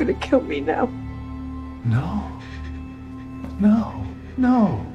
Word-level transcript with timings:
gonna 0.00 0.14
kill 0.14 0.40
me 0.40 0.60
now. 0.60 0.86
No. 1.84 2.40
No. 3.60 4.06
No. 4.38 4.86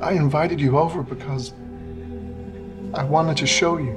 I 0.00 0.12
invited 0.12 0.60
you 0.60 0.78
over 0.78 1.02
because 1.02 1.52
I 2.94 3.02
wanted 3.02 3.36
to 3.38 3.48
show 3.48 3.78
you 3.78 3.94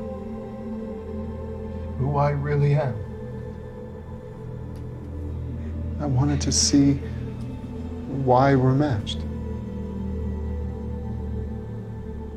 who 2.00 2.18
I 2.18 2.32
really 2.32 2.74
am. 2.74 2.96
I 6.00 6.08
wanted 6.08 6.42
to 6.42 6.52
see 6.52 6.94
why 8.26 8.56
we're 8.56 8.74
matched. 8.74 9.20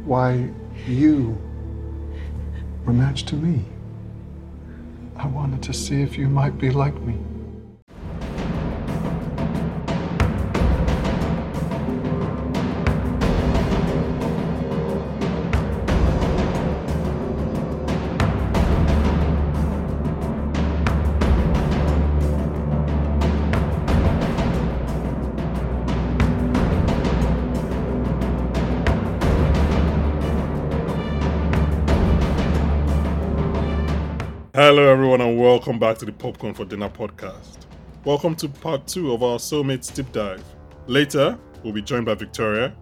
Why 0.04 0.50
you 0.86 1.36
were 2.84 2.92
matched 2.92 3.28
to 3.28 3.36
me. 3.36 3.64
I 5.18 5.26
wanted 5.28 5.62
to 5.62 5.72
see 5.72 6.02
if 6.02 6.18
you 6.18 6.28
might 6.28 6.58
be 6.58 6.70
like 6.70 7.00
me. 7.00 7.35
Back 35.86 35.98
to 35.98 36.04
the 36.04 36.10
Popcorn 36.10 36.52
for 36.52 36.64
Dinner 36.64 36.88
podcast. 36.88 37.58
Welcome 38.04 38.34
to 38.36 38.48
part 38.48 38.88
two 38.88 39.12
of 39.12 39.22
our 39.22 39.38
Soulmates 39.38 39.94
deep 39.94 40.10
dive. 40.10 40.42
Later, 40.88 41.38
we'll 41.62 41.72
be 41.72 41.80
joined 41.80 42.06
by 42.06 42.14
Victoria. 42.14 42.74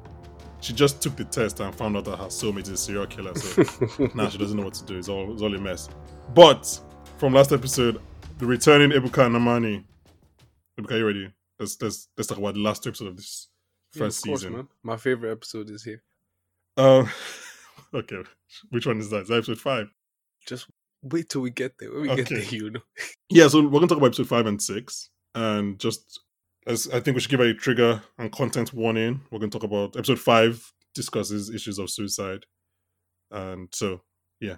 She 0.62 0.72
just 0.72 1.02
took 1.02 1.14
the 1.14 1.26
test 1.26 1.60
and 1.60 1.74
found 1.74 1.98
out 1.98 2.06
that 2.06 2.16
her 2.16 2.28
soulmate 2.28 2.62
is 2.62 2.68
a 2.70 2.76
serial 2.78 3.06
killer, 3.06 3.34
so 3.34 3.62
now 4.14 4.30
she 4.30 4.38
doesn't 4.38 4.56
know 4.56 4.64
what 4.64 4.72
to 4.72 4.86
do. 4.86 4.96
It's 4.96 5.10
all, 5.10 5.30
it's 5.34 5.42
all 5.42 5.54
a 5.54 5.58
mess. 5.58 5.90
But 6.32 6.80
from 7.18 7.34
last 7.34 7.52
episode, 7.52 8.00
the 8.38 8.46
returning 8.46 8.90
Ebuka 8.98 9.26
and 9.26 9.34
Namani. 9.34 9.84
Ebuka, 10.80 10.96
you 10.96 11.06
ready? 11.06 11.30
Let's, 11.60 11.76
let's, 11.82 12.08
let's 12.16 12.28
talk 12.28 12.38
about 12.38 12.54
the 12.54 12.60
last 12.60 12.84
two 12.84 12.88
episodes 12.88 13.10
of 13.10 13.16
this 13.18 13.48
Yeah, 13.92 13.98
first 13.98 14.24
of 14.24 14.28
course, 14.30 14.40
season. 14.40 14.56
man. 14.56 14.68
My 14.82 14.96
favorite 14.96 15.30
episode 15.30 15.68
is 15.68 15.84
here. 15.84 16.02
Um, 16.78 17.10
okay, 17.94 18.22
which 18.70 18.86
one 18.86 18.98
is 18.98 19.10
that? 19.10 19.24
Is 19.24 19.28
that 19.28 19.36
episode 19.36 19.60
five? 19.60 19.88
Just 20.46 20.68
wait 21.04 21.28
till 21.28 21.42
we 21.42 21.50
get 21.50 21.78
there. 21.78 21.92
When 21.92 22.02
we 22.02 22.16
get 22.16 22.28
there, 22.28 22.42
you 22.42 22.70
know. 22.70 22.80
Yeah, 23.30 23.48
so 23.48 23.62
we're 23.62 23.70
going 23.70 23.82
to 23.82 23.88
talk 23.88 23.98
about 23.98 24.08
episode 24.08 24.28
five 24.28 24.46
and 24.46 24.62
six, 24.62 25.10
and 25.34 25.78
just 25.78 26.20
as 26.66 26.88
I 26.88 27.00
think 27.00 27.14
we 27.14 27.20
should 27.20 27.30
give 27.30 27.40
a 27.40 27.54
trigger 27.54 28.02
and 28.18 28.32
content 28.32 28.72
warning. 28.72 29.20
We're 29.30 29.38
going 29.38 29.50
to 29.50 29.58
talk 29.58 29.64
about 29.68 29.96
episode 29.96 30.18
five 30.18 30.72
discusses 30.94 31.50
issues 31.50 31.78
of 31.78 31.90
suicide, 31.90 32.46
and 33.30 33.68
so 33.72 34.02
yeah, 34.40 34.56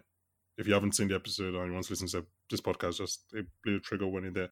if 0.59 0.67
you 0.67 0.75
haven't 0.75 0.95
seen 0.95 1.09
the 1.09 1.15
episode 1.15 1.55
and 1.55 1.67
you 1.67 1.73
want 1.73 1.87
to 1.87 1.93
listen 1.93 2.09
to 2.09 2.27
this 2.51 2.61
podcast, 2.61 2.99
just 2.99 3.25
a 3.35 3.43
little 3.65 3.81
trigger 3.81 4.07
warning 4.07 4.33
there. 4.33 4.51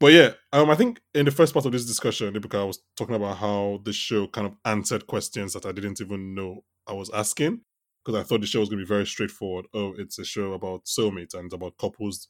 But 0.00 0.12
yeah, 0.12 0.30
um, 0.52 0.70
I 0.70 0.74
think 0.74 1.00
in 1.14 1.24
the 1.24 1.30
first 1.30 1.52
part 1.52 1.64
of 1.66 1.72
this 1.72 1.86
discussion, 1.86 2.34
Ebuka 2.34 2.60
I 2.60 2.64
was 2.64 2.82
talking 2.96 3.14
about 3.14 3.38
how 3.38 3.80
the 3.84 3.92
show 3.92 4.26
kind 4.26 4.46
of 4.46 4.54
answered 4.64 5.06
questions 5.06 5.52
that 5.52 5.66
I 5.66 5.72
didn't 5.72 6.00
even 6.00 6.34
know 6.34 6.64
I 6.86 6.92
was 6.92 7.10
asking 7.10 7.60
because 8.04 8.20
I 8.20 8.24
thought 8.24 8.40
the 8.40 8.46
show 8.46 8.60
was 8.60 8.68
going 8.68 8.80
to 8.80 8.84
be 8.84 8.88
very 8.88 9.06
straightforward. 9.06 9.66
Oh, 9.74 9.94
it's 9.96 10.18
a 10.18 10.24
show 10.24 10.52
about 10.52 10.84
soulmates 10.84 11.34
and 11.34 11.52
about 11.52 11.76
couples 11.78 12.28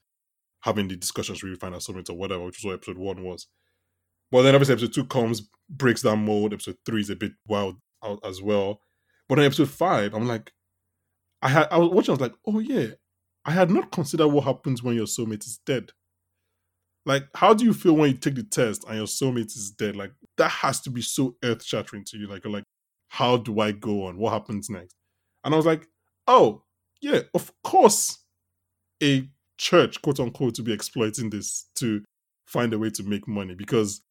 having 0.61 0.89
the 0.89 0.97
discussions 0.97 1.42
really 1.42 1.56
find 1.56 1.75
out 1.75 1.81
soulmates 1.81 2.11
or 2.11 2.15
whatever, 2.15 2.45
which 2.45 2.59
is 2.59 2.65
what 2.65 2.75
episode 2.75 2.98
one 2.98 3.23
was. 3.23 3.47
But 4.31 4.43
then 4.43 4.55
obviously 4.55 4.75
episode 4.75 4.95
two 4.95 5.05
comes, 5.06 5.48
breaks 5.69 6.03
down 6.03 6.25
mode. 6.25 6.53
Episode 6.53 6.77
three 6.87 7.00
is 7.00 7.11
a 7.11 7.17
bit 7.17 7.32
wild 7.47 7.77
out 8.05 8.21
as 8.25 8.41
well. 8.41 8.81
But 9.28 9.37
then 9.37 9.47
episode 9.47 9.71
five, 9.71 10.15
I'm 10.15 10.27
like, 10.27 10.53
I 11.43 11.49
had 11.49 11.69
I 11.71 11.78
was 11.78 11.91
watching, 11.91 12.12
I 12.12 12.15
was 12.15 12.21
like, 12.21 12.34
oh 12.47 12.59
yeah, 12.59 12.88
I 13.44 13.50
had 13.53 13.71
not 13.71 13.91
considered 13.91 14.28
what 14.28 14.44
happens 14.44 14.82
when 14.82 14.94
your 14.94 15.06
soulmate 15.06 15.47
is 15.47 15.59
dead. 15.66 15.91
Like, 17.05 17.25
how 17.34 17.53
do 17.53 17.65
you 17.65 17.75
feel 17.75 17.94
when 17.94 18.11
you 18.11 18.16
take 18.16 18.37
the 18.37 18.44
test 18.44 18.84
and 18.87 18.97
your 18.97 19.06
soulmate 19.06 19.56
is 19.56 19.72
dead? 19.72 19.97
Like, 19.97 20.12
that 20.38 20.50
has 20.50 20.81
to 20.82 20.91
be 20.91 21.03
so 21.03 21.34
earth 21.43 21.65
shattering 21.65 22.05
to 22.06 22.19
you. 22.19 22.28
Like, 22.28 22.44
you're 22.44 22.53
like, 22.53 22.65
how 23.09 23.37
do 23.37 23.59
I 23.59 23.72
go 23.72 24.06
on? 24.06 24.19
What 24.19 24.32
happens 24.32 24.71
next? 24.71 24.94
And 25.44 25.54
I 25.54 25.56
was 25.56 25.66
like, 25.66 25.88
oh, 26.26 26.62
yeah, 27.00 27.20
of 27.34 27.53
course, 27.62 28.19
a 29.03 29.28
church, 29.58 30.00
quote 30.03 30.20
unquote, 30.20 30.54
to 30.56 30.62
be 30.62 30.72
exploiting 30.72 31.30
this 31.30 31.66
to 31.76 32.03
find 32.47 32.72
a 32.72 32.78
way 32.78 32.91
to 32.91 33.03
make 33.03 33.26
money 33.26 33.54
because 33.54 34.02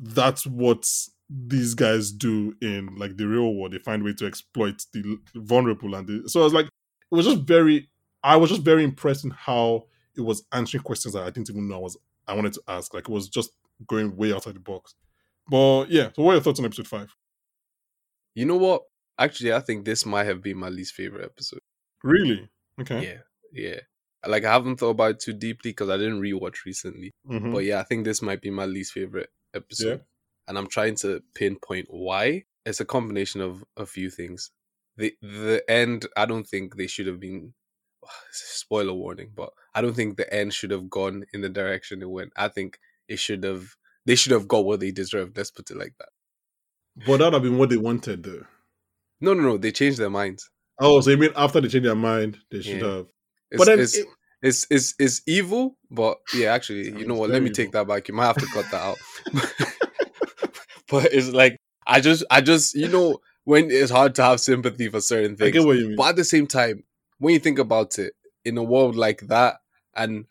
that's 0.00 0.46
what 0.46 0.86
these 1.28 1.74
guys 1.74 2.10
do 2.12 2.54
in 2.60 2.94
like 2.96 3.16
the 3.16 3.26
real 3.26 3.54
world. 3.54 3.72
They 3.72 3.78
find 3.78 4.02
a 4.02 4.04
way 4.04 4.14
to 4.14 4.26
exploit 4.26 4.84
the 4.92 5.18
vulnerable 5.34 5.94
and 5.94 6.06
the, 6.06 6.28
so 6.28 6.40
I 6.40 6.44
was 6.44 6.52
like, 6.52 6.66
it 6.66 7.14
was 7.14 7.26
just 7.26 7.42
very, 7.42 7.88
I 8.22 8.36
was 8.36 8.50
just 8.50 8.62
very 8.62 8.84
impressed 8.84 9.24
in 9.24 9.30
how 9.30 9.84
it 10.16 10.20
was 10.20 10.44
answering 10.52 10.82
questions 10.82 11.14
that 11.14 11.22
I 11.22 11.30
didn't 11.30 11.50
even 11.50 11.68
know 11.68 11.76
I 11.76 11.78
was 11.78 11.96
I 12.30 12.34
wanted 12.34 12.52
to 12.54 12.62
ask. 12.68 12.94
Like 12.94 13.08
it 13.08 13.12
was 13.12 13.28
just 13.28 13.50
going 13.86 14.16
way 14.16 14.32
outside 14.32 14.54
the 14.54 14.60
box. 14.60 14.94
But 15.48 15.90
yeah, 15.90 16.10
so 16.14 16.22
what 16.22 16.32
are 16.32 16.34
your 16.34 16.42
thoughts 16.42 16.60
on 16.60 16.66
episode 16.66 16.86
five? 16.86 17.14
You 18.34 18.46
know 18.46 18.56
what? 18.56 18.82
Actually, 19.20 19.52
I 19.52 19.60
think 19.60 19.84
this 19.84 20.04
might 20.06 20.24
have 20.24 20.42
been 20.42 20.58
my 20.58 20.68
least 20.68 20.94
favorite 20.94 21.24
episode. 21.24 21.60
Really? 22.02 22.48
Okay. 22.80 23.04
Yeah, 23.04 23.18
yeah. 23.52 23.80
Like 24.26 24.44
I 24.44 24.52
haven't 24.52 24.76
thought 24.76 24.90
about 24.90 25.12
it 25.12 25.20
too 25.20 25.32
deeply 25.32 25.70
because 25.70 25.88
I 25.90 25.96
didn't 25.96 26.20
rewatch 26.20 26.64
recently. 26.66 27.12
Mhm. 27.28 27.52
But 27.52 27.64
yeah, 27.64 27.80
I 27.80 27.84
think 27.84 28.04
this 28.04 28.22
might 28.22 28.40
be 28.42 28.50
my 28.50 28.66
least 28.66 28.92
favorite 28.92 29.30
episode. 29.54 30.04
And 30.48 30.58
I'm 30.58 30.66
trying 30.66 30.96
to 30.96 31.22
pinpoint 31.34 31.86
why. 31.90 32.44
It's 32.66 32.80
a 32.80 32.84
combination 32.84 33.40
of 33.40 33.64
a 33.76 33.86
few 33.86 34.10
things. 34.10 34.50
The 34.96 35.14
the 35.22 35.62
end, 35.68 36.06
I 36.16 36.26
don't 36.26 36.46
think 36.46 36.76
they 36.76 36.86
should 36.86 37.06
have 37.06 37.20
been 37.20 37.54
spoiler 38.32 38.94
warning, 38.94 39.32
but 39.34 39.52
I 39.74 39.80
don't 39.82 39.94
think 39.94 40.16
the 40.16 40.32
end 40.32 40.52
should 40.54 40.70
have 40.72 40.90
gone 40.90 41.24
in 41.32 41.40
the 41.42 41.48
direction 41.48 42.02
it 42.02 42.10
went. 42.10 42.32
I 42.36 42.48
think 42.48 42.78
it 43.08 43.18
should 43.18 43.44
have 43.44 43.76
they 44.06 44.16
should 44.16 44.32
have 44.32 44.48
got 44.48 44.64
what 44.64 44.80
they 44.80 44.90
deserved. 44.90 45.36
Let's 45.36 45.50
put 45.50 45.70
it 45.70 45.76
like 45.76 45.94
that. 45.98 46.08
But 47.06 47.18
that 47.18 47.24
would 47.26 47.34
have 47.34 47.42
been 47.42 47.58
what 47.58 47.70
they 47.70 47.76
wanted 47.76 48.22
though. 48.22 48.46
No, 49.20 49.34
no, 49.34 49.42
no. 49.42 49.58
They 49.58 49.72
changed 49.72 49.98
their 49.98 50.10
minds. 50.10 50.50
Oh, 50.78 51.00
so 51.00 51.10
you 51.10 51.18
mean 51.18 51.30
after 51.36 51.60
they 51.60 51.68
changed 51.68 51.86
their 51.86 51.94
mind, 51.94 52.38
they 52.50 52.62
should 52.62 52.80
Yeah. 52.80 52.88
have. 52.88 53.06
It's, 53.50 53.58
But 53.58 53.64
then 53.66 53.80
it's, 53.80 53.96
it- 53.96 54.06
it's 54.42 54.66
it's 54.70 54.94
it's 54.98 55.20
evil, 55.26 55.76
but 55.90 56.16
yeah, 56.32 56.52
actually, 56.54 56.84
you 56.98 57.04
know 57.04 57.14
what? 57.14 57.28
Let 57.28 57.42
me 57.42 57.50
take 57.50 57.72
that 57.72 57.86
back. 57.86 58.08
You 58.08 58.14
might 58.14 58.26
have 58.26 58.38
to 58.38 58.46
cut 58.46 58.64
that 58.70 58.80
out. 58.80 58.96
but 60.90 61.12
it's 61.12 61.28
like 61.28 61.56
I 61.86 62.00
just 62.00 62.24
I 62.30 62.40
just 62.40 62.74
you 62.74 62.88
know 62.88 63.18
when 63.44 63.70
it's 63.70 63.90
hard 63.90 64.14
to 64.16 64.22
have 64.22 64.40
sympathy 64.40 64.88
for 64.88 65.00
certain 65.00 65.32
I 65.32 65.36
things. 65.36 65.52
get 65.52 65.64
what 65.66 65.76
you 65.76 65.88
mean. 65.88 65.96
But 65.96 66.10
at 66.10 66.16
the 66.16 66.24
same 66.24 66.46
time, 66.46 66.84
when 67.18 67.34
you 67.34 67.40
think 67.40 67.58
about 67.58 67.98
it, 67.98 68.14
in 68.44 68.56
a 68.56 68.62
world 68.62 68.96
like 68.96 69.26
that, 69.28 69.56
and 69.94 70.24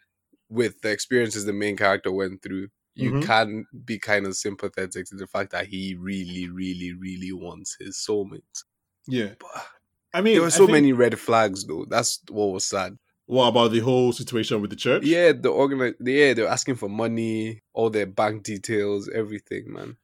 with 0.49 0.81
the 0.81 0.89
experiences 0.89 1.45
the 1.45 1.53
main 1.53 1.78
character 1.78 2.11
went 2.11 2.41
through, 2.41 2.69
you 2.95 3.11
Mhm. 3.11 3.22
can 3.22 3.66
be 3.85 3.99
kind 3.99 4.25
of 4.25 4.35
sympathetic 4.35 5.05
to 5.07 5.16
the 5.16 5.28
fact 5.28 5.51
that 5.51 5.67
he 5.67 5.95
really, 5.99 6.49
really, 6.49 6.94
really 6.94 7.31
wants 7.31 7.75
his 7.79 7.95
soulmate. 7.97 8.63
Yeah. 9.09 9.34
But 9.40 9.66
I 10.14 10.22
mean, 10.22 10.34
there 10.36 10.42
were 10.44 10.50
so 10.52 10.66
think- 10.66 10.72
many 10.72 10.94
red 10.94 11.20
flags, 11.20 11.66
though. 11.66 11.86
That's 11.90 12.20
what 12.30 12.47
was 12.47 12.66
sad. 12.66 12.97
What 13.25 13.47
about 13.50 13.72
the 13.72 13.80
whole 13.80 14.12
situation 14.12 14.59
with 14.59 14.72
the 14.72 14.75
church? 14.75 15.03
Yeah, 15.03 15.34
the 15.34 15.50
organi- 15.50 15.94
Yeah, 16.00 16.34
they're 16.34 16.47
asking 16.47 16.75
for 16.75 16.90
money, 16.90 17.62
all 17.74 17.92
their 17.92 18.08
bank 18.08 18.42
details, 18.44 19.08
everything, 19.14 19.72
man. 19.72 19.97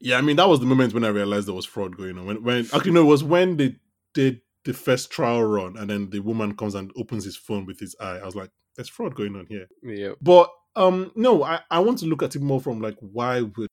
Yeah, 0.00 0.18
I 0.18 0.20
mean 0.20 0.34
that 0.36 0.48
was 0.48 0.58
the 0.58 0.66
moment 0.66 0.92
when 0.92 1.04
I 1.04 1.08
realized 1.08 1.46
there 1.46 1.54
was 1.54 1.64
fraud 1.64 1.96
going 1.96 2.18
on. 2.18 2.26
When, 2.26 2.42
when 2.42 2.58
actually 2.74 2.90
no, 2.90 3.02
it 3.02 3.04
was 3.04 3.22
when 3.22 3.56
they 3.56 3.76
did 4.14 4.40
the 4.64 4.72
first 4.72 5.12
trial 5.12 5.44
run, 5.44 5.76
and 5.76 5.88
then 5.88 6.10
the 6.10 6.18
woman 6.18 6.56
comes 6.56 6.74
and 6.74 6.90
opens 6.96 7.24
his 7.24 7.36
phone 7.36 7.66
with 7.66 7.78
his 7.78 7.94
eye. 8.00 8.18
I 8.18 8.24
was 8.24 8.34
like, 8.34 8.50
"There's 8.74 8.88
fraud 8.88 9.14
going 9.14 9.36
on 9.36 9.46
here." 9.46 9.68
Yeah, 9.84 10.14
But 10.20 10.50
um, 10.74 11.12
no, 11.14 11.44
I 11.44 11.60
I 11.70 11.78
want 11.78 11.98
to 12.00 12.06
look 12.06 12.24
at 12.24 12.34
it 12.34 12.42
more 12.42 12.60
from 12.60 12.80
like, 12.80 12.96
why 12.98 13.42
would 13.42 13.68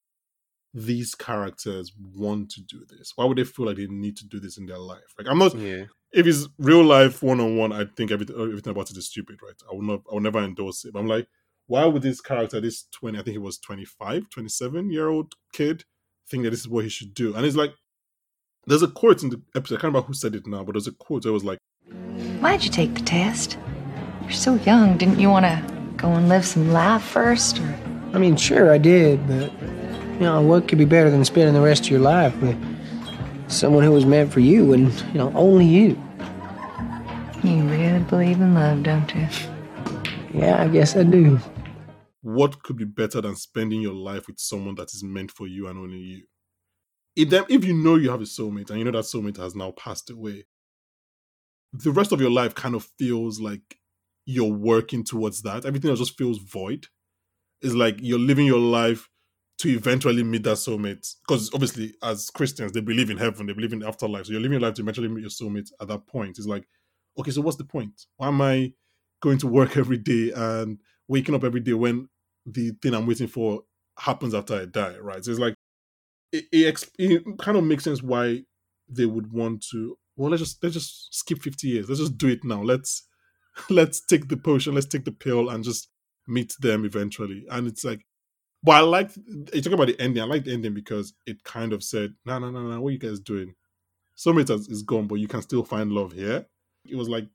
these 0.74 1.16
characters 1.16 1.92
want 2.16 2.52
to 2.52 2.62
do 2.62 2.86
this? 2.90 3.14
Why 3.16 3.26
would 3.26 3.38
they 3.38 3.44
feel 3.44 3.66
like 3.66 3.78
they 3.78 3.88
need 3.88 4.18
to 4.18 4.26
do 4.28 4.40
this 4.40 4.58
in 4.58 4.66
their 4.66 4.78
life? 4.78 5.14
Like, 5.18 5.28
I'm 5.28 5.40
not. 5.40 5.56
yeah, 5.56 5.86
If 6.12 6.28
it's 6.28 6.48
real 6.58 6.84
life 6.84 7.24
one 7.24 7.40
on 7.40 7.58
one, 7.58 7.72
I 7.72 7.86
think 7.96 8.12
everything 8.12 8.36
uh, 8.38 8.44
everything 8.44 8.72
about 8.72 8.92
it 8.92 8.98
is 8.98 9.08
stupid, 9.08 9.40
right? 9.42 9.56
I 9.70 9.74
will 9.74 9.82
not. 9.82 10.02
I 10.10 10.14
will 10.14 10.22
never 10.22 10.40
endorse 10.40 10.86
it. 10.86 10.94
But 10.94 11.00
I'm 11.00 11.08
like, 11.08 11.28
why 11.68 11.86
would 11.86 12.02
this 12.02 12.22
character, 12.22 12.60
this 12.60 12.86
20, 12.94 13.18
I 13.20 13.22
think 13.22 13.34
he 13.34 13.38
was 13.40 13.58
25, 13.60 14.30
27 14.30 14.92
year 14.92 15.08
old 15.10 15.34
kid, 15.54 15.84
think 16.30 16.44
that 16.44 16.50
this 16.52 16.62
is 16.62 16.68
what 16.70 16.84
he 16.84 16.90
should 16.90 17.14
do? 17.14 17.36
And 17.36 17.46
it's 17.46 17.56
like, 17.56 17.74
there's 18.66 18.84
a 18.84 18.88
quote 18.88 19.24
in 19.24 19.30
the 19.30 19.42
episode, 19.56 19.76
I 19.76 19.82
can't 19.82 19.94
remember 19.94 20.08
who 20.08 20.14
said 20.14 20.36
it 20.36 20.46
now, 20.48 20.64
but 20.64 20.74
there's 20.74 20.88
a 20.88 20.92
quote 20.92 21.24
that 21.24 21.32
was 21.32 21.44
like, 21.44 21.60
Why'd 22.40 22.64
you 22.64 22.70
take 22.70 22.94
the 22.94 23.02
test? 23.02 23.58
You're 24.22 24.32
so 24.32 24.56
young. 24.56 24.98
Didn't 24.98 25.20
you 25.20 25.30
want 25.30 25.46
to 25.46 25.94
go 25.98 26.10
and 26.12 26.30
live 26.30 26.46
some 26.46 26.72
life 26.72 27.04
first? 27.04 27.60
Or 27.60 27.80
I 28.14 28.18
mean, 28.18 28.36
sure, 28.36 28.72
I 28.72 28.78
did, 28.78 29.28
but 29.28 29.52
you 30.20 30.26
know, 30.26 30.42
what 30.42 30.68
could 30.68 30.78
be 30.78 30.86
better 30.86 31.10
than 31.10 31.24
spending 31.24 31.54
the 31.54 31.62
rest 31.62 31.86
of 31.86 31.92
your 31.92 32.02
life 32.02 32.36
with 32.42 32.58
someone 33.48 33.86
who 33.86 33.92
was 33.92 34.06
meant 34.06 34.32
for 34.34 34.42
you 34.42 34.74
and 34.74 34.92
you 35.14 35.14
know 35.14 35.32
only 35.34 35.66
you? 35.66 35.98
you 37.44 37.64
really 37.64 38.00
believe 38.04 38.42
in 38.42 38.54
love, 38.54 38.84
don't 38.84 39.16
you? 39.16 39.28
Yeah, 40.34 40.62
I 40.62 40.68
guess 40.68 40.96
I 40.96 41.04
do. 41.04 41.40
what 42.22 42.62
could 42.64 42.76
be 42.76 42.86
better 42.86 43.22
than 43.22 43.36
spending 43.36 43.82
your 43.82 43.94
life 43.94 44.28
with 44.28 44.40
someone 44.40 44.76
that 44.76 44.94
is 44.94 45.04
meant 45.04 45.32
for 45.32 45.48
you 45.48 45.68
and 45.68 45.80
only 45.80 45.98
you? 45.98 46.24
If, 47.16 47.30
them, 47.30 47.46
if 47.50 47.64
you 47.66 47.74
know 47.74 47.96
you 47.96 48.10
have 48.12 48.22
a 48.22 48.26
soulmate 48.26 48.70
and 48.70 48.80
you 48.80 48.86
know 48.86 48.92
that 48.92 49.06
soulmate 49.06 49.38
has 49.38 49.56
now 49.56 49.72
passed 49.72 50.10
away, 50.10 50.46
the 51.74 51.92
rest 51.92 52.12
of 52.12 52.22
your 52.22 52.32
life 52.32 52.56
kind 52.56 52.76
of 52.76 52.84
feels 52.98 53.40
like 53.40 53.78
you're 54.26 54.52
working 54.52 55.04
towards 55.04 55.42
that. 55.44 55.66
Everything 55.66 55.90
else 55.90 56.00
just 56.00 56.18
feels 56.18 56.40
void. 56.40 56.88
It's 57.62 57.74
like 57.74 57.98
you're 58.00 58.20
living 58.20 58.46
your 58.46 58.60
life 58.60 59.09
to 59.60 59.70
eventually 59.70 60.24
meet 60.24 60.44
that 60.44 60.58
soulmate. 60.58 61.16
Because 61.28 61.54
obviously, 61.54 61.94
as 62.02 62.30
Christians, 62.30 62.72
they 62.72 62.82
believe 62.82 63.10
in 63.10 63.18
heaven, 63.18 63.46
they 63.46 63.54
believe 63.54 63.74
in 63.74 63.80
the 63.80 63.88
afterlife. 63.88 64.26
So 64.26 64.32
you're 64.32 64.42
living 64.42 64.60
your 64.60 64.68
life 64.68 64.76
to 64.76 64.82
eventually 64.82 65.10
meet 65.10 65.22
your 65.22 65.30
soulmate 65.30 65.70
at 65.82 65.88
that 65.90 66.08
point. 66.08 66.38
It's 66.38 66.48
like, 66.48 66.66
okay, 67.20 67.32
so 67.32 67.42
what's 67.42 67.58
the 67.58 67.66
point? 67.66 68.06
Why 68.18 68.28
am 68.30 68.42
I 68.42 68.74
going 69.22 69.38
to 69.40 69.48
work 69.48 69.78
every 69.78 69.98
day 69.98 70.32
and 70.36 70.80
waking 71.08 71.36
up 71.36 71.44
every 71.44 71.60
day 71.60 71.74
when 71.74 72.08
the 72.46 72.72
thing 72.82 72.94
I'm 72.94 73.06
waiting 73.06 73.28
for 73.28 73.64
happens 73.98 74.34
after 74.34 74.62
I 74.62 74.66
die, 74.66 74.98
right? 74.98 75.24
So 75.24 75.32
it's 75.32 75.40
like 75.40 75.56
it, 76.32 76.46
it, 76.52 76.90
it 76.98 77.24
kind 77.40 77.58
of 77.58 77.64
makes 77.64 77.84
sense 77.84 78.02
why 78.02 78.44
they 78.88 79.06
would 79.06 79.32
want 79.32 79.66
to. 79.72 79.98
Well, 80.16 80.32
let's 80.32 80.42
just 80.42 80.64
let's 80.64 80.76
just 80.76 81.14
skip 81.14 81.42
50 81.42 81.68
years. 81.68 81.90
Let's 81.90 82.02
just 82.02 82.18
do 82.18 82.28
it 82.28 82.44
now. 82.44 82.62
Let's 82.62 83.08
let's 83.70 84.06
take 84.06 84.30
the 84.30 84.38
potion. 84.38 84.76
Let's 84.76 84.88
take 84.88 85.06
the 85.06 85.12
pill 85.12 85.50
and 85.50 85.64
just 85.64 85.90
meet 86.28 86.54
them 86.60 86.86
eventually. 86.86 87.46
And 87.50 87.68
it's 87.68 87.84
like, 87.84 88.06
but 88.64 88.72
I 88.74 88.80
liked 88.82 89.18
you 89.18 89.62
talking 89.62 89.74
about 89.74 89.88
the 89.88 90.00
ending. 90.00 90.22
I 90.22 90.26
like 90.26 90.44
the 90.44 90.54
ending 90.54 90.74
because 90.74 91.14
it 91.26 91.44
kind 91.44 91.74
of 91.74 91.84
said, 91.84 92.14
"No, 92.26 92.40
no, 92.40 92.52
no, 92.52 92.62
no. 92.62 92.82
What 92.82 92.90
are 92.90 92.92
you 92.92 93.00
guys 93.00 93.20
doing? 93.20 93.56
Soulmate 94.18 94.50
is 94.70 94.84
gone, 94.84 95.08
but 95.08 95.16
you 95.16 95.28
can 95.28 95.42
still 95.42 95.64
find 95.64 95.92
love 95.92 96.14
here." 96.14 96.46
It 96.86 96.96
was 96.96 97.10
like 97.10 97.28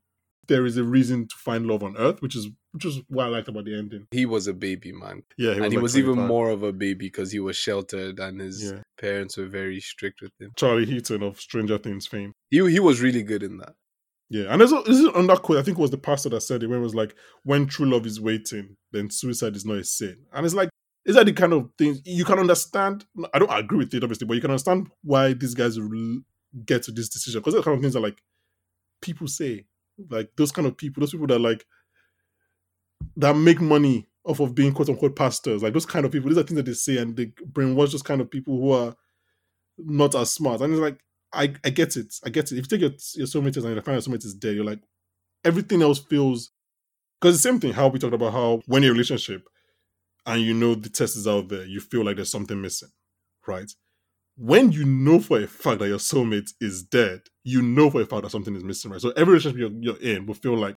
there 0.48 0.66
is 0.66 0.76
a 0.76 0.84
reason 0.84 1.26
to 1.28 1.36
find 1.36 1.66
love 1.66 1.82
on 1.82 1.96
Earth, 1.96 2.20
which 2.20 2.36
is 2.36 2.48
which 2.72 2.84
is 2.84 3.00
what 3.08 3.26
I 3.26 3.28
liked 3.28 3.48
about 3.48 3.64
the 3.64 3.76
ending. 3.76 4.06
He 4.10 4.26
was 4.26 4.46
a 4.46 4.52
baby 4.52 4.92
man. 4.92 5.22
Yeah, 5.38 5.54
he 5.54 5.60
and 5.60 5.72
he 5.72 5.78
was 5.78 5.96
even 5.96 6.18
more 6.18 6.50
of 6.50 6.62
a 6.62 6.72
baby 6.72 7.06
because 7.06 7.32
he 7.32 7.40
was 7.40 7.56
sheltered 7.56 8.18
and 8.18 8.40
his 8.40 8.72
yeah. 8.72 8.80
parents 9.00 9.36
were 9.36 9.46
very 9.46 9.80
strict 9.80 10.20
with 10.20 10.32
him. 10.40 10.52
Charlie 10.56 10.86
Heaton 10.86 11.22
of 11.22 11.40
Stranger 11.40 11.78
Things 11.78 12.06
fame. 12.06 12.32
He 12.50 12.58
he 12.70 12.80
was 12.80 13.00
really 13.00 13.22
good 13.22 13.42
in 13.42 13.58
that. 13.58 13.74
Yeah, 14.30 14.46
and 14.48 14.60
there's 14.60 14.72
a, 14.72 14.82
this 14.86 14.98
is 14.98 15.06
on 15.08 15.26
that 15.28 15.42
quote. 15.42 15.58
I 15.58 15.62
think 15.62 15.78
it 15.78 15.82
was 15.82 15.90
the 15.90 15.98
pastor 15.98 16.30
that 16.30 16.40
said 16.40 16.62
it 16.62 16.66
when 16.66 16.80
it 16.80 16.82
was 16.82 16.94
like, 16.94 17.14
"When 17.44 17.66
true 17.66 17.86
love 17.86 18.06
is 18.06 18.20
waiting, 18.20 18.76
then 18.90 19.10
suicide 19.10 19.54
is 19.54 19.64
not 19.64 19.78
a 19.78 19.84
sin." 19.84 20.24
And 20.32 20.44
it's 20.44 20.54
like, 20.54 20.70
is 21.04 21.16
that 21.16 21.26
the 21.26 21.32
kind 21.32 21.52
of 21.52 21.70
thing 21.76 21.98
you 22.04 22.24
can 22.24 22.38
understand? 22.38 23.04
I 23.32 23.38
don't 23.38 23.52
agree 23.52 23.78
with 23.78 23.94
it, 23.94 24.02
obviously, 24.02 24.26
but 24.26 24.34
you 24.34 24.40
can 24.40 24.50
understand 24.50 24.88
why 25.02 25.34
these 25.34 25.54
guys 25.54 25.78
get 26.64 26.82
to 26.84 26.92
this 26.92 27.08
decision 27.08 27.40
because 27.40 27.54
the 27.54 27.62
kind 27.62 27.76
of 27.76 27.82
things 27.82 27.96
are 27.96 28.00
like 28.00 28.22
people 29.00 29.26
say 29.26 29.66
like 30.10 30.30
those 30.36 30.52
kind 30.52 30.66
of 30.66 30.76
people, 30.76 31.00
those 31.00 31.10
people 31.12 31.26
that 31.26 31.38
like 31.38 31.66
that 33.16 33.36
make 33.36 33.60
money 33.60 34.06
off 34.24 34.40
of 34.40 34.54
being 34.54 34.72
quote 34.72 34.88
unquote 34.88 35.16
pastors, 35.16 35.62
like 35.62 35.72
those 35.72 35.86
kind 35.86 36.04
of 36.04 36.12
people. 36.12 36.28
These 36.28 36.38
are 36.38 36.42
things 36.42 36.56
that 36.56 36.66
they 36.66 36.72
say, 36.72 36.98
and 36.98 37.16
they 37.16 37.26
brainwash 37.26 37.92
those 37.92 38.02
kind 38.02 38.20
of 38.20 38.30
people 38.30 38.58
who 38.58 38.72
are 38.72 38.94
not 39.78 40.14
as 40.14 40.32
smart. 40.32 40.60
And 40.60 40.72
it's 40.72 40.80
like, 40.80 40.98
I, 41.32 41.54
I 41.64 41.70
get 41.70 41.96
it, 41.96 42.14
I 42.24 42.30
get 42.30 42.50
it. 42.50 42.58
If 42.58 42.64
you 42.64 42.78
take 42.78 42.80
your 42.80 42.90
your 43.14 43.26
soulmate 43.26 43.56
and 43.56 43.74
you 43.74 43.80
find 43.82 43.94
your 43.94 44.00
soulmate 44.00 44.24
is 44.24 44.34
dead, 44.34 44.54
you're 44.54 44.64
like, 44.64 44.82
everything 45.44 45.82
else 45.82 45.98
feels 45.98 46.50
because 47.20 47.36
the 47.36 47.48
same 47.48 47.60
thing. 47.60 47.72
How 47.72 47.88
we 47.88 47.98
talked 47.98 48.14
about 48.14 48.32
how 48.32 48.62
when 48.66 48.82
you're 48.82 48.92
in 48.92 48.96
a 48.96 48.98
relationship 48.98 49.46
and 50.26 50.40
you 50.42 50.54
know 50.54 50.74
the 50.74 50.88
test 50.88 51.16
is 51.16 51.28
out 51.28 51.48
there, 51.48 51.64
you 51.64 51.80
feel 51.80 52.04
like 52.04 52.16
there's 52.16 52.30
something 52.30 52.60
missing, 52.60 52.90
right? 53.46 53.70
when 54.36 54.72
you 54.72 54.84
know 54.84 55.20
for 55.20 55.40
a 55.40 55.46
fact 55.46 55.78
that 55.78 55.88
your 55.88 55.98
soulmate 55.98 56.52
is 56.60 56.82
dead, 56.82 57.22
you 57.44 57.62
know 57.62 57.90
for 57.90 58.00
a 58.00 58.06
fact 58.06 58.22
that 58.22 58.30
something 58.30 58.54
is 58.54 58.64
missing, 58.64 58.90
right? 58.90 59.00
So 59.00 59.10
every 59.10 59.34
relationship 59.34 59.58
you're, 59.58 59.70
you're 59.80 60.00
in 60.00 60.26
will 60.26 60.34
feel 60.34 60.56
like 60.56 60.76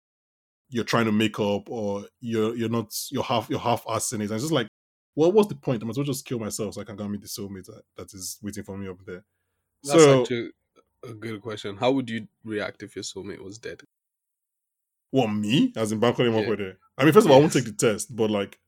you're 0.69 0.83
trying 0.83 1.05
to 1.05 1.11
make 1.11 1.39
up 1.39 1.69
or 1.69 2.05
you're 2.19 2.55
you're 2.55 2.69
not 2.69 2.93
you're 3.11 3.23
half 3.23 3.49
you're 3.49 3.59
half 3.59 3.85
assing 3.85 4.15
it. 4.15 4.23
And 4.23 4.31
it's 4.31 4.43
just 4.43 4.51
like, 4.51 4.67
well, 5.15 5.31
what's 5.31 5.47
the 5.47 5.55
point? 5.55 5.81
I 5.81 5.85
might 5.85 5.91
as 5.91 5.97
well 5.97 6.05
just 6.05 6.25
kill 6.25 6.39
myself 6.39 6.73
so 6.73 6.81
I 6.81 6.83
can 6.83 6.95
go 6.95 7.07
meet 7.07 7.21
the 7.21 7.27
soulmate 7.27 7.65
that, 7.65 7.83
that 7.95 8.13
is 8.13 8.37
waiting 8.41 8.63
for 8.63 8.77
me 8.77 8.89
up 8.89 8.97
there. 9.05 9.23
That's 9.83 10.03
so, 10.03 10.21
actually 10.21 10.49
a 11.07 11.13
good 11.13 11.41
question. 11.41 11.77
How 11.77 11.91
would 11.91 12.09
you 12.09 12.27
react 12.43 12.83
if 12.83 12.95
your 12.95 13.03
soulmate 13.03 13.43
was 13.43 13.57
dead? 13.57 13.81
What 15.11 15.27
me? 15.27 15.71
As 15.77 15.93
in 15.93 15.99
back 15.99 16.19
him 16.19 16.33
yeah. 16.33 16.39
up 16.39 16.57
there. 16.57 16.77
I 16.97 17.05
mean, 17.05 17.13
first 17.13 17.25
of 17.25 17.31
all, 17.31 17.39
yes. 17.39 17.41
I 17.41 17.41
won't 17.41 17.53
take 17.53 17.77
the 17.77 17.87
test, 17.87 18.13
but 18.13 18.29
like 18.29 18.59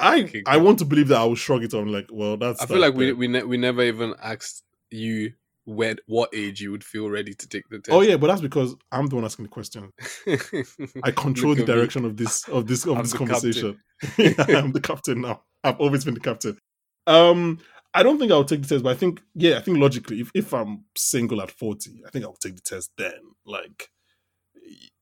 I 0.00 0.42
I 0.46 0.56
want 0.56 0.78
to 0.80 0.84
believe 0.84 1.08
that 1.08 1.18
I 1.18 1.24
will 1.24 1.34
shrug 1.34 1.62
it 1.62 1.74
on 1.74 1.92
like, 1.92 2.08
well, 2.10 2.36
that's. 2.36 2.62
I 2.62 2.66
feel 2.66 2.78
like 2.78 2.94
we 2.94 3.12
we 3.12 3.28
ne- 3.28 3.42
we 3.42 3.56
never 3.56 3.82
even 3.82 4.14
asked 4.22 4.64
you 4.90 5.32
when 5.66 5.96
what 6.06 6.30
age 6.34 6.60
you 6.60 6.70
would 6.70 6.82
feel 6.82 7.08
ready 7.08 7.34
to 7.34 7.48
take 7.48 7.68
the 7.68 7.78
test. 7.78 7.94
Oh 7.94 8.00
yeah, 8.00 8.16
but 8.16 8.28
that's 8.28 8.40
because 8.40 8.74
I'm 8.90 9.06
the 9.06 9.16
one 9.16 9.24
asking 9.24 9.44
the 9.44 9.50
question. 9.50 9.92
I 11.04 11.10
control 11.10 11.54
the 11.54 11.64
direction 11.64 12.02
me. 12.02 12.08
of 12.08 12.16
this 12.16 12.48
of 12.48 12.66
this 12.66 12.86
of 12.86 12.96
I'm 12.96 13.02
this 13.02 13.12
conversation. 13.12 13.78
yeah, 14.18 14.32
I'm 14.48 14.72
the 14.72 14.80
captain 14.80 15.20
now. 15.20 15.42
I've 15.62 15.78
always 15.78 16.04
been 16.04 16.14
the 16.14 16.20
captain. 16.20 16.58
Um, 17.06 17.58
I 17.92 18.02
don't 18.02 18.18
think 18.18 18.32
I'll 18.32 18.44
take 18.44 18.62
the 18.62 18.68
test, 18.68 18.84
but 18.84 18.90
I 18.90 18.94
think 18.96 19.20
yeah, 19.34 19.58
I 19.58 19.60
think 19.60 19.78
logically, 19.78 20.20
if 20.20 20.30
if 20.34 20.54
I'm 20.54 20.84
single 20.96 21.42
at 21.42 21.50
40, 21.50 22.02
I 22.06 22.10
think 22.10 22.24
I'll 22.24 22.32
take 22.34 22.56
the 22.56 22.62
test 22.62 22.90
then. 22.96 23.20
Like 23.44 23.90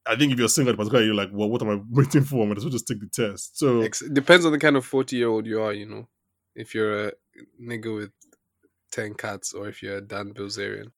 I 0.08 0.16
think 0.16 0.32
if 0.32 0.38
you're 0.38 0.48
single 0.48 0.72
at 0.72 0.78
particular, 0.78 1.04
you're 1.04 1.14
like, 1.14 1.30
well, 1.32 1.50
what 1.50 1.62
am 1.62 1.70
I 1.70 1.80
waiting 1.90 2.24
for? 2.24 2.44
I 2.44 2.48
might 2.48 2.56
as 2.56 2.64
well 2.64 2.72
just 2.72 2.88
take 2.88 3.00
the 3.00 3.08
test. 3.08 3.58
So 3.58 3.82
it 3.82 3.96
depends 4.12 4.46
on 4.46 4.52
the 4.52 4.58
kind 4.58 4.76
of 4.76 4.84
forty 4.84 5.16
year 5.16 5.28
old 5.28 5.46
you 5.46 5.60
are. 5.62 5.72
You 5.72 5.86
know, 5.86 6.08
if 6.54 6.74
you're 6.74 7.08
a 7.08 7.12
nigga 7.62 7.94
with 7.94 8.10
ten 8.90 9.14
cats, 9.14 9.52
or 9.52 9.68
if 9.68 9.82
you're 9.82 9.98
a 9.98 10.00
Dan 10.00 10.32
Bilzerian. 10.32 10.92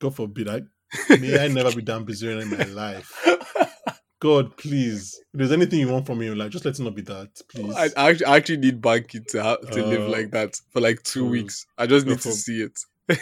God 0.00 0.14
forbid, 0.14 0.48
I 0.48 0.62
may 1.18 1.44
I 1.44 1.48
never 1.48 1.74
be 1.74 1.82
Dan 1.82 2.06
Bilzerian 2.06 2.42
in 2.42 2.50
my 2.50 2.64
life. 2.64 3.12
God, 4.20 4.56
please. 4.56 5.20
If 5.32 5.38
there's 5.38 5.52
anything 5.52 5.78
you 5.78 5.88
want 5.88 6.06
from 6.06 6.18
me, 6.18 6.30
like 6.30 6.50
just 6.50 6.64
let 6.64 6.78
it 6.78 6.82
not 6.82 6.94
be 6.94 7.02
that, 7.02 7.28
please. 7.48 7.72
I, 7.74 7.88
I 7.96 8.10
actually, 8.10 8.26
I 8.26 8.36
actually 8.36 8.56
need 8.56 8.80
Banky 8.80 9.24
to 9.28 9.42
have, 9.42 9.70
to 9.70 9.84
uh, 9.84 9.86
live 9.86 10.08
like 10.08 10.30
that 10.32 10.60
for 10.72 10.80
like 10.80 11.02
two 11.04 11.26
uh, 11.26 11.30
weeks. 11.30 11.66
I 11.76 11.86
just 11.86 12.06
need 12.06 12.20
for, 12.20 12.30
to 12.30 12.32
see 12.32 12.62
it. 12.62 12.78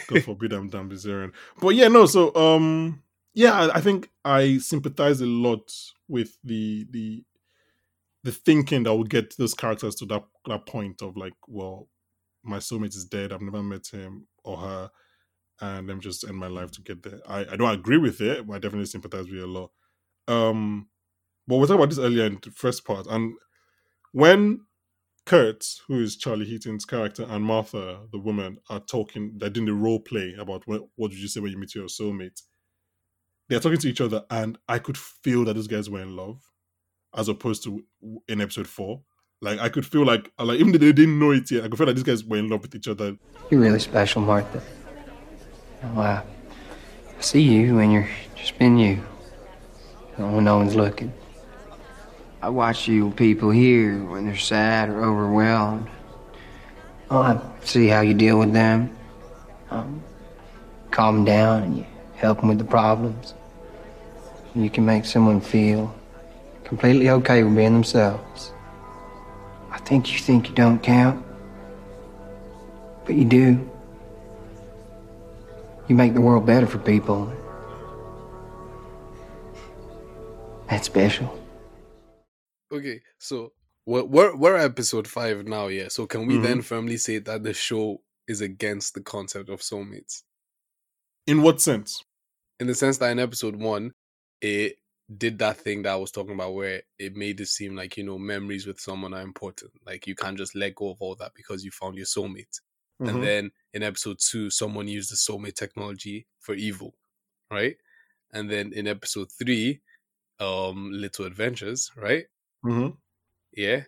God 0.07 0.23
forbid 0.23 0.53
I'm 0.53 0.69
Dan 0.69 0.89
Bilzerian. 0.89 1.33
But 1.59 1.69
yeah, 1.69 1.87
no. 1.87 2.07
So 2.07 2.33
um, 2.35 3.03
yeah, 3.37 3.69
I 3.71 3.81
think 3.81 4.09
I 4.25 4.57
sympathize 4.57 5.21
a 5.21 5.27
lot 5.27 5.71
with 6.07 6.39
the 6.43 6.87
the 6.89 7.23
the 8.23 8.31
thinking 8.31 8.83
that 8.83 8.95
would 8.95 9.11
get 9.11 9.37
those 9.37 9.53
characters 9.53 9.95
to 9.97 10.05
that 10.07 10.23
that 10.47 10.65
point 10.65 11.03
of 11.03 11.15
like, 11.15 11.35
well, 11.47 11.87
my 12.43 12.57
soulmate 12.57 12.95
is 12.95 13.05
dead. 13.05 13.31
I've 13.31 13.41
never 13.41 13.61
met 13.61 13.87
him 13.87 14.27
or 14.43 14.57
her, 14.57 14.91
and 15.61 15.87
let 15.87 15.97
me 15.97 16.01
just 16.01 16.23
end 16.27 16.37
my 16.37 16.47
life 16.47 16.71
to 16.71 16.81
get 16.81 17.03
there. 17.03 17.21
I, 17.27 17.41
I 17.51 17.55
don't 17.57 17.75
agree 17.75 17.99
with 17.99 18.21
it, 18.21 18.47
but 18.47 18.55
I 18.55 18.59
definitely 18.59 18.87
sympathize 18.87 19.27
with 19.27 19.39
it 19.39 19.43
a 19.43 19.47
lot. 19.47 19.71
Um, 20.27 20.89
but 21.47 21.57
we 21.57 21.67
talking 21.67 21.77
about 21.77 21.89
this 21.89 21.99
earlier 21.99 22.25
in 22.25 22.39
the 22.41 22.51
first 22.51 22.85
part, 22.85 23.07
and 23.07 23.35
when 24.13 24.61
Kurt, 25.27 25.65
who 25.87 26.01
is 26.01 26.17
Charlie 26.17 26.45
Heaton's 26.45 26.85
character, 26.85 27.25
and 27.29 27.45
Martha, 27.45 28.07
the 28.11 28.19
woman, 28.19 28.59
are 28.69 28.79
talking, 28.81 29.35
they're 29.37 29.49
doing 29.51 29.67
the 29.67 29.73
role 29.73 29.99
play 29.99 30.35
about 30.39 30.67
what, 30.67 30.83
what 30.95 31.11
did 31.11 31.19
you 31.19 31.27
say 31.27 31.41
when 31.41 31.51
you 31.51 31.59
meet 31.59 31.75
your 31.75 31.87
soulmate 31.87 32.41
they're 33.47 33.59
talking 33.59 33.79
to 33.79 33.89
each 33.89 34.01
other, 34.01 34.25
and 34.29 34.57
I 34.67 34.79
could 34.79 34.97
feel 34.97 35.45
that 35.45 35.53
these 35.53 35.67
guys 35.67 35.89
were 35.89 36.01
in 36.01 36.15
love, 36.15 36.41
as 37.15 37.29
opposed 37.29 37.63
to 37.63 37.83
in 38.27 38.41
episode 38.41 38.67
four. 38.67 39.01
Like 39.41 39.59
I 39.59 39.69
could 39.69 39.85
feel 39.85 40.05
like, 40.05 40.31
like 40.39 40.59
even 40.59 40.71
though 40.71 40.79
they 40.79 40.91
didn't 40.91 41.19
know 41.19 41.31
it 41.31 41.49
yet, 41.51 41.63
I 41.63 41.67
could 41.67 41.77
feel 41.77 41.87
like 41.87 41.95
these 41.95 42.03
guys 42.03 42.23
were 42.23 42.37
in 42.37 42.49
love 42.49 42.61
with 42.61 42.75
each 42.75 42.87
other. 42.87 43.15
You're 43.49 43.61
really 43.61 43.79
special, 43.79 44.21
Martha. 44.21 44.61
Oh, 45.83 45.99
I 45.99 46.23
see 47.19 47.41
you 47.41 47.75
when 47.75 47.91
you're 47.91 48.09
just 48.35 48.57
being 48.57 48.77
you, 48.77 48.95
when 50.15 50.43
no 50.43 50.57
one's 50.57 50.75
looking. 50.75 51.13
I 52.41 52.49
watch 52.49 52.87
you 52.87 53.11
people 53.11 53.49
here 53.49 54.03
when 54.03 54.25
they're 54.25 54.37
sad 54.37 54.89
or 54.89 55.03
overwhelmed. 55.03 55.87
Oh, 57.09 57.21
I 57.21 57.39
see 57.63 57.87
how 57.87 58.01
you 58.01 58.13
deal 58.13 58.39
with 58.39 58.53
them. 58.53 58.95
Um, 59.69 60.03
calm 60.91 61.25
down 61.25 61.63
and 61.63 61.77
you 61.77 61.85
help 62.17 62.39
them 62.39 62.49
with 62.49 62.57
the 62.57 62.65
problems. 62.65 63.33
You 64.55 64.69
can 64.69 64.85
make 64.85 65.05
someone 65.05 65.39
feel 65.39 65.93
completely 66.63 67.09
okay 67.09 67.43
with 67.43 67.55
being 67.55 67.73
themselves. 67.73 68.51
I 69.71 69.77
think 69.79 70.11
you 70.11 70.19
think 70.19 70.49
you 70.49 70.55
don't 70.55 70.81
count, 70.81 71.23
but 73.05 73.15
you 73.15 73.23
do. 73.23 73.69
You 75.87 75.95
make 75.95 76.13
the 76.15 76.21
world 76.21 76.45
better 76.45 76.67
for 76.67 76.79
people. 76.79 77.31
That's 80.69 80.87
special. 80.87 81.39
Okay, 82.71 83.01
so 83.19 83.53
we're, 83.85 84.03
we're, 84.03 84.35
we're 84.35 84.57
episode 84.57 85.07
five 85.07 85.47
now, 85.47 85.67
yeah. 85.67 85.87
So 85.87 86.05
can 86.05 86.25
we 86.25 86.33
mm-hmm. 86.33 86.43
then 86.43 86.61
firmly 86.61 86.97
say 86.97 87.19
that 87.19 87.43
the 87.43 87.53
show 87.53 88.01
is 88.27 88.41
against 88.41 88.93
the 88.93 89.01
concept 89.01 89.49
of 89.49 89.61
soulmates? 89.61 90.23
In 91.25 91.41
what 91.41 91.61
sense? 91.61 92.03
In 92.59 92.67
the 92.67 92.75
sense 92.75 92.97
that 92.97 93.11
in 93.11 93.19
episode 93.19 93.55
one, 93.55 93.93
it 94.41 94.77
did 95.17 95.39
that 95.39 95.57
thing 95.57 95.83
that 95.83 95.93
I 95.93 95.95
was 95.95 96.11
talking 96.11 96.33
about 96.33 96.53
where 96.53 96.81
it 96.99 97.15
made 97.15 97.39
it 97.39 97.47
seem 97.47 97.75
like, 97.75 97.97
you 97.97 98.03
know, 98.03 98.17
memories 98.17 98.67
with 98.67 98.79
someone 98.79 99.13
are 99.13 99.21
important. 99.21 99.71
Like 99.85 100.07
you 100.07 100.15
can't 100.15 100.37
just 100.37 100.55
let 100.55 100.75
go 100.75 100.89
of 100.89 101.01
all 101.01 101.15
that 101.15 101.33
because 101.35 101.63
you 101.63 101.71
found 101.71 101.95
your 101.95 102.05
soulmate. 102.05 102.59
Mm-hmm. 103.01 103.09
And 103.09 103.23
then 103.23 103.51
in 103.73 103.83
episode 103.83 104.17
two, 104.19 104.49
someone 104.49 104.87
used 104.87 105.11
the 105.11 105.15
soulmate 105.15 105.55
technology 105.55 106.27
for 106.39 106.55
evil, 106.55 106.95
right? 107.51 107.77
And 108.33 108.49
then 108.49 108.73
in 108.73 108.87
episode 108.87 109.31
three, 109.31 109.81
um, 110.39 110.91
Little 110.91 111.25
Adventures, 111.25 111.91
right? 111.95 112.25
Mm-hmm. 112.65 112.95
Yeah. 113.53 113.83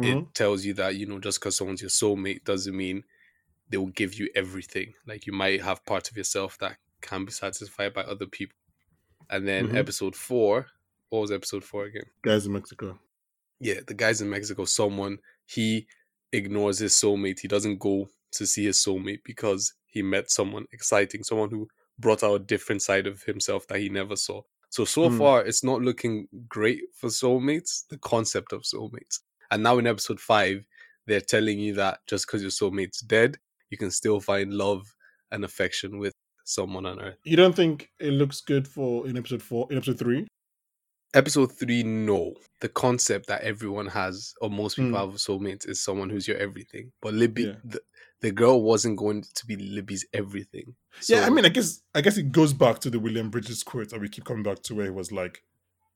Mhm. 0.00 0.28
it 0.28 0.34
tells 0.34 0.64
you 0.64 0.74
that 0.74 0.94
you 0.96 1.06
know 1.06 1.18
just 1.18 1.40
because 1.40 1.56
someone's 1.56 1.80
your 1.82 1.90
soulmate 1.90 2.44
doesn't 2.44 2.76
mean 2.76 3.02
they 3.68 3.76
will 3.76 3.88
give 3.88 4.14
you 4.14 4.28
everything. 4.34 4.94
Like 5.06 5.26
you 5.26 5.32
might 5.32 5.62
have 5.62 5.84
parts 5.84 6.10
of 6.10 6.16
yourself 6.16 6.56
that 6.58 6.76
can 7.00 7.24
be 7.24 7.32
satisfied 7.32 7.94
by 7.94 8.02
other 8.02 8.26
people. 8.26 8.56
And 9.30 9.46
then 9.46 9.68
Mhm. 9.68 9.76
episode 9.76 10.16
four, 10.16 10.66
what 11.10 11.20
was 11.20 11.30
episode 11.32 11.64
four 11.64 11.84
again? 11.84 12.06
Guys 12.22 12.46
in 12.46 12.52
Mexico. 12.52 12.98
yeah, 13.60 13.80
the 13.86 13.94
guy's 13.94 14.20
in 14.20 14.30
Mexico. 14.30 14.64
Someone 14.64 15.18
he 15.46 15.86
ignores 16.32 16.78
his 16.78 16.92
soulmate. 16.94 17.40
He 17.40 17.48
doesn't 17.48 17.78
go 17.78 18.08
to 18.32 18.46
see 18.46 18.66
his 18.66 18.78
soulmate 18.78 19.24
because 19.24 19.74
he 19.86 20.02
met 20.02 20.30
someone 20.30 20.66
exciting, 20.72 21.24
someone 21.24 21.50
who 21.50 21.68
brought 21.98 22.22
out 22.22 22.34
a 22.34 22.38
different 22.38 22.82
side 22.82 23.06
of 23.06 23.22
himself 23.24 23.66
that 23.66 23.80
he 23.80 23.88
never 23.88 24.14
saw. 24.16 24.42
So 24.70 24.84
so 24.84 25.08
Hmm. 25.10 25.18
far, 25.18 25.44
it's 25.44 25.64
not 25.64 25.80
looking 25.82 26.28
great 26.46 26.82
for 26.94 27.08
soulmates. 27.08 27.86
The 27.88 27.98
concept 27.98 28.52
of 28.52 28.62
soulmates, 28.62 29.20
and 29.50 29.62
now 29.62 29.78
in 29.78 29.86
episode 29.86 30.20
five, 30.20 30.64
they're 31.06 31.20
telling 31.22 31.58
you 31.58 31.74
that 31.74 32.06
just 32.06 32.26
because 32.26 32.42
your 32.42 32.50
soulmate's 32.52 33.00
dead, 33.00 33.38
you 33.70 33.78
can 33.78 33.90
still 33.90 34.20
find 34.20 34.52
love 34.54 34.94
and 35.32 35.44
affection 35.44 35.98
with 35.98 36.14
someone 36.48 36.86
on 36.86 37.00
Earth. 37.00 37.16
You 37.24 37.36
don't 37.36 37.54
think 37.54 37.90
it 38.00 38.12
looks 38.12 38.40
good 38.40 38.66
for 38.66 39.06
in 39.06 39.16
episode 39.16 39.42
four, 39.42 39.66
in 39.70 39.76
episode 39.76 39.98
three? 39.98 40.26
Episode 41.14 41.52
three, 41.52 41.82
no. 41.82 42.34
The 42.60 42.68
concept 42.68 43.28
that 43.28 43.40
everyone 43.42 43.86
has, 43.86 44.34
or 44.42 44.50
most 44.50 44.76
people 44.76 44.90
Hmm. 44.90 44.96
have 44.96 45.08
of 45.10 45.14
soulmates, 45.16 45.66
is 45.68 45.80
someone 45.80 46.10
who's 46.10 46.28
your 46.28 46.36
everything. 46.36 46.92
But 47.00 47.14
Libby, 47.14 47.44
Yeah. 47.44 47.54
the, 47.64 47.80
the 48.20 48.30
girl 48.30 48.62
wasn't 48.62 48.98
going 48.98 49.24
to 49.34 49.46
be 49.46 49.56
Libby's 49.56 50.04
everything. 50.12 50.74
yeah, 51.08 51.24
I 51.24 51.30
mean, 51.30 51.46
I 51.46 51.48
guess 51.50 51.80
I 51.94 52.00
guess 52.02 52.18
it 52.18 52.30
goes 52.32 52.52
back 52.52 52.80
to 52.80 52.90
the 52.90 52.98
William 52.98 53.30
Bridges 53.30 53.62
quote 53.62 53.88
that 53.90 54.00
we 54.00 54.08
keep 54.08 54.24
coming 54.24 54.42
back 54.42 54.62
to, 54.64 54.74
where 54.74 54.84
he 54.86 54.90
was 54.90 55.10
like, 55.12 55.42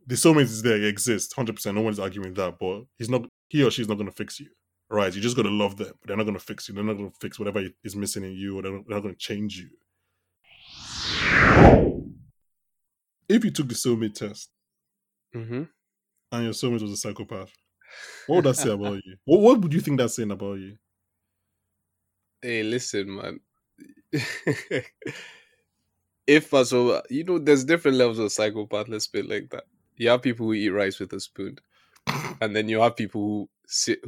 "The 0.06 0.14
soulmate 0.14 0.42
is 0.42 0.62
there, 0.62 0.76
it 0.76 0.84
exists, 0.84 1.34
hundred 1.34 1.56
percent. 1.56 1.74
No 1.76 1.82
one's 1.82 1.98
arguing 1.98 2.32
that, 2.34 2.58
but 2.58 2.84
he's 2.98 3.10
not. 3.10 3.26
He 3.50 3.62
or 3.62 3.70
she's 3.70 3.88
not 3.88 3.96
going 3.96 4.08
to 4.08 4.14
fix 4.16 4.40
you, 4.40 4.48
right? 4.88 5.14
You 5.14 5.20
just 5.20 5.36
got 5.36 5.42
to 5.42 5.50
love 5.50 5.76
them, 5.76 5.92
but 6.00 6.08
they're 6.08 6.16
not 6.16 6.24
going 6.24 6.38
to 6.38 6.44
fix 6.44 6.68
you. 6.68 6.74
They're 6.74 6.84
not 6.84 6.96
going 6.96 7.10
to 7.10 7.16
fix 7.20 7.38
whatever 7.38 7.62
is 7.84 7.96
missing 7.96 8.24
in 8.24 8.32
you, 8.32 8.56
or 8.58 8.62
they're 8.62 8.72
not, 8.72 8.86
they're 8.86 8.96
not 8.96 9.02
going 9.02 9.14
to 9.14 9.20
change 9.20 9.58
you. 9.58 9.68
If 13.28 13.44
you 13.44 13.50
took 13.50 13.66
the 13.68 13.74
soulmate 13.74 14.14
test 14.14 14.50
Mhm. 15.34 15.68
and 16.32 16.44
your 16.44 16.52
soulmate 16.52 16.82
was 16.82 16.92
a 16.92 16.96
psychopath, 16.96 17.52
what 18.26 18.36
would 18.36 18.44
that 18.46 18.56
say 18.56 18.70
about 18.70 19.00
you? 19.04 19.16
What 19.24 19.40
What 19.40 19.60
would 19.62 19.74
you 19.74 19.80
think 19.80 19.98
that's 19.98 20.16
saying 20.16 20.30
about 20.32 20.54
you? 20.60 20.78
Hey, 22.40 22.62
listen, 22.62 23.14
man. 23.14 23.40
if 26.26 26.52
uh, 26.54 26.64
so, 26.64 27.02
you 27.10 27.24
know, 27.24 27.38
there's 27.38 27.64
different 27.64 27.96
levels 27.96 28.18
of 28.18 28.32
psychopath. 28.32 28.88
Let's 28.88 29.06
put 29.06 29.20
it 29.20 29.28
like 29.28 29.50
that. 29.50 29.64
You 29.96 30.08
have 30.10 30.22
people 30.22 30.46
who 30.46 30.54
eat 30.54 30.70
rice 30.70 30.98
with 30.98 31.12
a 31.12 31.20
spoon, 31.20 31.58
and 32.40 32.56
then 32.56 32.68
you 32.68 32.80
have 32.80 32.96
people 32.96 33.20
who 33.20 33.48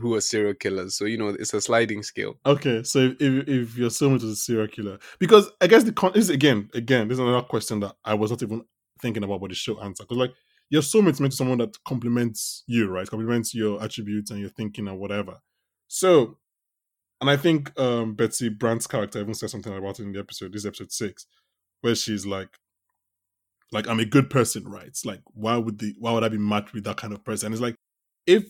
who 0.00 0.14
are 0.14 0.20
serial 0.20 0.54
killers. 0.54 0.96
So 0.96 1.04
you 1.04 1.16
know, 1.16 1.28
it's 1.28 1.54
a 1.54 1.60
sliding 1.60 2.02
scale. 2.02 2.34
Okay, 2.44 2.82
so 2.82 2.98
if, 2.98 3.20
if 3.20 3.48
if 3.48 3.76
your 3.76 3.90
soulmate 3.90 4.22
was 4.22 4.24
a 4.24 4.36
serial 4.36 4.68
killer, 4.68 4.98
because 5.18 5.50
I 5.60 5.66
guess 5.66 5.84
the 5.84 5.92
con 5.92 6.12
is 6.14 6.30
again 6.30 6.68
again 6.74 7.08
this 7.08 7.16
is 7.16 7.20
another 7.20 7.42
question 7.42 7.80
that 7.80 7.96
I 8.04 8.14
was 8.14 8.30
not 8.30 8.42
even 8.42 8.64
thinking 9.00 9.24
about, 9.24 9.40
but 9.40 9.50
the 9.50 9.54
show 9.54 9.80
answer 9.80 10.04
because 10.04 10.18
like 10.18 10.32
your 10.70 10.82
soulmate's 10.82 11.20
meant 11.20 11.32
to 11.32 11.36
someone 11.36 11.58
that 11.58 11.82
complements 11.84 12.64
you, 12.66 12.88
right? 12.88 13.08
Complements 13.08 13.54
your 13.54 13.82
attributes 13.82 14.30
and 14.30 14.40
your 14.40 14.50
thinking 14.50 14.88
and 14.88 14.98
whatever. 14.98 15.40
So, 15.88 16.38
and 17.20 17.30
I 17.30 17.36
think 17.36 17.78
um 17.78 18.14
Betsy 18.14 18.48
Brandt's 18.48 18.86
character 18.86 19.20
even 19.20 19.34
said 19.34 19.50
something 19.50 19.74
about 19.74 20.00
it 20.00 20.04
in 20.04 20.12
the 20.12 20.20
episode. 20.20 20.52
This 20.52 20.62
is 20.62 20.66
episode 20.66 20.92
six, 20.92 21.26
where 21.80 21.94
she's 21.94 22.26
like, 22.26 22.58
like 23.72 23.88
I'm 23.88 24.00
a 24.00 24.04
good 24.04 24.30
person, 24.30 24.64
right? 24.68 24.86
It's 24.86 25.04
like 25.04 25.20
why 25.26 25.56
would 25.56 25.78
the 25.78 25.94
why 25.98 26.12
would 26.12 26.24
I 26.24 26.28
be 26.28 26.38
matched 26.38 26.74
with 26.74 26.84
that 26.84 26.96
kind 26.96 27.12
of 27.12 27.24
person? 27.24 27.52
it's 27.52 27.62
like 27.62 27.76
if 28.26 28.45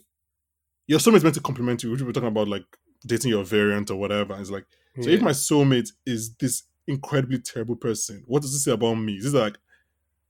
your 0.87 0.99
soulmate 0.99 1.17
is 1.17 1.23
meant 1.25 1.35
to 1.35 1.41
complement 1.41 1.83
you, 1.83 1.91
which 1.91 2.01
we 2.01 2.07
were 2.07 2.13
talking 2.13 2.29
about 2.29 2.49
like 2.49 2.65
dating 3.07 3.31
your 3.31 3.45
variant 3.45 3.91
or 3.91 3.97
whatever. 3.97 4.37
It's 4.39 4.51
like 4.51 4.67
so 5.01 5.11
if 5.11 5.21
my 5.21 5.33
soulmate 5.33 5.91
is 6.07 6.35
this 6.37 6.63
incredibly 6.87 7.39
terrible 7.39 7.77
person, 7.77 8.23
what 8.27 8.43
does 8.43 8.53
this 8.53 8.65
say 8.65 8.73
about 8.73 8.95
me? 8.95 9.15
Is 9.15 9.25
this 9.25 9.35
like 9.35 9.59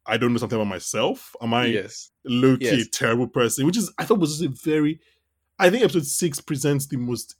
I 0.06 0.16
don't 0.16 0.32
know 0.32 0.38
something 0.38 0.58
about 0.58 0.68
myself? 0.68 1.34
Am 1.40 1.54
I 1.54 1.66
yes, 1.66 2.10
low 2.24 2.56
key 2.56 2.64
Yes. 2.64 2.88
terrible 2.92 3.26
person? 3.28 3.66
Which 3.66 3.76
is 3.76 3.92
I 3.98 4.04
thought 4.04 4.18
was 4.20 4.38
just 4.38 4.44
a 4.44 4.64
very 4.64 5.00
I 5.58 5.70
think 5.70 5.84
episode 5.84 6.06
six 6.06 6.40
presents 6.40 6.86
the 6.86 6.96
most 6.96 7.36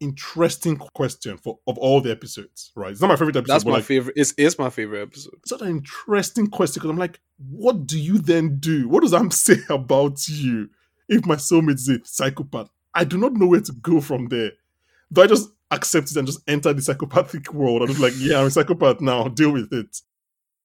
interesting 0.00 0.76
question 0.76 1.36
for 1.36 1.58
of 1.66 1.78
all 1.78 2.00
the 2.00 2.10
episodes, 2.10 2.72
right? 2.74 2.90
It's 2.90 3.00
not 3.00 3.08
my 3.08 3.16
favorite 3.16 3.36
episode, 3.36 3.54
that's 3.54 3.64
my 3.64 3.72
like 3.72 3.84
favorite. 3.84 4.14
It's, 4.16 4.34
it's 4.36 4.58
my 4.58 4.68
favorite 4.70 5.02
episode. 5.02 5.34
it's 5.38 5.50
such 5.50 5.62
an 5.62 5.68
interesting 5.68 6.48
question 6.48 6.80
because 6.80 6.90
I'm 6.90 6.98
like, 6.98 7.20
what 7.50 7.86
do 7.86 7.98
you 8.00 8.18
then 8.18 8.58
do? 8.58 8.88
What 8.88 9.02
does 9.02 9.12
that 9.12 9.32
say 9.32 9.58
about 9.68 10.26
you 10.28 10.70
if 11.08 11.26
my 11.26 11.36
soulmate 11.36 11.74
is 11.74 11.88
a 11.88 11.98
psychopath? 12.04 12.68
I 12.94 13.04
do 13.04 13.18
not 13.18 13.32
know 13.34 13.46
where 13.46 13.60
to 13.60 13.72
go 13.72 14.00
from 14.00 14.28
there. 14.28 14.52
Do 15.12 15.22
I 15.22 15.26
just 15.26 15.50
accept 15.70 16.10
it 16.10 16.16
and 16.16 16.26
just 16.26 16.40
enter 16.48 16.72
the 16.72 16.82
psychopathic 16.82 17.52
world? 17.52 17.82
I'm 17.82 17.88
just 17.88 18.00
like, 18.00 18.14
yeah, 18.16 18.38
I'm 18.40 18.46
a 18.46 18.50
psychopath 18.50 19.00
now. 19.00 19.28
Deal 19.28 19.50
with 19.52 19.72
it. 19.72 20.00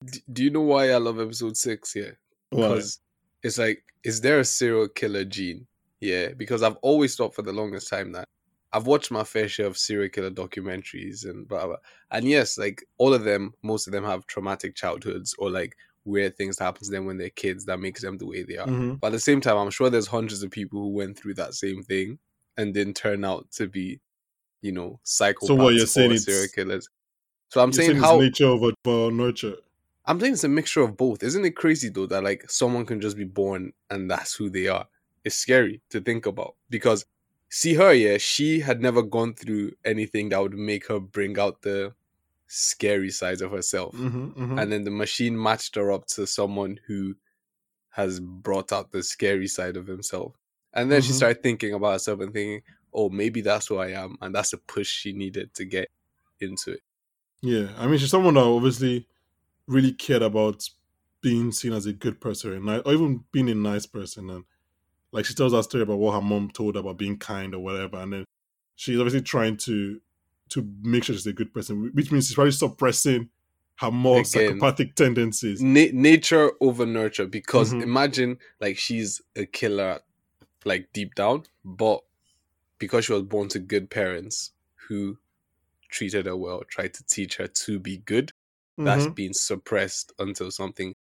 D- 0.04 0.22
do 0.32 0.44
you 0.44 0.50
know 0.50 0.60
why 0.62 0.90
I 0.90 0.98
love 0.98 1.20
episode 1.20 1.56
six? 1.56 1.94
Yeah, 1.96 2.10
Why? 2.50 2.68
because 2.68 3.00
it's 3.42 3.58
like, 3.58 3.82
is 4.04 4.20
there 4.20 4.38
a 4.40 4.44
serial 4.44 4.88
killer 4.88 5.24
gene? 5.24 5.66
Yeah, 6.00 6.28
because 6.36 6.62
I've 6.62 6.76
always 6.76 7.16
thought 7.16 7.34
for 7.34 7.42
the 7.42 7.52
longest 7.52 7.88
time 7.88 8.12
that 8.12 8.28
I've 8.72 8.86
watched 8.86 9.10
my 9.10 9.24
fair 9.24 9.48
share 9.48 9.66
of 9.66 9.78
serial 9.78 10.10
killer 10.10 10.30
documentaries 10.30 11.24
and 11.24 11.48
blah 11.48 11.66
blah. 11.66 11.76
And 12.10 12.26
yes, 12.26 12.58
like 12.58 12.84
all 12.98 13.14
of 13.14 13.24
them, 13.24 13.54
most 13.62 13.86
of 13.86 13.92
them 13.92 14.04
have 14.04 14.26
traumatic 14.26 14.74
childhoods 14.76 15.34
or 15.38 15.50
like 15.50 15.76
weird 16.04 16.36
things 16.36 16.56
that 16.56 16.64
happen 16.64 16.84
to 16.84 16.90
them 16.90 17.06
when 17.06 17.18
they're 17.18 17.30
kids 17.30 17.64
that 17.66 17.78
makes 17.80 18.02
them 18.02 18.16
the 18.18 18.26
way 18.26 18.42
they 18.42 18.56
are. 18.56 18.66
Mhm. 18.66 19.00
But 19.00 19.08
at 19.08 19.12
the 19.12 19.18
same 19.20 19.40
time, 19.40 19.56
I'm 19.56 19.70
sure 19.70 19.90
there's 19.90 20.06
hundreds 20.06 20.42
of 20.42 20.50
people 20.50 20.80
who 20.80 20.88
went 20.88 21.18
through 21.18 21.34
that 21.34 21.54
same 21.54 21.82
thing 21.82 22.18
and 22.56 22.72
didn't 22.74 22.94
turn 22.94 23.24
out 23.24 23.50
to 23.52 23.68
be, 23.68 24.00
you 24.62 24.72
know, 24.72 24.98
psychopaths 25.04 25.56
what 25.58 25.74
you're 25.74 25.86
saying 25.86 26.10
it's- 26.12 26.24
serial 26.24 26.48
killers. 26.54 26.88
So 27.50 27.62
I'm 27.62 27.72
saying 27.72 27.92
it's 27.92 28.00
how 28.00 28.18
nature 28.20 28.46
over, 28.46 28.72
over 28.84 29.10
nurture. 29.14 29.56
I'm 30.06 30.18
saying 30.20 30.34
it's 30.34 30.44
a 30.44 30.48
mixture 30.48 30.82
of 30.82 30.96
both. 30.96 31.22
Isn't 31.22 31.44
it 31.44 31.56
crazy 31.56 31.88
though 31.88 32.06
that 32.06 32.24
like 32.24 32.50
someone 32.50 32.84
can 32.86 33.00
just 33.00 33.16
be 33.16 33.24
born 33.24 33.72
and 33.90 34.10
that's 34.10 34.34
who 34.34 34.50
they 34.50 34.66
are? 34.68 34.86
It's 35.24 35.36
scary 35.36 35.80
to 35.90 36.00
think 36.00 36.26
about 36.26 36.56
because 36.70 37.04
see 37.50 37.74
her, 37.74 37.92
yeah, 37.92 38.18
she 38.18 38.60
had 38.60 38.80
never 38.80 39.02
gone 39.02 39.34
through 39.34 39.72
anything 39.84 40.28
that 40.30 40.40
would 40.42 40.54
make 40.54 40.86
her 40.88 41.00
bring 41.00 41.38
out 41.38 41.62
the 41.62 41.94
scary 42.48 43.10
sides 43.10 43.42
of 43.42 43.52
herself. 43.52 43.94
Mhm, 43.94 44.34
mhm. 44.34 44.60
And 44.60 44.72
then 44.72 44.84
the 44.84 44.90
machine 44.90 45.40
matched 45.40 45.76
her 45.76 45.92
up 45.92 46.06
to 46.08 46.26
someone 46.26 46.80
who 46.86 47.14
has 47.90 48.20
brought 48.20 48.72
out 48.72 48.90
the 48.90 49.02
scary 49.02 49.46
side 49.46 49.76
of 49.76 49.86
himself. 49.86 50.34
And 50.72 50.90
then 50.90 51.02
she 51.02 51.12
Mhm. 51.12 51.16
started 51.16 51.42
thinking 51.42 51.74
about 51.74 51.92
herself 51.92 52.20
and 52.20 52.32
thinking, 52.32 52.62
oh, 52.92 53.08
maybe 53.08 53.40
that's 53.40 53.66
who 53.66 53.76
I 53.76 53.88
am. 53.88 54.16
And 54.20 54.34
that's 54.34 54.50
the 54.50 54.58
push 54.58 54.88
she 54.88 55.12
needed 55.12 55.54
to 55.54 55.64
get 55.64 55.88
into 56.40 56.72
it. 56.72 56.82
Yeah, 57.42 57.72
I 57.76 57.86
mean, 57.86 57.98
she's 57.98 58.10
someone 58.10 58.34
that 58.34 58.40
obviously 58.40 59.06
really 59.66 59.92
cared 59.92 60.22
about 60.22 60.68
being 61.20 61.52
seen 61.52 61.72
as 61.72 61.86
a 61.86 61.92
good 61.92 62.20
person, 62.20 62.68
or 62.68 62.92
even 62.92 63.24
being 63.32 63.48
a 63.48 63.54
nice 63.54 63.86
person. 63.86 64.30
And 64.30 64.44
like 65.12 65.24
she 65.24 65.34
tells 65.34 65.52
that 65.52 65.64
story 65.64 65.82
about 65.82 65.98
what 65.98 66.14
her 66.14 66.20
mom 66.20 66.50
told 66.50 66.74
her 66.74 66.80
about 66.80 66.98
being 66.98 67.18
kind 67.18 67.54
or 67.54 67.60
whatever, 67.60 67.98
and 67.98 68.12
then 68.12 68.24
she's 68.76 68.98
obviously 68.98 69.22
trying 69.22 69.56
to 69.58 70.00
to 70.50 70.68
make 70.82 71.04
sure 71.04 71.14
she's 71.14 71.26
a 71.26 71.32
good 71.32 71.52
person, 71.52 71.90
which 71.94 72.10
means 72.12 72.26
she's 72.26 72.34
probably 72.34 72.52
suppressing 72.52 73.28
her 73.76 73.90
more 73.90 74.16
Again. 74.20 74.24
psychopathic 74.24 74.94
tendencies. 74.96 75.62
Na- 75.62 75.86
nature 75.92 76.50
over 76.60 76.84
nurture 76.84 77.26
because 77.26 77.72
Mhm. 77.72 77.82
imagine 77.82 78.38
like 78.60 78.76
she's 78.76 79.20
a 79.36 79.46
killer 79.46 80.00
like 80.64 80.92
deep 80.92 81.14
down 81.14 81.44
but 81.64 82.02
because 82.78 83.04
she 83.04 83.12
was 83.12 83.22
born 83.22 83.46
to 83.48 83.60
good 83.60 83.88
parents 83.88 84.50
who 84.88 85.16
treated 85.88 86.26
her 86.26 86.36
well 86.36 86.62
tried 86.68 86.92
to 86.94 87.04
teach 87.04 87.36
her 87.36 87.46
to 87.46 87.78
be 87.78 87.98
good 87.98 88.32
that's 88.76 89.06
Mhm. 89.06 89.14
being 89.14 89.32
suppressed 89.32 90.12
until 90.18 90.50
something 90.50 90.94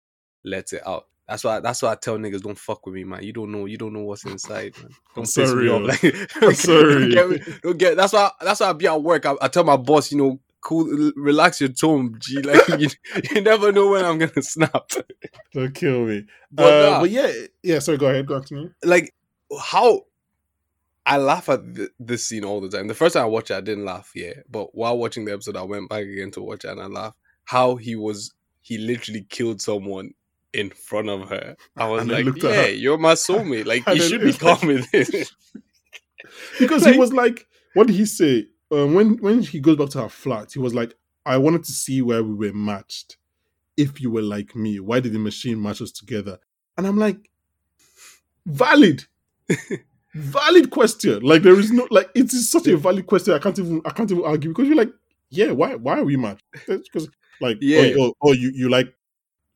lets 0.44 0.72
it 0.74 0.86
out 0.86 1.08
that's 1.28 1.42
why 1.42 1.60
that's 1.60 1.82
why 1.82 1.92
I 1.92 1.94
tell 1.96 2.18
niggas 2.18 2.42
don't 2.42 2.58
fuck 2.58 2.86
with 2.86 2.94
me, 2.94 3.04
man. 3.04 3.22
You 3.22 3.32
don't 3.32 3.50
know, 3.50 3.66
you 3.66 3.76
don't 3.76 3.92
know 3.92 4.02
what's 4.02 4.24
inside, 4.24 4.74
man. 4.78 4.90
Don't 5.16 5.24
piss 5.24 5.34
sorry, 5.34 5.64
me 5.64 5.70
off. 5.70 6.02
Like, 6.02 6.30
I'm 6.42 6.54
sorry. 6.54 7.10
Don't 7.10 7.30
get, 7.30 7.48
me- 7.48 7.54
don't 7.62 7.78
get 7.78 7.96
that's 7.96 8.12
why 8.12 8.30
that's 8.42 8.60
why 8.60 8.68
I 8.68 8.72
be 8.74 8.86
at 8.86 9.02
work. 9.02 9.24
I, 9.24 9.34
I 9.40 9.48
tell 9.48 9.64
my 9.64 9.76
boss, 9.76 10.12
you 10.12 10.18
know, 10.18 10.40
cool, 10.60 11.12
relax 11.16 11.60
your 11.60 11.70
tone, 11.70 12.16
G. 12.18 12.40
Like 12.44 12.80
you, 12.80 12.88
you 13.34 13.40
never 13.40 13.72
know 13.72 13.90
when 13.90 14.04
I'm 14.04 14.18
gonna 14.18 14.42
snap. 14.42 14.90
Don't 15.52 15.74
kill 15.74 16.04
me. 16.04 16.26
But 16.52 16.72
uh, 16.72 16.90
nah. 16.90 17.00
but 17.00 17.10
yeah, 17.10 17.32
yeah. 17.62 17.78
Sorry, 17.78 17.98
go 17.98 18.08
ahead. 18.08 18.26
Go 18.26 18.40
to 18.40 18.54
me. 18.54 18.70
like 18.84 19.14
how 19.58 20.02
I 21.06 21.18
laugh 21.18 21.48
at 21.48 21.74
th- 21.74 21.90
this 22.00 22.26
scene 22.26 22.44
all 22.44 22.60
the 22.60 22.68
time. 22.68 22.88
The 22.88 22.94
first 22.94 23.14
time 23.14 23.22
I 23.22 23.28
watched 23.28 23.50
it, 23.50 23.56
I 23.56 23.60
didn't 23.60 23.84
laugh, 23.84 24.10
yeah. 24.14 24.34
But 24.50 24.74
while 24.74 24.98
watching 24.98 25.24
the 25.24 25.32
episode, 25.32 25.56
I 25.56 25.62
went 25.62 25.88
back 25.88 26.02
again 26.04 26.32
to 26.32 26.42
watch 26.42 26.64
it 26.64 26.70
and 26.70 26.80
I 26.80 26.86
laughed. 26.86 27.16
How 27.44 27.76
he 27.76 27.94
was, 27.94 28.34
he 28.60 28.76
literally 28.76 29.24
killed 29.28 29.62
someone 29.62 30.14
in 30.52 30.70
front 30.70 31.08
of 31.08 31.28
her. 31.28 31.56
I 31.76 31.88
was 31.88 32.02
And 32.02 32.10
like, 32.10 32.42
yeah, 32.42 32.66
you're 32.66 32.98
my 32.98 33.12
soulmate. 33.14 33.66
Like, 33.66 33.86
you 33.94 34.00
should 34.02 34.22
be 34.22 34.32
calm 34.32 34.66
with 34.66 34.90
this. 34.90 35.10
because 36.58 36.82
Like- 36.84 36.94
he 36.94 36.98
was 36.98 37.12
like, 37.12 37.46
what 37.74 37.86
did 37.86 37.96
he 37.96 38.04
say? 38.06 38.46
Um, 38.72 38.94
when 38.94 39.16
when 39.18 39.42
he 39.42 39.60
goes 39.60 39.76
back 39.76 39.90
to 39.90 40.02
her 40.02 40.08
flat, 40.08 40.52
he 40.52 40.58
was 40.58 40.74
like, 40.74 40.94
I 41.24 41.36
wanted 41.38 41.62
to 41.64 41.72
see 41.72 42.02
where 42.02 42.22
we 42.24 42.34
were 42.48 42.54
matched. 42.54 43.16
If 43.76 44.00
you 44.00 44.10
were 44.10 44.22
like 44.22 44.56
me, 44.56 44.80
why 44.80 45.00
did 45.00 45.12
the 45.12 45.18
machine 45.18 45.60
match 45.62 45.82
us 45.82 45.92
together? 45.92 46.38
And 46.76 46.86
I'm 46.86 46.96
like, 46.98 47.30
valid. 48.46 49.04
valid 50.14 50.70
question. 50.70 51.20
Like 51.20 51.42
there 51.42 51.58
is 51.58 51.70
no 51.70 51.86
like 51.90 52.08
it 52.14 52.32
is 52.32 52.50
such 52.50 52.66
a 52.66 52.76
valid 52.76 53.06
question. 53.06 53.34
I 53.34 53.38
can't 53.38 53.58
even 53.58 53.82
I 53.84 53.90
can't 53.90 54.10
even 54.10 54.24
argue 54.24 54.50
because 54.50 54.66
you're 54.66 54.76
like, 54.76 54.92
yeah, 55.30 55.52
why 55.52 55.74
why 55.74 55.98
are 56.00 56.04
we 56.04 56.16
matched 56.16 56.44
Because 56.66 57.08
like 57.40 57.58
Yeah. 57.60 57.94
oh, 57.98 58.06
oh, 58.06 58.14
oh, 58.22 58.32
you 58.32 58.50
you 58.54 58.68
like 58.68 58.92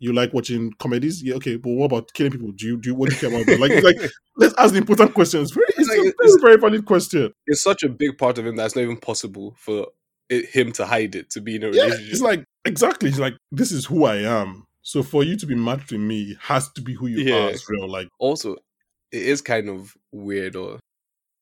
you 0.01 0.13
like 0.13 0.33
watching 0.35 0.73
comedies? 0.81 1.23
Yeah, 1.23 1.35
okay, 1.37 1.57
but 1.57 1.71
what 1.71 1.87
about 1.87 2.13
killing 2.13 2.33
people? 2.33 2.51
Do 2.53 2.67
you 2.67 2.77
do 2.77 2.89
you, 2.91 2.95
what 2.97 3.11
do 3.11 3.15
you 3.15 3.21
care 3.21 3.31
about? 3.43 3.59
Like 3.61 3.83
like 3.85 4.11
let's 4.37 4.55
ask 4.59 4.73
the 4.73 4.79
important 4.79 5.15
questions. 5.15 5.53
Very, 5.53 5.67
it's 5.79 5.89
Like, 5.89 5.99
a 5.99 6.03
it's- 6.09 6.15
very, 6.41 6.41
very 6.41 6.57
valid 6.61 6.85
question. 6.85 7.33
It's 7.47 7.63
such 7.63 7.83
a 7.85 7.89
big 7.89 8.19
part 8.19 8.39
of 8.39 8.47
him 8.47 8.57
that 8.57 8.67
it's 8.67 8.75
not 8.77 8.83
even 8.83 8.97
possible 8.97 9.55
for 9.59 9.87
it, 10.29 10.47
him 10.47 10.73
to 10.73 10.87
hide 10.87 11.15
it 11.15 11.31
to 11.31 11.41
be 11.41 11.57
in 11.57 11.63
a 11.63 11.67
Yeah, 11.71 11.85
relationship. 11.85 12.13
it's 12.13 12.21
like 12.23 12.45
exactly. 12.65 13.09
It's 13.11 13.19
like 13.19 13.35
this 13.53 13.71
is 13.73 13.87
who 13.87 14.05
I 14.05 14.17
am. 14.17 14.65
So 14.83 15.03
for 15.03 15.23
you 15.23 15.37
to 15.37 15.47
be 15.47 15.55
matched 15.55 15.93
with 15.93 16.01
me, 16.01 16.23
it 16.33 16.39
has 16.41 16.71
to 16.73 16.81
be 16.83 16.95
who 16.95 17.07
you 17.07 17.19
Yeah. 17.19 17.47
are 17.47 17.51
as 17.51 17.69
real. 17.69 17.89
Like 17.89 18.09
also 18.19 18.55
it 19.13 19.23
is 19.23 19.43
kind 19.43 19.69
of 19.69 19.95
weird 20.13 20.57
or 20.57 20.79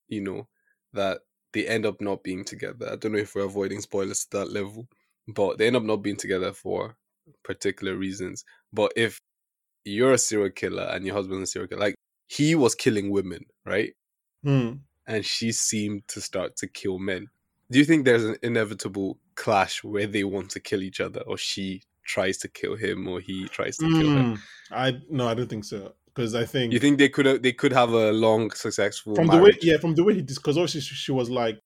you 0.08 0.20
know 0.22 0.48
that 0.94 1.20
they 1.52 1.66
end 1.66 1.84
up 1.86 2.00
not 2.00 2.22
being 2.22 2.42
together 2.44 2.88
i 2.90 2.96
don't 2.96 3.12
know 3.12 3.18
if 3.18 3.34
we're 3.34 3.44
avoiding 3.44 3.80
spoilers 3.82 4.24
to 4.24 4.38
that 4.38 4.50
level 4.50 4.86
but 5.26 5.58
they 5.58 5.66
end 5.66 5.76
up 5.76 5.82
not 5.82 5.96
being 5.96 6.16
together 6.16 6.52
for 6.54 6.96
particular 7.44 7.97
reasons 7.97 8.44
but 8.73 8.92
if 8.97 9.18
you're 9.85 10.12
a 10.12 10.18
serial 10.18 10.50
killer 10.50 10.85
and 10.92 11.06
your 11.06 11.14
husband's 11.14 11.49
a 11.49 11.52
serial 11.52 11.68
killer 11.68 11.80
like 11.80 11.94
he 12.28 12.54
was 12.54 12.75
killing 12.75 13.11
women 13.11 13.44
right? 13.64 13.92
Hmm. 14.44 14.75
and 15.06 15.25
she 15.25 15.50
seemed 15.52 16.06
to 16.08 16.20
start 16.20 16.56
to 16.58 16.68
kill 16.68 16.99
men. 16.99 17.28
Do 17.70 17.78
you 17.78 17.85
think 17.85 18.04
there's 18.04 18.25
an 18.25 18.37
inevitable 18.42 19.18
clash 19.35 19.82
where 19.82 20.06
they 20.06 20.25
want 20.25 20.50
to 20.50 20.61
kill 20.61 20.82
each 20.82 21.00
other 21.00 21.20
or 21.23 21.37
she 21.37 21.82
tries 22.06 22.38
to 22.38 22.49
kill 22.49 22.76
him 22.76 23.08
or 23.08 23.20
he 23.20 23.49
tries 23.49 23.76
to 23.78 23.88
kill 23.88 24.11
her? 24.11 24.23
Mm, 24.23 24.38
I 24.70 25.00
no, 25.11 25.28
I 25.28 25.35
don't 25.35 25.49
think 25.49 25.64
so. 25.64 25.92
Because 26.06 26.35
I 26.35 26.44
think 26.44 26.73
you 26.73 26.78
think 26.78 26.99
they 26.99 27.08
could 27.08 27.26
have 27.26 27.42
they 27.42 27.52
could 27.52 27.73
have 27.73 27.90
a 27.90 28.12
long 28.12 28.50
successful 28.50 29.14
from 29.14 29.26
the 29.26 29.38
way 29.38 29.56
yeah 29.61 29.76
from 29.76 29.94
the 29.94 30.02
way 30.02 30.14
he 30.14 30.23
because 30.23 30.56
obviously 30.56 30.80
she, 30.80 30.94
she 30.94 31.12
was 31.12 31.30
like 31.30 31.61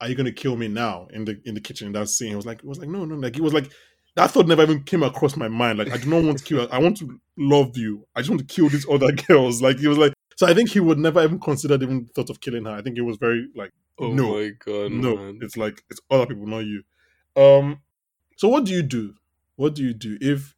are 0.00 0.08
you 0.08 0.14
gonna 0.14 0.30
kill 0.30 0.56
me 0.56 0.68
now 0.68 1.08
in 1.12 1.24
the 1.24 1.40
in 1.44 1.54
the 1.54 1.60
kitchen 1.60 1.88
in 1.88 1.92
that 1.92 2.08
scene 2.08 2.28
he 2.28 2.36
was 2.36 2.46
like 2.46 2.58
it 2.58 2.64
was 2.64 2.78
like 2.78 2.88
no 2.88 3.04
no 3.04 3.16
like 3.16 3.34
he 3.34 3.40
was 3.40 3.52
like 3.52 3.72
that 4.16 4.30
thought 4.30 4.46
never 4.48 4.62
even 4.62 4.82
came 4.82 5.02
across 5.02 5.36
my 5.36 5.48
mind. 5.48 5.78
Like 5.78 5.92
i 5.92 5.96
do 5.96 6.08
not 6.08 6.24
want 6.24 6.38
to 6.38 6.44
kill 6.44 6.68
i 6.72 6.78
want 6.78 6.96
to 6.98 7.20
love 7.38 7.76
you. 7.76 8.06
I 8.14 8.20
just 8.20 8.30
want 8.30 8.40
to 8.46 8.54
kill 8.54 8.68
these 8.68 8.86
other 8.88 9.12
girls. 9.28 9.62
Like 9.62 9.78
he 9.78 9.88
was 9.88 9.98
like 9.98 10.12
so 10.36 10.46
i 10.46 10.54
think 10.54 10.70
he 10.70 10.80
would 10.80 10.98
never 10.98 11.22
even 11.22 11.38
considered 11.38 11.82
even 11.82 12.06
thought 12.06 12.30
of 12.30 12.40
killing 12.40 12.64
her. 12.64 12.72
I 12.72 12.82
think 12.82 12.96
it 12.98 13.02
was 13.02 13.16
very 13.18 13.48
like 13.54 13.70
Oh 13.98 14.12
no 14.14 14.34
my 14.34 14.50
god, 14.64 14.92
no. 14.92 15.16
man. 15.16 15.38
it's 15.42 15.56
like 15.56 15.82
it's 15.90 16.00
other 16.10 16.26
people 16.26 16.46
not 16.46 16.60
you. 16.60 16.82
Um 17.36 17.80
so 18.36 18.48
what 18.48 18.64
do 18.64 18.72
you 18.72 18.82
do? 18.82 19.14
What 19.56 19.74
do 19.74 19.82
you 19.84 19.92
do 19.94 20.16
if 20.20 20.54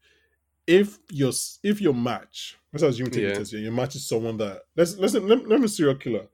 if 0.66 0.99
your 1.11 1.32
if 1.64 1.80
your 1.80 1.94
match 1.94 2.56
let's 2.73 2.82
assume 2.85 3.06
you 3.06 3.11
take 3.11 3.25
Yeah. 3.25 3.35
test 3.35 3.52
your 3.52 3.73
match 3.73 3.97
is 3.97 4.09
someone 4.09 4.37
that 4.38 4.62
let's 4.76 4.97
let's 4.97 5.14
let, 5.14 5.49
let 5.49 5.61
me 5.61 5.66
serial 5.66 5.97
killer 5.97 6.28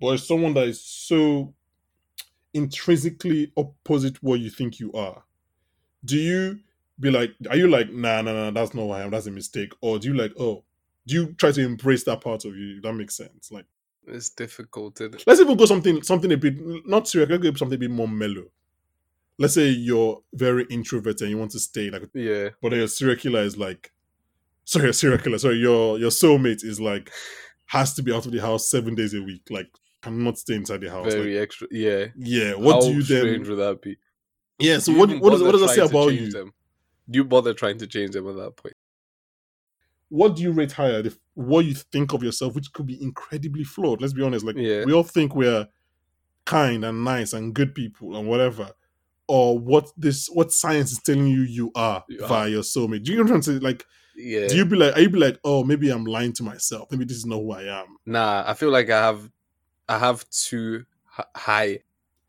but 0.00 0.14
it's 0.14 0.26
someone 0.26 0.54
that 0.54 0.66
is 0.68 0.82
so 0.82 1.52
intrinsically 2.54 3.52
opposite 3.56 4.22
what 4.22 4.40
you 4.40 4.48
think 4.50 4.80
you 4.80 4.90
are 4.92 5.22
do 6.04 6.16
you 6.16 6.58
be 7.00 7.10
like 7.10 7.34
are 7.50 7.56
you 7.56 7.68
like 7.68 7.92
nah 7.92 8.22
nah 8.22 8.32
nah 8.32 8.50
that's 8.50 8.74
not 8.74 8.82
who 8.82 8.90
i 8.90 9.02
am 9.02 9.10
that's 9.10 9.26
a 9.26 9.30
mistake 9.30 9.72
or 9.80 9.98
do 9.98 10.08
you 10.08 10.14
like 10.14 10.32
oh 10.38 10.64
do 11.06 11.14
you 11.14 11.32
try 11.34 11.50
to 11.50 11.60
embrace 11.64 12.04
that 12.04 12.20
part 12.20 12.44
of 12.44 12.56
you 12.56 12.80
that 12.80 12.92
makes 12.92 13.16
sense 13.16 13.50
like 13.50 13.64
It's 14.06 14.30
difficult. 14.30 15.00
it? 15.00 15.22
let's 15.26 15.40
even 15.40 15.56
go 15.56 15.66
something 15.66 16.02
something 16.02 16.32
a 16.32 16.36
bit 16.36 16.54
not 16.86 17.08
serious 17.08 17.30
let's 17.30 17.42
go 17.42 17.52
something 17.54 17.76
a 17.76 17.80
bit 17.80 17.90
more 17.90 18.08
mellow 18.08 18.44
let's 19.38 19.54
say 19.54 19.68
you're 19.68 20.20
very 20.34 20.66
introverted 20.70 21.22
and 21.22 21.30
you 21.30 21.38
want 21.38 21.52
to 21.52 21.60
stay 21.60 21.90
like 21.90 22.02
Yeah, 22.14 22.50
but 22.60 22.72
your 22.72 22.88
serial 22.88 23.16
killer 23.16 23.42
is 23.42 23.56
like 23.56 23.92
sorry 24.64 24.90
a 24.90 24.92
serial 24.92 25.18
killer 25.18 25.38
sorry 25.38 25.56
your 25.56 25.98
your 25.98 26.10
soulmate 26.10 26.64
is 26.64 26.80
like 26.80 27.10
has 27.66 27.94
to 27.94 28.02
be 28.02 28.12
out 28.12 28.26
of 28.26 28.32
the 28.32 28.40
house 28.40 28.70
seven 28.70 28.94
days 28.94 29.14
a 29.14 29.22
week 29.22 29.42
like 29.50 29.68
cannot 30.02 30.38
stay 30.38 30.54
inside 30.54 30.80
the 30.80 30.90
house 30.90 31.12
very 31.12 31.34
like, 31.34 31.42
extra. 31.42 31.66
Yeah. 31.70 32.06
yeah 32.16 32.54
what 32.54 32.74
How 32.74 32.80
do 32.80 32.94
you 32.94 33.02
strange 33.02 33.46
then 33.46 33.56
would 33.56 33.58
that 33.62 33.82
be? 33.82 33.96
Yeah 34.58 34.78
so 34.78 34.92
what 34.92 35.08
does, 35.08 35.20
what 35.20 35.52
does 35.52 35.60
that 35.60 35.70
say 35.70 35.80
about 35.82 36.08
you 36.14 36.30
Them? 36.30 36.52
Do 37.10 37.16
you 37.18 37.24
bother 37.24 37.54
trying 37.54 37.78
to 37.78 37.86
change 37.86 38.10
them 38.12 38.28
at 38.28 38.36
that 38.36 38.56
point? 38.56 38.74
what 40.10 40.36
do 40.36 40.42
you 40.42 40.52
rate 40.52 40.72
higher 40.72 41.02
the, 41.02 41.16
what 41.34 41.64
you 41.64 41.74
think 41.74 42.12
of 42.14 42.22
yourself 42.22 42.54
which 42.54 42.72
could 42.72 42.86
be 42.86 43.00
incredibly 43.02 43.64
flawed 43.64 44.00
let's 44.00 44.12
be 44.14 44.22
honest 44.22 44.44
like 44.44 44.56
Yeah. 44.56 44.84
we 44.84 44.92
all 44.92 45.02
think 45.02 45.34
we're 45.34 45.68
kind 46.46 46.84
and 46.84 47.04
nice 47.04 47.32
and 47.34 47.54
good 47.54 47.74
people 47.74 48.16
and 48.16 48.26
whatever 48.26 48.70
or 49.26 49.58
what 49.58 49.90
this 49.98 50.28
what 50.28 50.50
science 50.50 50.92
is 50.92 50.98
telling 51.00 51.26
you 51.26 51.42
you 51.42 51.70
are 51.74 52.02
You 52.08 52.24
are. 52.24 52.28
via 52.28 52.48
your 52.48 52.62
soulmate 52.62 53.02
do 53.04 53.12
you 53.12 53.18
know 53.18 53.24
what 53.24 53.32
i'm 53.34 53.40
trying 53.42 53.56
to 53.56 53.60
say 53.60 53.64
like 53.64 53.84
Yeah. 54.16 54.46
do 54.48 54.56
you 54.56 54.64
be 54.64 54.76
like 54.76 54.96
are 54.96 55.00
you 55.00 55.10
be 55.10 55.18
like 55.18 55.38
oh 55.44 55.62
maybe 55.64 55.90
i'm 55.90 56.04
lying 56.06 56.32
to 56.34 56.42
myself 56.42 56.90
maybe 56.90 57.04
this 57.04 57.18
is 57.18 57.26
not 57.26 57.36
who 57.36 57.52
i 57.52 57.62
am 57.80 57.86
Nah, 58.06 58.44
I 58.46 58.54
feel 58.54 58.70
like 58.70 58.88
I 58.88 58.98
have, 59.04 59.30
I 59.90 59.98
have 59.98 60.24
too 60.30 60.86
high 61.36 61.80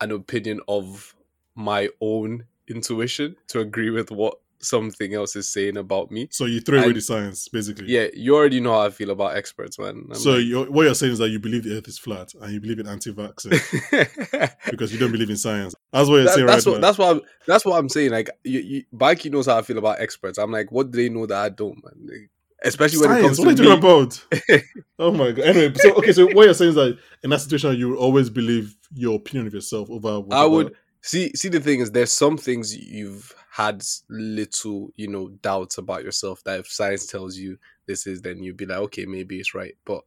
an 0.01 0.11
opinion 0.11 0.59
of 0.67 1.15
my 1.59 1.89
own 2.01 2.45
intuition 2.67 3.35
to 3.49 3.59
agree 3.59 3.89
with 3.89 4.09
what 4.11 4.35
something 4.61 5.13
else 5.13 5.37
is 5.37 5.47
saying 5.47 5.77
about 5.77 6.11
me. 6.11 6.27
so 6.31 6.43
you 6.45 6.59
throw 6.59 6.79
away 6.79 6.91
the 6.91 6.99
science 6.99 7.47
basically 7.47 7.85
Yeah, 7.87 8.07
you 8.13 8.35
already 8.35 8.59
know 8.59 8.73
how 8.73 8.81
I 8.87 8.89
feel 8.89 9.09
about 9.11 9.37
experts, 9.37 9.79
man. 9.79 10.05
I'm 10.09 10.15
so 10.15 10.31
like- 10.31 10.45
you're, 10.45 10.69
what 10.69 10.83
you're 10.83 10.95
saying 10.95 11.13
is 11.13 11.19
that 11.19 11.29
you 11.29 11.39
believe 11.39 11.63
the 11.63 11.77
earth 11.77 11.87
is 11.87 11.97
flat 11.97 12.33
and 12.41 12.51
you 12.51 12.59
believe 12.59 12.77
in 12.79 12.85
anti-vaxxing 12.87 14.51
because 14.69 14.91
you 14.91 14.99
don't 14.99 15.11
believe 15.13 15.29
in 15.29 15.37
science 15.37 15.73
that's 15.93 16.09
what 16.09 16.15
you're 16.17 16.25
That- 16.25 16.33
saying 16.35 16.45
that's 16.47 16.65
right 16.65 16.71
what 16.73 16.81
now 16.81 16.87
that's 16.87 16.97
what 16.97 17.09
I'm, 17.15 17.21
that's 17.47 17.65
what 17.65 17.77
I'm 17.79 17.89
saying. 17.89 18.11
Like, 18.11 18.29
you, 18.43 18.59
you, 18.59 18.83
Banky 18.93 19.31
knows 19.31 19.45
how 19.47 19.57
I 19.57 19.61
feel 19.61 19.77
about 19.77 20.01
experts. 20.01 20.37
I'm 20.37 20.51
like, 20.51 20.71
what 20.71 20.91
do 20.91 20.97
they 21.01 21.09
know 21.09 21.25
that 21.25 21.37
I 21.37 21.49
don't, 21.49 21.81
man? 21.83 21.93
Like, 22.05 22.29
especially 22.63 22.99
when 23.07 23.11
it 23.17 23.21
science 23.21 23.37
comes 23.37 23.39
what 23.39 23.47
are 23.47 23.51
you 23.51 23.55
to 23.55 23.79
talking 23.81 24.49
me. 24.49 24.55
about 24.57 24.63
oh 24.99 25.11
my 25.13 25.31
god 25.31 25.45
anyway 25.45 25.73
so 25.75 25.93
okay 25.95 26.11
so 26.11 26.25
what 26.33 26.43
you're 26.43 26.53
saying 26.53 26.69
is 26.71 26.75
that 26.75 26.97
in 27.23 27.29
that 27.29 27.39
situation 27.39 27.79
you 27.79 27.87
will 27.87 27.97
always 27.97 28.29
believe 28.29 28.75
your 28.93 29.15
opinion 29.15 29.47
of 29.47 29.53
yourself 29.53 29.89
over 29.89 30.21
I 30.29 30.43
would 30.43 30.75
see. 31.01 31.31
See, 31.35 31.49
the 31.49 31.59
thing 31.59 31.79
is, 31.79 31.91
there's 31.91 32.11
some 32.11 32.37
things 32.37 32.75
you've 32.75 33.33
had 33.51 33.83
little, 34.09 34.89
you 34.95 35.07
know, 35.07 35.29
doubts 35.41 35.77
about 35.77 36.03
yourself. 36.03 36.43
That 36.43 36.59
if 36.59 36.71
science 36.71 37.05
tells 37.05 37.37
you 37.37 37.57
this 37.85 38.07
is, 38.07 38.21
then 38.21 38.43
you'd 38.43 38.57
be 38.57 38.65
like, 38.65 38.79
okay, 38.79 39.05
maybe 39.05 39.39
it's 39.39 39.53
right. 39.53 39.75
But 39.85 40.03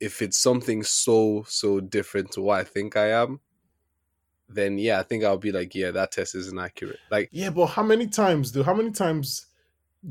if 0.00 0.22
it's 0.22 0.38
something 0.38 0.82
so 0.82 1.44
so 1.48 1.80
different 1.80 2.32
to 2.32 2.40
what 2.40 2.60
I 2.60 2.64
think 2.64 2.96
I 2.96 3.10
am, 3.10 3.40
then 4.48 4.78
yeah, 4.78 5.00
I 5.00 5.02
think 5.02 5.24
I'll 5.24 5.38
be 5.38 5.52
like, 5.52 5.74
yeah, 5.74 5.90
that 5.90 6.12
test 6.12 6.34
isn't 6.34 6.58
accurate. 6.58 7.00
Like, 7.10 7.28
Yeah, 7.32 7.50
but 7.50 7.66
how 7.66 7.82
many 7.82 8.06
times 8.06 8.50
do 8.52 8.62
how 8.62 8.74
many 8.74 8.90
times 8.90 9.46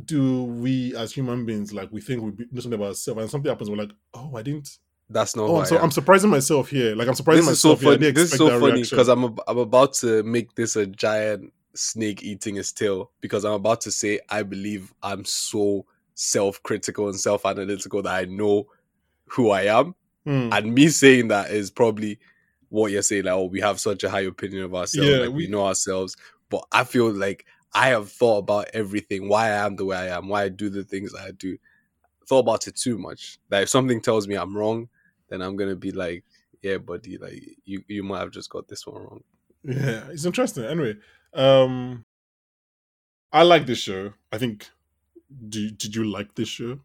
do 0.05 0.43
we 0.43 0.93
as 0.95 1.13
human 1.13 1.45
beings 1.45 1.73
like 1.73 1.89
we 1.93 2.01
think 2.01 2.21
we 2.21 2.45
know 2.51 2.59
something 2.59 2.73
about 2.73 2.89
ourselves 2.89 3.21
and 3.21 3.31
something 3.31 3.49
happens 3.49 3.69
we're 3.69 3.77
like, 3.77 3.93
oh, 4.13 4.35
I 4.35 4.41
didn't. 4.41 4.77
That's 5.09 5.35
not. 5.35 5.43
Oh, 5.43 5.47
who 5.47 5.55
I'm, 5.57 5.61
I 5.61 5.65
so. 5.65 5.77
I'm 5.79 5.91
surprising 5.91 6.29
myself 6.29 6.69
here. 6.69 6.95
Like 6.95 7.07
I'm 7.07 7.13
surprising 7.15 7.45
this 7.45 7.53
is 7.53 7.61
so 7.61 7.69
myself. 7.75 7.81
here. 7.81 7.91
Funny. 7.99 8.11
This 8.11 8.31
is 8.31 8.37
so 8.37 8.59
funny 8.59 8.83
because 8.83 9.07
I'm 9.07 9.23
ab- 9.23 9.41
I'm 9.47 9.57
about 9.57 9.93
to 9.95 10.23
make 10.23 10.55
this 10.55 10.75
a 10.75 10.85
giant 10.85 11.53
snake 11.75 12.23
eating 12.23 12.57
its 12.57 12.71
tail 12.71 13.11
because 13.21 13.45
I'm 13.45 13.53
about 13.53 13.81
to 13.81 13.91
say 13.91 14.19
I 14.29 14.43
believe 14.43 14.93
I'm 15.03 15.23
so 15.25 15.85
self-critical 16.15 17.07
and 17.07 17.19
self-analytical 17.19 18.01
that 18.03 18.13
I 18.15 18.25
know 18.25 18.67
who 19.27 19.51
I 19.51 19.63
am, 19.63 19.93
Hmm. 20.25 20.49
and 20.51 20.73
me 20.73 20.89
saying 20.89 21.27
that 21.29 21.51
is 21.51 21.69
probably 21.71 22.19
what 22.69 22.91
you're 22.91 23.01
saying. 23.01 23.25
Like, 23.25 23.33
oh, 23.33 23.45
we 23.45 23.61
have 23.61 23.79
such 23.79 24.03
a 24.03 24.09
high 24.09 24.21
opinion 24.21 24.63
of 24.63 24.73
ourselves, 24.75 25.07
Yeah, 25.09 25.17
like 25.17 25.29
we, 25.29 25.45
we- 25.45 25.47
know 25.47 25.65
ourselves. 25.65 26.17
But 26.49 26.65
I 26.71 26.83
feel 26.85 27.11
like 27.11 27.45
I 27.73 27.89
have 27.89 28.09
thought 28.11 28.39
about 28.39 28.67
everything, 28.73 29.29
why 29.29 29.47
I 29.47 29.65
am 29.65 29.75
the 29.75 29.85
way 29.85 29.97
I 29.97 30.17
am, 30.17 30.27
why 30.29 30.43
I 30.43 30.49
do 30.49 30.69
the 30.69 30.83
things 30.83 31.13
I 31.15 31.31
do. 31.31 31.57
Thought 32.27 32.39
about 32.39 32.67
it 32.67 32.75
too 32.75 32.97
much. 32.97 33.37
That 33.49 33.63
if 33.63 33.69
something 33.69 34.01
tells 34.01 34.27
me 34.27 34.35
I'm 34.35 34.55
wrong, 34.57 34.89
then 35.29 35.41
I'm 35.41 35.55
gonna 35.55 35.75
be 35.75 35.91
like, 35.91 36.23
yeah, 36.61 36.77
buddy, 36.77 37.17
like 37.17 37.43
you 37.65 37.83
you 37.87 38.03
might 38.03 38.19
have 38.19 38.31
just 38.31 38.49
got 38.49 38.67
this 38.67 38.85
one 38.87 39.01
wrong. 39.03 39.23
Yeah, 39.63 40.07
it's 40.11 40.25
interesting. 40.25 40.63
Anyway, 40.65 40.95
um, 41.33 42.05
I 43.31 43.43
like 43.43 43.65
this 43.65 43.79
show. 43.79 44.13
I 44.31 44.37
think. 44.37 44.69
Do 45.49 45.69
did 45.71 45.93
you 45.93 46.05
like 46.05 46.35
this 46.35 46.47
show? 46.47 46.79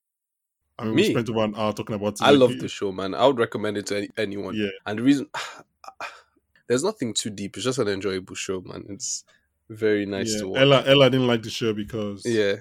I 0.78 0.84
mean, 0.84 0.94
we 0.94 1.02
Me? 1.02 1.10
spent 1.10 1.28
about 1.28 1.50
an 1.50 1.54
hour 1.56 1.72
talking 1.72 1.94
about 1.94 2.14
it. 2.14 2.22
I 2.22 2.30
Like, 2.30 2.40
love 2.40 2.58
the 2.58 2.66
show, 2.68 2.90
man. 2.90 3.14
I 3.14 3.24
would 3.26 3.38
recommend 3.38 3.76
it 3.76 3.86
to 3.86 3.98
any, 3.98 4.08
anyone. 4.16 4.56
Yeah, 4.56 4.70
And 4.86 4.98
the 4.98 5.02
reason 5.04 5.28
there's 6.66 6.82
nothing 6.82 7.14
too 7.14 7.30
deep. 7.30 7.56
It's 7.56 7.64
just 7.64 7.78
an 7.78 7.88
enjoyable 7.88 8.34
show, 8.34 8.60
man. 8.62 8.84
It's 8.88 9.24
very 9.68 10.06
nice 10.06 10.32
yeah. 10.34 10.40
to 10.40 10.48
watch. 10.48 10.60
Ella 10.60 10.82
Ella 10.86 11.10
didn't 11.10 11.26
like 11.28 11.42
the 11.42 11.50
show 11.50 11.72
because 11.72 12.22
yeah, 12.24 12.56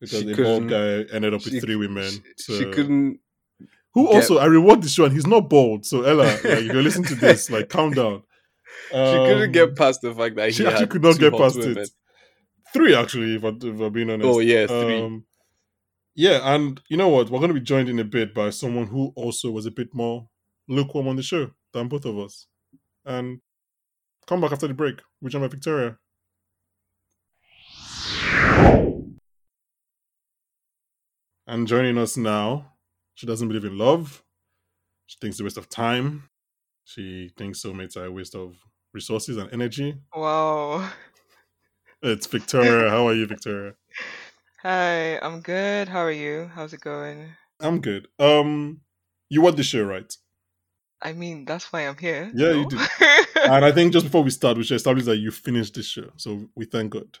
because 0.00 0.24
the 0.24 0.34
bald 0.40 0.68
guy 0.68 1.02
ended 1.14 1.34
up 1.34 1.44
with 1.44 1.54
she- 1.54 1.60
three 1.60 1.76
women. 1.76 2.08
She, 2.10 2.22
so- 2.36 2.58
she 2.58 2.70
couldn't. 2.70 3.18
Who 3.94 4.06
get- 4.06 4.14
also 4.14 4.38
I 4.38 4.46
reward 4.46 4.82
the 4.82 4.88
show 4.88 5.04
and 5.04 5.12
he's 5.14 5.26
not 5.26 5.48
bald. 5.48 5.86
So 5.86 6.02
Ella, 6.02 6.22
like, 6.24 6.44
if 6.44 6.64
you're 6.64 6.82
listening 6.82 7.06
to 7.08 7.14
this, 7.14 7.50
like 7.50 7.68
calm 7.68 7.92
down. 7.92 8.22
she 8.90 8.96
couldn't 8.96 9.42
Um, 9.44 9.52
get 9.52 9.76
past 9.76 10.02
the 10.02 10.12
fact 10.14 10.36
that 10.36 10.52
She 10.52 10.62
he 10.64 10.68
actually 10.68 10.86
could 10.88 11.02
not 11.02 11.18
get 11.18 11.32
past 11.32 11.58
women. 11.58 11.78
it. 11.78 11.90
Three 12.72 12.94
actually, 12.94 13.36
if, 13.36 13.44
I, 13.44 13.48
if 13.48 13.80
I'm 13.80 13.92
being 13.92 14.10
honest. 14.10 14.28
Oh 14.28 14.40
yeah, 14.40 14.66
three. 14.66 15.00
Um, 15.00 15.24
yeah, 16.16 16.40
and 16.54 16.80
you 16.88 16.96
know 16.96 17.08
what? 17.08 17.30
We're 17.30 17.38
going 17.38 17.48
to 17.54 17.60
be 17.60 17.60
joined 17.60 17.88
in 17.88 17.98
a 18.00 18.04
bit 18.04 18.34
by 18.34 18.50
someone 18.50 18.86
who 18.88 19.12
also 19.16 19.50
was 19.50 19.66
a 19.66 19.70
bit 19.70 19.94
more 19.94 20.28
lukewarm 20.68 21.08
on 21.08 21.16
the 21.16 21.22
show 21.22 21.50
than 21.72 21.88
both 21.88 22.04
of 22.04 22.18
us. 22.18 22.46
And 23.04 23.40
come 24.26 24.40
back 24.40 24.52
after 24.52 24.66
the 24.66 24.74
break 24.74 24.96
We 25.20 25.26
with 25.26 25.32
John 25.32 25.48
Victoria. 25.48 25.98
And 31.46 31.68
joining 31.68 31.98
us 31.98 32.16
now, 32.16 32.72
she 33.14 33.26
doesn't 33.26 33.48
believe 33.48 33.64
in 33.64 33.78
love. 33.78 34.22
She 35.06 35.16
thinks 35.20 35.36
it's 35.36 35.40
a 35.40 35.44
waste 35.44 35.58
of 35.58 35.68
time. 35.68 36.28
She 36.84 37.30
thinks 37.36 37.62
soulmates 37.62 37.96
are 37.96 38.06
a 38.06 38.12
waste 38.12 38.34
of 38.34 38.56
resources 38.92 39.36
and 39.36 39.52
energy. 39.52 39.96
Wow. 40.14 40.88
It's 42.06 42.26
Victoria. 42.26 42.90
How 42.94 43.08
are 43.08 43.14
you, 43.14 43.24
Victoria? 43.26 43.72
Hi, 44.62 45.18
I'm 45.20 45.40
good. 45.40 45.88
How 45.88 46.00
are 46.00 46.10
you? 46.10 46.50
How's 46.54 46.74
it 46.74 46.80
going? 46.80 47.30
I'm 47.60 47.80
good. 47.80 48.08
Um, 48.18 48.82
you 49.30 49.40
watched 49.40 49.56
the 49.56 49.62
show, 49.62 49.84
right? 49.84 50.14
I 51.00 51.14
mean, 51.14 51.46
that's 51.46 51.72
why 51.72 51.88
I'm 51.88 51.96
here. 51.96 52.30
Yeah, 52.34 52.50
you 52.50 52.62
no? 52.62 52.68
did. 52.68 52.80
And 53.44 53.64
I 53.64 53.72
think 53.72 53.92
just 53.92 54.06
before 54.06 54.22
we 54.22 54.30
start, 54.30 54.56
we 54.56 54.64
should 54.64 54.76
establish 54.76 55.04
that 55.04 55.16
you 55.16 55.30
finished 55.30 55.74
this 55.74 55.86
show. 55.86 56.10
So 56.16 56.48
we 56.54 56.64
thank 56.66 56.92
God. 56.92 57.18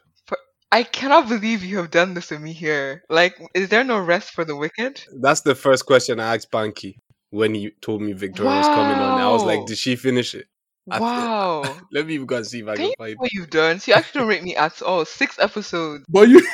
I 0.74 0.82
cannot 0.82 1.28
believe 1.28 1.62
you 1.62 1.76
have 1.76 1.92
done 1.92 2.14
this 2.14 2.26
to 2.28 2.38
me 2.40 2.52
here. 2.52 3.04
Like, 3.08 3.40
is 3.54 3.68
there 3.68 3.84
no 3.84 4.00
rest 4.00 4.32
for 4.32 4.44
the 4.44 4.56
wicked? 4.56 5.00
That's 5.20 5.42
the 5.42 5.54
first 5.54 5.86
question 5.86 6.18
I 6.18 6.34
asked 6.34 6.50
Banky 6.50 6.96
when 7.30 7.54
he 7.54 7.70
told 7.80 8.02
me 8.02 8.12
Victoria 8.12 8.58
was 8.58 8.68
coming 8.68 9.00
on. 9.00 9.16
I 9.16 9.28
was 9.30 9.44
like, 9.44 9.66
did 9.66 9.78
she 9.78 9.94
finish 9.94 10.34
it? 10.34 10.48
I 10.90 10.98
th- 10.98 11.00
Wow. 11.00 11.78
Let 11.92 12.06
me 12.06 12.18
go 12.18 12.38
and 12.38 12.44
see 12.44 12.58
if 12.58 12.66
I 12.66 12.74
Can 12.74 12.86
can 12.86 12.94
find 12.98 13.14
what 13.18 13.32
you've 13.32 13.50
done? 13.50 13.78
So 13.78 13.92
you 13.92 13.98
actually 13.98 14.18
don't 14.22 14.28
rate 14.28 14.42
me 14.42 14.56
at 14.56 14.82
all. 14.82 15.04
Six 15.04 15.38
episodes. 15.38 16.02
But 16.08 16.28
you, 16.28 16.44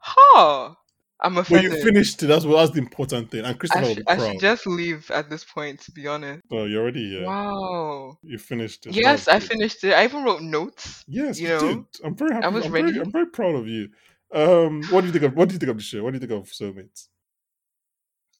Huh. 0.00 0.74
I'm 1.20 1.34
but 1.34 1.50
you 1.50 1.82
finished 1.82 2.22
it. 2.22 2.26
That's 2.26 2.44
what 2.44 2.56
that's 2.56 2.72
the 2.72 2.78
important 2.78 3.30
thing. 3.30 3.40
And 3.40 3.48
I, 3.48 3.52
Christopher 3.54 3.86
will 3.86 3.94
sh- 3.94 4.02
I 4.06 4.18
should 4.18 4.40
just 4.40 4.66
leave 4.66 5.10
at 5.10 5.30
this 5.30 5.44
point, 5.44 5.80
to 5.82 5.92
be 5.92 6.06
honest. 6.06 6.42
Oh, 6.50 6.66
you're 6.66 6.82
already 6.82 7.08
here. 7.08 7.26
Wow. 7.26 8.18
You 8.22 8.36
finished 8.36 8.86
it. 8.86 8.94
Yes, 8.94 9.26
I 9.26 9.40
finished 9.40 9.82
it. 9.84 9.94
I 9.94 10.04
even 10.04 10.24
wrote 10.24 10.42
notes. 10.42 11.04
Yes, 11.08 11.40
you 11.40 11.48
you, 11.48 11.58
did. 11.58 11.84
I'm 12.04 12.14
very 12.16 12.34
happy. 12.34 12.54
was 12.54 12.66
I'm 12.66 12.72
very, 12.72 12.84
ready. 12.84 13.00
I'm 13.00 13.10
very 13.10 13.26
proud 13.26 13.54
of 13.54 13.66
you. 13.66 13.88
Um, 14.34 14.82
what 14.90 15.00
do 15.00 15.06
you 15.06 15.12
think 15.12 15.24
of 15.24 15.34
what 15.34 15.48
do 15.48 15.54
you 15.54 15.58
think 15.58 15.70
of 15.70 15.78
the 15.78 15.82
show? 15.82 16.02
What 16.02 16.10
do 16.10 16.16
you 16.16 16.20
think 16.20 16.32
of 16.32 16.50
Soulmates? 16.50 17.08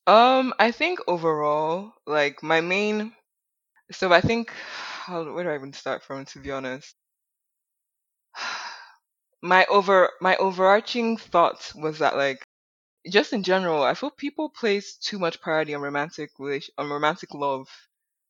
Um, 0.06 0.54
I 0.58 0.70
think 0.70 1.00
overall, 1.08 1.92
like 2.06 2.42
my 2.42 2.60
main, 2.60 3.12
so 3.90 4.12
I 4.12 4.20
think, 4.20 4.52
how, 5.06 5.32
where 5.32 5.44
do 5.44 5.50
I 5.50 5.54
even 5.54 5.72
start 5.72 6.02
from, 6.02 6.24
to 6.26 6.38
be 6.38 6.50
honest? 6.50 6.94
My 9.42 9.66
over, 9.66 10.10
my 10.20 10.34
overarching 10.36 11.18
thought 11.18 11.70
was 11.76 11.98
that 11.98 12.16
like, 12.16 12.42
just 13.10 13.32
in 13.32 13.42
general, 13.42 13.82
I 13.82 13.94
feel 13.94 14.10
people 14.10 14.48
place 14.50 14.96
too 14.96 15.18
much 15.18 15.40
priority 15.40 15.74
on 15.74 15.82
romantic 15.82 16.30
relation, 16.38 16.74
on 16.78 16.90
romantic 16.90 17.34
love. 17.34 17.68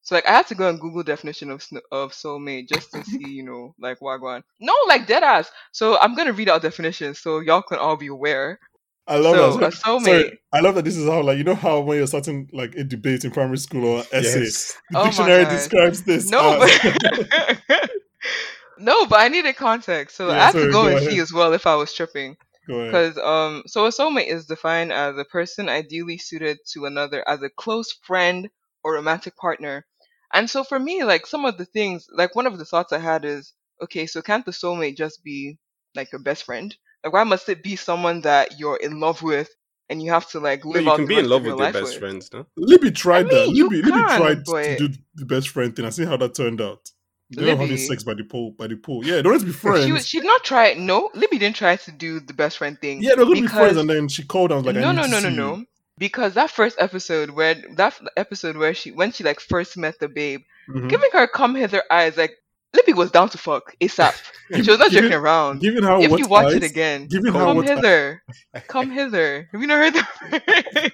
So 0.03 0.15
like, 0.15 0.27
I 0.27 0.31
had 0.33 0.47
to 0.49 0.55
go 0.55 0.69
and 0.69 0.81
Google 0.81 1.03
definition 1.03 1.51
of 1.51 1.62
sn- 1.62 1.79
of 1.91 2.12
soulmate 2.12 2.69
just 2.69 2.93
to 2.93 2.99
mm-hmm. 2.99 3.11
see, 3.11 3.31
you 3.31 3.43
know, 3.45 3.75
like 3.81 3.99
wagwan. 4.01 4.43
No, 4.61 4.73
like 4.87 5.07
dead 5.07 5.23
ass. 5.25 5.51
So 5.73 5.99
I'm 5.99 6.15
gonna 6.15 6.33
read 6.33 6.49
out 6.49 6.62
definitions 6.62 7.19
so 7.19 7.41
y'all 7.41 7.62
can 7.62 7.79
all 7.79 7.97
be 7.97 8.07
aware. 8.09 8.61
I 9.09 9.19
love 9.19 9.37
So, 9.37 9.59
that. 9.59 9.69
a 9.69 9.73
Sorry, 9.73 10.01
soulmate- 10.01 10.39
I 10.53 10.61
love 10.61 10.75
that 10.77 10.85
this 10.85 10.97
is 10.97 11.09
how 11.09 11.23
like 11.23 11.39
you 11.39 11.45
know 11.45 11.55
how 11.55 11.81
when 11.81 11.99
you're 11.99 12.07
starting 12.07 12.49
like 12.53 12.75
a 12.77 12.85
debate 12.85 13.25
in 13.25 13.31
primary 13.31 13.59
school 13.59 13.85
or 13.85 14.01
essay, 14.12 14.45
Yes. 14.45 14.77
the 14.91 14.99
Oh 14.99 15.05
dictionary 15.07 15.45
describes 15.45 16.03
this. 16.03 16.29
No, 16.31 16.61
as- 16.62 16.79
but 16.81 17.59
no, 18.79 19.07
but 19.07 19.21
I 19.21 19.29
needed 19.29 19.57
context, 19.57 20.17
so 20.17 20.29
Yeah, 20.29 20.35
I 20.35 20.39
had 20.47 20.53
sorry, 20.53 20.67
to 20.67 20.71
go, 20.73 20.83
go 20.83 20.89
and 20.89 20.97
ahead. 20.99 21.11
see 21.11 21.19
as 21.21 21.33
well 21.33 21.53
if 21.53 21.67
I 21.67 21.75
was 21.77 21.93
tripping. 21.93 22.37
Go 22.67 22.81
ahead. 22.81 23.15
Because 23.15 23.19
um, 23.19 23.63
so 23.67 23.87
a 23.87 23.91
soulmate 23.91 24.29
is 24.29 24.47
defined 24.47 24.93
as 24.93 25.17
a 25.19 25.25
person 25.25 25.69
ideally 25.69 26.19
suited 26.19 26.59
to 26.73 26.87
another 26.87 27.27
as 27.29 27.43
a 27.43 27.51
close 27.51 27.93
friend 28.03 28.49
or 28.83 28.95
romantic 28.95 29.37
partner. 29.37 29.87
And 30.33 30.51
so 30.51 30.65
for 30.65 30.79
me, 30.79 31.05
like 31.05 31.27
some 31.27 31.45
of 31.45 31.57
the 31.59 31.65
things, 31.65 32.07
like 32.13 32.35
one 32.35 32.47
of 32.47 32.59
the 32.59 32.65
thoughts 32.65 32.93
I 32.93 32.99
had 32.99 33.25
is, 33.25 33.53
okay, 33.83 34.07
so 34.07 34.23
can't 34.23 34.45
the 34.45 34.53
soulmate 34.53 34.97
just 34.97 35.23
be 35.23 35.59
like 35.95 36.11
your 36.13 36.21
best 36.21 36.45
friend? 36.45 36.75
Like 37.05 37.13
why 37.13 37.25
must 37.25 37.49
it 37.49 37.63
be 37.63 37.77
someone 37.77 38.23
that 38.23 38.59
you're 38.59 38.77
in 38.77 38.99
love 39.01 39.23
with 39.23 39.49
and 39.89 40.03
you 40.03 40.11
have 40.11 40.29
to 40.31 40.41
like 40.41 40.65
No, 40.65 40.73
live 40.73 40.83
you 40.85 40.91
out 40.91 40.97
can 40.97 41.05
the 41.07 41.15
be 41.15 41.19
in 41.21 41.29
love 41.29 41.43
of 41.43 41.47
your 41.47 41.57
with 41.57 41.65
your 41.65 41.73
best 41.73 41.93
with? 41.93 42.01
friends, 42.01 42.31
no? 42.33 42.47
Libby 42.57 42.91
tried 42.91 43.27
I 43.27 43.29
mean, 43.29 43.47
that. 43.49 43.57
you 43.57 43.65
Libby, 43.69 43.83
Libby 43.83 43.91
tried 44.17 44.45
but- 44.45 44.65
to 44.65 44.89
do 44.89 44.95
the 45.15 45.25
best 45.27 45.49
friend 45.51 45.75
thing. 45.77 45.85
I 45.85 45.91
see 45.91 46.05
how 46.05 46.17
that 46.17 46.35
turned 46.35 46.61
out. 46.61 46.91
They 47.31 47.43
don't 47.43 47.51
having 47.57 47.69
Libby. 47.69 47.77
sex 47.79 48.05
by 48.05 48.15
the 48.15 48.23
pool. 48.25 48.53
By 48.53 48.69
the 48.69 48.77
pool. 48.77 49.05
Yeah, 49.05 49.17
they 49.17 49.23
don't 49.23 49.33
have 49.33 49.41
to 49.43 49.47
be 49.49 49.53
friends. 49.53 49.85
She 49.85 49.93
was- 49.93 50.07
she 50.07 50.21
did 50.21 50.27
not 50.27 50.45
try. 50.45 50.75
No, 50.75 51.11
Libby 51.15 51.39
didn't 51.39 51.57
try 51.57 51.75
to 51.77 51.91
do 51.93 52.21
the 52.21 52.33
best 52.35 52.59
friend 52.59 52.79
thing. 52.81 53.03
yeah, 53.03 53.15
they're 53.17 53.25
gonna 53.25 53.41
be 53.41 53.47
friends, 53.49 53.77
and 53.77 53.91
then 53.91 54.09
she 54.09 54.23
called 54.25 54.53
and 54.53 54.65
was 54.65 54.67
like, 54.75 54.81
no, 54.81 54.89
I 54.89 54.93
need 54.93 54.97
no, 54.97 55.03
to 55.05 55.11
no, 55.11 55.21
no, 55.21 55.29
you. 55.29 55.37
no. 55.59 55.65
Because 55.99 56.35
that 56.35 56.51
first 56.51 56.77
episode 56.79 57.31
where 57.31 57.55
that 57.77 57.99
episode 58.17 58.57
where 58.57 58.75
she 58.75 58.93
when 58.93 59.12
she 59.12 59.25
like 59.25 59.41
first 59.41 59.77
met 59.79 59.99
the 59.99 60.09
babe, 60.09 60.43
Mhm. 60.69 60.89
giving 60.89 61.09
her 61.12 61.27
come 61.27 61.55
hither 61.55 61.83
eyes 61.91 62.17
like 62.19 62.33
Libby 62.75 62.93
was 62.93 63.11
down 63.11 63.31
to 63.31 63.39
fuck 63.39 63.75
ASAP. 63.81 64.15
Give- 64.53 64.65
she 64.67 64.71
was 64.71 64.79
not 64.79 64.91
given- 64.91 65.11
joking 65.11 65.19
around. 65.19 65.61
Given 65.62 65.83
how 65.85 66.03
if 66.03 66.11
you 66.19 66.29
watch 66.29 66.47
eyes, 66.49 66.55
it 66.57 66.62
again, 66.65 67.07
given 67.07 67.33
how 67.33 67.47
come 67.47 67.57
what 67.57 67.67
hither, 67.69 68.23
come 68.69 68.91
hither. 68.91 69.49
Have 69.51 69.61
you 69.62 69.67
not 69.67 69.79
heard 69.79 69.95
that? 69.95 70.93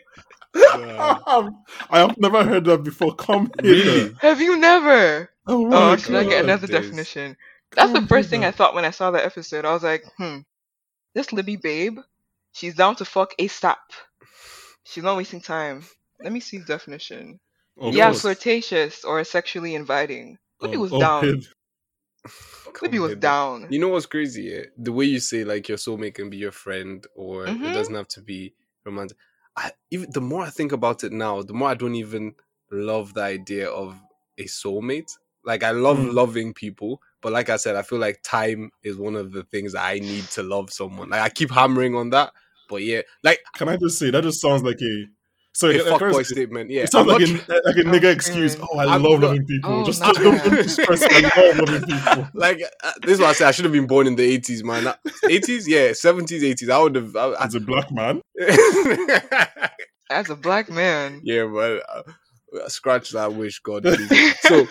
I 0.65 1.99
have 1.99 2.17
never 2.19 2.45
heard 2.45 2.65
that 2.67 2.85
before. 2.85 3.15
Come 3.15 3.51
Really? 3.63 3.83
here. 3.83 4.13
Have 4.21 4.41
you 4.41 4.57
never? 4.59 5.31
Oh 5.47 5.65
Oh, 5.65 5.91
my 5.91 5.97
should 5.97 6.15
I 6.15 6.25
get 6.25 6.45
another 6.45 6.67
days. 6.67 6.85
definition? 6.85 7.37
That's 7.75 7.93
the 7.93 8.07
first 8.07 8.31
thing 8.31 8.45
I 8.45 8.51
thought 8.51 8.75
when 8.75 8.85
I 8.85 8.91
saw 8.91 9.11
that 9.11 9.25
episode. 9.25 9.65
I 9.65 9.73
was 9.73 9.83
like, 9.83 10.05
hmm, 10.17 10.39
this 11.15 11.33
Libby 11.33 11.57
babe, 11.57 11.99
she's 12.53 12.75
down 12.75 12.97
to 12.97 13.05
fuck 13.05 13.35
ASAP. 13.39 13.77
She's 14.85 15.05
not 15.05 15.17
wasting 15.17 15.41
time. 15.41 15.85
Let 16.23 16.33
me 16.33 16.41
see 16.41 16.59
the 16.59 16.65
definition. 16.65 17.41
Of 17.79 17.95
yeah, 17.95 18.11
course. 18.11 18.23
flirtatious 18.23 19.05
or 19.05 19.25
sexually 19.25 19.75
inviting. 19.75 20.39
Libby 20.61 20.77
Oh, 20.77 20.83
was 20.83 20.93
oh, 20.93 21.01
down. 21.01 21.43
Libby 22.83 22.99
was 22.99 23.11
hither. 23.11 23.21
down. 23.21 23.67
You 23.71 23.79
know 23.81 23.89
what's 23.89 24.07
crazy? 24.07 24.43
Yeah? 24.45 24.63
The 24.77 24.93
way 24.93 25.07
you 25.07 25.19
say 25.21 25.45
like 25.45 25.69
your 25.69 25.79
soulmate 25.79 26.15
can 26.15 26.31
be 26.31 26.37
your 26.37 26.53
friend, 26.53 27.05
or 27.17 27.47
Mhm. 27.47 27.71
it 27.71 27.75
doesn't 27.75 27.95
have 27.95 28.09
to 28.09 28.21
be 28.23 28.55
romantic. 28.85 29.17
I 29.57 29.73
even 29.91 30.11
the 30.13 30.21
more 30.21 30.43
I 30.45 30.51
think 30.51 30.73
about 30.73 31.05
it 31.05 31.13
now, 31.13 31.43
the 31.43 31.53
more 31.55 31.69
I 31.69 31.75
don't 31.75 31.95
even 31.95 32.35
love 32.71 33.15
the 33.15 33.23
idea 33.23 33.69
of 33.69 33.99
a 34.39 34.45
soulmate. 34.45 35.17
Like 35.45 35.63
I 35.63 35.71
love 35.73 35.99
Mm. 35.99 36.13
loving 36.15 36.55
people, 36.55 37.01
but 37.21 37.33
like 37.33 37.49
I 37.51 37.57
said, 37.57 37.77
I 37.77 37.83
feel 37.83 37.99
like 37.99 38.23
time 38.23 38.71
is 38.83 38.97
one 38.97 39.17
of 39.17 39.33
the 39.33 39.43
things 39.45 39.73
that 39.73 39.85
I 39.85 39.99
need 39.99 40.25
to 40.31 40.43
love 40.43 40.71
someone. 40.73 41.11
Like 41.11 41.21
I 41.23 41.29
keep 41.29 41.51
hammering 41.51 41.95
on 41.95 42.11
that, 42.11 42.33
but 42.69 42.83
yeah, 42.83 43.03
like 43.25 43.41
Can 43.57 43.69
I 43.69 43.77
just 43.77 43.99
say 43.99 44.11
that 44.11 44.23
just 44.23 44.41
sounds 44.41 44.63
like 44.63 44.81
a 44.81 45.07
so 45.55 45.69
a 45.69 45.75
fuckboy 45.75 46.25
statement. 46.25 46.71
Yeah, 46.71 46.85
It 46.85 46.93
sounds 46.93 47.11
I'm 47.13 47.19
like 47.21 47.29
not 47.31 47.49
a, 47.51 47.63
like 47.67 47.77
a 47.77 47.81
I'm 47.81 47.87
nigga 47.93 48.11
excuse. 48.15 48.57
Oh, 48.59 48.79
I 48.79 48.95
I'm 48.95 49.03
love 49.03 49.21
not- 49.21 49.27
loving 49.29 49.45
people. 49.45 49.71
Oh, 49.81 49.85
just 49.85 50.01
not 50.01 50.15
don't, 50.15 50.39
don't, 50.43 50.55
don't 50.55 50.69
stress. 50.71 51.03
I 51.03 51.21
love 51.37 51.59
loving 51.69 51.83
people. 51.91 52.29
like 52.33 52.63
uh, 52.83 52.93
this 53.03 53.13
is 53.15 53.21
what 53.21 53.29
I 53.29 53.33
say. 53.35 53.45
I 53.45 53.51
should 53.51 53.67
have 53.67 53.73
been 53.73 53.87
born 53.87 54.07
in 54.07 54.17
the 54.17 54.23
eighties, 54.23 54.65
man. 54.65 54.95
Eighties, 55.29 55.69
yeah, 55.69 55.93
seventies, 55.93 56.43
eighties. 56.43 56.71
I 56.71 56.79
would 56.79 56.95
have. 56.95 57.15
As 57.39 57.55
a 57.55 57.61
black 57.61 57.91
man, 57.93 58.23
As 60.11 60.29
a 60.31 60.37
black 60.37 60.69
man. 60.71 61.21
yeah, 61.25 61.45
but 61.45 61.83
uh, 61.89 62.03
scratch 62.69 63.11
that 63.11 63.35
wish, 63.35 63.61
God. 63.61 63.83
Please. 63.95 64.13
So 64.41 64.67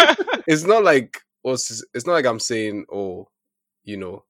it's 0.47 0.63
not 0.63 0.83
like 0.83 1.21
what's 1.41 1.83
it's 1.93 2.05
not 2.07 2.13
like 2.13 2.25
I'm 2.25 2.39
saying, 2.39 2.85
oh, 2.91 3.27
you 3.83 3.97
know, 3.97 4.23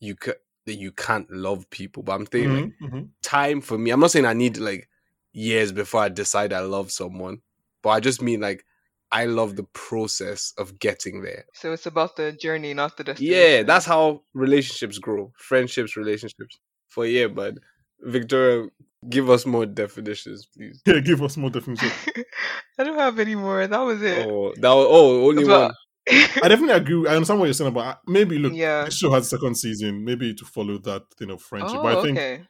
you 0.00 0.16
ca- 0.16 0.32
that 0.66 0.74
you 0.76 0.92
can't 0.92 1.30
love 1.30 1.68
people, 1.70 2.02
but 2.02 2.12
I'm 2.12 2.26
saying 2.30 2.52
like 2.52 2.64
Mhm, 2.64 2.72
mhm. 2.90 3.08
time 3.22 3.60
for 3.60 3.78
me. 3.78 3.90
I'm 3.90 4.00
not 4.00 4.10
saying 4.10 4.26
I 4.26 4.32
need 4.34 4.56
like 4.58 4.88
years 5.32 5.72
before 5.72 6.02
I 6.02 6.08
decide 6.08 6.52
I 6.52 6.60
love 6.60 6.90
someone, 6.92 7.40
but 7.82 7.90
I 7.90 8.00
just 8.00 8.22
mean 8.22 8.40
like 8.40 8.64
I 9.12 9.26
love 9.26 9.54
the 9.56 9.64
process 9.64 10.52
of 10.58 10.78
getting 10.80 11.22
there. 11.22 11.44
so 11.52 11.72
it's 11.72 11.86
about 11.86 12.16
the 12.16 12.32
journey, 12.32 12.74
not 12.74 12.96
the 12.96 13.04
destination. 13.04 13.36
Yeah, 13.36 13.62
that's 13.62 13.86
how 13.86 14.22
relationships 14.34 14.98
grow. 14.98 15.32
Friendships, 15.36 15.96
relationships. 15.96 16.58
For 16.88 17.06
yeah, 17.06 17.28
but 17.28 17.54
Victoria, 18.00 18.68
give 19.08 19.28
us 19.30 19.46
more 19.46 19.66
definitions, 19.66 20.46
please. 20.46 20.80
yeah, 20.86 21.00
give 21.00 21.22
us 21.22 21.36
more 21.36 21.50
definitions. 21.50 21.92
I 22.78 22.84
don't 22.84 22.98
have 22.98 23.18
any 23.18 23.34
more. 23.34 23.66
That 23.66 23.80
was 23.80 24.02
it. 24.02 24.26
Oh, 24.26 24.52
that 24.56 24.72
was 24.72 24.86
oh 24.88 25.28
only 25.28 25.44
But- 25.44 25.60
one. 25.62 25.74
I 26.06 26.48
definitely 26.48 26.74
agree. 26.74 27.08
I 27.08 27.14
understand 27.14 27.40
what 27.40 27.46
you're 27.46 27.54
saying 27.54 27.70
about 27.70 27.98
maybe 28.06 28.38
look. 28.38 28.52
yeah. 28.52 28.84
This 28.84 28.98
show 28.98 29.10
has 29.12 29.24
a 29.26 29.28
second 29.36 29.54
season, 29.56 30.04
maybe 30.04 30.34
to 30.34 30.44
follow 30.44 30.76
that 30.78 31.02
thing 31.18 31.30
of 31.30 31.40
friendship. 31.40 31.78
Oh, 31.78 31.82
but 31.82 31.96
I 31.98 32.02
think 32.02 32.18
okay. 32.18 32.42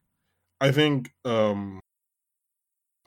I 0.60 0.72
think 0.72 1.10
um 1.24 1.78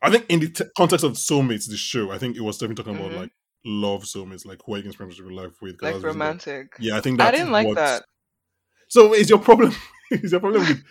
I 0.02 0.10
think 0.12 0.26
in 0.30 0.40
the 0.40 0.50
t- 0.50 0.64
context 0.78 1.04
of 1.04 1.14
soulmates, 1.14 1.70
the 1.70 1.76
show, 1.76 2.12
I 2.12 2.18
think 2.18 2.38
it 2.38 2.42
was 2.42 2.58
definitely 2.60 2.82
talking 2.84 2.98
Mhm. 3.02 3.08
about 3.08 3.20
like 3.20 3.32
love 3.66 4.04
soulmates, 4.04 4.46
like 4.46 4.60
who 4.66 4.74
are 4.76 4.78
you 4.78 4.84
going 4.84 4.94
to 4.94 4.98
spend 4.98 5.18
your 5.18 5.32
life 5.34 5.54
with. 5.62 5.78
'cause 5.80 5.84
Like 5.88 5.94
that's 5.96 6.02
the 6.02 6.08
reason 6.08 6.20
that- 6.20 6.26
romantic. 6.26 6.68
Yeah, 6.80 6.96
I 6.98 7.02
think 7.02 7.20
I 7.20 7.32
didn't 7.32 7.52
like 7.52 7.68
what- 7.68 7.76
that. 7.76 8.04
So 8.90 9.14
is 9.14 9.30
your 9.30 9.40
problem? 9.40 9.74
is 10.12 10.32
your 10.32 10.40
problem 10.40 10.62
with? 10.66 10.82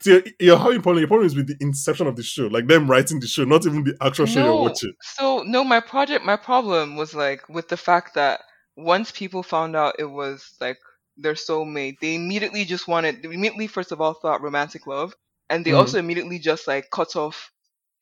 So 0.00 0.10
your, 0.10 0.22
your 0.40 0.58
how 0.58 0.70
important 0.70 1.00
your 1.00 1.08
problem 1.08 1.26
is 1.26 1.36
with 1.36 1.48
the 1.48 1.56
inception 1.60 2.06
of 2.06 2.16
the 2.16 2.22
show, 2.22 2.46
like 2.46 2.66
them 2.66 2.90
writing 2.90 3.20
the 3.20 3.26
show, 3.26 3.44
not 3.44 3.66
even 3.66 3.84
the 3.84 3.96
actual 4.00 4.26
show 4.26 4.40
you're 4.40 4.54
No. 4.54 4.62
watching. 4.62 4.92
So 5.02 5.42
no, 5.42 5.64
my 5.64 5.80
project, 5.80 6.24
my 6.24 6.36
problem 6.36 6.96
was 6.96 7.14
like 7.14 7.48
with 7.48 7.68
the 7.68 7.76
fact 7.76 8.14
that 8.14 8.40
once 8.76 9.10
people 9.12 9.42
found 9.42 9.76
out 9.76 9.96
it 9.98 10.06
was 10.06 10.54
like 10.60 10.78
their 11.18 11.34
soulmate, 11.34 11.96
they 12.00 12.14
immediately 12.14 12.64
just 12.64 12.88
wanted. 12.88 13.22
They 13.22 13.28
immediately, 13.28 13.66
first 13.66 13.92
of 13.92 14.00
all, 14.00 14.14
thought 14.14 14.40
romantic 14.42 14.86
love, 14.86 15.14
and 15.50 15.64
they 15.64 15.72
Mhm. 15.72 15.78
also 15.78 15.98
immediately 15.98 16.38
just 16.38 16.66
like 16.66 16.90
cut 16.90 17.14
off 17.16 17.52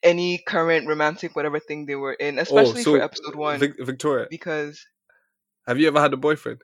any 0.02 0.38
current 0.46 0.86
romantic 0.86 1.34
whatever 1.36 1.58
thing 1.58 1.86
they 1.86 1.96
were 1.96 2.14
in, 2.14 2.38
especially 2.38 2.82
oh, 2.82 2.84
so 2.84 2.96
for 2.96 3.02
episode 3.02 3.34
one, 3.34 3.58
Vic- 3.58 3.84
Victoria, 3.84 4.26
because 4.30 4.86
have 5.66 5.78
you 5.78 5.88
ever 5.88 6.00
had 6.00 6.12
a 6.12 6.16
boyfriend? 6.16 6.62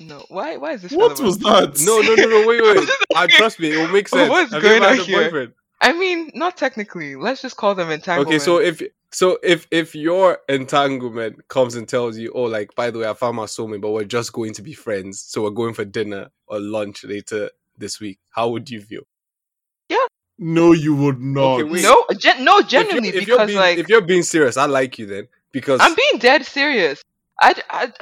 No, 0.00 0.24
why 0.28 0.56
why 0.56 0.72
is 0.72 0.82
this? 0.82 0.92
What 0.92 1.18
relevant? 1.18 1.26
was 1.26 1.38
that? 1.38 1.80
No, 1.84 2.00
no, 2.00 2.14
no, 2.14 2.40
no. 2.40 2.48
Wait, 2.48 2.62
wait. 2.62 2.88
I 3.16 3.26
trust 3.26 3.60
me. 3.60 3.72
It 3.72 3.76
will 3.76 3.88
make 3.88 4.08
sense. 4.08 4.30
What's 4.30 4.52
have 4.52 4.62
going 4.62 4.82
you 4.82 4.88
on 4.88 4.98
here? 4.98 5.24
boyfriend? 5.24 5.52
I 5.80 5.92
mean, 5.92 6.30
not 6.34 6.56
technically. 6.56 7.16
Let's 7.16 7.42
just 7.42 7.56
call 7.56 7.74
them 7.74 7.90
entanglement. 7.90 8.28
Okay, 8.28 8.38
so 8.38 8.58
if 8.58 8.82
so 9.10 9.38
if 9.42 9.66
if 9.70 9.94
your 9.94 10.38
entanglement 10.48 11.48
comes 11.48 11.74
and 11.76 11.88
tells 11.88 12.18
you, 12.18 12.32
oh, 12.34 12.44
like 12.44 12.74
by 12.74 12.90
the 12.90 12.98
way, 12.98 13.08
I 13.08 13.14
found 13.14 13.36
my 13.36 13.44
soulmate, 13.44 13.80
but 13.80 13.90
we're 13.90 14.04
just 14.04 14.32
going 14.32 14.54
to 14.54 14.62
be 14.62 14.72
friends, 14.72 15.20
so 15.20 15.42
we're 15.42 15.50
going 15.50 15.74
for 15.74 15.84
dinner 15.84 16.30
or 16.46 16.60
lunch 16.60 17.04
later 17.04 17.50
this 17.78 18.00
week, 18.00 18.18
how 18.30 18.48
would 18.48 18.68
you 18.68 18.80
feel? 18.80 19.02
Yeah. 19.88 19.98
No, 20.38 20.72
you 20.72 20.94
would 20.94 21.20
not. 21.20 21.60
Okay, 21.60 21.82
no, 21.82 22.04
gen- 22.16 22.44
no, 22.44 22.58
If 22.58 22.68
genuinely, 22.68 23.08
if 23.08 23.26
you're 23.26 23.38
because 23.38 23.46
being, 23.46 23.58
like 23.58 23.78
if 23.78 23.88
you're 23.88 24.02
being 24.02 24.22
serious, 24.22 24.56
I 24.56 24.66
like 24.66 24.98
you 24.98 25.06
then 25.06 25.28
because 25.52 25.80
I'm 25.80 25.94
being 25.94 26.18
dead 26.18 26.44
serious. 26.44 27.02
I, 27.40 27.54
I, 27.70 27.92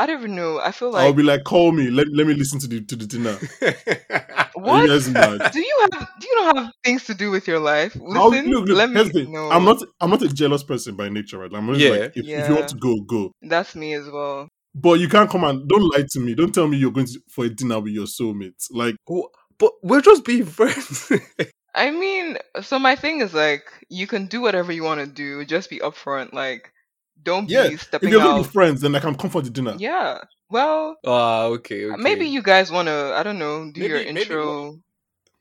I 0.00 0.06
don't 0.06 0.18
even 0.20 0.34
know. 0.34 0.58
I 0.60 0.72
feel 0.72 0.90
like 0.90 1.04
I'll 1.04 1.12
be 1.12 1.22
like, 1.22 1.44
call 1.44 1.72
me. 1.72 1.90
Let, 1.90 2.06
let 2.12 2.26
me 2.26 2.34
listen 2.34 2.58
to 2.60 2.66
the 2.66 2.80
to 2.84 2.96
the 2.96 3.06
dinner. 3.06 3.36
What? 4.54 4.88
you 4.88 5.12
mad? 5.12 5.52
Do 5.52 5.60
you 5.60 5.88
have? 5.92 6.08
Do 6.20 6.26
you 6.26 6.34
not 6.44 6.56
have 6.56 6.72
things 6.84 7.04
to 7.04 7.14
do 7.14 7.30
with 7.30 7.46
your 7.46 7.58
life? 7.60 7.96
I'll- 8.14 8.30
Listen, 8.30 8.50
look, 8.50 8.68
look, 8.68 8.76
let 8.76 8.88
me. 8.90 8.96
here's 8.96 9.10
the 9.10 9.24
thing. 9.24 9.32
No, 9.32 9.50
I'm 9.50 9.64
not. 9.64 9.82
I'm 10.00 10.10
not 10.10 10.22
a 10.22 10.28
jealous 10.28 10.62
person 10.62 10.96
by 10.96 11.08
nature, 11.08 11.38
right? 11.38 11.50
I'm 11.54 11.68
Yeah. 11.74 11.90
like, 11.90 12.00
if, 12.16 12.26
if 12.26 12.48
you 12.48 12.54
want 12.54 12.68
to 12.68 12.76
go, 12.76 13.00
go. 13.06 13.32
That's 13.42 13.74
me 13.74 13.94
as 13.94 14.08
well. 14.10 14.48
But 14.74 15.00
you 15.00 15.08
can't 15.08 15.30
come 15.30 15.44
and 15.44 15.68
don't 15.68 15.82
lie 15.94 16.04
to 16.10 16.20
me. 16.20 16.34
Don't 16.34 16.54
tell 16.54 16.68
me 16.68 16.76
you're 16.76 16.92
going 16.92 17.06
to, 17.06 17.20
for 17.28 17.44
a 17.44 17.48
dinner 17.50 17.80
with 17.80 17.92
your 17.92 18.06
soulmate. 18.06 18.62
Like, 18.70 18.96
Oh, 19.08 19.28
but 19.58 19.72
we're 19.82 20.00
just 20.00 20.24
being 20.24 20.44
friends. 20.46 21.10
I 21.74 21.90
mean, 21.90 22.36
so 22.62 22.78
my 22.78 22.96
thing 22.96 23.20
is 23.20 23.32
like, 23.32 23.64
you 23.88 24.06
can 24.06 24.26
do 24.26 24.40
whatever 24.40 24.72
you 24.72 24.82
want 24.84 25.00
to 25.00 25.06
do. 25.06 25.44
Just 25.44 25.70
be 25.70 25.78
upfront. 25.78 26.32
Like, 26.32 26.72
don't 27.22 27.46
be 27.46 27.54
yeah, 27.54 27.64
if 27.64 27.82
stepping 27.82 28.08
you're 28.10 28.20
going 28.20 28.38
out. 28.38 28.42
be 28.44 28.48
friends, 28.48 28.80
then 28.80 28.92
like 28.92 29.02
I 29.04 29.06
can 29.08 29.16
come 29.16 29.30
for 29.30 29.42
the 29.42 29.50
dinner. 29.50 29.74
Yeah. 29.78 30.18
Well, 30.50 30.96
Ah, 31.06 31.44
okay, 31.44 31.84
okay. 31.86 32.02
maybe 32.02 32.26
you 32.26 32.42
guys 32.42 32.70
want 32.72 32.88
to. 32.88 33.12
I 33.16 33.22
don't 33.22 33.38
know. 33.38 33.70
Do 33.72 33.80
your 33.80 33.98
Maybe- 33.98 34.12
maybe 34.12 34.20
intro. 34.22 34.78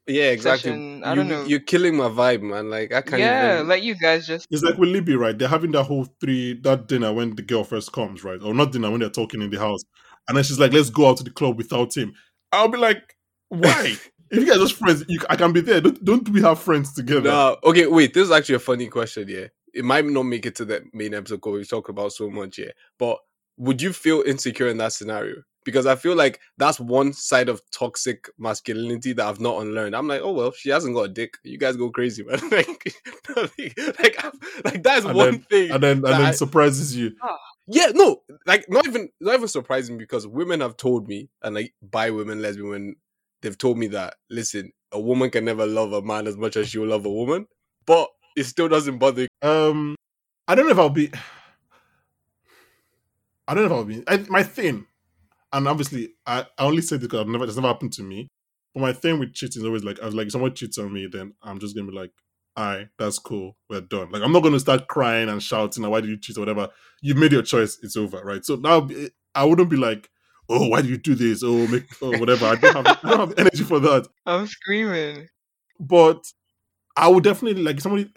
Yeah, 0.08 0.32
exactly. 0.32 0.72
session, 0.72 1.04
I 1.04 1.10
You- 1.12 1.16
don't 1.18 1.28
know. 1.28 1.44
You're 1.46 1.60
killing 1.60 1.96
my 1.96 2.10
vibe, 2.10 2.42
man. 2.42 2.70
Like 2.70 2.92
I 2.94 3.02
can't. 3.02 3.20
Yeah, 3.20 3.56
even... 3.56 3.68
let 3.68 3.84
you 3.84 3.96
guys 3.96 4.26
just. 4.26 4.48
It's 4.50 4.64
like 4.64 4.78
with 4.78 4.90
Libby, 4.90 5.16
right? 5.16 5.38
They're 5.38 5.48
having 5.48 5.72
that 5.74 5.84
whole 5.84 6.08
three 6.20 6.60
that 6.62 6.88
dinner 6.88 7.14
when 7.14 7.36
the 7.36 7.44
girl 7.44 7.64
first 7.64 7.92
comes, 7.92 8.24
right? 8.24 8.42
Or 8.42 8.54
not 8.54 8.72
dinner 8.72 8.90
when 8.90 9.00
they're 9.02 9.10
talking 9.10 9.42
in 9.42 9.50
the 9.52 9.60
house, 9.60 9.82
and 10.28 10.36
then 10.36 10.44
she's 10.44 10.60
like, 10.60 10.74
"Let's 10.74 10.90
go 10.90 11.10
out 11.10 11.18
to 11.18 11.24
the 11.24 11.30
club 11.32 11.58
without 11.58 11.96
him." 11.96 12.14
I'll 12.52 12.68
be 12.70 12.80
like, 12.80 13.16
"Why? 13.50 13.96
if 14.32 14.40
you 14.40 14.46
guys 14.48 14.56
are 14.58 14.62
just 14.62 14.74
friends, 14.78 15.04
you, 15.08 15.20
I 15.30 15.36
can 15.36 15.54
be 15.54 15.62
there. 15.62 15.80
Don't, 15.82 16.04
don't 16.04 16.30
we 16.30 16.42
have 16.42 16.60
friends 16.60 16.92
together?" 16.94 17.30
No, 17.30 17.58
okay, 17.64 17.86
wait. 17.86 18.14
This 18.16 18.26
is 18.26 18.32
actually 18.32 18.56
a 18.56 18.60
funny 18.60 18.88
question. 18.88 19.28
Yeah, 19.28 19.48
it 19.80 19.86
might 19.86 20.06
not 20.06 20.24
make 20.24 20.46
it 20.46 20.56
to 20.58 20.66
the 20.66 20.84
main 20.94 21.14
episode 21.14 21.38
because 21.38 21.54
we 21.54 21.66
talk 21.66 21.88
about 21.90 22.12
so 22.12 22.30
much. 22.30 22.58
Yeah, 22.58 22.72
but 22.98 23.18
would 23.58 23.82
you 23.82 23.94
feel 23.94 24.22
insecure 24.26 24.68
in 24.68 24.78
that 24.78 24.94
scenario? 24.94 25.38
Because 25.66 25.86
I 25.86 25.96
feel 25.96 26.16
like 26.16 26.40
that's 26.58 26.80
one 26.80 27.14
side 27.14 27.48
of 27.50 27.62
toxic 27.72 28.30
masculinity 28.38 29.14
that 29.14 29.26
I've 29.28 29.40
not 29.42 29.62
unlearned. 29.62 29.96
I'm 29.96 30.08
like, 30.08 30.22
oh 30.24 30.32
well, 30.32 30.52
she 30.52 30.70
hasn't 30.70 30.96
got 30.96 31.04
a 31.04 31.10
dick. 31.10 31.38
You 31.44 31.58
guys 31.58 31.78
go 31.78 31.90
crazy, 31.92 32.24
man. 32.24 32.40
like, 32.52 32.94
like, 33.36 34.24
like 34.66 34.84
that 34.84 34.98
is 35.00 35.06
And 35.06 35.16
one 35.16 35.32
then- 35.32 35.40
thing. 35.42 35.72
And 35.72 35.84
then 35.84 35.98
and 35.98 36.04
then 36.06 36.22
I- 36.22 36.32
surprises 36.32 36.96
you. 36.96 37.12
Oh. 37.24 37.38
yeah, 37.68 37.92
no, 37.94 38.22
like 38.46 38.66
not 38.70 38.86
even 38.88 39.10
not 39.22 39.36
even 39.36 39.48
surprising 39.48 39.98
because 39.98 40.26
women 40.28 40.62
have 40.62 40.76
told 40.78 41.08
me, 41.08 41.30
and 41.42 41.56
like 41.56 41.74
by 41.82 42.10
women, 42.10 42.42
lesbian 42.42 42.70
women, 42.70 42.96
they've 43.42 43.58
told 43.58 43.78
me 43.78 43.88
that 43.88 44.16
listen, 44.30 44.72
a 44.92 45.00
woman 45.00 45.30
can 45.30 45.46
never 45.46 45.66
love 45.66 45.94
a 45.94 46.02
man 46.02 46.28
as 46.28 46.36
much 46.38 46.56
as 46.58 46.70
she 46.70 46.80
will 46.80 46.88
love 46.88 47.06
a 47.06 47.12
woman, 47.12 47.48
but 47.86 48.10
it 48.40 48.46
still 48.46 48.70
doesn't 48.70 48.98
bother. 48.98 49.28
Um, 49.42 49.96
I 50.48 50.56
don't 50.56 50.66
know 50.66 50.72
if 50.72 50.80
I'll 50.80 50.90
be. 50.90 51.12
I 53.48 53.54
don't 53.54 53.68
know 53.68 53.70
if 53.70 53.72
I'll 53.72 53.84
be. 53.84 54.04
I, 54.08 54.18
my 54.30 54.44
thing, 54.44 54.86
and 55.52 55.68
obviously, 55.68 56.14
I, 56.26 56.46
I 56.58 56.64
only 56.66 56.82
say 56.82 56.96
this 56.96 57.08
because 57.08 57.22
I've 57.22 57.28
never 57.28 57.44
it's 57.44 57.56
never 57.56 57.68
happened 57.68 57.94
to 57.94 58.04
me. 58.04 58.30
But 58.74 58.82
my 58.82 58.94
thing 58.94 59.20
with 59.20 59.34
cheating 59.34 59.62
is 59.62 59.66
always 59.66 59.84
like 59.84 60.00
I 60.00 60.06
was 60.06 60.16
like, 60.16 60.28
if 60.28 60.32
someone 60.32 60.56
cheats 60.56 60.78
on 60.78 60.94
me, 60.94 61.08
then 61.12 61.34
I'm 61.44 61.60
just 61.60 61.76
gonna 61.76 61.92
be 61.92 61.98
like, 61.98 62.12
"Alright, 62.58 62.88
that's 62.98 63.20
cool, 63.20 63.58
we're 63.70 63.82
done." 63.82 64.10
Like 64.12 64.22
I'm 64.22 64.32
not 64.32 64.44
gonna 64.44 64.60
start 64.60 64.88
crying 64.88 65.28
and 65.28 65.44
shouting, 65.44 65.88
"Why 65.90 66.00
did 66.00 66.10
you 66.10 66.18
cheat?" 66.18 66.38
or 66.38 66.42
whatever. 66.42 66.70
You've 67.02 67.18
made 67.18 67.34
your 67.34 67.42
choice, 67.42 67.78
it's 67.84 67.98
over, 67.98 68.22
right? 68.24 68.46
So 68.46 68.56
now 68.56 68.88
I 69.36 69.44
wouldn't 69.44 69.70
be 69.70 69.78
like, 69.78 70.10
"Oh, 70.48 70.68
why 70.68 70.82
did 70.82 70.92
you 70.92 70.98
do 70.98 71.16
this?" 71.16 71.44
Oh, 71.44 71.68
make 71.68 71.86
or 72.02 72.18
whatever. 72.18 72.46
I 72.46 72.56
don't 72.56 72.88
have 72.88 73.00
I 73.04 73.10
don't 73.10 73.30
have 73.30 73.40
energy 73.40 73.64
for 73.66 73.80
that. 73.82 74.08
I'm 74.26 74.48
screaming. 74.48 75.28
But 75.80 76.24
I 77.00 77.08
would 77.08 77.24
definitely 77.24 77.64
like 77.64 77.78
if 77.78 77.84
somebody. 77.84 78.12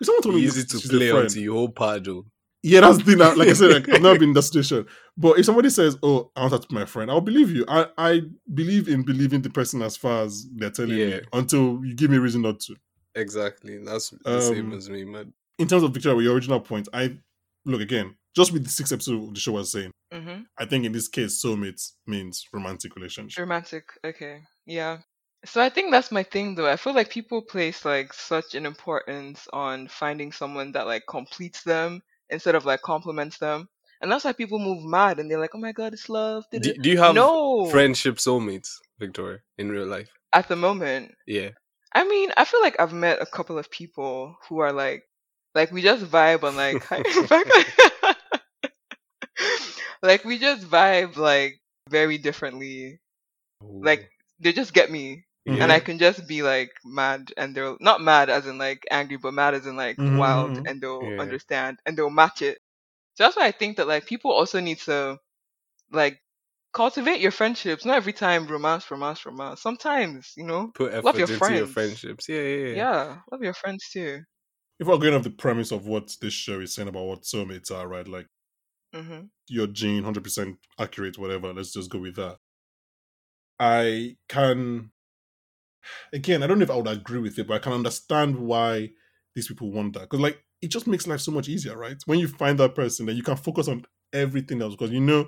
If 0.00 0.06
someone 0.06 0.22
told 0.22 0.34
me 0.34 0.42
Easy 0.42 0.64
to 0.64 0.78
she's 0.78 0.90
a 0.90 0.96
play 0.96 1.10
friend- 1.10 1.26
onto 1.28 1.40
your 1.40 1.54
whole 1.54 1.68
pado. 1.72 2.24
yeah, 2.62 2.80
that's 2.80 2.98
the 2.98 3.04
thing. 3.04 3.18
that- 3.18 3.36
Like 3.38 3.48
I 3.48 3.52
said, 3.52 3.70
like, 3.72 3.88
I've 3.92 4.02
never 4.02 4.18
been 4.18 4.30
in 4.30 4.34
that 4.34 4.42
situation. 4.42 4.86
But 5.16 5.38
if 5.38 5.44
somebody 5.46 5.70
says, 5.70 5.96
"Oh, 6.02 6.30
I 6.34 6.40
want 6.40 6.52
that 6.52 6.62
to 6.68 6.74
my 6.74 6.84
friend," 6.86 7.10
I'll 7.10 7.20
believe 7.20 7.50
you. 7.50 7.64
I 7.68 7.86
I 7.96 8.22
believe 8.52 8.88
in 8.88 9.02
believing 9.02 9.42
the 9.42 9.50
person 9.50 9.82
as 9.82 9.96
far 9.96 10.24
as 10.24 10.46
they're 10.56 10.70
telling 10.70 10.96
Yeah. 10.98 11.06
me 11.06 11.20
until 11.32 11.80
you 11.84 11.94
give 11.94 12.10
me 12.10 12.16
a 12.16 12.20
reason 12.20 12.42
not 12.42 12.60
to. 12.60 12.74
Exactly, 13.14 13.78
that's 13.78 14.10
the 14.24 14.40
same 14.40 14.72
Um, 14.72 14.78
as 14.78 14.88
me, 14.88 15.04
man. 15.04 15.32
In 15.58 15.68
terms 15.68 15.82
of 15.82 15.92
Victoria, 15.92 16.16
with 16.16 16.24
your 16.24 16.34
original 16.34 16.60
point, 16.60 16.88
I 16.94 17.18
look 17.66 17.80
again 17.82 18.16
just 18.34 18.52
with 18.52 18.64
the 18.64 18.70
sixth 18.70 18.92
episode 18.92 19.22
of 19.22 19.34
the 19.34 19.40
show 19.40 19.52
was 19.52 19.70
saying. 19.70 19.90
hmm 20.12 20.42
I 20.58 20.64
think 20.64 20.84
in 20.86 20.92
this 20.92 21.08
case, 21.08 21.42
soulmates 21.44 21.92
means 22.06 22.46
romantic 22.52 22.96
relationship. 22.96 23.38
Romantic. 23.40 23.84
Okay. 24.04 24.40
Yeah. 24.66 24.98
So 25.44 25.60
I 25.60 25.68
think 25.68 25.90
that's 25.90 26.12
my 26.12 26.22
thing 26.22 26.54
though. 26.54 26.70
I 26.70 26.76
feel 26.76 26.94
like 26.94 27.10
people 27.10 27.42
place 27.42 27.84
like 27.84 28.12
such 28.12 28.54
an 28.54 28.64
importance 28.64 29.48
on 29.52 29.88
finding 29.88 30.32
someone 30.32 30.72
that 30.72 30.86
like 30.86 31.04
completes 31.08 31.62
them 31.64 32.02
instead 32.30 32.54
of 32.54 32.64
like 32.64 32.82
complements 32.82 33.38
them. 33.38 33.68
And 34.00 34.10
that's 34.10 34.24
why 34.24 34.32
people 34.32 34.58
move 34.58 34.84
mad 34.84 35.20
and 35.20 35.30
they're 35.30 35.38
like, 35.38 35.54
"Oh 35.54 35.58
my 35.58 35.72
god, 35.72 35.92
it's 35.92 36.08
love." 36.08 36.44
Do, 36.50 36.58
da-da." 36.58 36.82
do 36.82 36.90
you 36.90 36.98
have 36.98 37.14
no 37.14 37.66
friendship 37.70 38.16
soulmates, 38.16 38.78
Victoria, 38.98 39.38
in 39.58 39.70
real 39.70 39.86
life? 39.86 40.08
at 40.32 40.48
the 40.48 40.56
moment. 40.56 41.14
Yeah. 41.26 41.50
I 41.94 42.04
mean, 42.04 42.32
I 42.36 42.44
feel 42.44 42.60
like 42.62 42.80
I've 42.80 42.92
met 42.92 43.20
a 43.20 43.26
couple 43.26 43.58
of 43.58 43.70
people 43.70 44.36
who 44.48 44.60
are 44.60 44.72
like, 44.72 45.04
like 45.54 45.70
we 45.72 45.82
just 45.82 46.04
vibe 46.04 46.42
on 46.42 46.56
like, 46.56 46.90
like 50.02 50.24
we 50.24 50.38
just 50.38 50.66
vibe 50.66 51.16
like 51.16 51.60
very 51.90 52.18
differently. 52.18 53.00
Like 53.60 54.10
they 54.40 54.52
just 54.52 54.72
get 54.72 54.90
me, 54.90 55.24
Mhm. 55.46 55.58
and 55.60 55.72
I 55.72 55.80
can 55.80 55.98
just 55.98 56.26
be 56.28 56.42
like 56.42 56.72
mad, 56.84 57.32
and 57.36 57.54
they're 57.56 57.76
not 57.80 58.00
mad 58.00 58.30
as 58.30 58.46
in 58.46 58.58
like 58.58 58.84
angry, 58.90 59.16
but 59.18 59.34
mad 59.34 59.54
as 59.54 59.66
in 59.66 59.76
like 59.76 59.98
Mhm, 59.98 60.12
wild, 60.12 60.58
and 60.66 60.80
they'll 60.82 61.12
Yeah. 61.12 61.18
understand 61.18 61.78
and 61.86 61.96
they'll 61.98 62.10
match 62.10 62.42
it. 62.42 62.58
So 63.14 63.24
that's 63.24 63.36
why 63.36 63.46
I 63.46 63.52
think 63.52 63.76
that 63.78 63.88
like 63.88 64.06
people 64.06 64.32
also 64.32 64.60
need 64.60 64.78
to 64.80 65.18
like 65.92 66.20
cultivate 66.74 67.20
your 67.20 67.32
friendships. 67.32 67.84
Not 67.86 67.96
every 67.96 68.12
time 68.14 68.46
romance, 68.48 68.90
romance, 68.90 69.24
romance. 69.26 69.62
Sometimes 69.62 70.32
you 70.36 70.44
know, 70.44 70.74
put 70.74 70.92
effort 70.92 71.02
love 71.02 71.18
your 71.18 71.28
into 71.30 71.54
your 71.54 71.66
friends. 71.66 71.66
friendships. 71.66 72.28
Yeah, 72.28 72.42
yeah, 72.42 72.66
yeah. 72.68 72.84
yeah. 72.84 73.20
love 73.32 73.42
your 73.42 73.54
friends 73.54 73.88
too. 73.92 74.20
If 74.78 74.86
we're 74.86 74.98
going 74.98 75.14
off 75.14 75.22
the 75.22 75.30
premise 75.30 75.72
of 75.72 75.86
what 75.86 76.14
this 76.20 76.34
show 76.34 76.60
is 76.60 76.74
saying 76.74 76.88
about 76.88 77.06
what 77.06 77.22
soulmates 77.22 77.70
are, 77.70 77.88
right? 77.88 78.06
Like 78.06 78.28
hmm 78.92 79.24
your 79.48 79.66
gene, 79.66 80.02
hundred 80.04 80.24
percent 80.24 80.58
accurate, 80.78 81.18
whatever. 81.18 81.52
Let's 81.52 81.72
just 81.72 81.90
go 81.90 81.98
with 81.98 82.16
that. 82.16 82.38
I 83.58 84.16
can, 84.28 84.92
again, 86.12 86.42
I 86.42 86.46
don't 86.46 86.58
know 86.58 86.64
if 86.64 86.70
I 86.70 86.76
would 86.76 86.88
agree 86.88 87.20
with 87.20 87.38
it, 87.38 87.46
but 87.46 87.54
I 87.54 87.58
can 87.58 87.72
understand 87.72 88.36
why 88.38 88.90
these 89.34 89.48
people 89.48 89.70
want 89.72 89.94
that 89.94 90.02
because, 90.02 90.20
like, 90.20 90.42
it 90.60 90.68
just 90.68 90.86
makes 90.86 91.06
life 91.06 91.20
so 91.20 91.32
much 91.32 91.48
easier, 91.48 91.76
right? 91.76 91.96
When 92.06 92.18
you 92.18 92.28
find 92.28 92.58
that 92.60 92.74
person, 92.74 93.06
then 93.06 93.16
you 93.16 93.22
can 93.22 93.36
focus 93.36 93.68
on 93.68 93.84
everything 94.12 94.62
else 94.62 94.74
because 94.74 94.90
you 94.92 95.00
know 95.00 95.26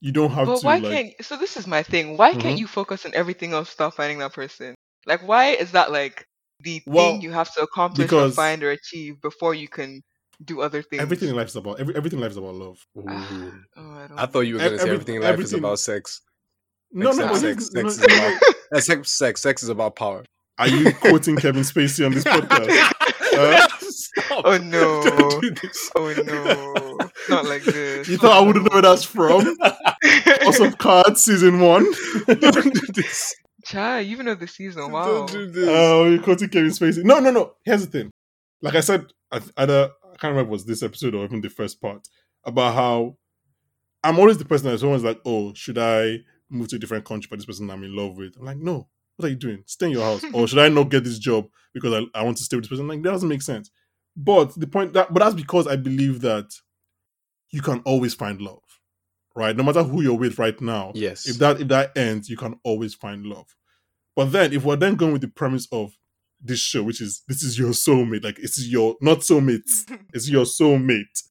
you 0.00 0.12
don't 0.12 0.32
have 0.32 0.54
But 0.54 0.60
to 0.60 0.68
why 0.68 0.80
like. 0.80 1.02
can't? 1.02 1.12
So 1.24 1.36
this 1.36 1.56
is 1.56 1.66
my 1.66 1.82
thing. 1.82 2.16
Why 2.16 2.34
Mhm. 2.34 2.40
can't 2.40 2.56
you 2.58 2.66
focus 2.68 3.04
on 3.04 3.14
everything 3.14 3.52
else? 3.52 3.70
Stop 3.70 3.94
finding 3.94 4.18
that 4.18 4.32
person. 4.32 4.74
Like, 5.06 5.26
why 5.26 5.48
is 5.48 5.72
that 5.72 5.90
like 5.90 6.26
the 6.60 6.80
Well, 6.86 6.94
thing 6.96 7.20
you 7.20 7.32
have 7.32 7.52
to 7.54 7.62
accomplish 7.62 8.16
or 8.16 8.26
find 8.26 8.62
or 8.62 8.70
achieve 8.70 9.20
before 9.20 9.54
you 9.54 9.68
can 9.68 10.02
do 10.44 10.60
other 10.60 10.82
things? 10.82 11.02
Everything 11.02 11.28
in 11.28 11.36
life 11.36 11.48
is 11.48 11.56
about 11.56 11.80
every, 11.80 11.94
everything 11.96 12.18
in 12.18 12.22
life 12.22 12.32
is 12.32 12.36
about 12.36 12.54
love. 12.54 12.86
Ooh. 12.96 13.64
Oh, 13.76 13.90
I 13.92 14.06
don't. 14.06 14.18
I 14.18 14.26
thought 14.26 14.40
you 14.40 14.54
were 14.54 14.60
going 14.60 14.74
to 14.74 14.80
say 14.80 14.90
everything 14.90 15.16
in 15.16 15.22
life 15.22 15.42
is 15.42 15.52
about 15.54 15.78
sex. 15.80 16.20
No, 16.94 17.10
no, 17.12 17.32
Except 17.32 17.32
but 17.32 17.40
sex. 17.40 17.70
no, 17.74 17.88
Sex 17.88 17.98
no, 17.98 18.04
is 18.06 18.18
about 18.18 18.42
uh, 18.72 18.80
sex. 18.80 19.10
Sex. 19.10 19.40
Sex 19.42 19.62
is 19.64 19.68
about 19.68 19.96
power. 19.96 20.24
Are 20.58 20.68
you 20.68 20.92
quoting 20.94 21.36
Kevin 21.36 21.62
Spacey 21.62 22.06
on 22.06 22.12
this 22.12 22.24
podcast? 22.24 22.92
Uh, 23.34 23.66
Stop. 23.80 24.42
Oh 24.44 24.58
no! 24.58 25.02
Don't 25.18 25.42
do 25.42 25.50
this. 25.60 25.90
Oh 25.96 26.14
no! 26.24 27.08
Not 27.28 27.46
like 27.46 27.64
this. 27.64 28.06
you 28.08 28.16
thought 28.16 28.40
I 28.40 28.46
wouldn't 28.46 28.64
know 28.66 28.74
where 28.74 28.82
that's 28.82 29.02
from? 29.02 29.56
House 30.40 30.60
of 30.60 30.78
Cards 30.78 31.20
season 31.24 31.58
one. 31.58 31.84
Don't 32.28 32.72
do 32.72 32.80
this. 32.94 33.34
Chai, 33.64 34.00
you 34.00 34.12
even 34.12 34.26
know 34.26 34.36
the 34.36 34.46
season. 34.46 34.92
Wow. 34.92 35.04
Don't 35.26 35.32
do 35.32 35.46
this. 35.50 35.68
Oh, 35.68 36.04
you're 36.08 36.22
quoting 36.22 36.48
Kevin 36.48 36.70
Spacey. 36.70 37.02
No, 37.02 37.18
no, 37.18 37.32
no. 37.32 37.54
Here's 37.64 37.84
the 37.86 37.90
thing. 37.90 38.12
Like 38.62 38.76
I 38.76 38.80
said, 38.80 39.06
I- 39.32 39.40
either 39.56 39.90
I 40.04 40.16
can't 40.16 40.30
remember 40.30 40.42
if 40.42 40.46
it 40.46 40.50
was 40.50 40.66
this 40.66 40.84
episode 40.84 41.16
or 41.16 41.24
even 41.24 41.40
the 41.40 41.50
first 41.50 41.80
part 41.80 42.06
about 42.44 42.74
how 42.74 43.16
I'm 44.04 44.20
always 44.20 44.38
the 44.38 44.44
person 44.44 44.70
that 44.70 44.78
someone's 44.78 45.02
like, 45.02 45.20
"Oh, 45.24 45.52
should 45.54 45.78
I 45.78 46.18
move 46.54 46.68
to 46.68 46.76
a 46.76 46.78
different 46.78 47.04
country 47.04 47.28
for 47.28 47.36
this 47.36 47.46
person 47.46 47.70
I'm 47.70 47.84
in 47.84 47.94
love 47.96 48.16
with?" 48.16 48.36
I'm 48.38 48.44
like, 48.46 48.58
"No. 48.58 48.88
What 49.16 49.26
are 49.26 49.30
you 49.30 49.36
doing? 49.36 49.62
Stay 49.66 49.86
in 49.86 49.92
your 49.92 50.02
house." 50.04 50.24
or 50.32 50.48
should 50.48 50.58
I 50.58 50.68
not 50.68 50.90
get 50.90 51.04
this 51.04 51.18
job 51.18 51.46
because 51.72 51.92
I, 51.92 52.18
I 52.18 52.22
want 52.24 52.36
to 52.38 52.42
stay 52.44 52.56
with 52.56 52.64
this 52.64 52.70
person? 52.70 52.88
Like 52.88 53.02
that 53.02 53.10
doesn't 53.10 53.28
make 53.28 53.42
sense. 53.42 53.70
But 54.16 54.54
the 54.58 54.66
point 54.66 54.92
that, 54.92 55.12
but 55.12 55.20
that's 55.22 55.34
because 55.34 55.66
I 55.66 55.76
believe 55.76 56.20
that 56.22 56.46
you 57.50 57.62
can 57.62 57.80
always 57.84 58.14
find 58.14 58.40
love, 58.40 58.62
right? 59.36 59.56
No 59.56 59.62
matter 59.62 59.82
who 59.82 60.02
you're 60.02 60.18
with 60.18 60.38
right 60.38 60.60
now, 60.60 60.92
Yes. 60.94 61.26
if 61.28 61.38
that 61.38 61.60
if 61.60 61.68
that 61.68 61.96
ends, 61.96 62.28
you 62.28 62.36
can 62.36 62.58
always 62.64 62.94
find 62.94 63.26
love. 63.26 63.46
But 64.16 64.26
then, 64.32 64.52
if 64.52 64.64
we're 64.64 64.76
then 64.76 64.94
going 64.94 65.12
with 65.12 65.22
the 65.22 65.28
premise 65.28 65.66
of 65.72 65.96
this 66.40 66.60
show, 66.60 66.82
which 66.82 67.00
is 67.00 67.22
this 67.26 67.42
is 67.42 67.58
your 67.58 67.70
soulmate, 67.70 68.22
like 68.24 68.38
it's 68.38 68.64
your 68.66 68.96
not 69.00 69.18
soulmates, 69.20 69.90
it's 70.12 70.28
your 70.28 70.44
soulmate, 70.44 71.22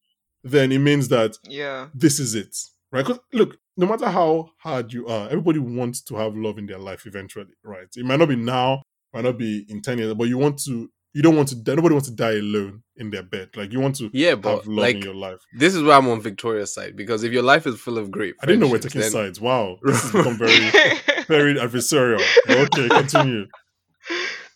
then 0.43 0.71
it 0.71 0.79
means 0.79 1.07
that 1.09 1.37
yeah. 1.47 1.87
this 1.93 2.19
is 2.19 2.35
it, 2.35 2.55
right? 2.93 3.05
'Cause 3.05 3.19
look, 3.33 3.57
no 3.75 3.85
matter 3.87 4.07
how 4.09 4.51
hard 4.59 4.93
you 4.93 5.07
are, 5.07 5.25
everybody 5.27 5.59
wants 5.59 6.01
to 6.03 6.15
have 6.15 6.35
love 6.37 6.57
in 6.57 6.65
their 6.67 6.77
life 6.79 7.05
eventually, 7.05 7.53
right? 7.63 7.87
It 7.97 8.05
might 8.05 8.19
not 8.19 8.29
be 8.29 8.35
now, 8.37 8.81
might 9.13 9.25
not 9.25 9.37
be 9.37 9.65
in 9.67 9.81
ten 9.81 9.97
years, 9.97 10.13
but 10.13 10.29
you 10.29 10.37
want 10.37 10.59
to. 10.63 10.89
You 11.15 11.21
don't 11.21 11.35
want 11.35 11.49
to. 11.49 11.55
die. 11.55 11.75
Nobody 11.75 11.93
wants 11.93 12.09
to 12.09 12.15
die 12.15 12.37
alone 12.39 12.81
in 12.95 13.11
their 13.11 13.21
bed. 13.21 13.49
Like 13.55 13.71
you 13.71 13.79
want 13.79 13.95
to 13.97 14.09
Yeah, 14.13 14.33
but 14.33 14.49
have 14.57 14.67
love 14.67 14.77
like 14.77 14.95
in 14.95 15.03
your 15.03 15.13
life. 15.13 15.37
this 15.55 15.75
is 15.75 15.83
where 15.83 15.93
I'm 15.95 16.07
on 16.07 16.21
Victoria's 16.21 16.73
side 16.73 16.95
because 16.95 17.23
if 17.23 17.31
your 17.31 17.43
life 17.43 17.67
is 17.67 17.79
full 17.79 17.99
of 17.99 18.09
great, 18.09 18.33
I 18.41 18.47
didn't 18.47 18.61
know 18.61 18.65
we're 18.65 18.79
friendships, 18.79 18.93
taking 18.93 19.01
then- 19.01 19.25
sides. 19.27 19.39
Wow, 19.39 19.77
this 19.83 20.01
has 20.01 20.11
become 20.11 20.37
very, 20.39 20.57
very 21.27 21.53
adversarial. 21.53 22.19
Okay, 22.49 22.89
continue. 22.89 23.45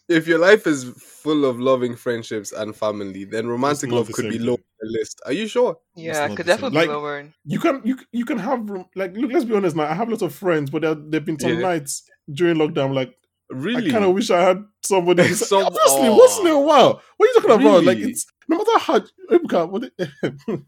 if 0.10 0.28
your 0.28 0.40
life 0.40 0.66
is 0.66 0.86
full 0.98 1.46
of 1.46 1.60
loving 1.60 1.96
friendships 1.96 2.52
and 2.52 2.76
family, 2.76 3.24
then 3.26 3.48
romantic 3.48 3.90
not 3.92 3.98
love 3.98 4.08
the 4.08 4.14
could 4.14 4.30
be 4.32 4.40
low 4.40 4.54
on 4.54 4.60
the 4.80 4.88
list. 4.90 5.22
Are 5.26 5.34
you 5.34 5.48
sure? 5.48 5.78
yeah, 5.96 6.28
not 6.28 6.38
could 6.38 6.46
the 6.46 6.52
same. 6.52 6.56
definitely 6.62 6.78
Like- 6.80 6.90
be 6.90 6.94
lower. 6.94 7.34
You 7.46 7.60
can 7.60 7.82
you 7.84 7.98
you 8.12 8.26
can 8.26 8.38
have 8.38 8.70
like 8.96 9.16
look. 9.16 9.32
Let's 9.32 9.46
be 9.46 9.56
honest 9.56 9.76
now. 9.76 9.84
I 9.84 9.94
have 9.94 10.10
lots 10.10 10.22
of 10.22 10.34
friends, 10.36 10.70
but 10.70 10.82
there 10.82 10.96
there've 10.96 11.26
been 11.26 11.40
some 11.40 11.54
Yeah. 11.54 11.60
nights 11.60 12.04
during 12.32 12.58
lockdown. 12.58 12.94
Like 12.94 13.14
Really? 13.50 13.88
I 13.88 13.92
kind 13.92 14.04
of 14.04 14.14
wish 14.14 14.30
I 14.30 14.42
had 14.42 14.64
somebody. 14.84 15.24
to 15.28 15.36
say- 15.36 15.46
Some- 15.46 15.66
Obviously, 15.66 16.10
Aw. 16.10 16.18
once 16.18 16.38
in 16.40 16.48
a 16.48 16.60
while. 16.60 17.02
What 17.18 17.26
are 17.26 17.30
you 17.30 17.34
talking 17.42 17.52
about? 17.66 17.84
Like 17.86 17.98
it's 18.00 18.26
no 18.50 18.58
matter 18.58 18.80
how 18.80 19.00
Ebuka, 19.32 19.70
what 19.70 19.84
it- 19.84 19.94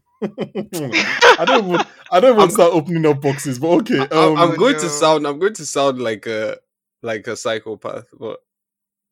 I 1.38 1.44
don't 1.46 1.66
even 1.68 1.86
I 2.12 2.20
don't 2.20 2.30
even 2.32 2.40
I'm- 2.40 2.50
start 2.50 2.72
opening 2.72 3.06
up 3.06 3.20
boxes. 3.20 3.58
But 3.58 3.68
okay, 3.80 4.00
I- 4.00 4.04
um, 4.26 4.36
I'm 4.36 4.56
going 4.56 4.74
to 4.76 4.88
sound. 4.88 5.26
I'm 5.26 5.38
going 5.38 5.54
to 5.54 5.66
sound 5.66 6.00
like 6.00 6.26
a 6.26 6.58
like 7.02 7.26
a 7.26 7.36
psychopath, 7.36 8.06
but 8.18 8.40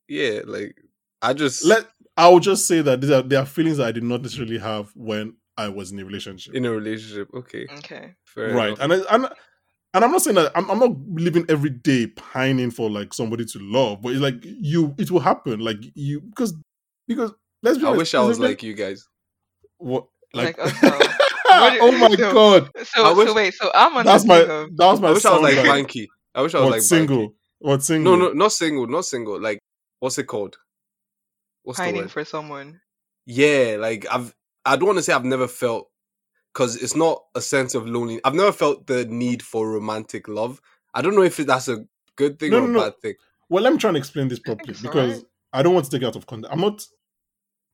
yeah, 0.09 0.41
like 0.45 0.77
I 1.23 1.33
just 1.35 1.65
let 1.65 1.87
I'll 2.19 2.41
just 2.41 2.67
say 2.67 2.83
that 2.83 3.01
these 3.01 3.11
are 3.11 3.23
there 3.23 3.41
are 3.41 3.47
feelings 3.47 3.79
that 3.79 3.87
I 3.87 3.93
did 3.93 4.03
not 4.03 4.21
necessarily 4.23 4.59
have 4.59 4.91
when 4.95 5.37
I 5.57 5.69
was 5.69 5.91
in 5.93 5.99
a 6.01 6.05
relationship. 6.05 6.55
in 6.55 6.65
a 6.67 6.71
relationship. 6.73 7.29
Okay, 7.35 7.67
Okay. 7.79 8.15
fair 8.25 8.55
right 8.55 8.69
enough. 8.69 8.81
and 8.81 8.93
I, 8.93 8.97
and 9.15 9.29
and 9.95 10.05
i'm 10.05 10.13
not 10.13 10.21
saying 10.21 10.35
that 10.37 10.53
I'm, 10.55 10.71
I'm 10.71 10.79
not 10.79 10.93
living 11.13 11.47
every 11.49 11.71
day 11.71 12.09
pining 12.09 12.71
for 12.71 12.91
like 12.91 13.15
somebody 13.15 13.47
to 13.47 13.59
love 13.59 14.03
but 14.03 14.13
it's 14.13 14.21
like 14.21 14.35
you 14.43 14.95
it 14.99 15.11
will 15.11 15.19
happen 15.21 15.61
like 15.61 15.79
you 15.95 16.21
because 16.21 16.55
because 17.09 17.33
let's 17.63 17.79
be 17.79 17.85
I 17.85 17.89
honest, 17.89 17.99
wish 17.99 18.15
I 18.15 18.21
was 18.21 18.39
there's 18.39 18.51
like 18.51 18.63
you 18.63 18.75
guys. 18.75 19.03
what 19.79 20.05
like, 20.35 20.59
Like 20.59 20.67
us 20.73 20.83
now. 20.83 20.91
What 20.99 21.79
oh 21.81 21.93
my 21.93 22.09
so- 22.17 22.33
god 22.35 22.71
So, 22.85 23.03
I 23.05 23.13
wish- 23.15 23.29
so 23.29 23.35
wait, 23.35 23.55
so 23.55 23.71
I'm 23.75 23.97
on 23.97 24.05
that's 24.05 24.27
my 24.27 24.41
thing 24.41 24.51
of 24.51 24.77
that 24.77 24.87
was 24.87 25.01
my 25.01 25.09
I 25.09 25.13
wish 25.13 25.25
I 25.25 25.33
was 25.33 25.43
like 25.43 25.55
soundbite. 25.55 25.87
Banky. 25.87 26.07
I 26.35 26.43
wish 26.43 26.55
I 26.55 26.59
was 26.59 26.65
what 26.67 26.73
like 26.73 26.83
single 26.83 27.29
Banky. 27.31 27.33
what 27.61 27.83
single 27.83 28.17
No, 28.19 28.27
no, 28.29 28.33
not 28.35 28.53
single, 28.53 28.87
not 28.87 29.07
single. 29.07 29.41
Like 29.41 29.59
what's 30.01 30.19
it 30.19 30.25
called? 30.25 30.57
What's 31.69 31.81
the 31.81 31.91
word? 31.93 32.11
for 32.13 32.25
someone. 32.25 32.81
Yeah, 33.27 33.77
like 33.79 34.07
I've 34.11 34.35
I 34.65 34.77
don't 34.77 34.87
want 34.87 34.99
to 34.99 35.03
say 35.03 35.13
I've 35.13 35.25
never 35.25 35.49
felt 35.49 35.91
because 36.55 36.77
it's 36.77 36.97
not 36.97 37.23
a 37.35 37.41
sense 37.41 37.75
of 37.75 37.87
loneliness. 37.89 38.23
I've 38.25 38.35
never 38.35 38.53
felt 38.53 38.87
the 38.87 39.05
need 39.07 39.43
for 39.43 39.71
romantic 39.71 40.29
love. 40.29 40.61
I 40.95 41.03
don't 41.03 41.15
know 41.17 41.23
if 41.23 41.37
that's 41.39 41.69
a 41.69 41.87
good 42.17 42.39
thing 42.41 42.53
No, 42.53 42.61
or 42.61 42.67
no, 42.67 42.67
a 42.67 42.69
no. 42.73 42.91
bad 42.91 43.01
thing. 43.03 43.15
well 43.51 43.63
let 43.65 43.73
me 43.73 43.79
try 43.79 43.89
and 43.89 43.97
explain 43.97 44.29
this 44.29 44.39
properly 44.41 44.75
because 44.83 45.21
alright. 45.21 45.25
i 45.53 45.63
don't 45.63 45.75
want 45.75 45.85
to 45.87 45.91
take 45.93 46.03
it 46.03 46.07
out 46.07 46.17
of 46.17 46.27
context 46.27 46.53
i'm 46.53 46.61
not 46.61 46.85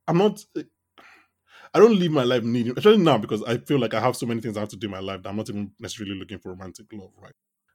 i'm 0.09 0.19
not 0.19 0.45
I 1.75 1.79
don't 1.79 1.99
live 1.99 2.13
my 2.13 2.25
life 2.25 2.43
needing, 2.43 2.73
especially 2.77 2.99
now 3.03 3.19
because 3.19 3.43
I 3.45 3.59
feel 3.59 3.79
like 3.79 3.95
I 3.95 4.01
have 4.01 4.17
so 4.17 4.27
many 4.27 4.41
things 4.41 4.57
I 4.57 4.61
have 4.61 4.69
to 4.71 4.77
do 4.77 4.87
in 4.87 4.91
my 4.93 5.01
life 5.01 5.23
that 5.23 5.29
I'm 5.29 5.37
not 5.37 5.49
even 5.51 5.73
necessarily 5.79 6.17
looking 6.19 6.39
for 6.39 6.51
romantic 6.51 6.87
love, 6.93 7.11
right? 7.21 7.33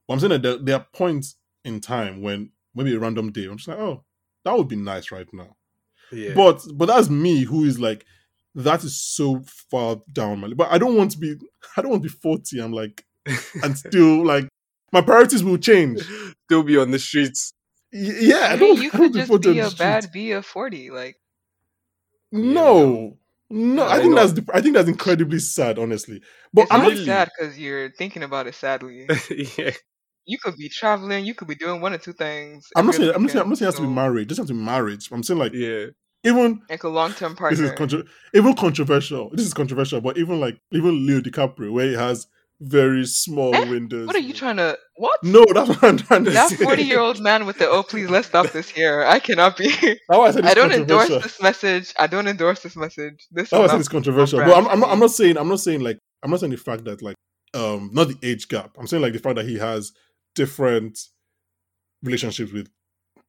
But 0.08 0.14
I'm 0.14 0.20
saying 0.20 0.32
that 0.32 0.42
there, 0.42 0.58
there 0.58 0.76
are 0.78 0.88
points 0.94 1.36
in 1.64 1.80
time 1.82 2.22
when 2.22 2.52
maybe 2.76 2.96
a 2.96 3.00
random 3.00 3.32
day 3.32 3.46
I'm 3.46 3.58
just 3.58 3.70
like, 3.70 3.80
oh, 3.80 4.04
that 4.46 4.58
would 4.58 4.68
be 4.68 4.76
nice 4.78 5.12
right 5.12 5.28
now. 5.34 5.56
Yeah. 6.12 6.34
But 6.34 6.62
but 6.74 6.88
that's 6.88 7.10
me 7.10 7.44
who 7.44 7.64
is 7.66 7.80
like, 7.80 8.06
that 8.56 8.84
is 8.84 9.00
so 9.00 9.42
far 9.70 10.02
down 10.12 10.40
my. 10.40 10.48
But 10.54 10.72
I 10.72 10.78
don't 10.78 10.96
want 10.98 11.12
to 11.12 11.18
be. 11.20 11.36
I 11.78 11.82
don't 11.82 11.92
want 11.92 12.04
to 12.04 12.10
be 12.10 12.16
forty. 12.16 12.60
I'm 12.60 12.74
like, 12.74 13.06
and 13.64 13.78
still 13.88 14.26
like, 14.26 14.48
my 14.92 15.02
priorities 15.02 15.44
will 15.44 15.58
change. 15.58 16.02
Still 16.46 16.64
be 16.64 16.78
on 16.78 16.92
the 16.92 17.00
streets. 17.00 17.54
Y- 17.94 18.14
Yeah, 18.22 18.48
I, 18.50 18.54
I 18.54 18.56
don't. 18.58 18.74
mean, 18.76 18.82
you 18.84 18.90
I 18.94 18.98
don't 18.98 19.12
could 19.12 19.14
just 19.14 19.28
40 19.28 19.50
on 19.50 19.54
be 19.56 19.62
the 19.62 19.68
a 19.68 19.70
street. 19.70 19.78
bad 19.80 20.10
B 20.12 20.32
of 20.32 20.46
forty. 20.46 20.90
Like, 20.92 21.18
No, 22.32 23.18
no. 23.50 23.84
I 23.84 23.96
I 23.96 24.00
think 24.00 24.10
know. 24.14 24.16
that's. 24.28 24.34
the- 24.34 24.52
I 24.54 24.62
think 24.62 24.76
that's 24.76 24.90
incredibly 24.90 25.40
sad, 25.40 25.80
honestly. 25.80 26.22
But 26.54 26.64
it's 26.64 26.72
I'm 26.72 26.82
really 26.82 26.96
not. 26.98 27.06
sad 27.06 27.30
because 27.38 27.58
you're 27.60 27.92
thinking 27.92 28.24
about 28.24 28.48
it. 28.48 28.56
Sadly, 28.56 29.08
yeah. 29.58 29.72
You 30.30 30.38
could 30.38 30.56
be 30.56 30.70
traveling. 30.70 31.26
You 31.26 31.34
could 31.34 31.48
be 31.48 31.56
doing 31.56 31.82
one 31.82 31.94
or 31.94 31.98
two 31.98 32.14
things. 32.14 32.68
I'm 32.76 32.86
not 32.86 32.96
saying. 32.96 33.12
I'm 33.16 33.22
not 33.24 33.32
saying. 33.32 33.44
I'm 33.44 33.50
not 33.50 33.58
saying 33.58 33.68
it 33.68 33.72
has 33.72 33.76
to 33.76 33.82
be 33.82 33.88
so, 33.88 33.92
marriage. 33.92 34.24
It 34.24 34.30
doesn't 34.30 34.44
have 34.44 34.48
to 34.50 34.54
be 34.54 34.60
marriage. 34.60 35.10
I'm 35.12 35.24
saying 35.24 35.40
like 35.40 35.54
Yeah. 35.54 35.86
even 36.24 36.62
Like 36.70 36.84
a 36.84 36.90
long-term 36.90 37.36
partner. 37.36 37.58
this 37.58 37.72
is 37.72 37.78
contro- 37.78 38.04
even 38.34 38.54
controversial. 38.56 39.30
This 39.34 39.46
is 39.48 39.54
controversial, 39.54 40.02
but 40.02 40.18
even 40.18 40.40
like 40.40 40.60
even 40.72 41.06
Leo 41.08 41.20
DiCaprio, 41.22 41.72
where 41.72 41.88
he 41.88 41.94
has 41.96 42.28
very 42.62 43.06
small 43.06 43.56
Eh? 43.56 43.70
windows. 43.70 44.06
what 44.06 44.16
are 44.16 44.20
you 44.20 44.34
trying 44.34 44.58
to? 44.58 44.78
What? 44.98 45.24
No, 45.24 45.46
that's 45.54 45.70
what 45.70 45.84
I'm 45.84 45.98
trying 45.98 46.26
to 46.26 46.32
That 46.32 46.52
forty-year-old 46.52 47.22
man 47.22 47.46
with 47.46 47.58
the 47.58 47.68
oh 47.70 47.84
please 47.84 48.10
let's 48.10 48.28
stop 48.28 48.52
this 48.52 48.70
here. 48.70 49.04
I 49.06 49.20
cannot 49.20 49.58
be. 49.58 49.68
I 50.12 50.32
said 50.32 50.46
I 50.52 50.54
don't 50.54 50.72
endorse 50.74 51.08
this 51.08 51.42
message. 51.42 51.94
I 51.98 52.08
don't 52.08 52.28
endorse 52.28 52.60
this 52.62 52.76
message. 52.76 53.26
This 53.32 53.50
that 53.50 53.62
is 53.64 53.70
I 53.70 53.74
said 53.74 53.80
it's 53.80 53.90
controversial. 53.90 54.40
But 54.40 54.56
I'm, 54.58 54.68
I'm 54.68 54.80
not. 54.82 54.90
I'm 54.92 55.00
not 55.00 55.12
saying. 55.12 55.38
I'm 55.38 55.48
not 55.48 55.60
saying 55.62 55.82
like. 55.82 55.98
I'm 56.22 56.30
not 56.32 56.42
saying 56.42 56.52
the 56.52 56.58
fact 56.58 56.84
that 56.84 57.02
like, 57.02 57.16
um, 57.54 57.92
not 57.94 58.10
the 58.10 58.18
age 58.22 58.50
gap. 58.50 58.72
I'm 58.78 58.88
saying 58.88 59.02
like 59.02 59.14
the 59.14 59.20
fact 59.20 59.38
that 59.38 59.46
he 59.46 59.58
has 59.58 59.94
different 60.36 61.00
relationships 62.04 62.52
with 62.52 62.70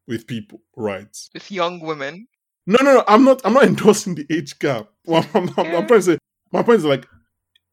with 0.07 0.27
people, 0.27 0.61
right? 0.77 1.17
With 1.35 1.51
young 1.51 1.81
women. 1.81 2.27
No, 2.67 2.79
no, 2.83 2.95
no. 2.95 3.05
I'm 3.09 3.25
not. 3.25 3.41
I'm 3.45 3.53
not 3.53 3.65
endorsing 3.73 4.15
the 4.15 4.27
age 4.31 4.59
gap. 4.59 4.89
Well, 5.07 5.25
I'm, 5.35 5.49
I'm, 5.57 5.67
I'm 5.75 5.87
trying 5.87 6.01
to 6.01 6.03
say. 6.03 6.19
My 6.53 6.63
point 6.63 6.79
is 6.79 6.85
like, 6.85 7.07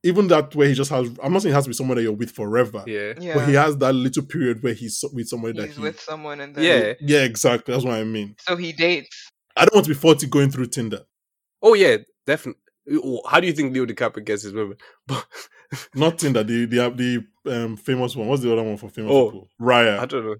even 0.03 0.27
that 0.27 0.53
way 0.55 0.69
he 0.69 0.73
just 0.75 0.91
has. 0.91 1.09
I'm 1.21 1.33
not 1.33 1.41
saying 1.41 1.51
it 1.51 1.55
has 1.55 1.65
to 1.65 1.69
be 1.69 1.73
someone 1.73 1.97
that 1.97 2.03
you're 2.03 2.11
with 2.11 2.31
forever. 2.31 2.83
Yeah. 2.85 3.13
Yeah. 3.19 3.33
But 3.35 3.47
he 3.47 3.55
has 3.55 3.77
that 3.77 3.93
little 3.93 4.23
period 4.23 4.61
where 4.63 4.73
he's 4.73 5.03
with 5.13 5.27
somebody 5.27 5.59
that 5.59 5.67
He's 5.67 5.75
he. 5.77 5.81
with 5.81 5.99
someone 5.99 6.39
and 6.41 6.55
then 6.55 6.63
Yeah. 6.63 6.93
Yeah, 7.01 7.23
exactly. 7.23 7.73
That's 7.73 7.83
what 7.85 7.95
I 7.95 8.03
mean. 8.03 8.35
so 8.39 8.55
he 8.55 8.71
dates. 8.71 9.31
I 9.55 9.61
don't 9.65 9.73
want 9.73 9.85
to 9.85 9.89
be 9.93 9.99
40 9.99 10.27
going 10.27 10.51
through 10.51 10.67
Tinder. 10.67 11.01
Oh 11.63 11.73
yeah, 11.73 11.97
definitely. 12.27 12.61
How 13.27 13.39
do 13.39 13.47
you 13.47 13.53
think 13.53 13.73
Leo 13.73 13.85
DiCaprio 13.87 14.23
gets 14.23 14.43
his 14.43 14.53
women? 14.53 14.77
But 15.07 15.25
Not 15.95 16.19
Tinder. 16.19 16.43
The 16.43 16.65
the 16.65 16.89
the 17.45 17.63
um 17.63 17.77
famous 17.77 18.15
one. 18.15 18.27
What's 18.27 18.41
the 18.41 18.51
other 18.51 18.63
one 18.63 18.77
for 18.77 18.89
famous 18.89 19.11
Oh, 19.11 19.25
people? 19.25 19.49
Raya. 19.61 19.99
I 19.99 20.05
don't 20.05 20.25
know. 20.25 20.35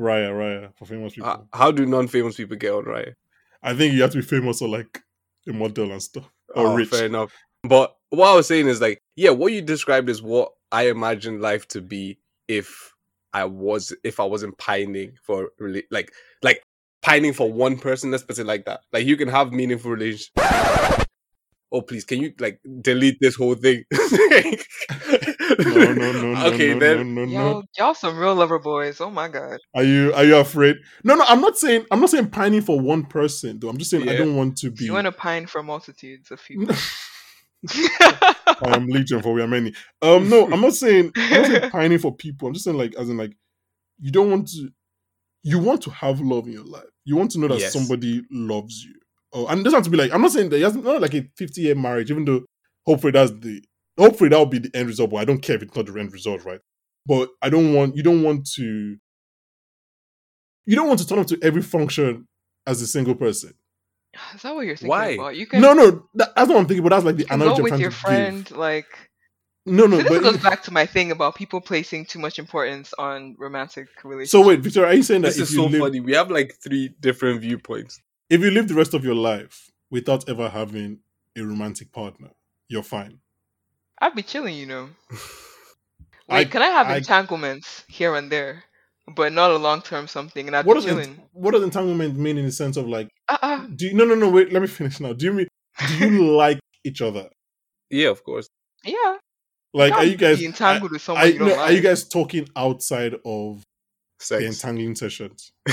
Raya. 0.00 0.32
Raya 0.32 0.76
for 0.76 0.86
famous 0.86 1.14
people. 1.14 1.28
How, 1.28 1.46
how 1.52 1.70
do 1.70 1.86
non-famous 1.86 2.36
people 2.36 2.56
get 2.56 2.72
on 2.72 2.84
right? 2.84 3.14
I 3.62 3.74
think 3.74 3.94
you 3.94 4.02
have 4.02 4.10
to 4.12 4.18
be 4.18 4.24
famous 4.24 4.60
or 4.60 4.68
like 4.68 5.02
a 5.48 5.52
model 5.52 5.90
and 5.90 6.02
stuff 6.02 6.28
or 6.54 6.68
oh, 6.68 6.74
rich. 6.74 6.90
fair 6.90 7.06
enough. 7.06 7.32
But 7.62 7.96
what 8.10 8.28
I 8.28 8.34
was 8.34 8.46
saying 8.46 8.68
is 8.68 8.80
like, 8.80 9.00
yeah, 9.16 9.30
what 9.30 9.52
you 9.52 9.62
described 9.62 10.08
is 10.08 10.20
what 10.20 10.52
I 10.70 10.88
imagined 10.88 11.40
life 11.40 11.66
to 11.68 11.80
be 11.80 12.18
if 12.46 12.92
I 13.32 13.44
was 13.44 13.92
if 14.04 14.20
I 14.20 14.24
wasn't 14.24 14.58
pining 14.58 15.18
for 15.22 15.50
really 15.58 15.84
like 15.90 16.12
like 16.42 16.62
pining 17.02 17.32
for 17.32 17.50
one 17.50 17.78
person. 17.78 18.10
Let's 18.10 18.22
put 18.24 18.38
it 18.38 18.46
like 18.46 18.64
that. 18.66 18.80
Like 18.92 19.06
you 19.06 19.16
can 19.16 19.28
have 19.28 19.52
meaningful 19.52 19.90
relationships. 19.90 20.32
Oh 21.74 21.82
please, 21.82 22.04
can 22.04 22.20
you 22.22 22.32
like 22.38 22.60
delete 22.80 23.18
this 23.20 23.34
whole 23.34 23.56
thing? 23.56 23.84
No, 25.66 25.92
no, 25.92 26.12
no, 26.12 26.34
no. 26.34 26.46
Okay, 26.46 26.72
no, 26.74 26.78
then 26.80 27.14
no, 27.14 27.24
no, 27.24 27.24
Y'all, 27.24 27.54
no. 27.54 27.62
y'all 27.78 27.94
some 27.94 28.16
real 28.18 28.34
lover 28.34 28.58
boys. 28.58 29.00
Oh 29.00 29.10
my 29.10 29.28
god. 29.28 29.58
Are 29.74 29.82
you 29.82 30.12
are 30.14 30.24
you 30.24 30.36
afraid? 30.36 30.76
No, 31.02 31.14
no. 31.14 31.24
I'm 31.26 31.40
not 31.40 31.58
saying 31.58 31.84
I'm 31.90 32.00
not 32.00 32.10
saying 32.10 32.30
pining 32.30 32.62
for 32.62 32.78
one 32.80 33.04
person 33.04 33.58
though. 33.58 33.68
I'm 33.68 33.76
just 33.78 33.90
saying 33.90 34.08
I 34.08 34.12
Yeah. 34.12 34.18
don't 34.18 34.36
want 34.36 34.56
to 34.58 34.70
be. 34.70 34.84
You 34.84 34.92
want 34.92 35.06
to 35.06 35.12
pine 35.12 35.46
for 35.46 35.62
multitudes 35.62 36.30
of 36.30 36.42
people. 36.44 36.74
I 38.00 38.34
am 38.62 38.86
legion 38.86 39.22
for 39.22 39.32
we 39.32 39.42
are 39.42 39.48
many. 39.48 39.74
Um, 40.02 40.28
no, 40.28 40.44
I'm 40.50 40.60
not 40.60 40.74
saying 40.74 41.12
I'm 41.16 41.36
not 41.38 41.46
saying 41.46 41.70
pining 41.70 41.98
for 41.98 42.14
people. 42.14 42.46
I'm 42.48 42.54
just 42.54 42.64
saying 42.64 42.76
like 42.78 42.94
as 42.96 43.08
in 43.10 43.16
like 43.16 43.36
you 44.00 44.10
don't 44.12 44.30
want 44.30 44.48
to. 44.48 44.68
You 45.46 45.58
want 45.58 45.82
to 45.82 45.90
have 45.90 46.20
love 46.20 46.46
in 46.46 46.52
your 46.54 46.64
life. 46.64 46.84
You 47.04 47.16
want 47.16 47.32
to 47.32 47.38
know 47.38 47.48
that 47.48 47.60
Yes. 47.60 47.72
somebody 47.72 48.22
loves 48.30 48.82
you. 48.82 48.94
Oh, 49.34 49.46
and 49.48 49.60
it 49.60 49.64
doesn't 49.64 49.78
have 49.78 49.84
to 49.84 49.90
be 49.90 49.96
like 49.96 50.12
I'm 50.14 50.22
not 50.22 50.30
saying 50.32 50.50
that 50.50 50.56
it 50.58 50.62
hasn't 50.62 50.84
like 50.84 51.14
a 51.14 51.28
50 51.36 51.60
year 51.60 51.74
marriage. 51.74 52.10
Even 52.10 52.24
though 52.24 52.44
hopefully 52.86 53.12
that's 53.12 53.32
the 53.32 53.62
hopefully 53.98 54.30
that 54.30 54.38
will 54.38 54.46
be 54.46 54.60
the 54.60 54.70
end 54.74 54.88
result. 54.88 55.10
But 55.10 55.16
I 55.18 55.24
don't 55.24 55.40
care 55.42 55.56
if 55.56 55.62
it's 55.62 55.74
not 55.76 55.86
the 55.86 55.98
end 55.98 56.12
result, 56.12 56.44
right? 56.44 56.60
But 57.06 57.30
I 57.42 57.50
don't 57.50 57.74
want 57.74 57.96
you 57.96 58.02
don't 58.02 58.22
want 58.22 58.46
to. 58.56 58.96
You 60.66 60.76
don't 60.76 60.88
want 60.88 61.00
to 61.00 61.06
turn 61.06 61.18
up 61.18 61.26
to 61.26 61.38
every 61.42 61.62
function 61.62 62.26
as 62.66 62.80
a 62.80 62.86
single 62.86 63.14
person. 63.14 63.52
Is 64.34 64.42
that 64.42 64.54
what 64.54 64.64
you're 64.64 64.76
thinking 64.76 64.88
Why? 64.88 65.08
about? 65.10 65.36
You 65.36 65.46
can, 65.46 65.60
No, 65.60 65.72
no, 65.74 66.08
that, 66.14 66.34
that's 66.36 66.48
what 66.48 66.56
I'm 66.58 66.66
thinking. 66.66 66.82
But 66.84 66.90
that's 66.90 67.04
like 67.04 67.16
the 67.16 67.22
you 67.22 67.26
can 67.26 67.40
analogy 67.42 67.62
go 67.62 67.62
I'm 67.62 67.62
with 67.64 67.70
trying 67.70 67.80
your 67.80 67.90
to 67.90 67.96
give. 67.96 68.00
friend. 68.00 68.50
Like 68.52 68.86
No, 69.66 69.86
no, 69.86 69.98
See, 69.98 70.02
this 70.04 70.12
but 70.12 70.22
goes 70.22 70.36
back 70.38 70.62
to 70.64 70.70
my 70.72 70.86
thing 70.86 71.10
about 71.10 71.34
people 71.34 71.60
placing 71.60 72.06
too 72.06 72.18
much 72.18 72.38
importance 72.38 72.94
on 72.98 73.34
romantic 73.38 73.88
relationships. 74.04 74.30
So 74.30 74.46
wait, 74.46 74.60
Victor, 74.60 74.86
are 74.86 74.94
you 74.94 75.02
saying 75.02 75.22
that 75.22 75.28
this 75.34 75.38
if 75.38 75.42
is 75.44 75.50
you 75.52 75.56
so 75.58 75.66
live, 75.66 75.80
funny. 75.80 76.00
We 76.00 76.12
have 76.14 76.30
like 76.30 76.56
three 76.62 76.94
different 77.00 77.40
viewpoints. 77.40 78.00
If 78.34 78.40
you 78.42 78.50
live 78.50 78.68
the 78.68 78.74
rest 78.74 78.94
of 78.94 79.04
your 79.04 79.14
life 79.14 79.70
without 79.90 80.28
ever 80.28 80.48
having 80.48 80.98
a 81.36 81.42
romantic 81.42 81.92
partner, 81.92 82.30
you're 82.68 82.82
fine. 82.82 83.18
I'd 84.00 84.14
be 84.14 84.22
chilling, 84.22 84.54
you 84.56 84.66
know. 84.66 84.88
I- 86.28 86.44
can 86.44 86.62
I 86.62 86.66
have 86.68 86.88
I- 86.88 86.96
entanglements 86.96 87.84
here 87.88 88.14
and 88.14 88.30
there, 88.30 88.64
but 89.14 89.32
not 89.32 89.50
a 89.50 89.56
long 89.56 89.82
term 89.82 90.06
something? 90.08 90.46
And 90.46 90.56
I'd 90.56 90.64
What 90.66 90.74
be 90.74 90.80
does 90.80 90.84
chilling. 90.90 91.10
ent- 91.10 91.20
what 91.32 91.52
does 91.52 91.62
entanglement 91.62 92.16
mean 92.16 92.38
in 92.38 92.44
the 92.46 92.52
sense 92.52 92.76
of 92.76 92.88
like 92.88 93.08
I 93.28 93.66
do 93.74 93.86
you, 93.86 93.94
no, 93.94 94.04
no, 94.04 94.14
no. 94.14 94.30
Wait, 94.30 94.52
let 94.52 94.62
me 94.62 94.68
finish 94.68 95.00
now. 95.00 95.12
Do 95.12 95.26
you 95.26 95.32
mean 95.32 95.48
do 95.88 95.94
you 95.98 96.36
like 96.36 96.58
each 96.84 97.02
other? 97.02 97.28
Yeah, 97.90 98.08
of 98.08 98.24
course. 98.24 98.48
Yeah. 98.84 99.16
Like, 99.72 99.92
are 99.92 100.04
you 100.04 100.16
guys 100.16 100.38
be 100.38 100.46
entangled 100.46 100.92
with 100.92 101.02
someone 101.02 101.24
are, 101.24 101.28
you 101.28 101.38
don't 101.38 101.48
no, 101.48 101.58
are 101.58 101.72
you 101.72 101.80
guys 101.80 102.08
talking 102.08 102.48
outside 102.56 103.14
of 103.24 103.62
the 104.28 104.46
entangling 104.46 104.94
sessions? 104.94 105.52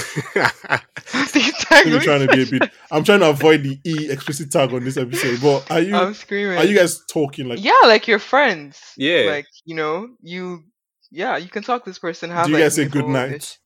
The 1.33 1.93
I'm 1.95 1.99
trying 2.01 2.27
to 2.27 2.35
be 2.35 2.43
a 2.43 2.59
bit. 2.59 2.71
I'm 2.91 3.03
trying 3.03 3.19
to 3.21 3.29
avoid 3.29 3.63
the 3.63 3.79
e 3.85 4.09
explicit 4.11 4.51
tag 4.51 4.73
on 4.73 4.83
this 4.83 4.97
episode. 4.97 5.39
But 5.41 5.71
are 5.71 5.79
you 5.79 5.95
I'm 5.95 6.13
screaming. 6.13 6.57
are 6.57 6.65
you 6.65 6.75
guys 6.77 7.01
talking 7.05 7.47
like? 7.47 7.63
yeah, 7.63 7.79
like 7.83 8.07
your 8.07 8.19
friends. 8.19 8.79
Yeah. 8.97 9.23
Like, 9.29 9.45
you 9.65 9.75
know, 9.75 10.09
you 10.21 10.63
yeah, 11.09 11.37
you 11.37 11.47
can 11.49 11.63
talk 11.63 11.83
to 11.85 11.89
this 11.89 11.99
person, 11.99 12.29
have 12.29 12.45
Do 12.45 12.51
you 12.51 12.57
like 12.57 12.65
guys 12.65 12.75
say 12.75 12.85
good 12.85 13.07
night? 13.07 13.33
ish- 13.33 13.57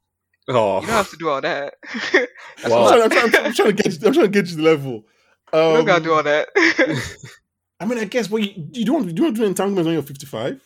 oh, 0.50 0.82
You 0.82 0.88
don't 0.88 0.96
have 0.96 1.10
to 1.10 1.18
do 1.18 1.30
all 1.30 1.42
that. 1.42 1.74
I'm, 2.64 2.72
Wow. 2.72 2.88
trying, 2.90 3.02
I'm, 3.04 3.10
trying, 3.10 3.46
I'm 3.46 3.54
trying 3.54 3.76
to 3.76 3.84
get. 3.84 4.04
I'm 4.06 4.14
trying 4.14 4.26
to 4.26 4.42
get 4.42 4.50
you 4.50 4.58
the 4.58 4.64
level. 4.64 5.06
you 5.54 5.60
Um, 5.60 5.74
don't 5.76 5.86
gotta 5.86 6.04
do 6.04 6.14
all 6.14 6.24
that. 6.24 6.50
I 7.80 7.86
mean, 7.86 7.98
I 8.00 8.06
guess. 8.06 8.28
But 8.28 8.38
you, 8.38 8.68
you 8.74 8.86
don't. 8.86 9.06
You 9.08 9.14
don't 9.14 9.34
do 9.34 9.44
entanglements 9.46 9.86
when 9.86 9.94
you're 9.94 10.04
55. 10.04 10.62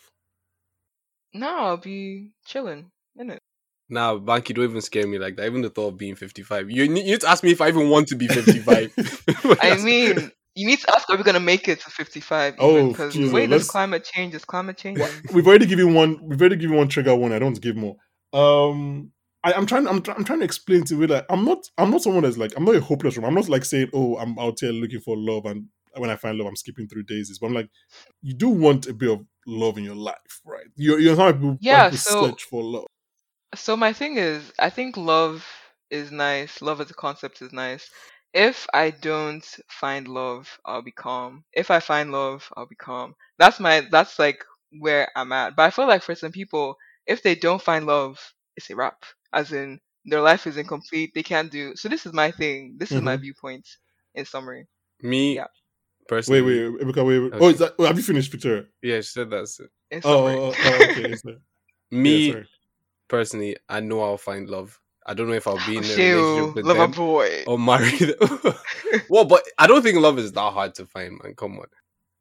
no, 1.34 1.58
I'll 1.58 1.76
be 1.78 2.32
chilling, 2.46 2.86
innit? 2.86 2.90
Nah, 3.90 4.14
Banky, 4.14 4.54
don't 4.54 4.64
even 4.64 4.80
scare 4.80 5.06
me 5.06 5.18
like 5.18 5.36
that. 5.36 5.46
Even 5.46 5.62
the 5.62 5.70
thought 5.70 5.88
of 5.88 5.98
being 5.98 6.14
55. 6.14 6.70
You 6.70 6.88
need, 6.88 7.04
you 7.04 7.12
need 7.12 7.20
to 7.22 7.28
ask 7.28 7.42
me 7.42 7.50
if 7.50 7.60
I 7.60 7.68
even 7.68 7.88
want 7.90 8.06
to 8.08 8.16
be 8.16 8.28
55. 8.28 8.92
I 9.60 9.76
mean, 9.82 10.30
you 10.54 10.66
need 10.66 10.78
to 10.80 10.94
ask 10.94 11.10
are 11.10 11.16
we 11.16 11.22
gonna 11.24 11.40
make 11.40 11.68
it 11.68 11.80
to 11.80 11.90
55 11.90 12.54
Oh, 12.58 12.88
because 12.88 13.14
the 13.14 13.30
way 13.30 13.46
this 13.46 13.68
climate 13.68 14.04
change 14.04 14.34
is 14.34 14.44
climate 14.44 14.76
change. 14.76 15.00
We've 15.32 15.46
already 15.46 15.66
given 15.66 15.94
one. 15.94 16.18
We've 16.22 16.40
already 16.40 16.56
given 16.56 16.76
one 16.76 16.88
trigger 16.88 17.14
one. 17.16 17.32
I 17.32 17.38
don't 17.38 17.60
give 17.60 17.76
more. 17.76 17.96
Um, 18.32 19.10
I, 19.42 19.54
I'm 19.54 19.66
trying. 19.66 19.88
I'm, 19.88 20.02
try- 20.02 20.14
I'm 20.14 20.24
trying 20.24 20.40
to 20.40 20.44
explain 20.44 20.84
to 20.84 20.96
you 20.96 21.06
that 21.08 21.26
I'm 21.30 21.44
not. 21.44 21.58
I'm 21.78 21.90
not 21.90 22.02
someone 22.02 22.22
that's 22.22 22.36
like. 22.36 22.52
I'm 22.56 22.64
not 22.64 22.74
a 22.76 22.80
hopeless 22.80 23.16
room. 23.16 23.26
I'm 23.26 23.34
not 23.34 23.48
like 23.48 23.64
saying, 23.64 23.90
"Oh, 23.92 24.16
I'm 24.18 24.38
out 24.38 24.58
here 24.60 24.70
looking 24.70 25.00
for 25.00 25.16
love," 25.16 25.46
and 25.46 25.66
when 25.96 26.10
I 26.10 26.16
find 26.16 26.36
love, 26.38 26.46
I'm 26.46 26.56
skipping 26.56 26.88
through 26.88 27.04
daisies. 27.04 27.38
But 27.38 27.46
I'm 27.48 27.54
like, 27.54 27.70
you 28.22 28.34
do 28.34 28.48
want 28.50 28.86
a 28.86 28.92
bit 28.92 29.10
of 29.10 29.24
love 29.46 29.78
in 29.78 29.84
your 29.84 29.96
life, 29.96 30.40
right? 30.44 30.66
You're, 30.76 31.00
you're 31.00 31.16
how 31.16 31.32
people, 31.32 31.58
Yeah, 31.60 31.90
so- 31.90 32.26
search 32.26 32.44
for 32.44 32.62
love. 32.62 32.86
So 33.54 33.76
my 33.76 33.92
thing 33.92 34.16
is, 34.18 34.52
I 34.58 34.70
think 34.70 34.96
love 34.96 35.46
is 35.90 36.10
nice. 36.12 36.62
Love 36.62 36.80
as 36.80 36.90
a 36.90 36.94
concept 36.94 37.42
is 37.42 37.52
nice. 37.52 37.90
If 38.32 38.66
I 38.74 38.90
don't 38.90 39.44
find 39.68 40.08
love, 40.08 40.58
I'll 40.64 40.82
be 40.82 40.92
calm. 40.92 41.44
If 41.52 41.70
I 41.70 41.80
find 41.80 42.12
love, 42.12 42.48
I'll 42.56 42.66
be 42.66 42.76
calm. 42.76 43.14
That's 43.38 43.60
my 43.60 43.80
that's 43.90 44.18
like 44.18 44.44
where 44.78 45.08
I'm 45.16 45.32
at. 45.32 45.56
But 45.56 45.64
I 45.64 45.70
feel 45.70 45.88
like 45.88 46.02
for 46.02 46.14
some 46.14 46.32
people, 46.32 46.76
if 47.06 47.22
they 47.22 47.34
don't 47.34 47.62
find 47.62 47.86
love, 47.86 48.20
it's 48.56 48.70
a 48.70 48.76
wrap. 48.76 49.04
As 49.32 49.52
in 49.52 49.80
their 50.04 50.20
life 50.20 50.46
is 50.46 50.56
incomplete. 50.56 51.12
They 51.14 51.22
can't 51.24 51.50
do 51.50 51.74
so 51.76 51.88
this 51.88 52.06
is 52.06 52.12
my 52.12 52.30
thing. 52.30 52.76
This 52.78 52.94
is 52.94 53.02
my 53.02 53.16
Mhm. 53.16 53.20
viewpoint 53.22 53.66
in 54.14 54.24
summary. 54.26 54.66
me, 55.02 55.34
Yeah. 55.36 55.46
personally. 56.08 56.42
Wait, 56.42 56.70
wait, 56.70 56.80
Emeka, 56.82 57.06
wait, 57.06 57.18
wait. 57.20 57.32
Oh, 57.40 57.48
is 57.50 57.58
that? 57.58 57.74
Oh, 57.78 57.84
have 57.86 57.96
you 57.96 58.02
finished, 58.04 58.30
Victoria? 58.32 58.66
Yeah, 58.82 58.96
she 58.98 59.02
said 59.12 59.30
that's 59.30 59.60
it. 59.60 59.70
In 59.90 60.02
Oh, 60.04 60.10
summary. 60.10 60.36
oh, 60.52 60.58
oh, 60.64 60.82
okay. 60.84 61.02
is 61.12 61.24
Me, 61.90 62.14
yeah, 62.14 62.20
sorry. 62.20 62.46
Personally, 63.10 63.56
I 63.68 63.80
know 63.80 64.00
I'll 64.02 64.16
find 64.16 64.48
love. 64.48 64.80
I 65.06 65.12
don't 65.14 65.28
know 65.28 65.34
if 65.34 65.46
I'll 65.46 65.56
be 65.66 65.76
in 65.78 65.84
a 65.84 65.88
relationship 65.88 66.54
with 66.54 66.64
lover 66.64 66.80
them 66.80 66.90
boy. 66.92 67.44
or 67.46 67.58
marry 67.58 67.90
them. 67.98 68.54
well, 69.10 69.24
but 69.24 69.42
I 69.58 69.66
don't 69.66 69.82
think 69.82 69.98
love 69.98 70.18
is 70.18 70.32
that 70.32 70.52
hard 70.52 70.74
to 70.76 70.86
find, 70.86 71.18
man. 71.22 71.34
Come 71.34 71.58
on. 71.58 71.66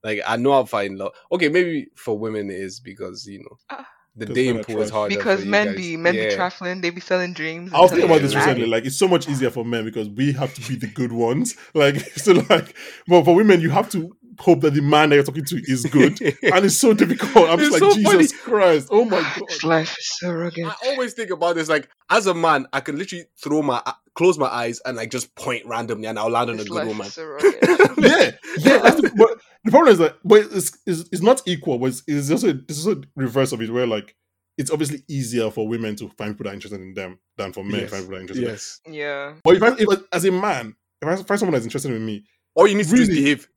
Like, 0.04 0.22
I 0.26 0.38
know 0.38 0.52
I'll 0.54 0.66
find 0.66 0.98
love. 0.98 1.12
Okay, 1.32 1.50
maybe 1.50 1.88
for 1.96 2.18
women 2.18 2.50
it 2.50 2.56
is 2.58 2.80
because, 2.80 3.28
you 3.28 3.40
know, 3.40 3.58
Ah. 3.70 3.86
the 4.16 4.26
'Cause 4.26 4.36
dating 4.36 4.64
pool 4.64 4.82
is 4.82 4.90
trash. 4.90 4.98
harder. 4.98 5.16
Because 5.18 5.40
for 5.40 5.46
you 5.46 5.52
men 5.52 5.68
guys. 5.68 5.76
be 5.76 5.98
men 5.98 6.16
yeah. 6.16 6.30
be 6.30 6.36
trifling, 6.36 6.82
they 6.82 6.90
be 6.90 7.02
selling 7.02 7.34
dreams. 7.34 7.72
I 7.74 7.82
was 7.82 7.92
thinking 7.92 8.10
about 8.10 8.22
this 8.22 8.32
you 8.34 8.40
recently. 8.40 8.66
Like, 8.66 8.86
it's 8.86 8.96
so 8.98 9.08
much 9.10 9.28
easier 9.30 9.50
for 9.52 9.66
men 9.66 9.84
because 9.86 10.08
we 10.10 10.32
have 10.34 10.54
to 10.56 10.62
be 10.68 10.76
the 10.76 10.88
good 10.88 11.12
ones. 11.12 11.56
Like, 11.74 11.98
so 12.18 12.32
like, 12.50 12.76
but 13.08 13.24
for 13.26 13.36
women, 13.36 13.60
you 13.62 13.70
have 13.72 13.90
to 13.92 14.16
hope 14.40 14.62
that 14.62 14.74
the 14.74 14.82
man 14.82 15.10
that 15.10 15.16
you're 15.16 15.24
talking 15.24 15.46
to 15.46 15.62
is 15.66 15.86
good, 15.86 16.20
and 16.22 16.66
it's 16.66 16.78
so 16.78 16.94
difficult. 16.94 17.50
I'm 17.50 17.60
just 17.60 17.74
It's 17.74 17.82
like, 17.82 17.92
so 17.94 18.02
funny. 18.04 18.24
Jesus 18.24 18.40
Christ! 18.42 18.88
Oh 18.92 19.06
my 19.06 19.22
god! 19.22 19.64
Life 19.64 19.96
is 19.98 20.18
so 20.20 20.32
rugged. 20.32 20.66
I 20.66 20.74
always 20.88 21.14
think 21.14 21.30
about 21.32 21.56
this. 21.56 21.70
Like, 21.70 21.90
as 22.10 22.26
a 22.28 22.34
man, 22.34 22.68
I 22.74 22.80
can 22.80 22.98
literally 22.98 23.26
throw 23.42 23.62
my 23.62 23.82
uh, 23.86 23.94
close 24.16 24.38
my 24.38 24.48
eyes 24.48 24.82
and 24.86 24.98
like 24.98 25.12
just 25.12 25.34
point 25.36 25.66
randomly, 25.66 26.08
and 26.08 26.18
I'll 26.18 26.30
land 26.30 26.50
on 26.50 26.60
a 26.60 26.64
good 26.64 26.72
life 26.72 26.88
woman. 26.88 27.08
so 27.08 27.22
yeah, 27.42 28.32
yeah. 28.58 28.90
The, 28.90 29.12
but 29.16 29.40
the 29.64 29.72
problem 29.72 29.92
is 29.92 29.98
that, 30.00 30.18
but 30.24 30.42
it's, 30.52 30.78
it's 30.86 31.10
it's 31.12 31.22
not 31.22 31.42
equal. 31.46 31.78
But 31.78 31.88
it's, 31.88 32.04
it's 32.08 32.32
also 32.32 32.50
it's 32.68 32.86
also 32.86 33.02
reverse 33.16 33.52
of 33.52 33.62
it, 33.62 33.70
where 33.72 33.88
like 33.88 34.16
it's 34.58 34.72
obviously 34.72 35.04
easier 35.08 35.50
for 35.52 35.68
women 35.68 35.96
to 35.96 36.10
find 36.18 36.34
people 36.34 36.44
that 36.46 36.50
are 36.50 36.54
interested 36.54 36.82
in 36.82 36.94
them 36.94 37.18
than 37.38 37.54
for 37.54 37.64
men 37.64 37.82
to 37.82 37.88
find 37.88 38.04
people 38.04 38.12
that 38.12 38.18
are 38.18 38.22
interested. 38.22 38.42
in 38.44 38.46
them. 38.46 38.54
yes. 38.54 38.80
yeah. 38.90 39.34
But 39.44 39.56
if, 39.56 39.64
I, 39.64 39.76
if 39.78 40.00
as 40.12 40.26
a 40.26 40.32
man, 40.32 40.76
if 41.02 41.08
I 41.08 41.16
find 41.24 41.40
someone 41.40 41.54
that's 41.54 41.64
interested 41.66 41.92
in 41.94 42.06
me, 42.06 42.26
All 42.56 42.68
you 42.68 42.76
need 42.76 42.86
to 42.86 42.90
do 42.94 43.02
is 43.02 43.08
Really? 43.08 43.22
behave. 43.22 43.48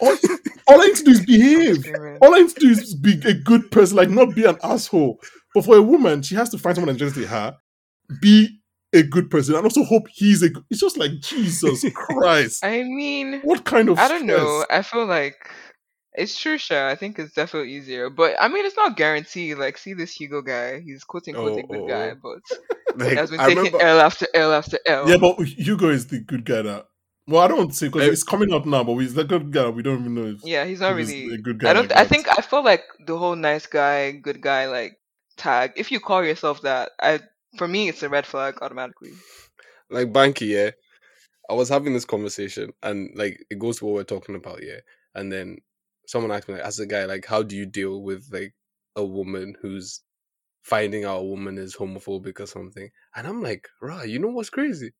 All, 0.00 0.16
all 0.68 0.80
I 0.82 0.86
need 0.86 0.96
to 0.96 1.04
do 1.04 1.10
is 1.10 1.20
oh, 1.22 1.24
behave. 1.26 1.86
All 2.22 2.34
I 2.34 2.38
need 2.40 2.48
to 2.50 2.60
do 2.60 2.70
is 2.70 2.94
be 2.94 3.20
a 3.24 3.34
good 3.34 3.70
person, 3.70 3.96
like 3.96 4.10
not 4.10 4.34
be 4.34 4.44
an 4.44 4.56
asshole. 4.62 5.18
But 5.54 5.64
for 5.64 5.76
a 5.76 5.82
woman, 5.82 6.22
she 6.22 6.34
has 6.34 6.48
to 6.50 6.58
find 6.58 6.74
someone 6.76 6.94
that's 6.94 7.02
interested 7.02 7.28
her, 7.28 7.56
be 8.20 8.60
a 8.92 9.02
good 9.02 9.30
person, 9.30 9.54
and 9.54 9.64
also 9.64 9.84
hope 9.84 10.06
he's 10.12 10.42
a. 10.42 10.50
good- 10.50 10.64
It's 10.70 10.80
just 10.80 10.96
like 10.98 11.12
Jesus 11.20 11.84
Christ. 11.94 12.64
I 12.64 12.82
mean, 12.82 13.40
What 13.42 13.64
kind 13.64 13.88
of? 13.88 13.98
I 13.98 14.08
don't 14.08 14.26
know. 14.26 14.64
I 14.70 14.82
feel 14.82 15.06
like 15.06 15.50
it's 16.16 16.38
true, 16.38 16.58
sure. 16.58 16.88
I 16.88 16.94
think 16.94 17.18
it's 17.18 17.34
definitely 17.34 17.72
easier, 17.72 18.08
but 18.08 18.34
I 18.40 18.48
mean, 18.48 18.64
it's 18.64 18.76
not 18.76 18.96
guaranteed. 18.96 19.58
Like, 19.58 19.78
see 19.78 19.94
this 19.94 20.12
Hugo 20.12 20.42
guy; 20.42 20.80
he's 20.80 21.02
quote 21.04 21.26
unquote 21.28 21.58
a 21.58 21.62
Oh, 21.62 21.66
good 21.66 21.80
oh, 21.82 21.88
guy, 21.88 22.12
oh. 22.12 22.16
but 22.22 22.58
Like, 22.96 23.10
he 23.10 23.16
has 23.16 23.30
been 23.30 23.40
I 23.40 23.46
taking 23.48 23.64
remember, 23.64 23.82
L 23.82 24.00
after 24.00 24.26
L 24.34 24.52
after 24.52 24.78
L. 24.86 25.08
Yeah, 25.08 25.16
but 25.16 25.40
Hugo 25.44 25.88
is 25.88 26.06
the 26.06 26.20
good 26.20 26.44
guy 26.44 26.62
that. 26.62 26.86
Well, 27.26 27.42
I 27.42 27.48
don't 27.48 27.74
see 27.74 27.88
because 27.88 28.08
it's 28.08 28.22
coming 28.22 28.52
out 28.52 28.66
now, 28.66 28.84
but 28.84 28.96
he's 28.96 29.14
the 29.14 29.24
good 29.24 29.50
guy. 29.50 29.68
We 29.70 29.82
don't 29.82 30.00
even 30.00 30.14
know 30.14 30.26
if 30.26 30.44
yeah, 30.44 30.64
he's 30.66 30.80
not 30.80 30.98
he's 30.98 31.08
really. 31.08 31.34
a 31.34 31.38
good 31.38 31.58
guy. 31.58 31.70
I 31.70 31.72
don't. 31.72 31.88
like 31.88 31.98
I 31.98 32.04
think 32.04 32.26
I 32.28 32.42
feel 32.42 32.62
like 32.62 32.84
the 33.06 33.16
whole 33.16 33.34
nice 33.36 33.66
guy, 33.66 34.12
good 34.12 34.42
guy, 34.42 34.66
like 34.66 34.98
tag. 35.36 35.72
If 35.76 35.90
you 35.90 36.00
call 36.00 36.22
yourself 36.22 36.60
that, 36.62 36.90
I 37.00 37.20
for 37.56 37.66
me, 37.66 37.88
it's 37.88 38.02
a 38.02 38.10
red 38.10 38.26
flag 38.26 38.58
automatically. 38.60 39.12
like 39.90 40.12
Banky, 40.12 40.48
yeah. 40.48 40.70
I 41.48 41.54
was 41.54 41.68
having 41.68 41.94
this 41.94 42.04
conversation, 42.04 42.72
and 42.82 43.10
like 43.14 43.42
it 43.50 43.58
goes 43.58 43.78
to 43.78 43.86
what 43.86 43.94
we're 43.94 44.04
talking 44.04 44.34
about, 44.34 44.62
yeah. 44.62 44.80
And 45.14 45.32
then 45.32 45.58
someone 46.06 46.30
asked 46.32 46.48
me, 46.48 46.54
like, 46.54 46.64
as 46.64 46.78
a 46.78 46.86
guy, 46.86 47.04
like, 47.04 47.24
how 47.24 47.42
do 47.42 47.56
you 47.56 47.64
deal 47.64 48.02
with 48.02 48.28
like 48.32 48.54
a 48.96 49.04
woman 49.04 49.54
who's 49.62 50.02
finding 50.62 51.04
out 51.04 51.20
a 51.20 51.24
woman 51.24 51.56
is 51.56 51.76
homophobic 51.76 52.40
or 52.40 52.46
something? 52.46 52.90
And 53.16 53.26
I'm 53.26 53.42
like, 53.42 53.68
rah, 53.80 54.02
you 54.02 54.18
know 54.18 54.28
what's 54.28 54.50
crazy? 54.50 54.92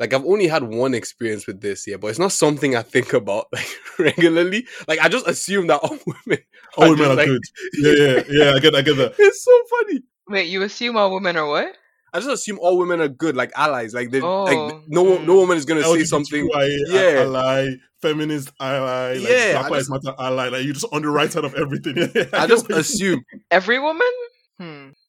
Like 0.00 0.14
I've 0.14 0.24
only 0.24 0.48
had 0.48 0.64
one 0.64 0.94
experience 0.94 1.46
with 1.46 1.60
this, 1.60 1.86
yeah, 1.86 1.96
but 1.98 2.08
it's 2.08 2.18
not 2.18 2.32
something 2.32 2.74
I 2.74 2.80
think 2.82 3.12
about 3.12 3.46
like 3.52 3.68
regularly. 3.98 4.66
Like 4.88 4.98
I 4.98 5.08
just 5.08 5.28
assume 5.28 5.66
that 5.68 5.76
all 5.82 5.98
women, 6.06 6.42
all 6.78 6.84
are 6.84 6.88
women 6.90 6.98
just, 6.98 7.10
are 7.10 7.14
like- 7.16 7.26
good. 7.26 7.42
Yeah, 7.74 7.92
yeah, 7.92 8.22
yeah. 8.28 8.54
I 8.54 8.58
get, 8.58 8.74
I 8.74 8.82
get 8.82 8.96
that. 8.96 9.14
It's 9.18 9.44
so 9.44 9.62
funny. 9.68 10.00
Wait, 10.28 10.48
you 10.48 10.62
assume 10.62 10.96
all 10.96 11.12
women 11.12 11.36
are 11.36 11.46
what? 11.46 11.76
I 12.12 12.18
just 12.18 12.30
assume 12.30 12.58
all 12.60 12.76
women 12.78 13.00
are 13.00 13.08
good, 13.08 13.36
like 13.36 13.52
allies. 13.56 13.94
Like 13.94 14.10
they, 14.10 14.20
Oh, 14.20 14.44
like 14.44 14.56
no, 14.88 15.18
no 15.18 15.18
mm. 15.18 15.26
woman 15.36 15.56
is 15.58 15.64
gonna 15.66 15.84
say 15.84 16.02
something. 16.04 16.48
Yeah. 16.88 17.20
ally, 17.24 17.68
feminist 18.00 18.50
ally, 18.58 19.14
like 19.18 19.28
Yeah, 19.28 19.52
Black 19.52 19.64
I 19.66 19.68
Lives 19.68 19.88
just- 19.88 20.04
Matter 20.04 20.16
ally. 20.18 20.48
Like 20.48 20.64
you 20.64 20.72
just 20.72 20.86
on 20.92 21.02
the 21.02 21.08
right 21.10 21.30
side 21.30 21.44
of 21.44 21.54
everything. 21.54 22.10
I 22.32 22.46
just 22.46 22.68
assume 22.70 23.22
Every 23.50 23.78
woman? 23.78 24.08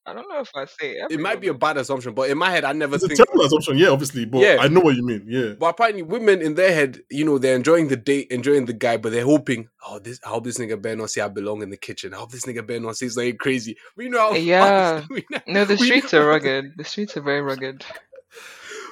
I 0.06 0.14
don't 0.14 0.28
know 0.28 0.40
if 0.40 0.50
I 0.56 0.66
say 0.66 0.98
every 0.98 1.16
it 1.16 1.20
might 1.20 1.40
be 1.40 1.48
a 1.50 1.54
bad 1.54 1.78
assumption, 1.78 2.16
but 2.16 2.30
in 2.32 2.38
my 2.38 2.50
head, 2.50 2.64
I 2.66 2.74
never 2.74 2.96
it's 2.96 3.04
a 3.04 3.08
think. 3.08 3.18
terrible 3.20 3.46
assumption. 3.46 3.78
Yeah, 3.78 3.90
obviously, 3.90 4.26
but 4.26 4.40
Yeah. 4.40 4.58
I 4.60 4.68
know 4.68 4.80
what 4.82 4.96
you 4.96 5.06
mean. 5.06 5.26
Yeah. 5.28 5.54
But 5.60 5.68
apparently, 5.68 6.02
women 6.02 6.42
in 6.42 6.56
their 6.56 6.74
head, 6.74 7.02
you 7.12 7.24
know, 7.24 7.38
they're 7.38 7.56
enjoying 7.56 7.88
the 7.88 7.98
date, 7.98 8.28
enjoying 8.32 8.66
the 8.66 8.74
guy, 8.74 8.98
but 8.98 9.12
they're 9.12 9.24
hoping, 9.26 9.70
oh, 9.88 10.00
this. 10.00 10.20
I 10.26 10.30
hope 10.30 10.44
this 10.44 10.58
nigga 10.58 10.82
better 10.82 10.96
not 10.96 11.12
say 11.12 11.22
I 11.22 11.28
belong 11.28 11.62
in 11.62 11.70
the 11.70 11.78
kitchen. 11.78 12.16
I 12.16 12.18
hope 12.18 12.32
this 12.32 12.46
nigga 12.46 12.66
better 12.66 12.80
not 12.80 12.98
say 12.98 13.10
something 13.10 13.38
crazy. 13.38 13.78
We 13.96 14.10
know 14.10 14.32
how. 14.32 14.36
Yeah. 14.38 15.06
we 15.10 15.24
know- 15.30 15.40
No, 15.48 15.66
the 15.66 15.78
streets 15.78 16.14
are 16.16 16.26
rugged. 16.26 16.74
The 16.78 16.84
streets 16.84 17.16
are 17.16 17.22
very 17.22 17.42
rugged. 17.42 17.86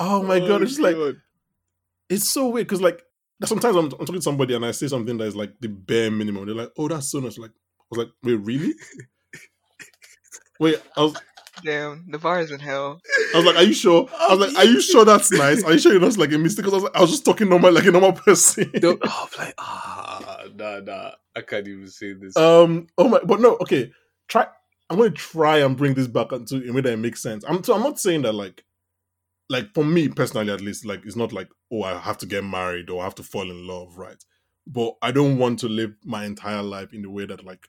Oh 0.02 0.24
my 0.24 0.40
god, 0.40 0.62
it's 0.62 0.78
just 0.78 0.82
like 0.82 0.96
it's 2.10 2.32
so 2.32 2.48
weird 2.50 2.68
because 2.68 2.82
like 2.82 3.02
sometimes 3.44 3.76
I'm, 3.76 3.86
I'm 3.86 3.90
talking 3.92 4.16
to 4.16 4.22
somebody 4.22 4.54
and 4.56 4.66
I 4.66 4.72
say 4.72 4.88
something 4.88 5.18
that 5.18 5.26
is 5.26 5.36
like 5.36 5.54
the 5.60 5.68
bare 5.68 6.10
minimum. 6.10 6.46
They're 6.46 6.56
like, 6.56 6.72
"Oh, 6.78 6.88
that's 6.88 7.12
so 7.12 7.20
much." 7.20 7.38
Like, 7.38 7.52
I 7.52 7.84
was 7.92 7.98
like, 8.06 8.14
"Wait, 8.24 8.36
really?" 8.36 8.74
Wait, 10.60 10.82
I 10.98 11.02
was, 11.04 11.16
Damn, 11.64 12.06
the 12.10 12.18
bar 12.18 12.40
is 12.40 12.52
in 12.52 12.60
hell. 12.60 13.02
I 13.34 13.38
was 13.38 13.46
like, 13.46 13.56
"Are 13.58 13.64
you 13.64 13.74
sure?" 13.74 14.08
I 14.18 14.34
was 14.34 14.40
like, 14.48 14.58
"Are 14.58 14.70
you 14.70 14.80
sure 14.82 15.04
that's 15.04 15.30
nice? 15.32 15.64
Are 15.64 15.74
you 15.74 15.80
sure 15.80 15.92
you're 15.92 16.00
not 16.02 16.16
like 16.18 16.32
a 16.32 16.38
mistake?" 16.38 16.64
'Cause 16.66 16.74
I 16.74 16.78
was, 16.78 16.84
like, 16.84 16.96
I 16.96 17.02
was 17.02 17.12
just 17.12 17.26
talking 17.26 17.50
normal, 17.50 17.72
like 17.74 17.86
a 17.86 17.92
normal 17.92 18.14
person. 18.14 18.72
They'll- 18.76 18.98
oh, 19.04 19.30
I'm 19.40 19.46
like, 19.46 19.56
ah, 19.58 20.44
nah, 20.56 20.80
nah. 20.80 21.12
I 21.36 21.42
can't 21.42 21.68
even 21.68 21.88
say 21.88 22.14
this. 22.14 22.36
um, 22.38 22.88
oh 22.98 23.08
my, 23.10 23.20
but 23.26 23.40
no, 23.42 23.58
okay. 23.62 23.92
Try. 24.28 24.48
I'm 24.90 24.98
going 24.98 25.12
to 25.12 25.18
try 25.18 25.58
and 25.60 25.78
bring 25.78 25.94
this 25.94 26.08
back 26.08 26.32
into 26.32 26.68
a 26.68 26.72
way 26.72 26.82
that 26.82 26.94
it 26.94 26.98
makes 26.98 27.22
sense. 27.22 27.44
I'm. 27.48 27.64
So 27.64 27.74
I'm 27.76 27.84
not 27.84 28.00
saying 28.00 28.22
that 28.24 28.34
like, 28.34 28.64
like 29.50 29.74
for 29.74 29.84
me 29.84 30.08
personally, 30.08 30.52
at 30.52 30.62
least, 30.62 30.86
like 30.86 31.06
it's 31.06 31.16
not 31.16 31.32
like 31.34 31.50
oh 31.72 31.84
I 31.84 31.98
have 32.00 32.18
to 32.20 32.26
get 32.26 32.44
married 32.44 32.90
or 32.90 33.02
I 33.02 33.04
have 33.06 33.16
to 33.16 33.24
fall 33.24 33.50
in 33.52 33.68
love, 33.68 33.98
right? 33.98 34.22
But 34.66 34.96
I 35.02 35.12
don't 35.12 35.38
want 35.38 35.60
to 35.60 35.68
live 35.70 35.94
my 36.06 36.26
entire 36.26 36.64
life 36.64 36.94
in 36.94 37.02
the 37.02 37.10
way 37.10 37.26
that 37.26 37.44
like, 37.46 37.68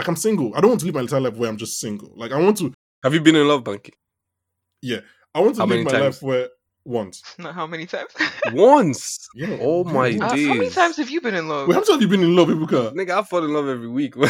like 0.00 0.08
I'm 0.08 0.16
single. 0.16 0.54
I 0.56 0.60
don't 0.60 0.70
want 0.70 0.80
to 0.80 0.86
live 0.86 0.94
my 0.94 1.02
entire 1.02 1.20
life 1.20 1.36
where 1.36 1.48
I'm 1.48 1.56
just 1.58 1.78
single. 1.78 2.12
Like 2.16 2.32
I 2.32 2.38
want 2.40 2.56
to, 2.58 2.72
Have 3.04 3.12
you 3.14 3.20
been 3.20 3.36
in 3.36 3.46
love, 3.46 3.64
Banky? 3.64 3.92
Yeah, 4.82 5.00
I 5.34 5.40
want 5.40 5.56
to 5.56 5.60
How 5.60 5.66
live 5.66 5.84
my 5.84 5.90
times? 5.92 6.16
life 6.16 6.22
where 6.22 6.48
Once. 6.84 7.22
Not 7.38 7.54
how 7.54 7.66
many 7.66 7.86
times? 7.86 8.10
Once. 8.52 9.28
Yeah. 9.34 9.58
Oh 9.60 9.84
my 9.84 10.08
Uh, 10.16 10.28
how 10.28 10.34
many 10.34 10.70
times 10.70 10.96
have 10.96 11.10
you 11.10 11.20
been 11.20 11.34
in 11.34 11.48
love? 11.48 11.68
Wait, 11.68 11.74
how 11.74 11.80
much 11.80 11.90
have 11.90 12.00
you 12.00 12.08
been 12.08 12.22
in 12.22 12.34
love, 12.34 12.48
Ebuka? 12.48 12.94
Nigga, 12.94 13.10
I 13.18 13.22
fall 13.22 13.44
in 13.44 13.52
love 13.52 13.68
every 13.68 13.88
week. 13.88 14.14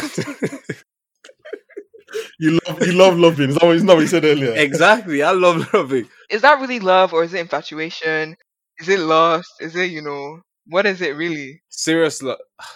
You 2.39 2.59
love 2.67 2.85
you 2.85 2.91
love 2.93 3.17
loving. 3.17 3.49
Is 3.51 3.55
that 3.55 3.65
what, 3.65 3.75
is 3.75 3.85
that 3.85 3.93
what 3.95 4.01
you 4.01 4.07
said 4.07 4.25
earlier? 4.25 4.53
exactly. 4.53 5.23
I 5.23 5.31
love 5.31 5.71
loving. 5.73 6.09
Is 6.29 6.41
that 6.41 6.59
really 6.59 6.79
love 6.79 7.13
or 7.13 7.23
is 7.23 7.33
it 7.33 7.39
infatuation? 7.39 8.35
Is 8.79 8.89
it 8.89 8.99
lust? 8.99 9.51
Is 9.61 9.75
it, 9.75 9.91
you 9.91 10.01
know, 10.01 10.41
what 10.67 10.85
is 10.85 11.01
it 11.01 11.15
really? 11.15 11.61
Serious 11.69 12.21
love. 12.21 12.39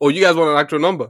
Oh, 0.00 0.10
you 0.10 0.22
guys 0.22 0.36
want 0.36 0.50
an 0.50 0.58
actual 0.58 0.78
number? 0.78 1.08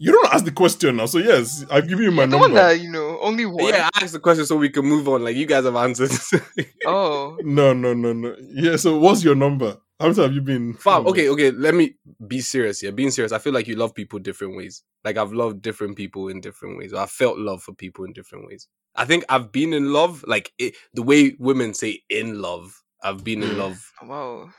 You 0.00 0.12
don't 0.12 0.32
ask 0.32 0.44
the 0.44 0.52
question 0.52 0.96
now, 0.96 1.06
so 1.06 1.18
yes, 1.18 1.64
I've 1.70 1.88
given 1.88 2.04
you 2.04 2.12
my 2.12 2.22
the 2.22 2.30
number. 2.30 2.46
one 2.46 2.54
that, 2.54 2.80
you 2.80 2.88
know, 2.88 3.18
only 3.20 3.46
one. 3.46 3.66
Yeah, 3.66 3.88
I 3.92 4.04
asked 4.04 4.12
the 4.12 4.20
question 4.20 4.46
so 4.46 4.56
we 4.56 4.70
can 4.70 4.84
move 4.84 5.08
on. 5.08 5.24
Like 5.24 5.34
you 5.34 5.44
guys 5.44 5.64
have 5.64 5.76
answered. 5.76 6.12
Oh. 6.86 7.36
No, 7.42 7.74
no, 7.74 7.92
no, 7.92 8.12
no. 8.12 8.34
Yeah, 8.40 8.76
so 8.76 8.98
what's 8.98 9.22
your 9.22 9.34
number? 9.34 9.76
How 10.00 10.06
many 10.06 10.14
times 10.14 10.26
have 10.26 10.32
you 10.32 10.40
been? 10.40 10.74
Fam, 10.74 11.06
okay, 11.08 11.28
okay. 11.28 11.50
Let 11.50 11.74
me 11.74 11.96
be 12.26 12.40
serious 12.40 12.80
here. 12.80 12.92
Being 12.92 13.10
serious, 13.10 13.32
I 13.32 13.38
feel 13.38 13.52
like 13.52 13.66
you 13.66 13.74
love 13.74 13.94
people 13.94 14.20
different 14.20 14.56
ways. 14.56 14.84
Like 15.04 15.16
I've 15.16 15.32
loved 15.32 15.60
different 15.60 15.96
people 15.96 16.28
in 16.28 16.40
different 16.40 16.78
ways. 16.78 16.94
I've 16.94 17.10
felt 17.10 17.36
love 17.36 17.62
for 17.62 17.74
people 17.74 18.04
in 18.04 18.12
different 18.12 18.46
ways. 18.46 18.68
I 18.94 19.04
think 19.04 19.24
I've 19.28 19.50
been 19.50 19.72
in 19.72 19.92
love, 19.92 20.24
like 20.26 20.52
it, 20.58 20.76
the 20.94 21.02
way 21.02 21.36
women 21.38 21.74
say 21.74 22.00
in 22.08 22.40
love. 22.40 22.82
I've 23.02 23.24
been 23.24 23.42
in 23.42 23.50
mm. 23.50 23.58
love. 23.58 23.92
Wow. 24.02 24.50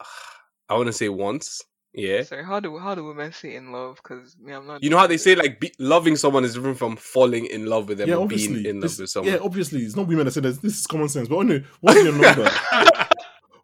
I 0.68 0.74
want 0.74 0.86
to 0.86 0.92
say 0.92 1.08
once. 1.08 1.62
Yeah. 1.94 2.22
Sorry, 2.22 2.42
how 2.44 2.58
do 2.60 2.78
how 2.78 2.94
do 2.94 3.04
women 3.04 3.32
say 3.32 3.54
in 3.54 3.70
love? 3.70 3.96
Because 4.02 4.36
me, 4.38 4.52
I'm 4.52 4.66
not. 4.66 4.82
You 4.82 4.88
know 4.90 4.96
how 4.98 5.06
they 5.06 5.18
say 5.18 5.34
like 5.34 5.60
be, 5.60 5.72
loving 5.78 6.16
someone 6.16 6.42
is 6.44 6.54
different 6.54 6.78
from 6.78 6.96
falling 6.96 7.44
in 7.46 7.66
love 7.66 7.88
with 7.88 7.98
them 7.98 8.08
Yeah, 8.08 8.14
or 8.16 8.22
obviously. 8.22 8.62
being 8.62 8.76
in 8.76 8.80
love 8.80 8.98
with 8.98 9.10
someone. 9.10 9.32
Yeah, 9.32 9.40
obviously, 9.42 9.82
it's 9.82 9.94
not 9.94 10.06
women 10.06 10.24
that 10.24 10.32
say 10.32 10.40
this. 10.40 10.56
This 10.58 10.78
is 10.80 10.86
common 10.86 11.08
sense. 11.10 11.28
But 11.28 11.38
anyway, 11.40 11.64
what's 11.80 12.02
your 12.02 12.12
number? 12.18 12.50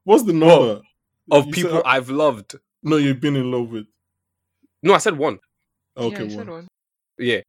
what's 0.05 0.25
the 0.25 0.33
number 0.35 0.83
of 1.31 1.47
You 1.47 1.53
people 1.53 1.71
said- 1.73 1.83
I've 1.87 2.11
loved. 2.11 2.57
no, 2.83 2.97
you've 2.97 3.21
been 3.21 3.37
in 3.37 3.51
love 3.51 3.71
with. 3.71 3.87
No, 4.83 4.93
I 4.95 4.99
said 4.99 5.17
one. 5.17 5.39
Ah, 5.97 6.03
okay, 6.03 6.17
yeah, 6.17 6.23
you 6.25 6.31
said 6.31 6.39
one. 6.49 6.51
one. 6.51 6.69
Yeah. 7.19 7.41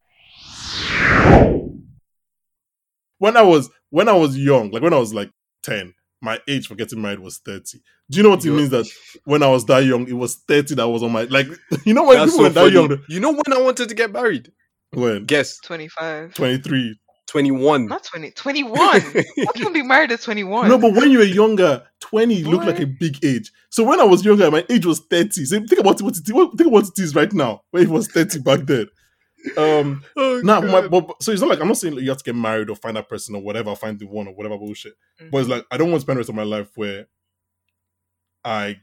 When 3.17 3.35
I 3.35 3.41
was 3.41 3.69
when 3.89 4.07
I 4.07 4.13
was 4.13 4.37
young, 4.37 4.71
like 4.71 4.81
when 4.81 4.93
I 4.93 4.97
was 4.99 5.13
like 5.13 5.29
ten, 5.61 5.93
my 6.21 6.39
age 6.47 6.67
for 6.67 6.75
getting 6.75 7.01
married 7.01 7.19
was 7.19 7.37
thirty. 7.39 7.81
Do 8.11 8.17
you 8.17 8.23
know 8.23 8.29
what 8.31 8.39
it 8.39 8.45
You're- 8.45 8.57
means 8.57 8.69
that 8.71 8.87
when 9.25 9.43
I 9.43 9.47
was 9.47 9.65
that 9.65 9.83
young, 9.85 10.07
it 10.07 10.13
was 10.13 10.35
thirty 10.35 10.75
that 10.75 10.87
was 10.87 11.03
on 11.03 11.11
my 11.11 11.23
like? 11.23 11.47
You 11.85 11.93
know 11.93 12.03
when 12.05 12.17
That's 12.17 12.31
people 12.31 12.45
so 12.51 12.61
were 12.61 12.67
that 12.67 12.71
young, 12.71 12.99
You 13.07 13.19
know 13.19 13.31
when 13.31 13.53
I 13.53 13.61
wanted 13.61 13.89
to 13.89 13.95
get 13.95 14.11
married? 14.11 14.51
when 14.91 15.25
Guess. 15.25 15.59
Twenty-five. 15.59 16.33
twenty 16.33 16.57
three. 16.57 16.99
21. 17.27 17.85
Not 17.85 18.03
20. 18.05 18.31
21. 18.31 18.75
How 18.79 18.99
can 18.99 19.23
you 19.57 19.69
be 19.71 19.83
married 19.83 20.11
at 20.11 20.19
21? 20.19 20.67
No, 20.67 20.79
but 20.79 20.93
when 20.95 21.11
you 21.11 21.19
were 21.19 21.23
younger, 21.25 21.83
20 21.99 22.43
looked 22.45 22.65
like 22.65 22.79
a 22.79 22.87
big 22.87 23.23
age. 23.23 23.51
So 23.69 23.83
when 23.83 23.99
I 23.99 24.03
was 24.03 24.25
younger, 24.25 24.49
my 24.49 24.65
age 24.67 24.87
was 24.87 24.99
30. 25.01 25.45
So 25.45 25.59
think 25.59 25.79
about 25.79 26.01
what 26.01 26.17
it, 26.17 26.33
what- 26.33 26.57
think 26.57 26.61
about 26.61 26.71
what 26.71 26.85
it 26.87 26.97
is 26.97 27.13
right 27.13 27.31
now, 27.31 27.61
when 27.69 27.83
it 27.83 27.89
was 27.89 28.07
30 28.07 28.39
back 28.39 28.61
then. 28.61 28.87
Um 29.57 30.03
oh, 30.17 30.41
now 30.43 30.59
my, 30.61 30.87
but, 30.87 31.07
but- 31.07 31.21
so 31.23 31.31
it's 31.31 31.39
not 31.41 31.51
like 31.51 31.61
I'm 31.61 31.67
not 31.67 31.77
saying 31.77 31.93
you 31.99 32.09
have 32.09 32.17
to 32.17 32.23
get 32.23 32.35
married 32.35 32.71
or 32.71 32.75
find 32.75 32.97
that 32.97 33.07
person 33.07 33.35
or 33.35 33.41
whatever, 33.43 33.75
find 33.75 33.99
the 33.99 34.07
one 34.07 34.27
or 34.27 34.33
whatever 34.33 34.57
bullshit. 34.57 34.93
Mhm. 35.21 35.29
But 35.29 35.37
it's 35.37 35.49
like 35.49 35.65
I 35.69 35.77
don't 35.77 35.91
want 35.91 35.99
to 36.01 36.05
spend 36.05 36.17
the 36.17 36.21
rest 36.21 36.29
of 36.29 36.35
my 36.35 36.41
life 36.43 36.69
where 36.75 37.05
I 38.43 38.77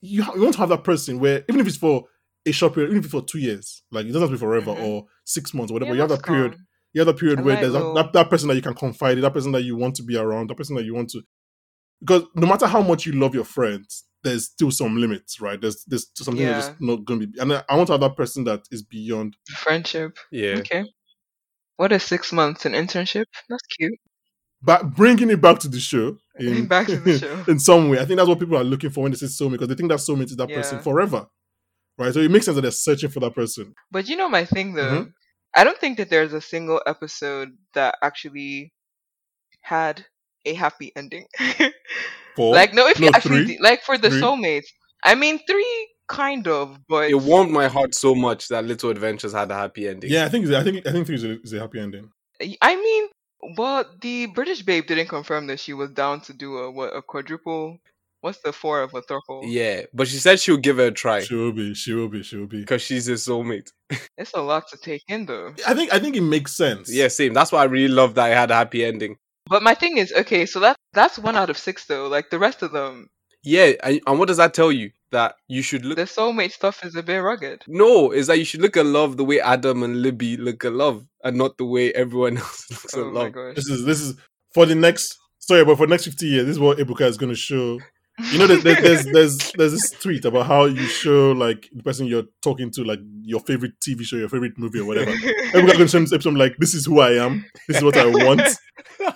you, 0.00 0.22
ha- 0.22 0.32
you 0.34 0.42
want 0.42 0.54
to 0.54 0.60
have 0.60 0.68
that 0.70 0.84
person 0.84 1.18
where 1.18 1.44
even 1.48 1.60
if 1.60 1.66
it's 1.66 1.76
for 1.76 2.04
a 2.46 2.52
short 2.52 2.74
period, 2.74 2.88
even 2.90 2.98
if 3.00 3.04
it's 3.06 3.12
for 3.12 3.22
two 3.22 3.38
years, 3.38 3.82
like 3.90 4.04
it 4.06 4.08
doesn't 4.08 4.22
have 4.22 4.30
to 4.30 4.36
be 4.36 4.40
forever 4.40 4.72
Mhm. 4.72 4.82
or 4.82 5.06
six 5.24 5.52
months 5.52 5.70
or 5.70 5.74
whatever. 5.74 5.90
Yeah, 5.90 5.94
you 5.96 6.00
have 6.00 6.08
that's 6.10 6.22
that 6.22 6.26
period 6.28 6.52
calm. 6.52 6.66
you 6.94 7.00
have 7.00 7.06
that 7.06 7.18
period 7.18 7.38
I 7.40 7.42
where 7.42 7.56
there's 7.60 7.72
that, 7.74 7.94
that, 7.94 8.12
that 8.14 8.30
person 8.30 8.48
that 8.48 8.54
you 8.56 8.62
can 8.62 8.74
confide 8.74 9.18
in, 9.18 9.22
that 9.22 9.32
person 9.34 9.52
that 9.52 9.62
you 9.62 9.76
want 9.76 9.96
to 9.96 10.02
be 10.02 10.16
around, 10.16 10.48
that 10.50 10.56
person 10.56 10.76
that 10.76 10.84
you 10.84 10.94
want 10.94 11.10
to. 11.10 11.22
Because 12.00 12.22
no 12.34 12.46
matter 12.46 12.66
how 12.66 12.80
much 12.82 13.04
you 13.04 13.12
love 13.12 13.34
your 13.34 13.44
friends, 13.44 14.04
there's 14.22 14.46
still 14.46 14.70
some 14.70 14.96
limits, 14.96 15.40
right? 15.40 15.60
There's 15.60 15.84
there's 15.86 16.10
something 16.16 16.44
that's 16.44 16.68
just 16.68 16.80
not 16.80 17.04
going 17.04 17.20
to 17.20 17.26
be. 17.26 17.38
And 17.38 17.52
I, 17.52 17.62
I 17.68 17.76
want 17.76 17.88
to 17.88 17.92
have 17.92 18.00
that 18.00 18.16
person 18.16 18.44
that 18.44 18.62
is 18.70 18.82
beyond. 18.82 19.36
Friendship. 19.58 20.18
yeah. 20.30 20.56
Okay. 20.58 20.84
What 21.76 21.92
is 21.92 22.02
six 22.02 22.32
months? 22.32 22.64
An 22.66 22.72
internship? 22.72 23.24
That's 23.48 23.62
cute. 23.78 23.98
But 24.62 24.94
bringing 24.94 25.30
it 25.30 25.40
back 25.40 25.58
to 25.60 25.68
the 25.68 25.80
show, 25.80 26.18
in, 26.40 26.66
Back 26.68 26.86
to 26.88 26.96
the 26.96 27.18
show. 27.18 27.44
in 27.48 27.58
some 27.58 27.88
way, 27.88 27.98
I 28.00 28.04
think 28.04 28.16
that's 28.18 28.28
what 28.28 28.38
people 28.40 28.56
are 28.56 28.64
looking 28.64 28.90
for 28.90 29.02
when 29.02 29.12
they 29.12 29.18
say 29.18 29.26
soulmate, 29.26 29.52
because 29.52 29.68
they 29.68 29.74
think 29.74 29.90
that 29.90 29.98
soulmate 29.98 30.24
is 30.30 30.36
that 30.36 30.48
person 30.48 30.80
forever, 30.80 31.26
right? 31.98 32.12
So 32.12 32.20
it 32.20 32.30
makes 32.30 32.44
sense 32.46 32.54
that 32.56 32.62
they're 32.62 32.70
searching 32.70 33.10
for 33.10 33.20
that 33.20 33.34
person. 33.34 33.74
But 33.90 34.08
you 34.08 34.16
know 34.16 34.28
my 34.28 34.44
thing 34.44 34.74
though. 34.74 35.02
Mhm. 35.04 35.12
I 35.54 35.64
don't 35.64 35.78
think 35.78 35.98
that 35.98 36.10
there's 36.10 36.32
a 36.32 36.40
single 36.40 36.80
episode 36.86 37.50
that 37.74 37.96
actually 38.02 38.72
had 39.62 40.06
a 40.46 40.54
happy 40.54 40.92
ending. 40.96 41.26
For 42.36 42.54
like 42.54 42.72
no, 42.72 42.86
if 42.86 43.00
you 43.00 43.08
actually 43.08 43.44
three. 43.44 43.58
like 43.60 43.82
for 43.82 43.98
the 43.98 44.08
Three. 44.10 44.20
soulmates, 44.20 44.66
I 45.04 45.16
mean 45.16 45.40
three 45.48 45.88
kind 46.08 46.46
of, 46.46 46.78
but 46.88 47.10
It 47.10 47.14
warmed 47.14 47.50
my 47.50 47.66
heart 47.66 47.94
so 47.94 48.14
much 48.14 48.46
that 48.48 48.64
Little 48.64 48.90
Adventures 48.90 49.32
had 49.32 49.50
a 49.50 49.54
happy 49.54 49.88
ending. 49.88 50.10
yeah, 50.10 50.24
I 50.24 50.28
think 50.28 50.46
I 50.48 50.62
think 50.62 50.86
I 50.86 50.92
think 50.92 51.08
it's 51.08 51.24
a, 51.24 51.32
it's 51.32 51.52
a 51.52 51.58
happy 51.60 51.80
ending. 51.80 52.08
I 52.62 52.76
mean, 52.76 53.08
well, 53.56 53.84
the 54.00 54.26
British 54.26 54.62
babe 54.62 54.86
didn't 54.86 55.08
confirm 55.08 55.46
that 55.48 55.60
she 55.60 55.72
was 55.72 55.90
down 55.90 56.20
to 56.22 56.32
do 56.32 56.58
a 56.58 56.70
what 56.70 56.94
a 56.94 57.02
quadruple. 57.02 57.78
What's 58.22 58.40
the 58.42 58.52
four 58.52 58.82
of 58.82 58.92
a 58.94 59.00
thruple? 59.00 59.44
Yeah, 59.44 59.82
but 59.94 60.06
she 60.06 60.18
said 60.18 60.38
she'll 60.40 60.58
give 60.58 60.78
it 60.78 60.88
a 60.88 60.90
try 60.90 61.20
She 61.22 61.34
will 61.34 61.52
be, 61.52 61.72
she 61.72 61.94
will 61.94 62.08
be, 62.08 62.22
she 62.22 62.36
will 62.36 62.46
be. 62.46 62.60
because 62.60 62.82
she's 62.82 63.06
his 63.06 63.26
soulmate. 63.26 63.70
It's 64.18 64.34
a 64.34 64.42
lot 64.42 64.68
to 64.68 64.76
take 64.76 65.02
in 65.08 65.24
though. 65.24 65.54
I 65.66 65.72
think 65.72 65.92
I 65.92 65.98
think 65.98 66.16
it 66.16 66.20
makes 66.20 66.54
sense. 66.54 66.92
Yeah, 66.92 67.08
same. 67.08 67.32
That's 67.32 67.50
why 67.50 67.62
I 67.62 67.64
really 67.64 67.88
love 67.88 68.14
that 68.16 68.26
I 68.30 68.34
had 68.34 68.50
a 68.50 68.54
happy 68.56 68.84
ending. 68.84 69.16
But 69.48 69.62
my 69.62 69.74
thing 69.74 69.96
is, 69.96 70.12
okay, 70.12 70.44
so 70.44 70.60
that 70.60 70.76
that's 70.92 71.18
one 71.18 71.36
out 71.36 71.48
of 71.48 71.56
six 71.56 71.86
though. 71.86 72.08
Like 72.08 72.28
the 72.28 72.38
rest 72.38 72.62
of 72.62 72.72
them, 72.72 73.08
Yeah, 73.42 73.72
and, 73.82 74.00
and 74.06 74.18
what 74.18 74.28
does 74.28 74.36
that 74.36 74.52
tell 74.52 74.70
you? 74.70 74.90
That 75.12 75.34
you 75.48 75.62
should 75.62 75.84
look. 75.84 75.96
the 75.96 76.04
soulmate 76.04 76.52
stuff 76.52 76.84
is 76.84 76.94
a 76.94 77.02
bit 77.02 77.18
rugged. 77.18 77.62
No, 77.66 78.12
is 78.12 78.28
that 78.28 78.38
you 78.38 78.44
should 78.44 78.60
look 78.62 78.76
at 78.76 78.86
love 78.86 79.16
the 79.16 79.24
way 79.24 79.40
Adam 79.40 79.82
and 79.82 80.02
Libby 80.02 80.36
look 80.36 80.64
at 80.64 80.72
love, 80.72 81.04
and 81.24 81.36
not 81.36 81.58
the 81.58 81.64
way 81.64 81.92
everyone 81.94 82.36
else 82.44 82.70
looks 82.70 82.96
Oh 82.96 83.08
at 83.08 83.12
my 83.12 83.20
love. 83.24 83.32
gosh. 83.32 83.54
This 83.56 83.68
is 83.68 83.84
this 83.84 84.00
is 84.00 84.14
for 84.54 84.66
the 84.66 84.74
next 84.76 85.18
sorry, 85.40 85.64
but 85.64 85.76
for 85.76 85.86
the 85.86 85.90
next 85.90 86.04
fifty 86.04 86.26
years, 86.26 86.46
this 86.46 86.54
is 86.56 86.60
what 86.60 86.78
Ebuka 86.78 87.02
is 87.02 87.16
going 87.16 87.30
to 87.32 87.36
show. 87.36 87.80
You 88.32 88.38
know, 88.38 88.46
there's, 88.46 88.62
there's 88.64 89.04
there's 89.06 89.52
there's 89.52 89.72
this 89.72 89.90
tweet 89.90 90.24
about 90.24 90.46
how 90.46 90.64
you 90.64 90.86
show 90.86 91.32
like 91.32 91.68
the 91.72 91.82
person 91.82 92.06
you're 92.06 92.24
talking 92.42 92.70
to, 92.72 92.84
like 92.84 93.00
your 93.22 93.40
favorite 93.40 93.78
TV 93.80 94.02
show, 94.02 94.16
your 94.16 94.28
favorite 94.28 94.58
movie, 94.58 94.80
or 94.80 94.86
whatever. 94.86 95.12
Going 95.52 95.66
to 95.66 95.88
send 95.88 96.06
this 96.06 96.12
episode 96.12 96.34
like, 96.34 96.56
"This 96.58 96.74
is 96.74 96.86
who 96.86 97.00
I 97.00 97.12
am. 97.12 97.44
This 97.68 97.78
is 97.78 97.84
what 97.84 97.96
I 97.96 98.06
want. 98.06 98.42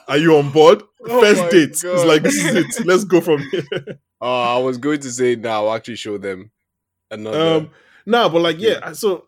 Are 0.08 0.16
you 0.16 0.36
on 0.36 0.50
board? 0.50 0.82
Oh 1.06 1.20
First 1.20 1.50
date. 1.50 1.70
It's 1.70 2.04
like 2.04 2.22
this 2.22 2.36
is 2.36 2.54
it. 2.54 2.86
Let's 2.86 3.04
go 3.04 3.20
from 3.20 3.40
here." 3.50 3.98
Oh, 4.20 4.42
I 4.56 4.58
was 4.58 4.78
going 4.78 5.00
to 5.00 5.10
say 5.10 5.36
now. 5.36 5.66
I'll 5.66 5.74
actually 5.74 5.96
show 5.96 6.18
them 6.18 6.50
another. 7.10 7.56
Um, 7.56 7.70
no, 8.06 8.28
but 8.28 8.42
like, 8.42 8.58
yeah. 8.58 8.92
So 8.92 9.26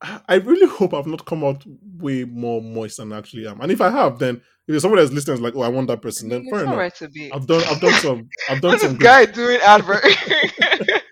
I 0.00 0.20
I 0.28 0.34
really 0.36 0.66
hope 0.68 0.94
I've 0.94 1.06
not 1.06 1.26
come 1.26 1.44
out 1.44 1.64
way 1.66 2.24
more 2.24 2.62
moist 2.62 2.98
than 2.98 3.12
I 3.12 3.18
actually 3.18 3.46
am. 3.46 3.60
And 3.60 3.72
if 3.72 3.80
I 3.80 3.90
have, 3.90 4.18
then 4.18 4.42
if 4.68 4.82
someone 4.82 5.00
that's 5.00 5.12
listening, 5.12 5.34
is 5.34 5.40
like, 5.40 5.56
oh, 5.56 5.62
I 5.62 5.68
want 5.68 5.88
that 5.88 6.02
person, 6.02 6.28
then 6.28 6.42
it's 6.42 6.50
fair 6.50 6.60
enough. 6.60 6.72
alright 6.74 6.94
to 6.96 7.08
be. 7.08 7.32
I've 7.32 7.46
done, 7.46 7.62
I've 7.68 7.80
done 7.80 7.94
some, 7.94 8.28
I've 8.48 8.60
done 8.60 8.78
some. 8.78 8.90
this 8.90 8.98
good- 8.98 9.04
guy 9.04 9.24
doing 9.26 9.58
advert? 9.62 10.04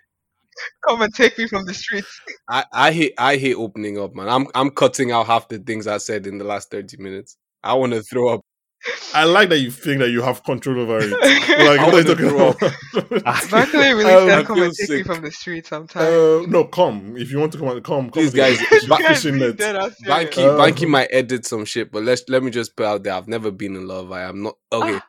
Come 0.88 1.02
and 1.02 1.12
take 1.14 1.36
me 1.38 1.46
from 1.48 1.66
the 1.66 1.74
streets. 1.74 2.20
I, 2.48 2.64
I 2.72 2.92
hate 2.92 3.14
I 3.18 3.36
hate 3.36 3.54
opening 3.56 3.98
up, 3.98 4.14
man. 4.14 4.28
I'm 4.28 4.46
I'm 4.54 4.70
cutting 4.70 5.10
out 5.10 5.26
half 5.26 5.48
the 5.48 5.58
things 5.58 5.86
I 5.86 5.98
said 5.98 6.26
in 6.26 6.38
the 6.38 6.44
last 6.44 6.70
thirty 6.70 6.96
minutes. 6.96 7.36
I 7.62 7.74
want 7.74 7.92
to 7.92 8.02
throw 8.02 8.34
up. 8.34 8.40
I 9.14 9.24
like 9.24 9.48
that 9.48 9.58
you 9.58 9.70
think 9.70 10.00
that 10.00 10.10
you 10.10 10.22
have 10.22 10.44
control 10.44 10.80
over 10.80 10.98
it. 11.00 11.10
Like, 11.56 11.80
I 11.80 11.84
what 11.86 11.94
are 11.94 11.98
you 11.98 12.04
talking 12.04 12.28
throw 12.28 12.50
about? 12.50 13.50
Barkley 13.50 13.78
really 13.94 14.04
Um, 14.12 14.28
said, 14.28 14.38
I 14.38 14.42
"Come 14.44 14.62
and 14.62 14.72
take 14.74 14.90
me 14.90 14.96
sick. 14.98 15.06
from 15.06 15.22
the 15.22 15.30
street 15.32 15.72
I'm. 15.72 15.86
Uh, 15.94 16.42
no, 16.48 16.64
come 16.64 17.16
if 17.16 17.30
you 17.32 17.38
want 17.38 17.52
to 17.52 17.58
come. 17.58 17.68
on- 17.68 17.82
Come, 17.82 18.10
come. 18.10 18.22
These 18.22 18.34
guys- 18.34 18.60
fishing- 18.60 18.88
Ba- 18.88 18.98
Guys, 18.98 19.08
fishing 19.22 19.34
really 19.34 19.46
net. 19.48 19.56
dead 19.56 19.76
ass 19.76 19.96
serious. 19.98 20.34
Banky 20.34 20.44
Uh, 20.44 20.58
Banky 20.58 20.88
might 20.88 21.08
edit 21.12 21.46
some 21.46 21.64
shit, 21.64 21.90
but 21.90 22.02
let's 22.04 22.22
let 22.28 22.42
me 22.42 22.50
just 22.50 22.76
put 22.76 22.84
out 22.86 23.02
there. 23.04 23.14
I've 23.14 23.28
never 23.28 23.50
been 23.50 23.74
in 23.76 23.86
love. 23.88 24.12
I 24.12 24.22
am 24.22 24.42
not 24.42 24.54
okay. 24.72 25.00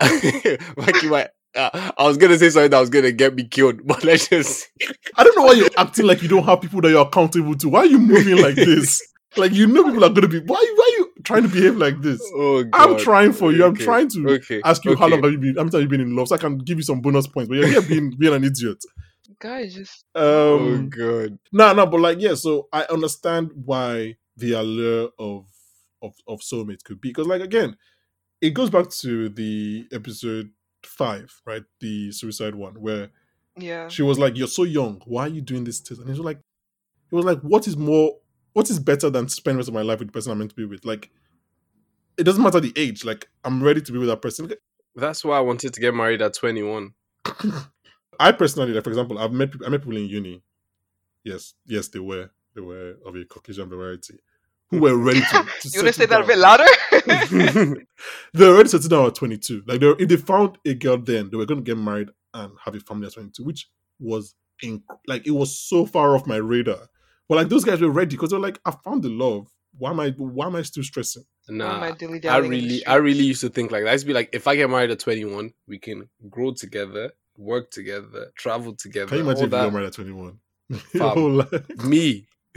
Banky 0.00 1.10
might. 1.10 1.28
Uh, 1.56 1.92
I 1.96 2.02
was 2.04 2.16
gonna 2.16 2.36
say 2.38 2.50
something 2.50 2.70
that 2.70 2.80
was 2.80 2.90
gonna 2.90 3.12
get 3.12 3.34
me 3.34 3.46
killed, 3.46 3.86
but 3.86 4.02
let's 4.04 4.28
just. 4.28 4.68
I 5.16 5.22
don't 5.22 5.36
know 5.36 5.44
why 5.44 5.52
you're 5.52 5.68
acting 5.76 6.06
like 6.06 6.20
you 6.22 6.28
don't 6.28 6.42
have 6.44 6.60
people 6.60 6.80
that 6.80 6.90
you're 6.90 7.06
accountable 7.06 7.54
to. 7.56 7.68
Why 7.68 7.80
are 7.80 7.86
you 7.86 7.98
moving 7.98 8.38
like 8.38 8.56
this? 8.56 9.00
Like 9.36 9.52
you 9.52 9.66
know 9.66 9.84
people 9.84 10.04
are 10.04 10.10
gonna 10.10 10.28
be. 10.28 10.40
Why? 10.40 10.56
Why 10.76 10.92
are 10.94 10.98
you 10.98 11.12
trying 11.24 11.42
to 11.42 11.48
behave 11.48 11.76
like 11.76 12.00
this? 12.00 12.20
Oh, 12.34 12.64
I'm 12.72 12.96
trying 12.98 13.32
for 13.32 13.52
you. 13.52 13.64
I'm 13.64 13.72
Okay, 13.72 13.84
trying 13.84 14.08
to 14.10 14.30
Okay. 14.34 14.60
ask 14.64 14.84
you 14.84 14.96
how 14.96 15.08
long 15.08 15.22
have 15.22 15.32
you 15.32 15.38
been? 15.38 15.54
How 15.56 15.62
many 15.62 15.70
times 15.70 15.74
have 15.74 15.82
you 15.82 15.88
been 15.88 16.00
in 16.00 16.14
love? 16.16 16.28
So 16.28 16.36
I 16.36 16.38
can 16.38 16.58
give 16.58 16.78
you 16.78 16.84
some 16.84 17.00
bonus 17.00 17.26
points. 17.26 17.48
But 17.48 17.56
you're 17.58 17.68
here 17.68 17.82
being 17.82 18.10
being 18.18 18.34
an 18.34 18.44
idiot. 18.44 18.82
Guys, 19.40 19.74
just 19.74 20.04
Oh 20.14 20.56
Um, 20.56 20.88
god. 20.90 21.38
no, 21.52 21.72
no, 21.72 21.86
but 21.86 22.00
like 22.00 22.20
yeah. 22.20 22.34
So 22.34 22.68
I 22.72 22.84
understand 22.84 23.50
why 23.54 24.16
the 24.36 24.52
allure 24.52 25.10
of 25.18 25.46
of 26.02 26.14
of 26.28 26.40
soulmates 26.40 26.84
could 26.84 27.00
be 27.00 27.08
because 27.10 27.26
like 27.26 27.40
again, 27.42 27.76
it 28.40 28.50
goes 28.50 28.70
back 28.70 28.90
to 28.90 29.28
the 29.30 29.86
episode 29.92 30.50
five, 30.84 31.32
right? 31.46 31.62
The 31.80 32.12
suicide 32.12 32.54
one 32.54 32.74
where 32.74 33.10
yeah. 33.56 33.88
she 33.88 34.02
was 34.02 34.18
like, 34.18 34.36
"You're 34.36 34.48
so 34.48 34.64
young. 34.64 35.00
Why 35.06 35.22
are 35.22 35.28
you 35.28 35.40
doing 35.40 35.64
this?" 35.64 35.82
And 35.90 36.04
he 36.04 36.10
was 36.10 36.18
like, 36.20 36.38
"It 36.38 37.14
was 37.14 37.24
like, 37.24 37.40
what 37.40 37.66
is 37.66 37.76
more, 37.76 38.16
what 38.54 38.70
is 38.70 38.78
better 38.78 39.10
than 39.10 39.28
spend 39.28 39.56
the 39.56 39.58
rest 39.58 39.68
of 39.68 39.74
my 39.74 39.82
life 39.82 39.98
with 39.98 40.08
the 40.08 40.12
person 40.12 40.32
I'm 40.32 40.38
meant 40.38 40.50
to 40.50 40.56
be 40.56 40.64
with? 40.64 40.84
Like, 40.84 41.10
it 42.16 42.24
doesn't 42.24 42.42
matter 42.42 42.60
the 42.60 42.72
age. 42.76 43.04
Like, 43.04 43.28
I'm 43.44 43.62
ready 43.62 43.82
to 43.82 43.92
be 43.92 43.98
with 43.98 44.08
that 44.08 44.22
person. 44.22 44.50
That's 44.96 45.24
why 45.24 45.36
I 45.36 45.40
wanted 45.40 45.74
to 45.74 45.80
get 45.80 45.94
married 45.94 46.22
at 46.22 46.34
21. 46.34 46.94
I 48.20 48.32
personally, 48.32 48.72
like, 48.72 48.84
for 48.84 48.90
example, 48.90 49.18
I've 49.18 49.32
met 49.32 49.50
I 49.66 49.68
met 49.68 49.80
people 49.80 49.96
in 49.96 50.06
uni. 50.06 50.42
Yes, 51.24 51.54
yes, 51.66 51.88
they 51.88 51.98
were 51.98 52.30
they 52.54 52.60
were 52.60 52.96
of 53.04 53.16
a 53.16 53.24
Caucasian 53.24 53.68
variety 53.68 54.18
who 54.70 54.78
were 54.78 54.96
ready 54.96 55.20
to. 55.20 55.26
to 55.60 55.68
you 55.68 55.82
want 55.82 55.88
to 55.88 55.92
say 55.92 56.06
settle 56.06 56.06
that 56.06 56.20
a 56.20 56.26
bit 56.26 56.38
louder? 56.38 56.64
they 58.34 58.46
were 58.46 58.56
ready 58.56 58.64
to 58.64 58.68
settled 58.68 58.90
down 58.90 59.06
at 59.06 59.14
22. 59.14 59.64
Like, 59.66 59.80
they 59.80 59.86
were, 59.86 59.96
if 59.98 60.08
they 60.08 60.16
found 60.16 60.58
a 60.64 60.74
girl 60.74 60.98
then, 60.98 61.30
they 61.30 61.36
were 61.36 61.46
going 61.46 61.64
to 61.64 61.64
get 61.64 61.78
married 61.78 62.10
and 62.32 62.52
have 62.64 62.74
a 62.74 62.80
family 62.80 63.06
at 63.06 63.14
22, 63.14 63.44
which 63.44 63.68
was 63.98 64.34
inc- 64.62 64.82
like 65.06 65.26
it 65.26 65.32
was 65.32 65.58
so 65.58 65.86
far 65.86 66.14
off 66.14 66.26
my 66.26 66.36
radar. 66.36 66.88
But 67.28 67.36
like 67.36 67.48
those 67.48 67.64
guys 67.64 67.80
were 67.80 67.90
ready 67.90 68.16
because 68.16 68.30
they're 68.30 68.38
like, 68.38 68.60
I 68.64 68.72
found 68.84 69.02
the 69.02 69.08
love. 69.08 69.48
Why 69.76 69.90
am 69.90 70.00
I? 70.00 70.10
Why 70.10 70.46
am 70.46 70.56
I 70.56 70.62
still 70.62 70.84
stressing? 70.84 71.24
Nah, 71.48 71.78
my 71.78 71.88
I 71.88 71.92
dilly-dallying 71.92 72.52
in 72.52 72.58
the 72.58 72.64
really, 72.64 72.86
I 72.86 72.94
really 72.96 73.24
used 73.24 73.40
to 73.42 73.50
think 73.50 73.70
like 73.70 73.82
that. 73.82 73.90
I 73.90 73.92
used 73.92 74.04
to 74.04 74.08
be 74.08 74.14
like, 74.14 74.30
if 74.32 74.46
I 74.46 74.56
get 74.56 74.70
married 74.70 74.90
at 74.90 74.98
21, 75.00 75.52
we 75.66 75.78
can 75.78 76.08
grow 76.30 76.52
together, 76.52 77.12
work 77.36 77.70
together, 77.70 78.32
travel 78.36 78.74
together. 78.74 79.08
Can 79.08 79.18
you 79.18 79.24
imagine 79.24 79.52
all 79.52 79.60
if 79.60 79.64
you 79.64 79.70
got 79.70 79.72
married 79.72 79.86
at 79.86 79.92
21? 79.92 80.38
Fam. 80.72 81.90
Me. 81.90 82.26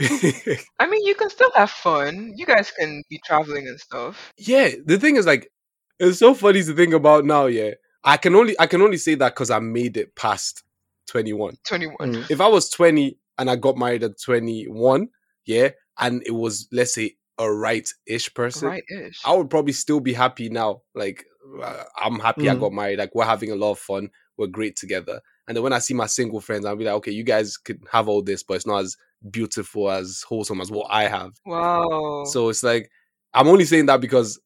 I 0.78 0.86
mean, 0.88 1.04
you 1.04 1.14
can 1.16 1.28
still 1.28 1.50
have 1.54 1.70
fun. 1.70 2.32
You 2.36 2.46
guys 2.46 2.70
can 2.70 3.02
be 3.10 3.20
traveling 3.24 3.66
and 3.66 3.78
stuff. 3.80 4.32
yeah, 4.38 4.70
the 4.84 4.98
thing 4.98 5.16
is 5.16 5.26
like, 5.26 5.50
it's 5.98 6.20
so 6.20 6.32
funny 6.34 6.62
to 6.62 6.74
think 6.74 6.94
about 6.94 7.24
now. 7.24 7.46
Yeah, 7.46 7.72
I 8.04 8.16
can 8.16 8.34
only, 8.36 8.54
I 8.60 8.68
can 8.68 8.80
only 8.80 8.96
say 8.96 9.16
that 9.16 9.34
because 9.34 9.50
I 9.50 9.58
made 9.58 9.96
it 9.96 10.14
past 10.14 10.62
21. 11.08 11.58
21. 11.66 11.96
Mm. 11.98 12.30
if 12.30 12.40
I 12.40 12.46
was 12.46 12.70
20 12.70 13.18
and 13.38 13.50
I 13.50 13.56
got 13.56 13.76
married 13.76 14.02
at 14.02 14.20
21, 14.20 15.08
yeah, 15.46 15.70
and 15.98 16.22
it 16.26 16.32
was 16.32 16.68
let's 16.72 16.94
say 16.94 17.16
a 17.38 17.50
right-ish 17.50 18.34
person, 18.34 18.68
Right 18.68 18.84
ish. 18.90 19.20
I 19.24 19.34
would 19.34 19.48
probably 19.50 19.72
still 19.72 20.00
be 20.00 20.12
happy 20.12 20.48
now. 20.48 20.82
Like 20.94 21.24
uh, 21.62 21.84
I'm 21.96 22.18
happy 22.18 22.50
I 22.50 22.54
Mm. 22.54 22.60
got 22.60 22.72
married. 22.72 22.98
Like 22.98 23.14
we're 23.14 23.24
having 23.24 23.50
a 23.52 23.56
lot 23.56 23.72
of 23.72 23.78
fun. 23.78 24.10
We're 24.36 24.48
great 24.48 24.76
together. 24.76 25.20
And 25.46 25.56
then 25.56 25.62
when 25.64 25.72
I 25.72 25.78
see 25.78 25.94
my 25.94 26.06
single 26.06 26.40
friends, 26.40 26.64
I'll 26.66 26.76
be 26.76 26.84
like, 26.84 26.94
okay, 26.96 27.10
you 27.10 27.24
guys 27.24 27.56
could 27.56 27.80
have 27.90 28.08
all 28.08 28.22
this, 28.22 28.42
but 28.42 28.54
it's 28.54 28.66
not 28.66 28.82
as 28.84 28.96
beautiful 29.30 29.90
as 29.90 30.22
wholesome 30.28 30.60
as 30.60 30.70
what 30.70 30.86
I 30.90 31.08
have. 31.08 31.32
Wow. 31.46 32.24
So 32.26 32.48
it's 32.48 32.62
like 32.62 32.90
I'm 33.34 33.48
only 33.48 33.64
saying 33.64 33.86
that 33.86 34.00
because 34.00 34.38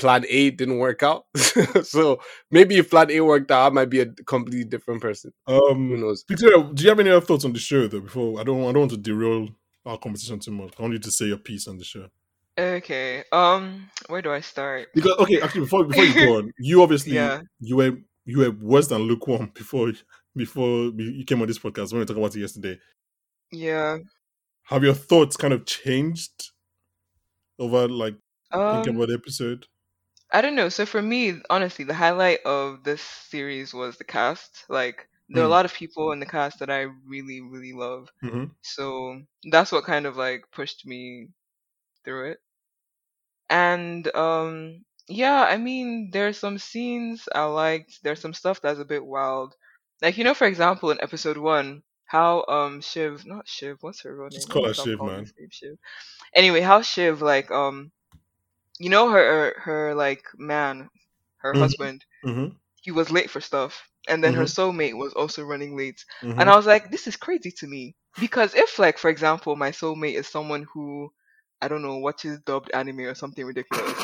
plan 0.00 0.24
A 0.28 0.50
didn't 0.50 0.78
work 0.78 1.02
out. 1.04 1.24
so 1.84 2.20
maybe 2.50 2.76
if 2.78 2.90
plan 2.90 3.10
A 3.10 3.20
worked 3.20 3.50
out, 3.52 3.66
I 3.70 3.74
might 3.74 3.90
be 3.90 4.00
a 4.00 4.06
completely 4.06 4.64
different 4.64 5.00
person. 5.00 5.32
Who 5.46 5.70
Um, 5.70 6.00
knows? 6.00 6.24
Victoria, 6.28 6.68
do 6.74 6.82
you 6.82 6.88
have 6.88 6.98
any 7.00 7.10
other 7.10 7.24
thoughts 7.24 7.44
on 7.44 7.52
the 7.52 7.58
show 7.60 7.86
though? 7.86 8.00
Before 8.00 8.40
I 8.40 8.42
don't, 8.44 8.60
I 8.62 8.72
don't 8.72 8.80
want 8.80 8.90
to 8.92 8.96
derail 8.96 9.48
our 9.86 9.98
conversation 9.98 10.40
too 10.40 10.50
much. 10.50 10.72
I 10.78 10.82
want 10.82 10.94
you 10.94 10.98
to 11.00 11.10
say 11.10 11.26
your 11.26 11.38
piece 11.38 11.68
on 11.68 11.78
the 11.78 11.84
show. 11.84 12.08
okay. 12.58 13.22
Um, 13.32 13.88
where 14.08 14.22
do 14.22 14.32
I 14.32 14.40
start? 14.40 14.88
Because 14.94 15.12
okay, 15.20 15.40
actually, 15.40 15.62
before 15.62 15.84
before 15.84 16.04
you 16.04 16.14
go 16.26 16.36
on, 16.38 16.50
you 16.58 16.82
obviously 16.82 17.12
Yeah. 17.14 17.42
you 17.60 17.76
were 17.76 17.92
you 18.26 18.38
were 18.38 18.50
worse 18.50 18.88
than 18.88 19.02
lukewarm 19.02 19.52
before 19.54 19.92
before 20.36 20.90
you 20.96 21.24
came 21.24 21.40
on 21.42 21.48
this 21.48 21.58
podcast 21.58 21.92
when 21.92 22.00
we 22.00 22.06
talked 22.06 22.18
about 22.18 22.36
it 22.36 22.40
yesterday. 22.40 22.78
Yeah. 23.52 23.98
Have 24.64 24.84
your 24.84 24.94
thoughts 24.94 25.36
kind 25.36 25.52
of 25.52 25.64
changed 25.66 26.50
over 27.58 27.88
like 27.88 28.14
thinking 28.52 28.90
Um, 28.90 28.96
about 28.96 29.08
the 29.08 29.14
episode? 29.14 29.66
I 30.32 30.40
don't 30.40 30.56
know. 30.56 30.68
So 30.68 30.86
for 30.86 31.00
me, 31.00 31.40
honestly, 31.50 31.84
the 31.84 31.94
highlight 31.94 32.40
of 32.44 32.82
this 32.84 33.00
series 33.02 33.72
was 33.72 33.96
the 33.96 34.04
cast. 34.04 34.64
Like, 34.68 35.08
there 35.28 35.42
are 35.42 35.46
a 35.46 35.48
Mm. 35.48 35.50
lot 35.50 35.64
of 35.64 35.72
people 35.74 36.10
in 36.12 36.18
the 36.20 36.26
cast 36.26 36.58
that 36.58 36.70
I 36.70 36.82
really, 37.06 37.40
really 37.40 37.72
love. 37.72 38.08
hmm 38.22 38.50
So 38.62 39.22
that's 39.50 39.72
what 39.72 39.84
kind 39.84 40.06
of 40.06 40.16
like 40.16 40.50
pushed 40.52 40.84
me 40.86 41.28
through 42.04 42.32
it. 42.32 42.40
And 43.50 44.14
um 44.16 44.84
yeah, 45.08 45.42
I 45.44 45.56
mean 45.58 46.10
there's 46.12 46.38
some 46.38 46.58
scenes 46.58 47.28
I 47.34 47.44
liked, 47.44 47.98
there's 48.02 48.20
some 48.20 48.32
stuff 48.34 48.60
that's 48.62 48.78
a 48.80 48.84
bit 48.84 49.04
wild. 49.04 49.54
Like 50.02 50.16
you 50.16 50.24
know, 50.24 50.34
for 50.34 50.46
example, 50.46 50.90
in 50.90 51.00
episode 51.02 51.36
one, 51.36 51.82
how 52.06 52.44
um 52.48 52.80
Shiv 52.80 53.26
not 53.26 53.48
Shiv, 53.48 53.78
what's 53.82 54.02
her 54.02 54.16
real 54.16 54.30
name? 54.30 54.48
Just 54.48 54.48
call 54.48 54.66
her 54.66 54.74
Shiv, 54.74 55.00
man. 55.02 55.32
Shiv. 55.50 55.76
Anyway, 56.34 56.60
how 56.62 56.82
Shiv 56.82 57.22
like 57.22 57.50
um 57.50 57.92
you 58.80 58.90
know 58.90 59.10
her 59.10 59.54
her 59.60 59.94
like 59.94 60.24
man, 60.38 60.90
her 61.38 61.54
Mhm. 61.54 61.54
husband, 61.54 62.04
hmm 62.24 62.50
he 62.82 62.90
was 62.92 63.10
late 63.10 63.30
for 63.30 63.40
stuff. 63.40 63.82
And 64.08 64.24
then 64.24 64.34
her 64.34 64.44
Mhm. 64.44 64.46
soulmate 64.46 64.96
was 64.98 65.14
also 65.14 65.44
running 65.44 65.76
late. 65.76 66.04
And 66.38 66.48
I 66.50 66.56
was 66.56 66.66
like, 66.66 66.90
this 66.90 67.06
is 67.08 67.16
crazy 67.16 67.52
to 67.58 67.66
me. 67.68 67.96
Because 68.18 68.54
if, 68.54 68.78
like, 68.78 68.98
for 68.98 69.10
example, 69.10 69.56
my 69.56 69.70
soulmate 69.72 70.14
is 70.14 70.28
someone 70.28 70.66
who, 70.72 71.12
I 71.62 71.68
don't 71.68 71.82
know, 71.82 71.98
watches 71.98 72.40
dubbed 72.40 72.70
anime 72.72 73.00
or 73.00 73.14
something 73.14 73.44
ridiculous, 73.46 73.98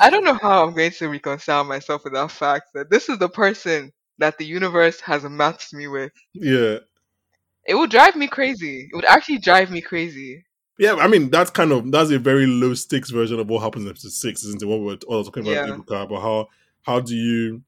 I 0.00 0.10
don't 0.10 0.24
know 0.24 0.38
how 0.42 0.64
I'm 0.64 0.74
going 0.74 0.92
to 0.92 1.08
reconcile 1.08 1.64
myself 1.64 2.04
with 2.04 2.14
that 2.14 2.30
fact 2.32 2.68
that 2.74 2.90
this 2.90 3.08
is 3.08 3.18
the 3.18 3.28
person 3.30 3.92
that 4.18 4.38
the 4.38 4.46
universe 4.46 5.00
has 5.02 5.24
matched 5.24 5.72
me 5.74 5.88
with. 5.88 6.12
yeah, 6.34 6.78
It 7.66 7.74
would 7.76 7.90
drive 7.90 8.16
me 8.16 8.26
crazy. 8.26 8.88
It 8.92 8.96
would 8.96 9.04
actually 9.04 9.38
drive 9.38 9.70
me 9.70 9.80
crazy. 9.80 10.44
Yeah. 10.78 10.94
I 10.94 11.08
mean, 11.08 11.30
that's 11.30 11.50
kind 11.50 11.72
of 11.72 11.90
that's 11.90 12.10
a 12.10 12.18
very 12.18 12.46
low 12.46 12.74
stakes 12.74 13.10
version 13.10 13.38
of 13.40 13.48
what 13.48 13.62
happens 13.62 13.84
in 13.84 13.90
episode 13.90 14.12
six, 14.12 14.44
isn't 14.44 14.62
it? 14.62 14.66
What 14.66 14.80
we're 14.80 14.96
all 15.06 15.24
talking 15.24 15.42
about 15.42 15.68
Yeah. 15.68 15.74
Ebuka, 15.74 16.04
about 16.04 16.22
how 16.22 16.48
how 16.82 17.00
do 17.00 17.14
you 17.14 17.62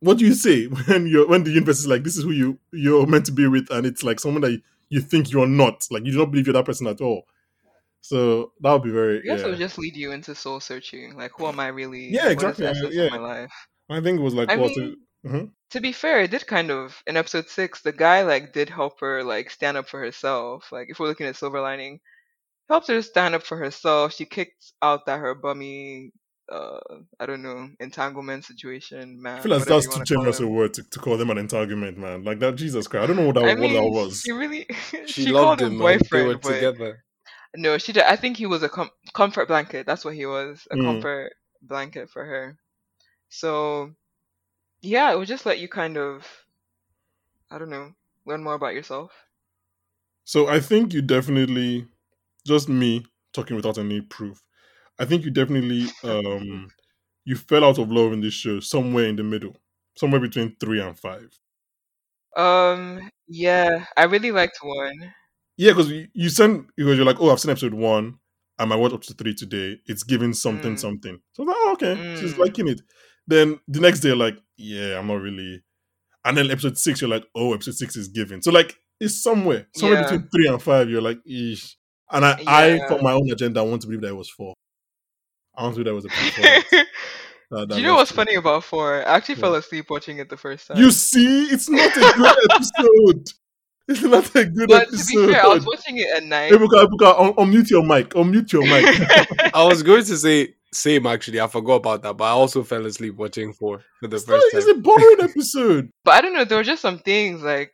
what 0.00 0.18
do 0.18 0.26
you 0.26 0.34
say 0.34 0.64
when 0.86 1.06
you're 1.06 1.26
when 1.26 1.44
the 1.44 1.50
universe 1.50 1.78
is 1.78 1.86
like 1.86 2.02
this 2.04 2.16
is 2.16 2.24
who 2.24 2.32
you 2.32 2.58
you're 2.72 3.06
meant 3.06 3.26
to 3.26 3.32
be 3.32 3.46
with, 3.46 3.70
and 3.70 3.86
it's 3.86 4.02
like 4.02 4.20
someone 4.20 4.42
that 4.42 4.52
you, 4.52 4.60
you 4.90 5.00
think 5.00 5.30
you're 5.30 5.46
not, 5.46 5.86
like 5.90 6.04
you 6.04 6.12
do 6.12 6.18
not 6.18 6.30
believe 6.30 6.46
you're 6.46 6.52
that 6.52 6.66
person 6.66 6.86
at 6.86 7.00
all. 7.00 7.24
So 8.02 8.52
that 8.60 8.72
would 8.72 8.82
be 8.82 8.90
very 8.90 9.18
I 9.18 9.22
guess 9.22 9.40
it 9.40 9.44
yeah. 9.44 9.50
would 9.50 9.58
just 9.58 9.78
lead 9.78 9.96
you 9.96 10.10
into 10.10 10.34
soul 10.34 10.58
searching. 10.58 11.16
Like, 11.16 11.30
who 11.38 11.46
am 11.46 11.60
I 11.60 11.68
really? 11.68 12.08
Yeah, 12.08 12.30
exactly, 12.30 12.66
uh, 12.66 12.74
yeah. 12.90 13.08
my 13.10 13.18
life? 13.18 13.52
I 13.88 14.00
think 14.00 14.18
it 14.18 14.22
was 14.22 14.34
like 14.34 14.50
I 14.50 14.56
what 14.56 14.76
mean, 14.76 14.96
mhm. 15.24 15.50
To 15.72 15.80
be 15.80 15.92
fair, 15.92 16.20
it 16.22 16.30
did 16.30 16.46
kind 16.46 16.70
of 16.70 17.02
in 17.06 17.16
episode 17.16 17.48
six. 17.48 17.82
The 17.82 17.92
guy 17.92 18.22
like 18.22 18.52
did 18.52 18.68
help 18.70 19.00
her 19.00 19.24
like 19.24 19.50
stand 19.50 19.76
up 19.76 19.88
for 19.88 20.00
herself. 20.00 20.70
Like 20.72 20.88
if 20.90 20.98
we're 20.98 21.08
looking 21.08 21.26
at 21.26 21.36
silver 21.36 21.60
lining, 21.60 22.00
helped 22.68 22.88
her 22.88 23.02
stand 23.02 23.34
up 23.34 23.42
for 23.42 23.56
herself. 23.56 24.14
She 24.14 24.24
kicked 24.26 24.72
out 24.82 25.06
that 25.06 25.18
her 25.20 25.34
bummy, 25.34 26.12
uh, 26.50 26.78
I 27.20 27.26
don't 27.26 27.42
know, 27.42 27.68
entanglement 27.80 28.44
situation, 28.44 29.20
Man, 29.22 29.38
I 29.38 29.40
feel 29.40 29.50
like 29.52 29.60
whatever 29.60 29.74
that's 29.76 29.86
too 29.86 29.90
want 29.92 30.06
to 30.06 30.14
generous 30.14 30.40
a 30.40 30.46
word 30.46 30.74
to, 30.74 30.82
to 30.82 30.98
call 30.98 31.16
them 31.16 31.30
an 31.30 31.38
entanglement, 31.38 31.96
man. 31.98 32.24
Like 32.24 32.38
that, 32.40 32.56
Jesus 32.56 32.86
Christ. 32.86 33.04
I 33.04 33.06
don't 33.06 33.16
know 33.16 33.26
what 33.26 33.36
that 33.36 33.44
I 33.44 33.54
what 33.54 33.56
that 33.56 33.82
mean, 33.82 33.92
was. 33.92 34.20
she 34.20 34.32
really 34.32 34.66
She, 35.06 35.24
she 35.24 35.32
loved 35.32 35.58
called 35.58 35.60
him 35.60 35.72
him, 35.72 35.78
man. 35.78 35.98
They 36.10 36.22
were 36.22 36.36
boyfriend, 36.36 36.60
together. 36.60 37.04
no, 37.56 37.78
she 37.78 37.92
did. 37.92 38.02
I 38.04 38.16
think 38.16 38.36
he 38.36 38.46
was 38.46 38.62
a 38.62 38.68
com- 38.68 38.90
comfort 39.14 39.48
blanket. 39.48 39.86
That's 39.86 40.04
what 40.04 40.14
he 40.14 40.26
was, 40.26 40.66
a 40.70 40.76
Mm. 40.76 40.84
comfort 40.84 41.32
blanket 41.62 42.10
for 42.10 42.24
her. 42.24 42.56
So 43.30 43.92
yeah, 44.82 45.12
it 45.12 45.16
would 45.18 45.28
just 45.28 45.46
let 45.46 45.58
you 45.60 45.68
kind 45.68 45.96
of, 45.96 46.26
I 47.52 47.58
don't 47.58 47.70
know, 47.70 47.94
learn 48.24 48.42
more 48.42 48.54
about 48.54 48.74
yourself. 48.74 49.28
So 50.24 50.48
I 50.48 50.60
think 50.60 50.92
you 50.92 51.02
definitely, 51.02 51.86
just 52.46 52.68
me 52.68 53.06
talking 53.32 53.56
without 53.56 53.78
any 53.78 54.00
proof. 54.00 54.42
I 54.98 55.04
think 55.06 55.24
you 55.24 55.30
definitely 55.32 55.96
um 56.04 56.72
you 57.24 57.36
fell 57.36 57.64
out 57.64 57.78
of 57.78 57.90
love 57.92 58.12
in 58.14 58.20
this 58.20 58.34
show 58.34 58.60
somewhere 58.60 59.06
in 59.06 59.16
the 59.16 59.24
middle, 59.24 59.56
somewhere 59.96 60.20
between 60.20 60.56
three 60.56 60.80
and 60.80 60.98
five. 60.98 61.38
Um, 62.36 63.10
yeah, 63.28 63.86
I 63.96 64.04
really 64.04 64.32
liked 64.32 64.58
one. 64.62 65.14
Yeah, 65.56 65.72
because 65.72 65.90
you, 65.90 66.08
you 66.14 66.28
sent 66.28 66.68
because 66.76 66.96
you're 66.96 67.06
like, 67.06 67.20
oh, 67.20 67.30
I've 67.30 67.40
seen 67.40 67.50
episode 67.50 67.74
one. 67.74 68.18
And 68.58 68.72
I 68.72 68.76
might 68.76 68.76
watch 68.82 68.92
up 68.92 69.02
to 69.02 69.14
three 69.14 69.34
today. 69.34 69.78
It's 69.86 70.02
giving 70.02 70.32
something 70.34 70.76
Mm, 70.76 70.76
something. 70.76 71.20
So 71.32 71.42
like, 71.42 71.56
oh, 71.58 71.70
okay, 71.74 72.02
she's 72.12 72.36
mm, 72.36 72.38
liking 72.38 72.68
it. 72.68 72.80
Then 73.26 73.60
the 73.68 73.80
next 73.80 74.00
day, 74.00 74.12
like, 74.12 74.36
yeah, 74.56 74.98
I'm 74.98 75.06
not 75.06 75.20
really. 75.20 75.62
And 76.24 76.36
then 76.36 76.50
episode 76.50 76.78
six, 76.78 77.00
you're 77.00 77.10
like, 77.10 77.24
oh, 77.34 77.54
episode 77.54 77.74
six 77.74 77.96
is 77.96 78.08
giving. 78.08 78.42
So 78.42 78.50
like, 78.52 78.76
it's 79.00 79.22
somewhere, 79.22 79.66
somewhere 79.74 80.00
yeah, 80.00 80.02
between 80.04 80.28
three 80.28 80.48
and 80.48 80.62
five. 80.62 80.88
You're 80.88 81.00
like, 81.02 81.18
Eesh. 81.28 81.74
And 82.10 82.24
I, 82.24 82.42
I, 82.46 82.80
for 82.88 83.00
my 83.02 83.12
own 83.12 83.30
agenda, 83.30 83.60
I 83.60 83.62
want 83.64 83.80
to 83.82 83.88
believe 83.88 84.02
that 84.02 84.08
it 84.08 84.16
was 84.16 84.28
four. 84.30 84.54
I 85.56 85.62
want 85.62 85.74
to 85.76 85.82
believe 85.82 86.02
that 86.02 86.08
was 86.08 86.12
a. 86.12 86.70
four 86.70 86.84
that, 87.50 87.68
that, 87.68 87.74
Do 87.74 87.80
you 87.80 87.86
know 87.86 87.94
what's 87.96 88.12
funny 88.12 88.34
about 88.34 88.64
four? 88.64 88.96
I 89.06 89.16
actually 89.16 89.36
Yeah. 89.36 89.40
fell 89.40 89.54
asleep 89.56 89.90
watching 89.90 90.18
it 90.18 90.28
the 90.28 90.36
first 90.36 90.68
time. 90.68 90.76
You 90.78 90.90
see, 90.90 91.46
it's 91.46 91.68
not 91.68 91.90
a 91.96 92.00
good 92.16 92.36
episode. 92.50 93.26
It's 93.88 94.02
not 94.02 94.34
a 94.36 94.44
good 94.44 94.68
But 94.68 94.88
to 94.90 94.96
be 94.96 95.32
fair, 95.32 95.44
I 95.44 95.48
was 95.48 95.66
watching 95.66 95.98
it 95.98 96.06
at 96.16 96.22
night. 96.24 96.52
Ebuka, 96.52 96.86
Ebuka, 96.86 97.20
un- 97.20 97.32
unmute 97.34 97.68
your 97.70 97.82
mic. 97.84 98.10
Unmute 98.10 98.52
your 98.52 98.62
mic. 98.62 99.54
I 99.54 99.64
was 99.64 99.82
going 99.82 100.04
to 100.04 100.16
say 100.16 100.54
same 100.72 101.06
actually. 101.06 101.40
I 101.40 101.46
forgot 101.48 101.74
about 101.76 102.02
that, 102.02 102.16
but 102.16 102.24
I 102.24 102.30
also 102.30 102.62
fell 102.62 102.86
asleep 102.86 103.16
watching 103.16 103.52
four 103.52 103.80
for 104.00 104.08
the 104.08 104.16
it's 104.16 104.26
not. 104.28 104.34
first 104.40 104.54
It's 104.54 104.66
time. 104.66 104.78
a 104.78 104.80
boring 104.80 105.16
episode. 105.20 105.90
But 106.04 106.12
I 106.14 106.20
don't 106.20 106.32
know, 106.34 106.44
there 106.44 106.58
were 106.58 106.64
just 106.64 106.80
some 106.82 106.98
things 107.00 107.42
like 107.42 107.72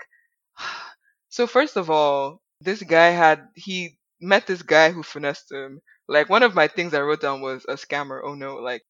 so 1.29 1.47
first 1.47 1.77
of 1.77 1.91
all, 1.91 2.41
this 2.61 2.83
guy 2.83 3.09
had 3.11 3.47
he 3.55 3.99
met 4.21 4.47
this 4.47 4.63
guy 4.63 4.91
who 4.91 5.03
finessed 5.03 5.53
him. 5.53 5.81
Like 6.09 6.29
one 6.31 6.43
of 6.43 6.55
my 6.55 6.69
things 6.69 6.95
I 6.95 7.01
wrote 7.01 7.21
down 7.21 7.41
was 7.43 7.65
a 7.69 7.75
scammer. 7.75 8.21
Oh 8.25 8.35
no, 8.35 8.57
like 8.57 8.83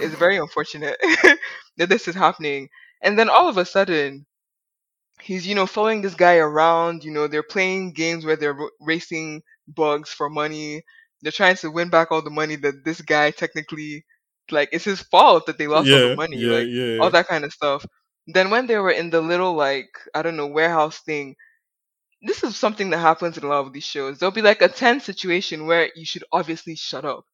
it's 0.00 0.14
very 0.14 0.38
unfortunate 0.38 0.96
that 1.76 1.88
this 1.90 2.08
is 2.08 2.14
happening. 2.14 2.68
And 3.02 3.18
then 3.18 3.28
all 3.28 3.48
of 3.48 3.58
a 3.58 3.66
sudden, 3.66 4.24
he's 5.24 5.46
you 5.46 5.54
know 5.54 5.66
following 5.66 6.02
this 6.02 6.14
guy 6.14 6.36
around. 6.36 7.04
You 7.04 7.12
know 7.12 7.26
they're 7.26 7.42
playing 7.42 7.92
games 7.92 8.24
where 8.24 8.36
they're 8.36 8.58
r- 8.58 8.70
racing 8.80 9.42
bugs 9.68 10.10
for 10.10 10.28
money. 10.30 10.82
They're 11.22 11.32
trying 11.32 11.56
to 11.56 11.70
win 11.70 11.90
back 11.90 12.12
all 12.12 12.22
the 12.22 12.30
money 12.30 12.56
that 12.56 12.84
this 12.84 13.00
guy 13.00 13.30
technically 13.30 14.04
like 14.50 14.68
it's 14.72 14.84
his 14.84 15.02
fault 15.02 15.46
that 15.46 15.58
they 15.58 15.66
lost 15.66 15.92
all 15.92 16.02
the 16.02 16.10
money, 16.10 16.38
yeah, 16.38 16.52
like 16.52 16.68
yeah. 16.68 16.98
all 16.98 17.10
that 17.10 17.28
kind 17.28 17.44
of 17.44 17.52
stuff. 17.52 17.84
Then 18.26 18.50
when 18.50 18.66
they 18.66 18.78
were 18.78 18.90
in 18.90 19.10
the 19.10 19.20
little 19.20 19.54
like 19.54 19.88
I 20.14 20.22
don't 20.22 20.36
know 20.36 20.46
warehouse 20.46 21.00
thing, 21.00 21.36
this 22.22 22.42
is 22.42 22.56
something 22.56 22.90
that 22.90 22.98
happens 22.98 23.36
in 23.38 23.44
a 23.44 23.48
lot 23.48 23.66
of 23.66 23.72
these 23.72 23.84
shows. 23.84 24.18
There'll 24.18 24.32
be 24.32 24.42
like 24.42 24.62
a 24.62 24.68
tense 24.68 25.04
situation 25.04 25.66
where 25.66 25.90
you 25.94 26.04
should 26.06 26.24
obviously 26.32 26.76
shut 26.76 27.04
up. 27.04 27.24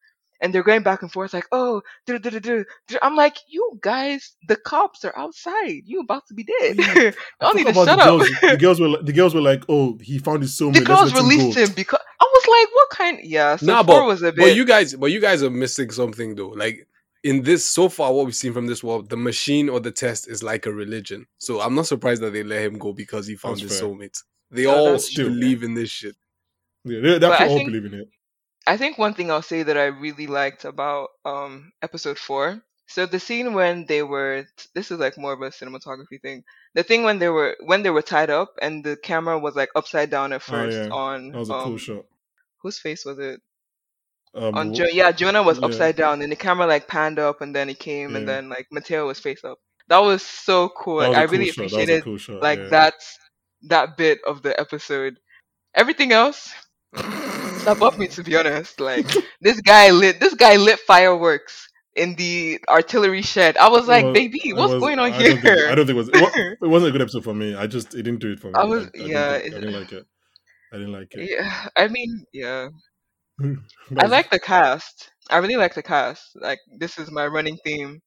And 0.42 0.54
they're 0.54 0.62
going 0.62 0.82
back 0.82 1.02
and 1.02 1.12
forth 1.12 1.34
like, 1.34 1.44
oh, 1.52 1.82
duh, 2.06 2.18
duh, 2.18 2.30
duh, 2.30 2.38
duh, 2.40 2.64
duh." 2.88 2.98
I'm 3.02 3.14
like, 3.16 3.36
you 3.48 3.78
guys, 3.82 4.36
the 4.48 4.56
cops 4.56 5.04
are 5.04 5.12
outside. 5.16 5.82
You 5.84 6.00
about 6.00 6.26
to 6.28 6.34
be 6.34 6.44
dead. 6.44 6.76
Yeah. 6.78 7.10
Y'all 7.42 7.54
need 7.54 7.66
to 7.66 7.74
shut 7.74 7.88
about 7.88 7.98
up. 8.00 8.20
the 8.20 8.28
girls. 8.40 8.50
the 8.52 8.56
girls 8.58 8.80
were 8.80 8.88
like, 8.88 9.04
the 9.06 9.12
girls 9.12 9.34
were 9.34 9.40
like, 9.42 9.64
oh, 9.68 9.98
he 10.00 10.18
found 10.18 10.42
his 10.42 10.58
soulmate. 10.58 10.74
the 10.74 10.84
girls 10.84 11.12
let 11.12 11.22
him 11.22 11.28
released 11.28 11.56
go. 11.56 11.64
him 11.64 11.72
because 11.76 12.00
I 12.20 12.24
was 12.24 12.46
like, 12.48 12.74
what 12.74 12.90
kind? 12.90 13.18
Yeah, 13.22 13.56
so 13.56 13.66
nah, 13.66 13.82
but, 13.82 14.04
was 14.06 14.22
a 14.22 14.32
bit. 14.32 14.36
but 14.36 14.54
you 14.56 14.64
guys, 14.64 14.94
but 14.94 15.10
you 15.10 15.20
guys 15.20 15.42
are 15.42 15.50
missing 15.50 15.90
something 15.90 16.34
though. 16.36 16.48
Like 16.48 16.86
in 17.22 17.42
this, 17.42 17.62
so 17.66 17.90
far, 17.90 18.10
what 18.14 18.24
we've 18.24 18.34
seen 18.34 18.54
from 18.54 18.66
this 18.66 18.82
world, 18.82 19.10
the 19.10 19.16
machine 19.18 19.68
or 19.68 19.78
the 19.78 19.90
test 19.90 20.26
is 20.26 20.42
like 20.42 20.64
a 20.64 20.72
religion. 20.72 21.26
So 21.36 21.60
I'm 21.60 21.74
not 21.74 21.86
surprised 21.86 22.22
that 22.22 22.32
they 22.32 22.42
let 22.42 22.62
him 22.62 22.78
go 22.78 22.94
because 22.94 23.26
he 23.26 23.36
found 23.36 23.56
That's 23.56 23.72
his 23.72 23.80
fair. 23.80 23.88
soulmate. 23.90 24.22
They 24.50 24.64
No, 24.64 24.74
all 24.74 24.90
that's 24.92 25.12
true. 25.12 25.26
believe 25.26 25.62
in 25.62 25.74
this 25.74 25.90
shit. 25.90 26.16
Yeah, 26.84 27.00
they, 27.00 27.10
they 27.12 27.18
But 27.18 27.32
I 27.32 27.34
actually 27.34 27.48
all 27.50 27.56
think- 27.58 27.68
believe 27.72 27.84
in 27.92 28.00
it. 28.00 28.08
I 28.66 28.76
think 28.76 28.98
one 28.98 29.14
thing 29.14 29.30
I'll 29.30 29.42
say 29.42 29.62
that 29.62 29.76
I 29.76 29.86
really 29.86 30.26
liked 30.26 30.64
about 30.64 31.08
um 31.24 31.72
episode 31.82 32.18
four. 32.18 32.62
So 32.88 33.06
the 33.06 33.20
scene 33.20 33.54
when 33.54 33.86
they 33.86 34.02
were 34.02 34.46
this 34.74 34.90
is 34.90 34.98
like 34.98 35.16
more 35.16 35.32
of 35.32 35.40
a 35.42 35.50
cinematography 35.50 36.20
thing. 36.20 36.44
The 36.74 36.82
thing 36.82 37.02
when 37.04 37.18
they 37.18 37.28
were 37.28 37.56
when 37.64 37.82
they 37.82 37.90
were 37.90 38.02
tied 38.02 38.30
up 38.30 38.52
and 38.60 38.84
the 38.84 38.96
camera 38.96 39.38
was 39.38 39.54
like 39.54 39.70
upside 39.76 40.10
down 40.10 40.32
at 40.32 40.42
first 40.42 40.76
Oh, 40.76 40.82
first 40.82 40.88
yeah. 40.88 40.94
on 40.94 41.32
That 41.32 41.38
was 41.38 41.50
a 41.50 41.54
cool 41.54 41.72
um, 41.72 41.78
shot. 41.78 42.04
whose 42.62 42.78
face 42.78 43.04
was 43.04 43.18
it? 43.18 43.40
Um, 44.34 44.54
On 44.56 44.74
jo- 44.74 44.86
yeah, 44.92 45.10
Jonah 45.12 45.42
was 45.42 45.58
yeah. 45.58 45.66
upside 45.66 45.96
down 45.96 46.22
and 46.22 46.30
the 46.30 46.36
camera 46.36 46.66
like 46.66 46.86
panned 46.86 47.18
up 47.18 47.40
and 47.40 47.54
then 47.54 47.68
it 47.70 47.78
came 47.80 48.14
and 48.16 48.28
then 48.28 48.48
like 48.48 48.66
Mateo 48.70 49.06
was 49.06 49.18
face 49.18 49.42
up. 49.44 49.58
That 49.88 49.98
was 49.98 50.22
so 50.22 50.68
cool. 50.68 50.98
that 51.00 51.10
Like 51.10 51.16
was 51.16 51.18
I 51.18 51.26
cool 51.26 51.32
really 51.38 51.50
shot. 51.50 51.56
That 51.56 51.66
appreciated 51.66 52.04
cool 52.04 52.18
shot. 52.18 52.42
like 52.42 52.58
yeah. 52.60 52.68
that's 52.70 53.18
that 53.62 53.96
bit 53.96 54.20
of 54.26 54.42
the 54.42 54.58
episode. 54.58 55.16
Everything 55.74 56.12
else 56.12 56.52
stop 56.96 57.98
me 57.98 58.08
to 58.08 58.22
be 58.22 58.36
honest. 58.36 58.80
Like 58.80 59.06
this 59.40 59.60
guy 59.60 59.90
lit 59.90 60.20
this 60.20 60.34
guy 60.34 60.56
lit 60.56 60.78
fireworks 60.80 61.68
in 61.96 62.14
the 62.16 62.60
artillery 62.68 63.22
shed. 63.22 63.56
I 63.56 63.68
was 63.68 63.88
like, 63.88 64.04
Well, 64.04 64.14
baby, 64.14 64.52
what's 64.52 64.72
was- 64.74 64.80
going 64.80 64.98
on 64.98 65.12
I 65.12 65.18
here? 65.18 65.32
Don't 65.34 65.42
think, 65.42 65.58
I 65.68 65.74
don't 65.74 65.86
think 65.86 65.96
it 65.96 66.00
was. 66.00 66.08
It, 66.08 66.20
wa- 66.22 66.30
it 66.66 66.70
wasn't 66.70 66.90
a 66.90 66.92
good 66.92 67.02
episode 67.02 67.24
for 67.24 67.34
me. 67.34 67.54
I 67.54 67.66
just 67.66 67.94
it 67.94 68.02
didn't 68.02 68.20
do 68.20 68.32
it 68.32 68.40
for 68.40 68.48
me. 68.48 68.54
I 68.54 68.64
was- 68.64 68.88
didn't 68.90 69.08
yeah, 69.08 69.38
think- 69.38 69.54
I 69.54 69.60
didn't 69.60 69.74
like 69.80 69.92
it. 69.92 70.06
I 70.72 70.76
didn't 70.76 70.92
like 70.92 71.14
it. 71.14 71.28
yeah, 71.30 71.66
I 71.76 71.88
mean, 71.88 72.24
yeah. 72.32 72.68
I 73.98 74.06
like 74.06 74.30
the 74.30 74.38
cast. 74.38 75.10
I 75.28 75.38
really 75.38 75.56
like 75.56 75.74
the 75.74 75.82
cast. 75.82 76.22
Like 76.34 76.58
this 76.78 76.98
is 76.98 77.10
my 77.10 77.26
running 77.26 77.58
theme. 77.64 78.00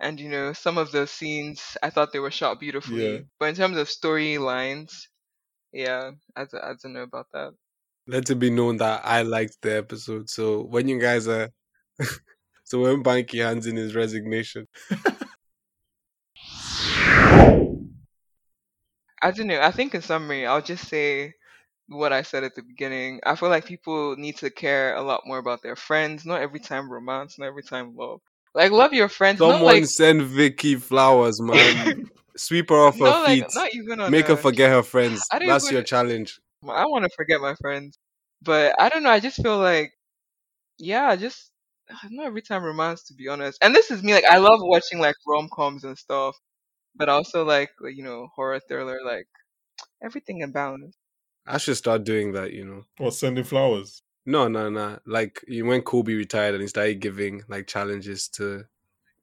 And 0.00 0.18
you 0.18 0.28
know, 0.28 0.52
some 0.52 0.78
of 0.78 0.90
the 0.90 1.06
scenes 1.06 1.76
I 1.82 1.90
thought 1.90 2.12
they 2.12 2.18
were 2.18 2.32
shot 2.32 2.58
beautifully. 2.58 3.12
Yeah. 3.12 3.18
But 3.38 3.50
in 3.50 3.54
terms 3.54 3.76
of 3.76 3.86
storylines, 3.86 4.90
yeah, 5.72 6.10
I 6.34 6.44
don't 6.50 6.92
know 6.94 7.02
about 7.02 7.26
that. 7.32 7.52
Let 8.06 8.28
it 8.30 8.34
be 8.36 8.50
known 8.50 8.78
that 8.78 9.02
I 9.04 9.22
liked 9.22 9.58
the 9.62 9.76
episode. 9.76 10.28
So 10.28 10.62
when 10.62 10.88
you 10.88 10.98
guys 10.98 11.28
are, 11.28 11.50
so 12.64 12.80
when 12.80 13.02
Banky 13.02 13.42
hands 13.44 13.66
in 13.66 13.76
his 13.76 13.94
resignation, 13.94 14.66
I 19.22 19.30
don't 19.30 19.46
know. 19.46 19.60
I 19.60 19.70
think 19.70 19.94
in 19.94 20.02
summary, 20.02 20.46
I'll 20.46 20.62
just 20.62 20.88
say 20.88 21.34
what 21.86 22.12
I 22.12 22.22
said 22.22 22.42
at 22.42 22.56
the 22.56 22.62
beginning. 22.62 23.20
I 23.24 23.36
feel 23.36 23.50
like 23.50 23.64
people 23.64 24.16
need 24.16 24.36
to 24.38 24.50
care 24.50 24.96
a 24.96 25.02
lot 25.02 25.22
more 25.24 25.38
about 25.38 25.62
their 25.62 25.76
friends. 25.76 26.26
Not 26.26 26.40
every 26.40 26.58
time 26.58 26.90
romance, 26.90 27.38
not 27.38 27.46
every 27.46 27.62
time 27.62 27.94
love. 27.96 28.20
Like 28.54 28.72
love 28.72 28.92
your 28.92 29.08
friends. 29.08 29.38
someone 29.38 29.58
not 29.60 29.64
like 29.64 29.86
send 29.86 30.22
Vicky 30.22 30.74
flowers, 30.74 31.40
man. 31.40 32.10
Sweep 32.36 32.70
her 32.70 32.76
off 32.76 32.98
her 32.98 33.04
like 33.04 33.44
feet. 33.44 33.46
not 33.54 33.74
even 33.74 34.00
on 34.00 34.10
Make 34.10 34.24
a, 34.26 34.28
her 34.28 34.36
forget 34.36 34.70
her 34.70 34.82
friends. 34.82 35.24
That's 35.30 35.64
even- 35.66 35.74
your 35.74 35.82
challenge. 35.84 36.40
I 36.68 36.86
want 36.86 37.04
to 37.04 37.10
forget 37.16 37.40
my 37.40 37.54
friends, 37.56 37.98
but 38.42 38.74
I 38.80 38.88
don't 38.88 39.02
know. 39.02 39.10
I 39.10 39.20
just 39.20 39.42
feel 39.42 39.58
like, 39.58 39.92
yeah, 40.78 41.14
just 41.16 41.50
not 42.10 42.26
every 42.26 42.42
time 42.42 42.64
romance, 42.64 43.04
to 43.04 43.14
be 43.14 43.28
honest. 43.28 43.58
And 43.62 43.74
this 43.74 43.90
is 43.90 44.02
me. 44.02 44.14
Like 44.14 44.24
I 44.24 44.38
love 44.38 44.60
watching 44.62 44.98
like 45.00 45.16
rom 45.26 45.48
coms 45.52 45.84
and 45.84 45.98
stuff, 45.98 46.36
but 46.96 47.08
also 47.08 47.44
like 47.44 47.70
uh, 47.84 47.88
you 47.88 48.04
know 48.04 48.28
horror 48.34 48.60
thriller. 48.68 48.98
Like 49.04 49.26
everything 50.02 50.40
in 50.40 50.52
balance. 50.52 50.96
I 51.46 51.58
should 51.58 51.76
start 51.76 52.04
doing 52.04 52.32
that, 52.32 52.52
you 52.52 52.64
know. 52.64 52.84
or 53.00 53.10
sending 53.10 53.44
flowers? 53.44 54.02
No, 54.24 54.46
no, 54.48 54.70
no. 54.70 55.00
Like 55.06 55.44
when 55.48 55.82
Kobe 55.82 56.14
retired 56.14 56.54
and 56.54 56.62
he 56.62 56.68
started 56.68 57.00
giving 57.00 57.42
like 57.48 57.66
challenges 57.66 58.28
to 58.30 58.64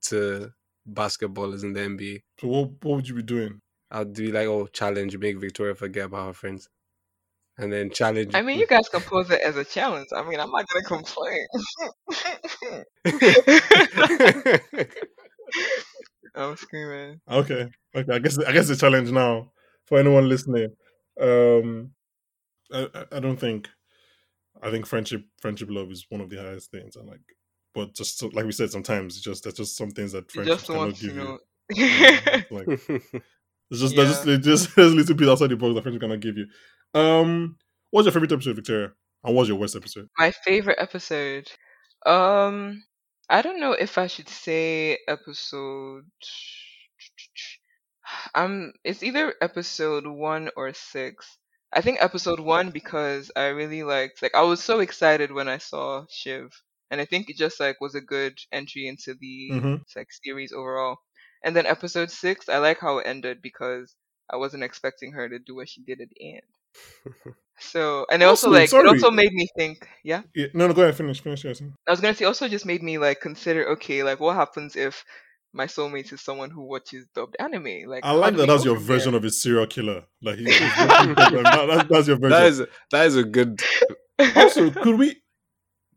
to 0.03 0.51
basketballers 0.91 1.63
in 1.63 1.73
the 1.73 1.81
NBA. 1.81 2.23
So 2.41 2.47
what 2.47 2.69
what 2.83 2.95
would 2.97 3.07
you 3.07 3.15
be 3.15 3.23
doing? 3.23 3.61
I'd 3.91 4.13
be 4.13 4.31
like, 4.31 4.47
oh, 4.47 4.67
challenge, 4.67 5.17
make 5.17 5.39
Victoria 5.39 5.73
forget 5.75 6.05
about 6.05 6.27
her 6.27 6.33
friends. 6.33 6.69
And 7.61 7.71
then 7.73 7.89
challenge. 7.91 8.33
I 8.35 8.41
mean, 8.41 8.57
you 8.57 8.65
guys 8.65 8.87
can 8.89 9.01
pose 9.01 9.29
it 9.29 9.41
as 9.41 9.57
a 9.57 9.65
challenge. 9.65 10.07
I 10.15 10.23
mean, 10.23 10.39
I'm 10.39 10.49
not 10.49 10.65
gonna 10.69 10.85
complain. 10.85 11.45
I'm 16.35 16.55
screaming. 16.57 17.19
Okay, 17.29 17.67
okay. 17.95 18.13
I 18.13 18.19
guess 18.19 18.37
I 18.39 18.51
guess 18.51 18.67
the 18.67 18.75
challenge 18.75 19.11
now 19.11 19.51
for 19.85 19.99
anyone 19.99 20.29
listening. 20.29 20.69
Um, 21.19 21.91
I 22.71 22.87
I- 22.93 23.05
I 23.17 23.19
don't 23.19 23.37
think. 23.39 23.67
I 24.61 24.71
think 24.71 24.85
friendship 24.85 25.23
friendship 25.41 25.69
love 25.71 25.89
is 25.91 26.05
one 26.09 26.21
of 26.21 26.29
the 26.29 26.37
highest 26.37 26.69
things. 26.71 26.95
and 26.95 27.07
like, 27.07 27.21
but 27.73 27.93
just 27.95 28.19
so, 28.19 28.27
like 28.33 28.45
we 28.45 28.51
said, 28.51 28.71
sometimes 28.71 29.15
it's 29.15 29.23
just 29.23 29.43
there's 29.43 29.55
just 29.55 29.75
some 29.77 29.91
things 29.91 30.11
that 30.11 30.31
friendship 30.31 30.57
just 30.57 30.67
cannot 30.67 30.95
give 30.99 31.15
you. 31.15 31.23
know. 31.23 31.39
Like 32.51 32.67
It's 33.71 33.81
just 33.81 33.95
there's 33.95 34.23
just 34.23 34.43
just 34.43 34.75
there's 34.75 34.93
little 34.93 35.15
piece 35.15 35.27
outside 35.27 35.49
the 35.51 35.55
box 35.57 35.75
that 35.75 35.81
friendship 35.83 36.01
cannot 36.01 36.19
give 36.21 36.37
you. 36.37 36.47
Um, 36.93 37.57
what's 37.91 38.05
your 38.05 38.11
favorite 38.13 38.31
episode, 38.31 38.55
Victoria? 38.55 38.91
And 39.23 39.35
what's 39.35 39.49
your 39.49 39.57
worst 39.57 39.75
episode? 39.75 40.07
My 40.17 40.31
favorite 40.31 40.77
episode. 40.79 41.47
Um, 42.05 42.83
I 43.29 43.41
don't 43.41 43.59
know 43.59 43.73
if 43.73 43.97
I 43.97 44.07
should 44.07 44.29
say 44.29 44.97
episode. 45.07 46.05
Um, 48.35 48.73
it's 48.83 49.03
either 49.03 49.35
episode 49.41 50.07
one 50.07 50.49
or 50.55 50.73
six. 50.73 51.37
I 51.71 51.81
think 51.81 52.01
episode 52.01 52.39
one 52.39 52.71
because 52.71 53.31
I 53.35 53.47
really 53.47 53.83
liked, 53.83 54.21
like, 54.21 54.33
I 54.35 54.41
was 54.41 54.63
so 54.63 54.79
excited 54.79 55.31
when 55.31 55.47
I 55.47 55.59
saw 55.59 56.05
Shiv, 56.09 56.49
and 56.89 56.99
I 56.99 57.05
think 57.05 57.29
it 57.29 57.37
just 57.37 57.59
like 57.59 57.79
was 57.79 57.93
a 57.93 58.01
good 58.01 58.39
entry 58.51 58.87
into 58.87 59.13
the 59.13 59.51
Mhm. 59.53 59.81
like 59.95 60.07
series 60.23 60.51
overall. 60.51 60.97
And 61.43 61.55
then 61.55 61.65
episode 61.65 62.11
six, 62.11 62.49
I 62.49 62.57
like 62.57 62.79
how 62.79 62.97
it 62.99 63.07
ended 63.07 63.41
because 63.41 63.95
I 64.29 64.35
wasn't 64.37 64.63
expecting 64.63 65.13
her 65.13 65.27
to 65.29 65.39
do 65.39 65.55
what 65.55 65.69
she 65.69 65.81
did 65.81 66.01
at 66.01 66.09
the 66.09 66.33
end. 66.35 67.35
So, 67.61 68.05
and 68.09 68.21
it 68.21 68.25
also, 68.25 68.47
Also, 68.47 68.57
like 68.57 68.69
sorry. 68.69 68.85
it 68.85 68.87
also 68.87 69.11
made 69.11 69.33
me 69.33 69.45
think, 69.57 69.85
yeah. 70.01 70.21
Yeah, 70.33 70.45
no, 70.53 70.67
no, 70.67 70.73
go 70.73 70.81
ahead, 70.83 70.95
finish, 70.95 71.19
finish. 71.21 71.43
Yes. 71.43 71.61
I 71.85 71.91
was 71.91 71.99
gonna 71.99 72.13
say 72.13 72.23
also 72.23 72.47
just 72.47 72.65
made 72.65 72.81
me 72.81 72.97
like 72.97 73.19
consider 73.19 73.67
okay 73.71 74.01
like 74.01 74.21
what 74.21 74.37
happens 74.37 74.77
if 74.77 75.03
my 75.51 75.65
soulmate 75.65 76.13
is 76.13 76.21
someone 76.21 76.51
who 76.51 76.61
watches 76.61 77.05
dubbed 77.13 77.35
anime 77.37 77.89
like 77.89 78.05
I 78.05 78.11
like 78.13 78.37
that. 78.37 78.47
That's 78.47 78.63
your 78.63 78.77
version 78.77 79.13
of 79.13 79.25
a 79.25 79.29
serial 79.29 79.67
killer. 79.67 80.03
Like 80.21 80.37
he, 80.37 80.45
he's 80.45 80.61
looking 80.61 81.15
for 81.15 81.31
them. 81.31 81.43
That- 81.43 81.67
that- 81.67 81.87
that's 81.89 82.07
your 82.07 82.17
version. 82.23 82.29
that 82.29 82.45
is 82.47 82.61
that 82.91 83.05
is 83.07 83.15
a 83.17 83.23
good. 83.25 83.61
also, 84.37 84.69
could 84.71 84.97
we 84.97 85.17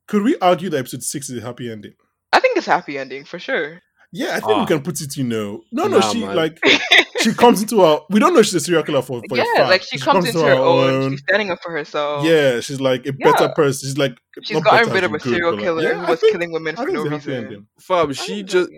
could 0.09 0.23
we 0.25 0.37
argue 0.41 0.69
that 0.71 0.79
episode 0.79 1.05
six 1.05 1.31
is 1.31 1.39
a 1.41 1.47
happy 1.47 1.71
ending? 1.71 1.95
I 2.33 2.41
think 2.41 2.57
it's 2.57 2.67
a 2.67 2.73
happy 2.73 2.99
ending 2.99 3.25
for 3.25 3.39
sure. 3.39 3.81
Yeah, 4.13 4.31
I 4.37 4.41
think 4.41 4.45
Ah. 4.53 4.61
we 4.61 4.67
can 4.67 4.83
put 4.83 5.01
it. 5.01 5.17
You 5.17 5.25
know, 5.25 5.63
no, 5.73 5.87
no, 5.87 5.99
Nah, 5.99 6.13
she 6.13 6.21
man. 6.25 6.37
like 6.37 6.59
she 7.23 7.33
comes 7.33 7.63
into 7.63 7.81
our. 7.81 8.03
We 8.11 8.21
don't 8.21 8.35
know 8.35 8.43
she's 8.43 8.55
a 8.55 8.61
serial 8.61 8.83
killer 8.83 9.01
for, 9.03 9.23
for 9.29 9.37
yeah, 9.39 9.45
fact. 9.57 9.71
like 9.71 9.83
she 9.83 9.99
comes 9.99 10.27
into 10.27 10.41
her 10.43 10.53
own. 10.53 11.13
She's 11.13 11.21
standing 11.21 11.51
up 11.51 11.61
for 11.63 11.73
herself. 11.73 12.25
yeah, 12.25 12.61
she's 12.61 12.81
like 12.81 13.07
a 13.07 13.13
better 13.13 13.49
person. 13.51 13.89
She's 13.89 13.97
like 13.97 14.17
she's 14.43 14.55
not 14.55 14.65
gotten 14.65 14.89
better 14.89 14.95
rid 14.95 15.05
of 15.05 15.11
a 15.13 15.15
in 15.15 15.21
good, 15.21 15.31
serial 15.31 15.57
killer 15.57 15.83
yeah, 15.83 15.95
who 15.95 16.01
I 16.07 16.11
was 16.11 16.21
think- 16.21 16.33
killing 16.33 16.53
women 16.53 16.75
I 16.79 16.85
for 16.85 16.91
no 16.91 17.01
it's 17.05 17.07
a 17.07 17.11
happy 17.11 17.31
reason. 17.31 17.45
ending. 17.45 17.67
Fam, 17.81 18.13
she 18.13 18.43
just 18.43 18.69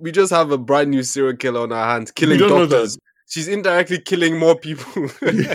we 0.00 0.10
just 0.10 0.32
have 0.32 0.50
a 0.50 0.58
brand 0.58 0.90
new 0.90 1.02
serial 1.04 1.36
killer 1.36 1.60
on 1.60 1.72
our 1.72 1.86
hands, 1.92 2.10
killing 2.10 2.38
don't 2.38 2.48
know 2.50 2.66
that. 2.66 2.70
doctors. 2.74 2.98
She's 3.28 3.46
indirectly 3.46 4.00
killing 4.00 4.38
more 4.40 4.58
people. 4.58 4.86
I 5.22 5.30
mean, 5.30 5.46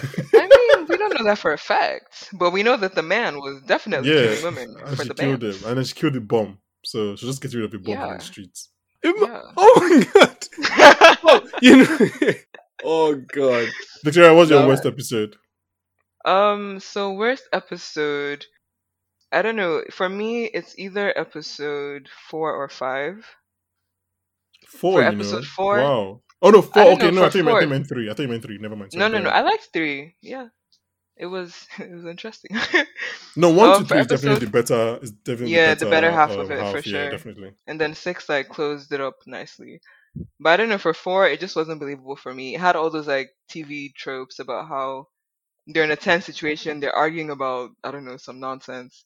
we 0.87 0.97
don't 0.97 1.13
know 1.19 1.25
that 1.25 1.39
for 1.39 1.51
a 1.51 1.57
fact, 1.57 2.29
but 2.39 2.51
we 2.51 2.63
know 2.63 2.77
that 2.77 2.95
the 2.95 3.03
man 3.03 3.35
was 3.35 3.61
definitely 3.67 4.11
yeah, 4.15 4.27
killing 4.35 4.43
women 4.43 4.75
and 4.85 4.95
for 4.95 5.03
she 5.03 5.07
the 5.09 5.13
killed 5.13 5.41
man. 5.41 5.51
him, 5.51 5.57
and 5.65 5.77
then 5.77 5.83
she 5.83 5.93
killed 5.93 6.13
the 6.13 6.21
bomb. 6.21 6.59
So 6.85 7.17
she 7.17 7.25
just 7.25 7.41
gets 7.41 7.53
rid 7.53 7.65
of 7.65 7.71
the 7.71 7.79
bomb 7.79 7.97
on 7.97 8.17
the 8.17 8.23
streets. 8.23 8.69
Yeah. 9.05 9.41
oh 9.57 9.73
my 9.89 10.05
god! 10.13 10.37
Oh, 11.27 11.47
you 11.61 11.77
know. 11.77 12.33
oh 12.83 13.15
god! 13.15 13.67
Victoria, 14.03 14.33
what's 14.33 14.49
your 14.49 14.67
worst 14.67 14.85
episode? 14.85 15.35
Um, 16.23 16.79
so 16.79 17.13
worst 17.13 17.47
episode, 17.53 18.45
I 19.31 19.41
don't 19.41 19.55
know. 19.55 19.83
For 19.91 20.09
me, 20.09 20.45
it's 20.45 20.77
either 20.77 21.17
episode 21.17 22.09
four 22.29 22.53
or 22.53 22.67
five. 22.67 23.25
Four. 24.67 25.01
you 25.01 25.07
episode 25.07 25.41
know? 25.43 25.49
four? 25.55 25.77
Wow. 25.77 26.21
Oh 26.41 26.49
no, 26.49 26.61
four. 26.61 26.83
Okay, 26.83 27.11
know, 27.11 27.11
no, 27.11 27.21
I 27.23 27.25
for 27.25 27.31
think 27.31 27.35
you 27.35 27.43
meant, 27.43 27.57
I 27.57 27.59
think 27.59 27.61
you 27.61 27.69
meant 27.69 27.87
three. 27.87 28.09
I 28.09 28.13
think 28.13 28.27
you 28.27 28.31
meant 28.31 28.43
three. 28.43 28.57
Never 28.57 28.75
mind. 28.75 28.91
No, 28.93 28.99
sorry, 29.01 29.11
no, 29.11 29.17
go 29.19 29.23
no. 29.25 29.29
I 29.29 29.41
liked 29.41 29.69
three. 29.71 30.15
Yeah. 30.21 30.47
It 31.17 31.25
was 31.27 31.67
it 31.79 31.91
was 31.91 32.05
interesting. 32.05 32.51
No, 33.37 33.49
one, 33.49 33.69
Um, 33.69 33.77
two, 33.79 33.83
for 33.83 33.89
three 33.89 33.99
is 33.99 34.07
definitely 34.07 34.45
the 34.45 34.51
better. 34.51 34.99
Is 35.01 35.11
definitely 35.11 35.55
Yeah, 35.55 35.73
the 35.73 35.85
the 35.85 35.91
better, 35.91 36.07
better 36.07 36.11
half 36.13 36.31
of 36.31 36.51
um, 36.51 36.57
it, 36.57 36.71
for 36.71 36.77
Yeah, 36.77 36.81
sure. 36.83 37.09
definitely. 37.11 37.51
and 37.67 37.79
then 37.81 37.93
six 37.93 38.29
like 38.29 38.47
closed 38.49 38.91
it 38.93 39.01
up 39.01 39.15
nicely. 39.27 39.81
But 40.39 40.51
I 40.51 40.57
don't 40.57 40.69
know 40.69 40.77
for 40.77 40.93
four, 40.93 41.27
it 41.27 41.41
just 41.41 41.55
wasn't 41.55 41.79
believable 41.81 42.15
for 42.15 42.33
me. 42.33 42.55
It 42.55 42.61
had 42.61 42.77
all 42.77 42.89
those 42.89 43.07
like 43.07 43.31
TV 43.49 43.93
tropes 43.93 44.39
about 44.39 44.67
how 44.69 45.07
they're 45.67 45.83
in 45.83 45.91
a 45.91 45.95
tense 45.97 46.25
situation, 46.25 46.79
they're 46.79 46.95
arguing 46.95 47.29
about 47.31 47.71
I 47.83 47.91
don't 47.91 48.05
know 48.05 48.17
some 48.17 48.39
nonsense. 48.39 49.03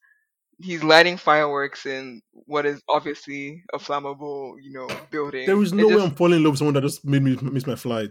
He's 0.62 0.84
lighting 0.84 1.18
fireworks 1.18 1.86
in 1.86 2.22
what 2.32 2.66
is 2.66 2.82
obviously 2.90 3.64
a 3.74 3.80
flammable, 3.80 4.56
you 4.62 4.74
know, 4.74 4.88
building. 5.10 5.46
There 5.48 5.58
was 5.58 5.74
no 5.74 5.88
way 5.88 5.94
just- 5.96 6.06
I'm 6.06 6.16
falling 6.16 6.38
in 6.38 6.44
love 6.44 6.52
with 6.54 6.60
someone 6.60 6.74
that 6.76 6.82
just 6.82 7.06
made 7.06 7.24
me 7.24 7.38
miss 7.42 7.66
my 7.66 7.76
flight. 7.76 8.10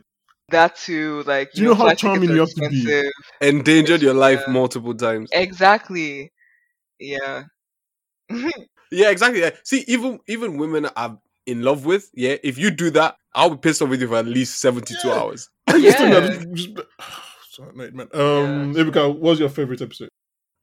That 0.51 0.77
too, 0.77 1.23
like 1.25 1.53
Do 1.53 1.61
you 1.63 1.69
know 1.69 1.75
how 1.75 1.95
charming 1.95 2.31
you 2.31 2.41
have 2.41 2.49
to 2.55 2.69
be? 2.71 3.11
Endangered 3.41 4.01
your 4.01 4.15
life 4.15 4.43
Yeah. 4.47 4.53
multiple 4.53 4.95
times. 4.95 5.31
Exactly. 5.33 6.33
Yeah. 6.99 7.45
Yeah, 8.91 9.11
exactly. 9.11 9.41
yeah. 9.41 9.51
See, 9.65 9.85
even 9.87 10.19
even 10.29 10.57
women 10.57 10.89
I'm 10.97 11.19
in 11.45 11.61
love 11.61 11.85
with, 11.85 12.11
yeah, 12.15 12.37
if 12.43 12.57
you 12.57 12.71
do 12.71 12.89
that, 12.93 13.17
I'll 13.35 13.51
be 13.51 13.59
pissed 13.59 13.83
off 13.83 13.91
with 13.91 14.01
you 14.01 14.09
for 14.09 14.17
at 14.17 14.25
least 14.25 14.61
72 14.61 15.09
Yeah. 15.09 15.15
hours. 15.15 15.51
I 15.67 15.73
just 15.79 15.99
Yeah. 15.99 16.21
that 16.21 16.49
just, 16.55 16.71
man. 17.75 18.09
Um, 18.15 18.75
Ebuka, 18.75 19.09
what 19.09 19.21
was 19.21 19.41
your 19.41 19.51
favorite 19.51 19.83
episode? 19.83 20.09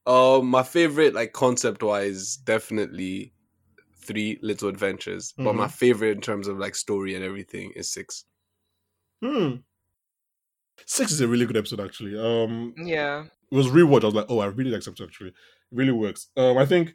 Um, 0.07 0.47
my 0.47 0.63
favorite, 0.63 1.13
like 1.13 1.33
concept 1.33 1.83
wise, 1.83 2.37
definitely 2.37 3.31
three 3.97 4.39
little 4.41 4.69
adventures. 4.69 5.33
But 5.37 5.53
my 5.53 5.67
favorite 5.67 6.11
in 6.15 6.21
terms 6.21 6.47
of 6.47 6.57
like 6.57 6.73
story 6.75 7.13
and 7.13 7.23
everything 7.23 7.73
is 7.75 7.91
six. 7.91 8.25
Hmm. 9.23 9.57
Six 10.85 11.11
is 11.11 11.21
a 11.21 11.27
really 11.27 11.45
good 11.45 11.57
episode, 11.57 11.79
actually. 11.79 12.17
Um, 12.17 12.73
yeah. 12.77 13.23
it 13.51 13.55
was 13.55 13.67
rewatch. 13.67 14.03
I 14.03 14.07
was 14.07 14.15
like, 14.15 14.25
oh, 14.29 14.39
I 14.39 14.47
really 14.47 14.71
like 14.71 14.81
this 14.81 14.87
episode. 14.87 15.07
Actually, 15.07 15.29
it 15.29 15.35
really 15.71 15.91
works. 15.91 16.29
Um, 16.37 16.57
I 16.57 16.65
think, 16.65 16.93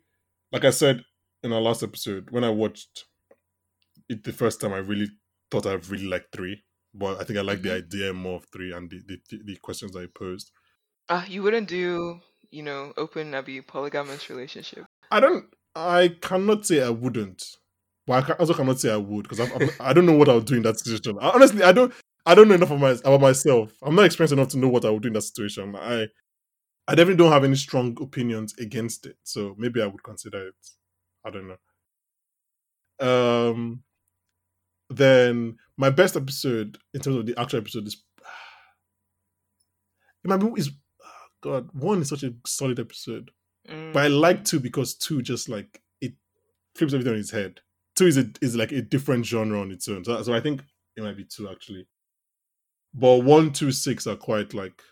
like 0.53 0.65
I 0.65 0.71
said 0.71 1.05
in 1.43 1.53
our 1.53 1.61
last 1.61 1.83
episode, 1.83 2.31
when 2.31 2.45
I 2.45 2.51
watched 2.51 3.07
it 4.09 4.25
the 4.25 4.33
first 4.33 4.61
time, 4.61 4.73
I 4.73 4.79
really 4.79 5.09
thought 5.51 5.67
I 5.67 5.73
really 5.73 6.07
liked 6.07 6.33
three. 6.33 6.63
But 6.93 7.21
I 7.21 7.25
think 7.25 7.39
I 7.39 7.43
like 7.43 7.63
the 7.63 7.75
idea 7.75 8.13
more 8.13 8.37
of 8.37 8.47
three 8.53 8.73
and 8.73 8.91
the 8.91 9.01
the, 9.07 9.41
the 9.45 9.57
questions 9.57 9.93
that 9.93 10.01
it 10.01 10.15
posed. 10.15 10.51
Uh, 11.09 11.25
you 11.29 11.43
wouldn't 11.43 11.69
do, 11.69 12.21
you 12.51 12.63
know, 12.63 12.93
open 12.97 13.31
Nabi 13.31 13.67
polygamous 13.67 14.29
relationship. 14.29 14.85
I 15.11 15.21
don't. 15.21 15.47
I 15.75 16.17
cannot 16.21 16.67
say 16.67 16.83
I 16.83 16.91
wouldn't, 16.91 17.43
but 18.07 18.29
I 18.29 18.33
also 18.35 18.55
cannot 18.55 18.81
say 18.81 18.93
I 18.93 18.97
would 18.97 19.29
because 19.29 19.41
I 19.81 19.93
don't 19.93 20.07
know 20.07 20.17
what 20.17 20.29
I 20.29 20.35
would 20.35 20.47
do 20.47 20.57
in 20.57 20.63
that 20.63 20.79
situation. 20.81 21.17
I, 21.21 21.31
honestly, 21.31 21.63
I 21.63 21.73
don't. 21.73 21.93
I 22.27 22.35
don't 22.35 22.49
know 22.49 22.55
enough 22.55 22.71
my, 22.71 22.91
about 22.91 23.21
myself. 23.21 23.73
I'm 23.83 23.95
not 23.95 24.05
experienced 24.05 24.33
enough 24.33 24.49
to 24.49 24.59
know 24.59 24.69
what 24.69 24.85
I 24.85 24.91
would 24.91 25.03
do 25.03 25.09
in 25.09 25.15
that 25.15 25.23
situation. 25.23 25.75
I, 25.77 26.09
I 26.87 26.95
definitely 26.95 27.17
don't 27.17 27.33
have 27.33 27.45
any 27.45 27.57
strong 27.57 27.97
opinions 28.01 28.55
against 28.59 29.07
it. 29.07 29.17
So 29.23 29.55
maybe 29.59 29.83
I 29.83 29.87
would 29.87 30.03
consider 30.03 30.49
it. 30.49 30.55
I 31.25 31.31
don't 31.31 31.49
know. 31.49 31.57
Um. 33.01 33.83
Then 34.93 35.57
my 35.77 35.91
best 35.91 36.17
episode 36.17 36.77
in 36.93 37.01
terms 37.01 37.17
of 37.17 37.27
the 37.27 37.39
actual 37.39 37.61
episode 37.61 37.87
is. 37.87 38.03
It 40.23 40.29
might 40.29 40.37
be 40.37 40.61
is. 40.61 40.71
God, 41.43 41.71
one 41.73 42.03
is 42.03 42.11
such 42.11 42.25
a 42.25 42.35
solid 42.45 42.79
episode. 42.79 43.31
Mm. 43.67 43.95
But 43.95 44.05
I 44.05 44.09
like 44.09 44.45
two 44.45 44.61
because 44.61 44.95
two 44.95 45.23
just 45.23 45.49
like 45.49 45.81
it 46.03 46.13
flips 46.75 46.93
everything 46.93 47.15
on 47.15 47.19
its 47.19 47.31
head. 47.31 47.61
Two 47.97 48.07
is 48.07 48.19
a, 48.19 48.27
is 48.43 48.55
like 48.55 48.73
a 48.73 48.83
different 48.83 49.25
genre 49.25 49.61
on 49.61 49.71
its 49.71 49.89
own. 49.89 50.05
So, 50.05 50.23
so 50.23 50.35
I 50.35 50.41
think 50.41 50.63
it 50.97 51.03
might 51.03 51.17
be 51.17 51.25
two 51.25 51.49
actually. 51.49 51.87
But 52.95 53.19
one, 53.19 53.53
two, 53.53 53.73
six 53.73 54.07
are 54.07 54.17
quite 54.17 54.53
like 54.55 54.83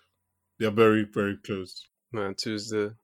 they're 0.59 0.71
very, 0.71 1.05
very 1.13 1.37
close. 1.45 1.87
Man, 2.13 2.35
two's 2.35 2.69
the 2.69 2.95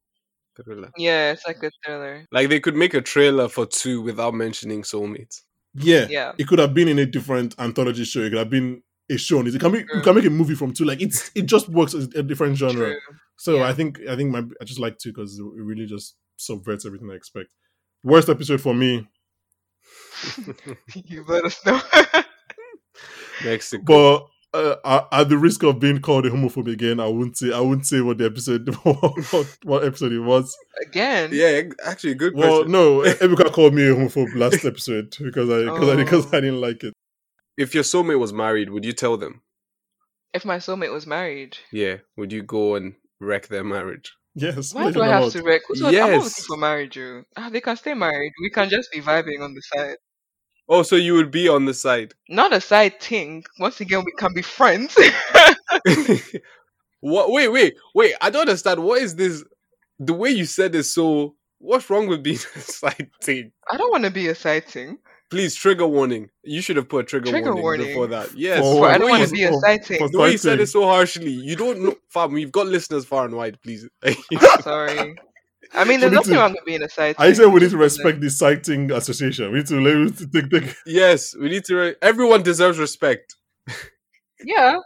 thriller. 0.57 0.91
Yeah, 0.97 1.33
it's 1.33 1.47
like 1.47 1.63
a 1.63 1.71
thriller. 1.85 2.27
Like 2.31 2.49
they 2.49 2.61
could 2.61 2.77
make 2.77 2.95
a 2.95 3.01
trailer 3.01 3.49
for 3.49 3.67
two 3.67 4.01
without 4.03 4.35
mentioning 4.35 4.83
soulmates. 4.83 5.43
Yeah. 5.75 6.07
Yeah. 6.09 6.33
It 6.39 6.47
could 6.47 6.59
have 6.59 6.75
been 6.75 6.89
in 6.89 6.99
a 6.99 7.07
different 7.07 7.55
anthology 7.59 8.05
show. 8.05 8.21
It 8.21 8.31
could 8.31 8.39
have 8.39 8.51
been 8.51 8.83
a 9.11 9.19
show 9.19 9.39
on 9.39 9.47
it. 9.47 9.55
It 9.55 9.61
can 9.61 9.73
be 9.73 9.79
you 9.79 10.01
can 10.03 10.15
make 10.15 10.25
a 10.25 10.31
movie 10.31 10.55
from 10.55 10.73
two. 10.73 10.85
Like 10.85 11.03
it's 11.03 11.31
it 11.35 11.43
just 11.47 11.69
works 11.69 11.95
as 11.95 12.05
a 12.15 12.23
different 12.23 12.57
genre. 12.57 12.75
True. 12.91 12.99
So 13.37 13.57
Yeah. 13.57 13.65
I 13.69 13.73
think 13.73 14.01
I 14.09 14.17
think 14.17 14.31
my 14.31 14.45
I 14.61 14.65
just 14.65 14.81
like 14.81 14.99
two 14.99 15.13
because 15.13 15.39
it 15.39 15.45
really 15.45 15.87
just 15.87 16.17
subverts 16.37 16.87
everything 16.87 17.11
I 17.11 17.15
expect. 17.15 17.51
Worst 18.05 18.29
episode 18.29 18.61
for 18.61 18.75
me, 18.75 19.09
you 20.95 21.25
let 21.27 21.45
us 21.45 21.65
know. 21.67 21.81
Mexico. 23.45 24.29
But 24.55 24.81
uh, 24.85 25.07
at- 25.13 25.21
at 25.21 25.29
the 25.29 25.37
risk 25.39 25.63
of 25.63 25.81
being 25.81 26.01
called 26.01 26.27
a 26.27 26.31
homophobe 26.31 26.73
again, 26.73 27.01
I 27.01 27.07
wouldn't 27.09 27.37
say 27.37 27.53
I 27.53 27.61
wouldn't 27.61 27.87
say 27.87 28.01
what 28.01 28.19
the 28.19 28.27
episode 28.27 28.69
what, 28.85 29.57
what 29.65 29.85
episode 29.85 30.13
it 30.13 30.21
was. 30.21 30.57
Again. 30.87 31.31
yeah, 31.33 31.63
actually, 31.85 32.15
good 32.15 32.35
Well, 32.35 32.65
question. 32.65 32.73
no, 32.73 33.01
Ebuka 33.03 33.53
called 33.53 33.75
me 33.75 33.83
a 33.89 33.95
homophobe 33.95 34.35
last 34.37 34.65
episode 34.73 35.15
because 35.19 35.51
I 35.51 35.65
because 35.65 35.89
I 35.89 35.97
because 35.97 36.27
Oh. 36.27 36.37
I 36.37 36.41
didn't 36.41 36.61
like 36.61 36.85
it. 36.85 36.95
If 37.57 37.75
your 37.75 37.85
soulmate 37.85 38.19
was 38.19 38.33
married, 38.33 38.71
would 38.71 38.85
you 38.85 38.93
tell 38.93 39.17
them? 39.17 39.43
If 40.33 40.45
my 40.45 40.57
soulmate 40.57 40.93
was 40.93 41.07
married, 41.07 41.57
Yeah. 41.73 41.99
Would 42.17 42.33
you 42.33 42.43
go 42.43 42.75
and 42.75 42.95
wreck 43.21 43.49
their 43.49 43.63
marriage? 43.65 44.13
Yes, 44.37 44.75
why 44.75 44.91
do 44.91 45.01
I 45.01 45.07
have 45.09 45.23
out. 45.25 45.33
to 45.33 45.43
wreck? 45.45 45.63
Who's 45.69 45.81
I'm 45.81 45.93
not 45.93 45.95
Yes. 45.95 46.25
looking 46.25 46.45
for 46.49 46.57
marriage, 46.57 46.97
you. 46.97 47.25
Ah, 47.37 47.51
they 47.51 47.61
can 47.61 47.77
stay 47.77 47.95
married. 47.95 48.33
We 48.43 48.51
can 48.51 48.69
just 48.69 48.91
be 48.91 49.01
vibing 49.01 49.41
on 49.41 49.55
the 49.55 49.63
side. 49.73 49.97
Oh, 50.69 50.83
so 50.83 50.97
you 50.97 51.15
would 51.15 51.31
be 51.31 51.49
on 51.49 51.67
the 51.67 51.75
side. 51.75 52.15
Not 52.29 52.53
a 52.53 52.61
side 52.61 53.01
thing. 53.01 53.45
Once 53.59 53.81
again, 53.81 54.03
we 54.05 54.12
can 54.19 54.33
be 54.33 54.43
friends. 54.43 54.97
what? 57.01 57.31
Wait, 57.31 57.49
wait, 57.49 57.75
wait. 57.95 58.15
I 58.21 58.31
don't 58.31 58.49
understand. 58.49 58.83
What 58.83 59.03
is 59.03 59.17
this? 59.17 59.45
The 59.99 60.15
way 60.15 60.31
you 60.31 60.45
said 60.47 60.75
is 60.75 60.93
so. 60.93 61.35
What's 61.59 61.89
wrong 61.89 62.09
with 62.09 62.23
being 62.23 62.37
a 62.57 62.61
side 62.61 63.11
thing? 63.23 63.53
I 63.71 63.77
don't 63.77 63.91
want 63.91 64.05
to 64.05 64.11
be 64.11 64.29
a 64.29 64.35
side 64.35 64.67
thing. 64.67 64.99
Please, 65.31 65.55
trigger 65.55 65.87
warning. 65.87 66.29
You 66.45 66.61
should 66.61 66.77
have 66.77 66.89
put 66.89 67.07
a 67.07 67.09
trigger, 67.09 67.31
Trigger 67.31 67.57
warning, 67.57 67.87
before 67.89 68.07
that. 68.09 68.37
Yes. 68.37 68.61
For 68.61 68.83
But 68.83 68.91
I 68.91 68.99
don't 68.99 69.11
want 69.11 69.27
to 69.27 69.33
be 69.35 69.43
a 69.45 69.53
side 69.55 69.85
thing. 69.85 69.99
for 69.99 70.09
The 70.09 70.19
way 70.19 70.33
you 70.33 70.39
said 70.39 70.61
it 70.61 70.69
so 70.69 70.85
harshly. 70.85 71.31
You 71.31 71.57
don't 71.57 71.83
know, 71.83 71.95
fam. 72.09 72.33
We've 72.33 72.53
got 72.53 72.67
listeners 72.67 73.05
far 73.05 73.25
and 73.25 73.35
wide. 73.35 73.59
Please. 73.62 73.89
Sorry. 74.61 75.17
I 75.75 75.85
mean, 75.85 76.01
there's 76.01 76.12
nothing 76.12 76.35
to- 76.35 76.39
wrong 76.41 76.53
with 76.53 76.64
being 76.64 76.83
a 76.83 76.89
side 76.89 77.16
I 77.18 77.33
said 77.33 77.47
we 77.47 77.61
need 77.61 77.70
to 77.70 77.77
respect 77.77 78.20
the 78.20 78.31
sighting 78.31 78.91
association. 78.93 79.51
We 79.53 79.59
need 79.59 79.66
to 79.68 79.81
let 79.81 79.97
we 79.97 80.05
need 80.05 80.18
to 80.18 80.27
take 80.29 80.51
take. 80.51 80.77
yes, 80.87 81.35
we 81.37 81.49
need 81.49 81.64
to. 81.64 81.75
Re- 81.77 81.97
everyone 82.03 82.43
deserves 82.43 82.79
respect. 82.79 83.35
Yeah. 84.47 84.79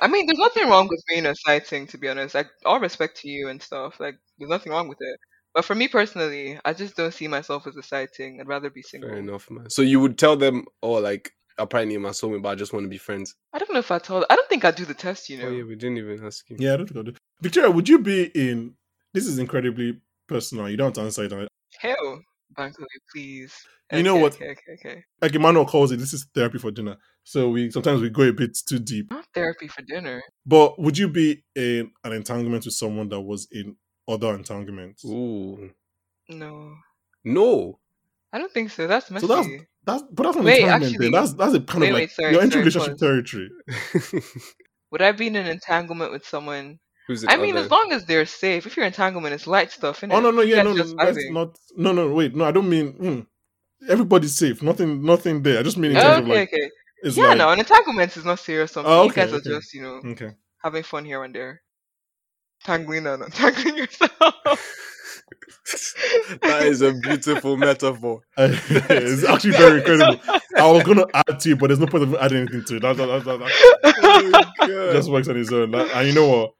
I 0.00 0.08
mean, 0.08 0.26
there's 0.26 0.38
nothing 0.38 0.68
wrong 0.68 0.88
with 0.88 1.02
being 1.08 1.26
a 1.26 1.34
side 1.34 1.66
thing, 1.66 1.86
to 1.88 1.98
be 1.98 2.08
honest. 2.08 2.34
Like, 2.34 2.48
all 2.64 2.80
respect 2.80 3.16
to 3.22 3.28
you 3.28 3.48
and 3.48 3.60
stuff. 3.60 3.98
Like, 3.98 4.16
there's 4.38 4.50
nothing 4.50 4.72
wrong 4.72 4.88
with 4.88 4.98
it. 5.00 5.18
But 5.54 5.64
for 5.64 5.74
me 5.74 5.88
personally, 5.88 6.58
I 6.64 6.72
just 6.72 6.96
don't 6.96 7.12
see 7.12 7.26
myself 7.26 7.66
as 7.66 7.76
a 7.76 7.82
side 7.82 8.10
thing. 8.16 8.38
I'd 8.40 8.46
rather 8.46 8.70
be 8.70 8.82
single. 8.82 9.10
Fair 9.10 9.18
enough, 9.18 9.50
man. 9.50 9.68
So 9.68 9.82
you 9.82 9.98
would 10.00 10.16
tell 10.16 10.36
them, 10.36 10.64
oh, 10.82 10.92
like 10.92 11.32
apparently 11.58 11.94
you're 11.94 12.02
my 12.02 12.10
soulmate, 12.10 12.42
but 12.42 12.50
I 12.50 12.54
just 12.54 12.72
want 12.72 12.84
to 12.84 12.88
be 12.88 12.98
friends. 12.98 13.34
I 13.52 13.58
don't 13.58 13.72
know 13.72 13.80
if 13.80 13.90
I 13.90 13.98
told. 13.98 14.24
I 14.30 14.36
don't 14.36 14.48
think 14.48 14.64
I 14.64 14.70
do 14.70 14.84
the 14.84 14.94
test. 14.94 15.28
You 15.28 15.38
oh, 15.38 15.42
know. 15.42 15.48
Oh 15.48 15.52
yeah, 15.52 15.64
we 15.64 15.74
didn't 15.74 15.98
even 15.98 16.24
ask 16.24 16.48
you. 16.50 16.56
Yeah, 16.58 16.74
I 16.74 16.76
don't 16.76 16.86
think 16.86 16.96
I'll 16.98 17.02
do. 17.02 17.14
Victoria, 17.40 17.70
would 17.70 17.88
you 17.88 17.98
be 17.98 18.24
in? 18.26 18.74
This 19.12 19.26
is 19.26 19.40
incredibly 19.40 20.00
personal. 20.30 20.68
You 20.70 20.76
don't 20.78 20.86
have 20.86 20.94
to 20.94 21.00
answer 21.02 21.24
it. 21.24 21.48
Hell, 21.78 22.20
Bankole, 22.56 22.86
please. 23.12 23.52
You 23.92 24.02
know 24.04 24.16
what? 24.16 24.34
Okay, 24.34 24.50
okay, 24.50 24.72
okay. 24.78 25.04
Like 25.20 25.34
Emmanuel 25.34 25.66
calls 25.66 25.90
it, 25.90 25.96
this 25.98 26.12
is 26.12 26.26
therapy 26.34 26.58
for 26.58 26.70
dinner. 26.70 26.96
So 27.24 27.50
we 27.50 27.70
sometimes 27.70 28.00
we 28.00 28.08
go 28.08 28.22
a 28.22 28.32
bit 28.32 28.56
too 28.68 28.78
deep. 28.78 29.10
Not 29.10 29.26
therapy 29.34 29.66
for 29.68 29.82
dinner. 29.82 30.22
But 30.46 30.78
would 30.78 30.96
you 30.96 31.08
be 31.08 31.42
in 31.56 31.90
an 32.04 32.12
entanglement 32.12 32.64
with 32.64 32.74
someone 32.74 33.08
that 33.08 33.20
was 33.20 33.48
in 33.50 33.76
other 34.08 34.34
entanglements? 34.34 35.04
Ooh, 35.04 35.70
No, 36.28 36.72
no. 37.24 37.78
I 38.32 38.38
don't 38.38 38.52
think 38.52 38.70
so. 38.70 38.86
That's 38.86 39.10
messy. 39.10 39.26
So 39.26 39.34
that's 39.34 39.48
that's 39.84 40.02
but 40.12 40.22
that's 40.22 40.36
an 40.36 40.44
Wait, 40.44 40.60
entanglement 40.60 40.92
actually- 40.92 41.06
thing. 41.06 41.12
That's 41.12 41.32
that's 41.34 41.54
a 41.54 41.60
kind 41.60 41.80
wait, 41.82 41.88
of 41.88 41.94
like 41.94 42.02
wait, 42.02 42.10
sorry, 42.12 42.32
you're 42.32 42.42
entering 42.42 42.70
sorry, 42.70 42.94
relationship 42.94 43.00
pause. 43.00 44.10
territory. 44.12 44.22
Would 44.92 45.02
I 45.02 45.12
be 45.12 45.26
in 45.26 45.36
an 45.36 45.46
entanglement 45.46 46.12
with 46.12 46.24
someone? 46.26 46.78
Who's 47.10 47.24
I 47.26 47.36
mean, 47.38 47.56
as 47.56 47.68
long 47.68 47.90
as 47.90 48.04
they're 48.04 48.24
safe. 48.24 48.66
If 48.66 48.76
you're 48.76 48.86
entanglement, 48.86 49.34
it's 49.34 49.48
light 49.48 49.72
stuff, 49.72 50.02
innit? 50.02 50.12
Oh 50.12 50.20
no, 50.20 50.30
no, 50.30 50.42
yeah, 50.42 50.62
no, 50.62 50.72
no, 50.72 50.84
that's 50.84 51.18
not. 51.30 51.58
No, 51.76 51.90
no, 51.90 52.08
wait, 52.12 52.36
no, 52.36 52.44
I 52.44 52.52
don't 52.52 52.68
mean. 52.68 52.92
hmm. 52.92 53.20
Everybody's 53.90 54.36
safe. 54.36 54.62
Nothing, 54.62 55.02
nothing 55.04 55.42
there. 55.42 55.58
I 55.58 55.64
just 55.64 55.76
mean 55.76 55.90
in 55.90 55.96
Oh, 55.96 56.00
terms 56.02 56.18
of 56.18 56.24
okay, 56.26 56.38
like, 56.40 56.48
okay. 56.52 56.70
it's 57.02 57.16
Yeah, 57.16 57.24
like, 57.30 57.38
no, 57.38 57.50
an 57.50 57.58
entanglement 57.58 58.16
is 58.16 58.24
not 58.24 58.38
serious. 58.38 58.70
Something 58.70 58.92
Oh, 58.92 59.02
you 59.04 59.10
okay, 59.10 59.22
guys 59.22 59.32
are 59.32 59.40
just, 59.40 59.74
you 59.74 59.82
know, 59.82 60.00
okay. 60.12 60.30
having 60.62 60.84
fun 60.84 61.04
here 61.04 61.24
and 61.24 61.34
there, 61.34 61.62
tangling 62.62 63.08
and 63.08 63.22
untangling 63.24 63.76
yourself. 63.76 64.10
that 66.42 66.62
is 66.62 66.80
a 66.82 66.92
beautiful 66.92 67.56
metaphor. 67.56 68.20
it's 68.36 69.24
actually 69.24 69.52
very 69.52 69.78
incredible. 69.80 70.20
I 70.56 70.70
was 70.70 70.84
gonna 70.84 71.06
add 71.12 71.40
to 71.40 71.50
it, 71.50 71.58
but 71.58 71.66
there's 71.68 71.80
no 71.80 71.86
point 71.86 72.04
of 72.04 72.14
adding 72.14 72.38
anything 72.42 72.64
to 72.66 72.76
it. 72.76 72.82
That, 72.82 72.96
that, 72.98 73.24
that, 73.24 73.38
that, 73.40 74.46
Oh, 74.62 74.92
just 74.92 75.10
works 75.10 75.26
on 75.28 75.36
its 75.36 75.50
own. 75.50 75.74
And 75.74 76.06
you 76.08 76.14
know 76.14 76.28
what? 76.28 76.52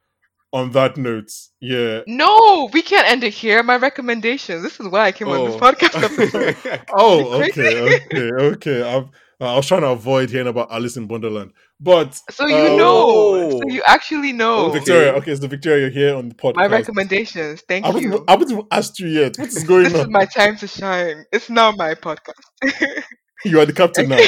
On 0.53 0.71
that 0.71 0.97
note, 0.97 1.31
yeah. 1.61 2.01
no, 2.07 2.69
we 2.73 2.81
can't 2.81 3.07
end 3.07 3.23
it 3.23 3.33
here. 3.33 3.63
My 3.63 3.77
recommendations. 3.77 4.63
This 4.63 4.79
is 4.81 4.87
why 4.89 5.05
I 5.05 5.11
came 5.13 5.29
on 5.29 5.45
this 5.45 5.55
Oh. 5.55 5.59
podcast 5.59 6.03
episode. 6.03 6.81
Oh, 6.91 7.41
okay, 7.43 7.95
okay, 7.95 8.31
okay. 8.53 8.83
I'm, 8.95 9.09
Uh, 9.41 9.53
I 9.53 9.55
was 9.55 9.65
trying 9.67 9.81
to 9.81 9.87
avoid 9.89 10.29
hearing 10.29 10.47
about 10.47 10.71
Alice 10.71 10.97
in 10.97 11.07
Wonderland, 11.07 11.51
but 11.79 12.13
So 12.29 12.45
you 12.45 12.55
uh, 12.55 12.75
know. 12.77 13.49
So 13.49 13.61
Oh. 13.65 13.69
you 13.75 13.81
actually 13.87 14.33
know. 14.33 14.65
Okay. 14.67 14.77
Victoria. 14.79 15.13
Okay, 15.13 15.35
so 15.35 15.47
Victoria, 15.47 15.79
you're 15.83 15.89
here 15.89 16.15
on 16.15 16.29
the 16.29 16.35
podcast. 16.35 16.57
My 16.57 16.67
recommendations. 16.67 17.63
Thank 17.67 17.85
I 17.85 17.87
haven't, 17.87 18.03
you. 18.03 18.23
I 18.27 18.31
haven't 18.33 18.67
asked 18.69 18.99
you 18.99 19.07
yet. 19.07 19.37
What 19.39 19.47
is 19.47 19.63
going 19.63 19.85
this 19.85 19.93
is 19.95 20.07
my 20.09 20.25
time 20.25 20.57
to 20.57 20.67
shine. 20.67 21.25
It's 21.31 21.49
now 21.49 21.71
my 21.71 21.95
podcast. 21.95 22.43
You 23.45 23.59
are 23.59 23.65
the 23.65 23.73
captain 23.73 24.09
now. 24.09 24.17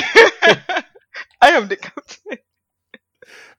I 1.41 1.49
am 1.57 1.67
the 1.67 1.75
captain. 1.75 2.37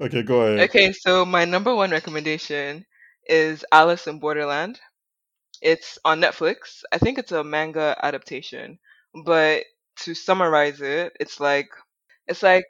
Okay, 0.01 0.23
go 0.23 0.43
ahead. 0.43 0.71
Okay, 0.71 0.93
so 0.93 1.25
my 1.25 1.45
number 1.45 1.75
one 1.75 1.91
recommendation 1.91 2.87
is 3.27 3.65
Alice 3.73 4.07
in 4.07 4.21
Borderland. 4.21 4.81
It's 5.63 5.99
on 6.05 6.21
Netflix. 6.21 6.83
I 6.93 6.99
think 6.99 7.19
it's 7.19 7.33
a 7.33 7.45
manga 7.45 7.97
adaptation, 8.03 8.79
but 9.25 9.65
to 10.01 10.15
summarize 10.15 10.81
it, 10.81 11.17
it's 11.21 11.41
like 11.41 11.69
it's 12.27 12.43
like 12.43 12.67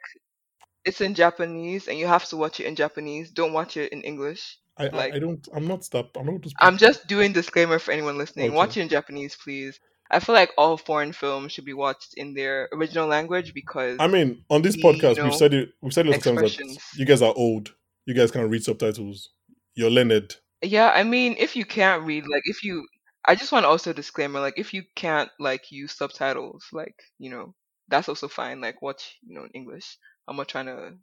it's 0.85 1.01
in 1.01 1.15
Japanese 1.15 1.87
and 1.87 1.97
you 1.97 2.07
have 2.07 2.25
to 2.29 2.37
watch 2.37 2.59
it 2.59 2.65
in 2.67 2.75
Japanese. 2.75 3.31
Don't 3.31 3.53
watch 3.53 3.77
it 3.77 3.91
in 3.93 4.01
English. 4.03 4.59
I, 4.77 4.85
I, 4.87 4.89
like- 4.89 5.15
I 5.15 5.19
don't. 5.19 5.47
I'm 5.53 5.67
not 5.67 5.83
stop. 5.83 6.17
I'm 6.17 6.25
not. 6.27 6.41
Just, 6.41 6.55
I'm 6.59 6.77
just 6.77 7.07
doing 7.07 7.33
disclaimer 7.33 7.79
for 7.79 7.91
anyone 7.91 8.17
listening. 8.17 8.47
Okay. 8.47 8.55
Watch 8.55 8.77
it 8.77 8.81
in 8.81 8.89
Japanese, 8.89 9.35
please. 9.35 9.79
I 10.11 10.19
feel 10.19 10.35
like 10.35 10.51
all 10.57 10.77
foreign 10.77 11.13
films 11.13 11.51
should 11.51 11.65
be 11.65 11.73
watched 11.73 12.13
in 12.15 12.33
their 12.33 12.69
original 12.71 13.07
language 13.07 13.53
because 13.53 13.97
I 13.99 14.07
mean, 14.07 14.43
on 14.49 14.61
this 14.61 14.77
you 14.77 14.83
podcast, 14.83 15.17
know, 15.17 15.25
we've 15.25 15.35
said 15.35 15.53
it. 15.53 15.69
We've 15.81 15.93
said 15.93 16.05
it 16.05 16.11
lots 16.11 16.25
of 16.25 16.35
times 16.35 16.57
that 16.57 16.79
you 16.95 17.05
guys 17.05 17.21
are 17.21 17.33
old. 17.35 17.73
You 18.05 18.13
guys 18.13 18.31
can't 18.31 18.49
read 18.49 18.63
subtitles. 18.63 19.29
You're 19.73 19.89
learned. 19.89 20.35
Yeah, 20.61 20.91
I 20.93 21.03
mean, 21.03 21.35
if 21.37 21.55
you 21.55 21.65
can't 21.65 22.03
read, 22.03 22.27
like, 22.27 22.43
if 22.45 22.63
you, 22.63 22.87
I 23.27 23.35
just 23.35 23.51
want 23.51 23.63
to 23.63 23.67
also 23.67 23.93
disclaimer, 23.93 24.39
like, 24.39 24.57
if 24.57 24.73
you 24.73 24.83
can't, 24.95 25.29
like, 25.39 25.71
use 25.71 25.91
subtitles, 25.91 26.65
like, 26.71 26.95
you 27.19 27.29
know, 27.29 27.53
that's 27.87 28.09
also 28.09 28.27
fine. 28.27 28.61
Like, 28.61 28.81
watch, 28.81 29.17
you 29.25 29.35
know, 29.35 29.43
in 29.43 29.51
English. 29.53 29.97
I'm 30.27 30.37
not 30.37 30.47
trying 30.47 30.67
to 30.67 30.93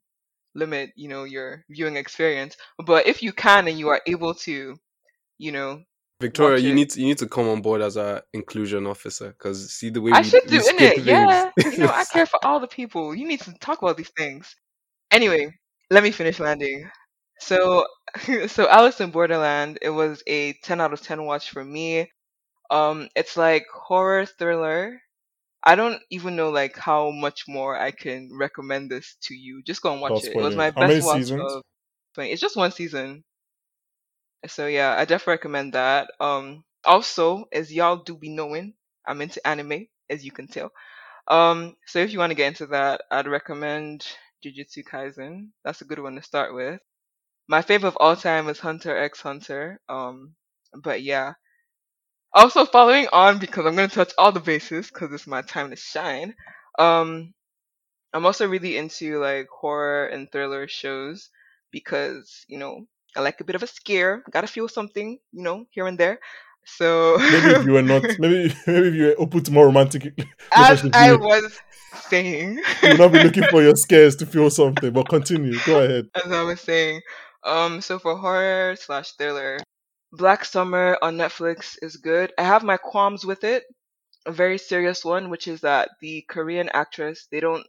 limit, 0.55 0.90
you 0.96 1.09
know, 1.09 1.24
your 1.24 1.64
viewing 1.68 1.96
experience. 1.96 2.57
But 2.84 3.07
if 3.07 3.22
you 3.22 3.32
can 3.32 3.68
and 3.68 3.78
you 3.78 3.88
are 3.88 4.00
able 4.07 4.34
to, 4.34 4.76
you 5.38 5.53
know, 5.53 5.82
Victoria, 6.22 6.58
you 6.58 6.72
need 6.72 6.90
to, 6.90 7.00
you 7.00 7.06
need 7.06 7.18
to 7.18 7.26
come 7.26 7.48
on 7.48 7.60
board 7.60 7.82
as 7.82 7.96
a 7.96 8.22
inclusion 8.32 8.86
officer 8.86 9.28
because 9.28 9.70
see 9.70 9.90
the 9.90 10.00
way 10.00 10.12
I 10.12 10.20
we, 10.20 10.24
should 10.24 10.46
do, 10.46 10.60
innit? 10.60 10.94
things. 10.94 11.06
Yeah. 11.06 11.50
You 11.58 11.78
know, 11.78 11.92
I 11.92 12.04
care 12.12 12.26
for 12.26 12.38
all 12.44 12.60
the 12.60 12.66
people. 12.68 13.14
You 13.14 13.26
need 13.26 13.40
to 13.42 13.52
talk 13.54 13.82
about 13.82 13.96
these 13.96 14.12
things. 14.16 14.54
Anyway, 15.10 15.52
let 15.90 16.02
me 16.02 16.12
finish 16.12 16.40
landing. 16.40 16.88
So, 17.40 17.86
so 18.46 18.68
Alice 18.68 19.00
in 19.00 19.10
Borderland, 19.10 19.78
it 19.82 19.90
was 19.90 20.22
a 20.26 20.54
10 20.64 20.80
out 20.80 20.92
of 20.92 21.02
10 21.02 21.24
watch 21.24 21.50
for 21.50 21.64
me. 21.64 22.10
Um, 22.70 23.08
it's 23.16 23.36
like 23.36 23.66
horror 23.74 24.24
thriller. 24.24 25.00
I 25.64 25.74
don't 25.74 26.00
even 26.10 26.36
know 26.36 26.50
like 26.50 26.76
how 26.76 27.10
much 27.10 27.44
more 27.48 27.78
I 27.78 27.90
can 27.90 28.30
recommend 28.32 28.90
this 28.90 29.16
to 29.24 29.34
you. 29.34 29.62
Just 29.62 29.82
go 29.82 29.92
and 29.92 30.00
watch 30.00 30.12
Without 30.12 30.30
it. 30.30 30.36
It 30.36 30.42
was 30.42 30.56
my 30.56 30.70
best 30.70 31.04
watch 31.04 31.18
seasons? 31.18 31.52
of 31.52 31.62
20. 32.14 32.30
It's 32.30 32.40
just 32.40 32.56
one 32.56 32.72
season. 32.72 33.24
So 34.47 34.66
yeah, 34.68 34.95
I 34.97 35.05
definitely 35.05 35.32
recommend 35.32 35.72
that. 35.72 36.12
Um, 36.20 36.64
also, 36.84 37.47
as 37.53 37.72
y'all 37.72 37.97
do 37.97 38.16
be 38.16 38.28
knowing, 38.28 38.74
I'm 39.07 39.20
into 39.20 39.45
anime, 39.47 39.88
as 40.11 40.24
you 40.24 40.30
can 40.32 40.47
tell. 40.49 40.70
Um, 41.28 41.76
so 41.86 42.01
if 42.01 42.12
you 42.12 42.18
want 42.20 42.30
to 42.30 42.36
get 42.36 42.49
into 42.49 42.66
that, 42.68 43.03
I'd 43.11 43.28
recommend 43.28 44.07
Jujutsu 44.45 44.84
Kaisen. 44.84 45.51
That's 45.64 45.82
a 45.82 45.86
good 45.86 46.01
one 46.01 46.16
to 46.16 46.22
start 46.22 46.55
with. 46.55 46.80
My 47.49 47.62
favorite 47.62 47.88
of 47.90 47.99
all 48.01 48.16
time 48.16 48.49
is 48.49 48.61
Hunter 48.61 48.97
x 48.97 49.20
Hunter. 49.22 49.80
Um, 49.88 50.36
but 50.74 51.03
yeah. 51.03 51.34
Also 52.34 52.66
following 52.66 53.09
on 53.11 53.38
because 53.38 53.64
I'm 53.64 53.74
gonna 53.74 53.88
touch 53.88 54.12
all 54.18 54.32
the 54.32 54.40
bases 54.40 54.88
because 54.90 55.12
it's 55.14 55.26
my 55.26 55.40
time 55.43 55.70
to 55.70 55.76
shine. 55.76 56.34
Um, 56.78 57.32
I'm 58.14 58.26
also 58.26 58.49
really 58.49 58.76
into 58.78 59.18
like 59.20 59.49
horror 59.49 60.07
and 60.07 60.30
thriller 60.32 60.68
shows 60.68 61.30
because 61.72 62.45
you 62.49 62.59
know 62.59 62.86
I 63.16 63.20
like 63.20 63.40
a 63.40 63.44
bit 63.44 63.56
of 63.56 63.62
a 63.62 63.66
scare. 63.66 64.22
Gotta 64.30 64.46
feel 64.46 64.68
something, 64.68 65.18
you 65.32 65.42
know, 65.42 65.66
here 65.70 65.86
and 65.86 65.98
there. 65.98 66.18
So 66.64 67.16
Maybe 67.18 67.48
if 67.54 67.64
you 67.66 67.72
were 67.72 67.82
not, 67.82 68.02
maybe 68.18 68.54
maybe 68.66 68.88
if 68.88 68.94
you 68.94 69.04
were 69.06 69.14
open 69.18 69.42
to 69.44 69.52
more 69.52 69.66
romantic 69.66 70.14
as 70.54 70.84
I 70.94 71.12
was 71.12 71.58
saying, 72.08 72.56
you 72.82 72.88
would 72.88 72.98
not 72.98 73.12
be 73.12 73.22
looking 73.22 73.44
for 73.44 73.62
your 73.62 73.76
scares 73.76 74.16
to 74.16 74.26
feel 74.26 74.50
something. 74.50 74.92
But 74.92 75.08
continue. 75.08 75.58
Go 75.66 75.82
ahead. 75.82 76.08
as 76.14 76.30
I 76.30 76.42
was 76.42 76.60
saying. 76.60 77.00
Um, 77.44 77.80
so 77.80 77.98
for 77.98 78.16
horror 78.16 78.76
slash 78.76 79.12
thriller, 79.12 79.58
Black 80.12 80.44
Summer 80.44 80.96
on 81.02 81.16
Netflix 81.16 81.76
is 81.82 81.96
good. 81.96 82.32
I 82.38 82.44
have 82.44 82.62
my 82.62 82.76
qualms 82.76 83.24
with 83.26 83.44
it. 83.44 83.64
A 84.24 84.30
very 84.30 84.58
serious 84.58 85.04
one, 85.04 85.30
which 85.30 85.48
is 85.48 85.62
that 85.62 85.90
the 86.00 86.24
Korean 86.28 86.68
actress 86.72 87.26
they 87.30 87.40
don't 87.40 87.66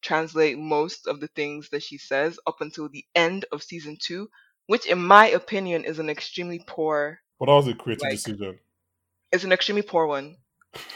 translate 0.00 0.58
most 0.58 1.06
of 1.06 1.20
the 1.20 1.28
things 1.28 1.68
that 1.70 1.82
she 1.82 1.98
says 1.98 2.38
up 2.46 2.60
until 2.60 2.88
the 2.88 3.04
end 3.14 3.44
of 3.52 3.62
season 3.62 3.98
two, 4.00 4.30
which 4.66 4.86
in 4.86 4.98
my 5.02 5.28
opinion 5.28 5.84
is 5.84 5.98
an 5.98 6.08
extremely 6.10 6.62
poor 6.66 7.20
But 7.38 7.46
that 7.46 7.52
was 7.52 7.68
a 7.68 7.74
creative 7.74 8.02
Like- 8.02 8.12
decision. 8.12 8.58
it's 9.32 9.44
an 9.44 9.52
extremely 9.52 9.82
poor 9.82 10.06
one 10.06 10.36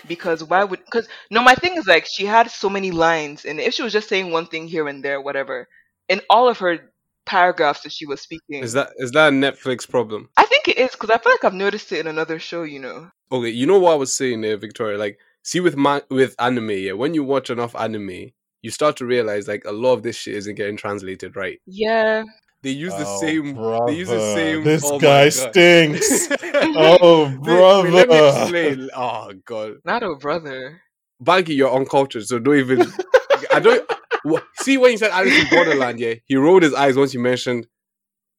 because 0.06 0.44
why 0.44 0.62
would 0.64 0.84
because 0.84 1.08
no 1.30 1.42
my 1.42 1.54
thing 1.54 1.76
is 1.76 1.86
like 1.86 2.04
she 2.06 2.26
had 2.26 2.50
so 2.50 2.68
many 2.68 2.90
lines 2.90 3.44
and 3.46 3.58
if 3.60 3.72
she 3.74 3.82
was 3.82 3.92
just 3.92 4.08
saying 4.08 4.30
one 4.30 4.46
thing 4.46 4.68
here 4.68 4.86
and 4.88 5.02
there 5.02 5.20
whatever 5.20 5.68
in 6.08 6.20
all 6.28 6.48
of 6.48 6.58
her 6.58 6.92
paragraphs 7.26 7.82
that 7.82 7.92
she 7.92 8.04
was 8.06 8.20
speaking 8.20 8.62
Is 8.62 8.72
that 8.74 8.90
is 8.98 9.12
that 9.12 9.28
a 9.28 9.32
Netflix 9.32 9.88
problem? 9.88 10.28
i 10.36 10.44
think 10.44 10.68
it 10.68 10.76
is 10.78 10.90
because 10.92 11.10
i 11.10 11.16
feel 11.18 11.32
like 11.32 11.44
i've 11.44 11.54
noticed 11.54 11.92
it 11.92 12.00
in 12.00 12.06
another 12.08 12.38
show 12.38 12.62
you 12.62 12.78
know 12.78 13.10
Okay, 13.32 13.48
you 13.50 13.64
know 13.64 13.78
what 13.78 13.92
I 13.92 13.94
was 13.94 14.12
saying 14.12 14.40
there, 14.40 14.56
Victoria. 14.56 14.98
Like, 14.98 15.20
see 15.44 15.60
with 15.60 15.76
ma- 15.76 16.00
with 16.10 16.34
anime, 16.40 16.70
yeah, 16.72 16.94
when 16.94 17.14
you 17.14 17.22
watch 17.22 17.48
enough 17.48 17.76
anime, 17.76 18.32
you 18.60 18.70
start 18.72 18.96
to 18.96 19.06
realize 19.06 19.46
like 19.46 19.64
a 19.64 19.70
lot 19.70 19.92
of 19.92 20.02
this 20.02 20.16
shit 20.16 20.34
isn't 20.34 20.56
getting 20.56 20.76
translated 20.76 21.36
right. 21.36 21.60
yeah 21.64 22.24
They 22.62 22.70
use 22.70 22.92
the 22.94 23.04
Oh, 23.06 23.20
same. 23.20 23.54
They 23.86 23.94
use 23.96 24.08
the 24.08 24.34
same. 24.34 24.64
This 24.64 24.82
oh 24.86 24.98
guy 24.98 25.30
stinks. 25.30 26.28
oh, 26.42 27.24
Wait, 27.26 27.42
brother. 27.42 27.90
wait, 27.90 27.92
let 27.92 28.08
me 28.08 28.28
explain. 28.42 28.90
Oh 28.94 29.32
god, 29.44 29.76
not 29.84 30.02
a 30.02 30.14
brother 30.16 30.80
Banky, 31.22 31.54
you're 31.56 31.72
uncultured, 31.74 32.26
so 32.26 32.38
don't 32.38 32.56
even. 32.58 32.82
I 33.52 33.60
don't. 33.60 33.88
See 34.60 34.76
when 34.76 34.92
you 34.92 34.98
said 34.98 35.10
Alice 35.10 35.38
in 35.38 35.46
Borderland, 35.50 35.98
yeah, 36.00 36.14
he 36.26 36.36
rolled 36.36 36.62
his 36.62 36.74
eyes 36.74 36.96
once 36.96 37.14
you 37.14 37.20
mentioned 37.20 37.66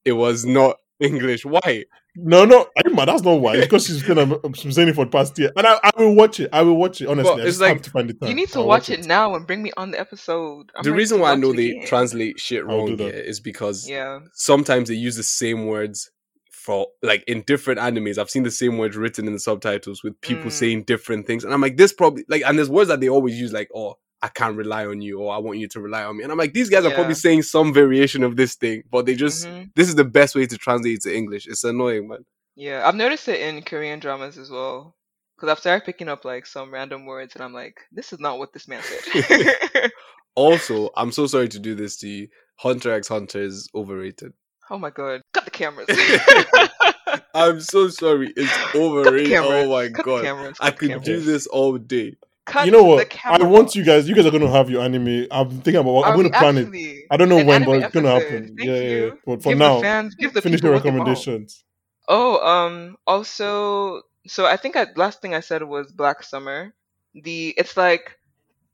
it 0.06 0.12
was 0.14 0.46
not 0.46 0.78
English. 1.02 1.46
Why? 1.46 1.86
No, 2.16 2.46
no, 2.46 2.68
I'm. 2.86 2.96
That's 2.96 3.22
not 3.24 3.36
why. 3.42 3.56
It's 3.56 3.66
because 3.66 3.86
she's 3.88 4.04
been 4.04 4.18
um, 4.20 4.54
she's 4.54 4.76
saying 4.76 4.90
it 4.90 4.96
for 4.96 5.06
the 5.06 5.12
past 5.12 5.38
year, 5.40 5.52
and 5.56 5.66
I, 5.66 5.80
I 5.84 5.92
will 5.98 6.14
watch 6.16 6.40
it. 6.40 6.50
I 6.54 6.62
will 6.62 6.76
watch 6.76 7.02
it. 7.02 7.08
Honestly, 7.08 7.32
But 7.34 7.40
I 7.42 7.44
it's 7.44 7.50
just 7.52 7.62
like- 7.62 7.74
have 7.74 7.82
to 7.84 7.90
find 7.90 8.10
the 8.10 8.14
time. 8.14 8.30
you 8.30 8.36
need 8.36 8.50
to 8.50 8.60
I'll 8.60 8.68
watch 8.68 8.90
it 8.90 9.06
now 9.06 9.34
and 9.36 9.48
bring 9.48 9.64
me 9.64 9.72
on 9.78 9.92
the 9.92 10.00
episode 10.00 10.72
I'm 10.76 10.84
the 10.84 10.92
reason 10.94 11.20
why 11.20 11.32
I 11.32 11.36
know 11.36 11.54
they 11.54 11.70
again. 11.72 11.88
translate 11.88 12.40
shit 12.40 12.66
wrong 12.66 12.98
that. 12.98 13.04
yeah, 13.04 13.10
is 13.22 13.40
because 13.40 13.90
yeah 13.90 14.20
sometimes 14.34 14.90
they 14.90 14.96
use 14.96 15.16
the 15.16 15.24
same 15.24 15.68
words 15.68 16.12
for 16.52 16.88
like 17.02 17.24
in 17.28 17.42
different 17.48 17.80
animes. 17.80 18.18
I've 18.18 18.30
seen 18.30 18.44
the 18.44 18.52
same 18.52 18.78
words 18.78 18.96
written 18.98 19.26
in 19.26 19.34
the 19.34 19.40
subtitles 19.40 20.04
with 20.04 20.20
people 20.22 20.46
Mm. 20.52 20.52
saying 20.52 20.84
different 20.84 21.26
things, 21.28 21.44
and 21.44 21.54
I'm 21.54 21.62
like, 21.62 21.78
this 21.78 21.94
probably 21.94 22.26
like, 22.28 22.44
and 22.46 22.58
there's 22.58 22.70
words 22.70 22.90
that 22.90 23.00
they 23.00 23.10
always 23.10 23.40
use 23.40 23.52
like, 23.54 23.70
oh, 23.74 23.96
I 24.24 24.28
can't 24.28 24.56
rely 24.56 24.86
on 24.86 25.02
you, 25.02 25.20
or 25.20 25.34
I 25.34 25.38
want 25.40 25.58
you 25.60 25.68
to 25.70 25.80
rely 25.82 26.04
on 26.04 26.18
me, 26.18 26.24
and 26.24 26.32
I'm 26.32 26.38
like, 26.38 26.54
these 26.54 26.70
guys 26.70 26.86
are 26.86 26.92
probably 26.92 27.16
saying 27.16 27.42
some 27.44 27.74
variation 27.74 28.24
of 28.24 28.36
this 28.36 28.56
thing, 28.56 28.84
but 28.92 29.06
they 29.06 29.16
just 29.16 29.48
Mhm. 29.48 29.72
this 29.76 29.88
is 29.88 29.96
the 29.96 30.04
best 30.06 30.36
way 30.36 30.46
to 30.46 30.58
translate 30.58 30.96
it 30.98 31.02
to 31.04 31.16
English. 31.16 31.48
It's 31.48 31.64
annoying, 31.64 32.08
man. 32.08 32.26
yeah 32.56 32.86
i've 32.86 32.96
noticed 32.96 33.28
it 33.30 33.40
in 33.40 33.62
korean 33.62 33.98
dramas 34.00 34.38
as 34.38 34.50
well 34.52 34.94
because 35.36 35.50
i've 35.50 35.58
started 35.60 35.86
picking 35.86 36.10
up 36.10 36.26
like 36.26 36.46
some 36.46 36.70
random 36.70 37.06
words 37.06 37.34
and 37.34 37.42
i'm 37.46 37.54
like 37.54 37.78
this 37.94 38.12
is 38.12 38.20
not 38.20 38.38
what 38.40 38.52
this 38.52 38.68
man 38.68 38.82
said 38.84 39.90
Also, 40.36 40.90
I'm 40.98 41.12
so 41.12 41.28
sorry 41.28 41.48
to 41.50 41.60
do 41.60 41.76
this 41.76 41.98
to 41.98 42.08
you. 42.08 42.28
Hunter 42.58 42.92
x 42.94 43.08
Hunter 43.08 43.42
is 43.42 43.68
overrated. 43.76 44.32
Oh 44.70 44.78
my 44.78 44.90
god. 44.90 45.22
Cut 45.34 45.44
the 45.46 45.52
cameras. 45.52 45.88
I'm 47.34 47.60
so 47.62 47.88
sorry. 47.90 48.32
It's 48.38 48.76
overrated. 48.76 49.34
Oh 49.38 49.70
my 49.70 49.90
Cut 49.90 50.06
god. 50.06 50.54
I 50.62 50.72
could 50.72 51.04
do 51.04 51.20
this 51.20 51.48
all 51.48 51.78
day. 51.78 52.16
Cut 52.52 52.66
you 52.66 52.72
know 52.72 52.84
what? 52.84 53.18
I 53.26 53.44
want 53.44 53.76
you 53.76 53.84
guys. 53.84 54.10
You 54.10 54.16
guys 54.16 54.26
are 54.26 54.32
going 54.32 54.44
to 54.44 54.50
have 54.52 54.70
your 54.70 54.82
anime. 54.82 55.28
I'm 55.32 55.50
thinking 55.50 55.78
about. 55.78 56.02
I'm 56.04 56.14
going 56.14 56.32
to 56.32 56.38
plan 56.38 56.58
it. 56.58 57.06
I 57.10 57.18
don't 57.18 57.30
know 57.30 57.44
when, 57.44 57.64
but 57.64 57.82
it's 57.84 57.94
going 57.94 58.06
to 58.06 58.12
happen. 58.12 58.56
Thank 58.58 58.70
yeah, 58.70 58.76
yeah, 58.76 59.06
yeah. 59.06 59.10
But 59.26 59.42
for 59.44 59.50
give 59.50 59.58
now, 59.58 59.76
the 59.76 59.82
fans, 59.82 60.16
give 60.16 60.34
the 60.34 60.42
finish 60.42 60.60
people 60.60 60.70
the 60.70 60.74
what 60.74 60.84
they 60.84 60.92
want. 60.92 60.96
recommendations. 60.98 61.64
Oh, 62.08 62.46
um, 62.46 62.98
also, 63.08 64.04
so 64.28 64.46
I 64.46 64.58
think 64.58 64.76
I, 64.76 64.88
last 64.96 65.22
thing 65.22 65.34
I 65.34 65.40
said 65.42 65.64
was 65.64 65.92
Black 65.92 66.24
Summer. 66.24 66.74
The 67.14 67.50
it's 67.58 67.78
like 67.78 68.18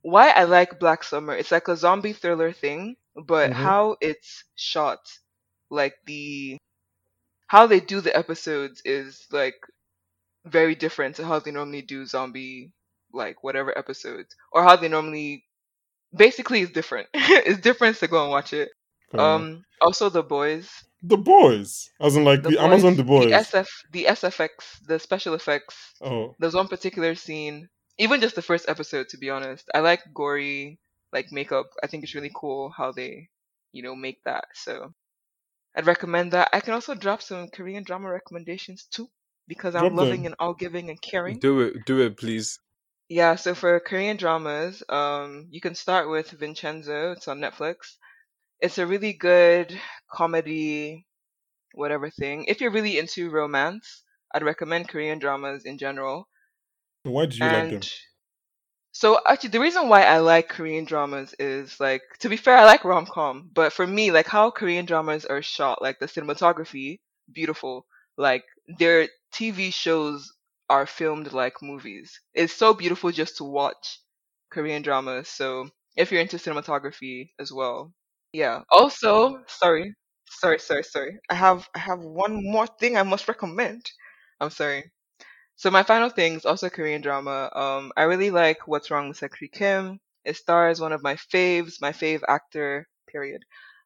why 0.01 0.29
I 0.31 0.43
like 0.45 0.79
Black 0.79 1.03
Summer. 1.03 1.35
It's 1.35 1.51
like 1.51 1.67
a 1.67 1.77
zombie 1.77 2.13
thriller 2.13 2.51
thing, 2.51 2.97
but 3.15 3.51
Mhm. 3.51 3.53
how 3.53 3.97
it's 4.01 4.43
shot, 4.55 4.99
like 5.69 5.95
the 6.05 6.57
how 7.47 7.67
they 7.67 7.79
do 7.79 8.01
the 8.01 8.15
episodes 8.15 8.81
is 8.85 9.27
like 9.31 9.55
very 10.45 10.75
different 10.75 11.15
to 11.17 11.25
how 11.25 11.39
they 11.39 11.51
normally 11.51 11.81
do 11.81 12.05
zombie 12.05 12.71
like 13.17 13.43
whatever 13.43 13.77
episodes 13.77 14.35
or 14.51 14.63
how 14.63 14.75
they 14.75 14.87
normally 14.87 15.43
basically 16.15 16.61
it's 16.61 16.71
different. 16.71 17.07
it's 17.13 17.59
different 17.59 17.97
to 17.97 18.07
go 18.07 18.21
and 18.21 18.31
watch 18.31 18.53
it. 18.53 18.69
Fair. 19.11 19.21
Um 19.21 19.63
also 19.81 20.09
the 20.09 20.23
boys 20.23 20.69
the 21.03 21.17
boys, 21.17 21.89
as 22.01 22.15
in 22.15 22.23
like 22.23 22.41
the, 22.41 22.57
Amazon 22.59 22.95
the 22.95 23.03
boys. 23.03 23.25
the 23.25 23.31
SF, 23.31 23.67
the 23.91 24.05
SFX, 24.05 24.49
the 24.87 24.99
special 24.99 25.35
effects. 25.35 25.75
oh, 26.01 26.35
There's 26.39 26.55
one 26.55 26.67
particular 26.67 27.13
scene, 27.15 27.69
even 27.99 28.19
just 28.19 28.35
the 28.35 28.41
first 28.41 28.67
episode, 28.67 29.09
to 29.09 29.17
be 29.17 29.29
honest. 29.29 29.69
I 29.75 29.79
like 29.79 30.01
gory 30.13 30.79
like 31.13 31.31
makeup. 31.31 31.67
I 31.83 31.87
think 31.87 32.03
it's 32.03 32.15
really 32.15 32.31
cool 32.35 32.73
how 32.75 32.91
they, 32.91 33.29
you 33.71 33.83
know, 33.83 33.95
make 33.95 34.23
that. 34.25 34.45
So 34.55 34.93
I'd 35.75 35.85
recommend 35.85 36.31
that. 36.33 36.49
I 36.51 36.59
can 36.59 36.73
also 36.73 36.95
drop 36.95 37.21
some 37.21 37.47
Korean 37.49 37.83
drama 37.83 38.09
recommendations 38.09 38.87
too 38.89 39.07
because 39.47 39.75
I'm 39.75 39.81
Drop 39.81 39.93
loving 39.93 40.23
them. 40.23 40.33
and 40.33 40.35
all 40.39 40.53
giving 40.53 40.89
and 40.89 41.01
caring. 41.01 41.39
Do 41.39 41.61
it, 41.61 41.85
do 41.85 42.01
it, 42.01 42.17
please. 42.17 42.59
Yeah, 43.09 43.35
so 43.35 43.53
for 43.53 43.81
Korean 43.81 44.15
dramas, 44.15 44.81
um, 44.87 45.47
you 45.51 45.59
can 45.59 45.75
start 45.75 46.09
with 46.09 46.31
Vincenzo. 46.31 47.11
It's 47.11 47.27
on 47.27 47.39
Netflix. 47.41 47.97
It's 48.61 48.77
a 48.77 48.87
really 48.87 49.13
good 49.13 49.79
comedy, 50.11 51.07
whatever 51.73 52.09
thing. 52.09 52.45
If 52.45 52.61
you're 52.61 52.71
really 52.71 52.97
into 52.99 53.29
romance, 53.31 54.03
I'd 54.33 54.43
recommend 54.43 54.89
Korean 54.89 55.19
dramas 55.19 55.65
in 55.65 55.77
general. 55.77 56.29
Why 57.03 57.25
do 57.25 57.39
you 57.39 57.49
like 57.49 57.69
them? 57.69 57.89
So 58.91 59.21
actually 59.25 59.49
the 59.51 59.59
reason 59.61 59.87
why 59.87 60.03
I 60.03 60.17
like 60.17 60.49
Korean 60.49 60.83
dramas 60.83 61.33
is 61.39 61.79
like 61.79 62.01
to 62.19 62.27
be 62.29 62.35
fair, 62.35 62.57
I 62.57 62.65
like 62.65 62.83
rom 62.83 63.05
com, 63.05 63.49
but 63.53 63.71
for 63.71 63.87
me, 63.87 64.11
like 64.11 64.27
how 64.27 64.51
Korean 64.51 64.85
dramas 64.85 65.25
are 65.25 65.41
shot, 65.41 65.81
like 65.81 65.99
the 65.99 66.07
cinematography, 66.07 66.99
beautiful. 67.31 67.85
Like 68.17 68.43
their 68.79 69.07
TV 69.31 69.71
shows 69.71 70.33
are 70.69 70.85
filmed 70.85 71.33
like 71.33 71.61
movies. 71.61 72.19
It's 72.33 72.53
so 72.53 72.73
beautiful 72.73 73.11
just 73.11 73.37
to 73.37 73.43
watch 73.43 73.99
Korean 74.51 74.81
dramas. 74.81 75.29
So 75.29 75.69
if 75.95 76.11
you're 76.11 76.21
into 76.21 76.37
cinematography 76.37 77.31
as 77.39 77.51
well. 77.51 77.93
Yeah. 78.33 78.63
Also, 78.69 79.43
sorry. 79.47 79.93
Sorry, 80.29 80.59
sorry, 80.59 80.83
sorry. 80.83 81.19
I 81.29 81.35
have 81.35 81.67
I 81.75 81.79
have 81.79 81.99
one 81.99 82.43
more 82.43 82.67
thing 82.67 82.97
I 82.97 83.03
must 83.03 83.27
recommend. 83.27 83.89
I'm 84.41 84.49
sorry. 84.51 84.91
So 85.57 85.69
my 85.71 85.83
final 85.83 86.09
thing 86.09 86.35
is 86.35 86.45
also 86.45 86.69
Korean 86.69 87.01
drama. 87.01 87.51
Um, 87.53 87.91
I 87.97 88.03
really 88.03 88.31
like 88.31 88.67
What's 88.67 88.89
Wrong 88.91 89.09
with 89.09 89.17
Secretary 89.17 89.49
Kim. 89.49 89.99
It 90.23 90.37
stars 90.37 90.79
one 90.79 90.93
of 90.93 91.03
my 91.03 91.15
faves, 91.15 91.81
my 91.81 91.91
fave 91.91 92.21
actor, 92.27 92.87
period. 93.07 93.43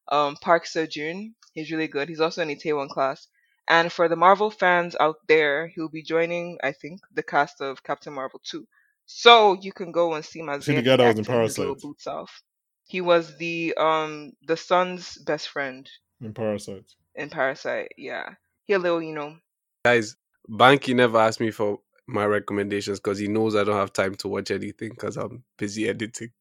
Um, 0.07 0.35
Park 0.35 0.65
Seo 0.65 0.89
Joon. 0.89 1.35
He's 1.53 1.71
really 1.71 1.87
good. 1.87 2.09
He's 2.09 2.21
also 2.21 2.41
in 2.43 2.49
Itaewon 2.49 2.89
class. 2.89 3.27
And 3.67 3.91
for 3.91 4.07
the 4.09 4.15
Marvel 4.15 4.51
fans 4.51 4.95
out 4.99 5.17
there, 5.27 5.67
he'll 5.67 5.89
be 5.89 6.03
joining, 6.03 6.57
I 6.63 6.71
think, 6.73 6.99
the 7.13 7.23
cast 7.23 7.61
of 7.61 7.83
Captain 7.83 8.13
Marvel 8.13 8.41
2. 8.43 8.67
So 9.05 9.53
you 9.61 9.71
can 9.71 9.91
go 9.91 10.13
and 10.13 10.23
see 10.25 10.41
my 10.41 10.59
See 10.59 10.75
the 10.75 10.81
guy 10.81 10.97
that 10.97 11.05
was 11.07 11.13
in 11.19 11.25
his 11.25 11.57
little 11.57 11.75
Parasite. 11.75 11.81
boots 11.81 12.07
off. 12.07 12.41
He 12.85 13.01
was 13.01 13.37
the 13.37 13.73
um 13.77 14.33
the 14.47 14.57
son's 14.57 15.17
best 15.19 15.47
friend 15.49 15.89
In 16.21 16.33
Parasite. 16.33 16.91
in 17.15 17.29
Parasite. 17.29 17.89
Yeah, 17.97 18.29
he 18.65 18.73
a 18.73 18.79
little, 18.79 19.01
you 19.01 19.13
know. 19.13 19.37
Guys, 19.85 20.15
Banky 20.49 20.93
never 20.95 21.17
asked 21.17 21.39
me 21.39 21.51
for 21.51 21.79
my 22.07 22.25
recommendations 22.25 22.99
because 22.99 23.19
he 23.19 23.27
knows 23.27 23.55
I 23.55 23.63
don't 23.63 23.75
have 23.77 23.93
time 23.93 24.15
to 24.15 24.27
watch 24.27 24.51
anything 24.51 24.89
because 24.89 25.17
I'm 25.17 25.43
busy 25.57 25.87
editing. 25.87 26.31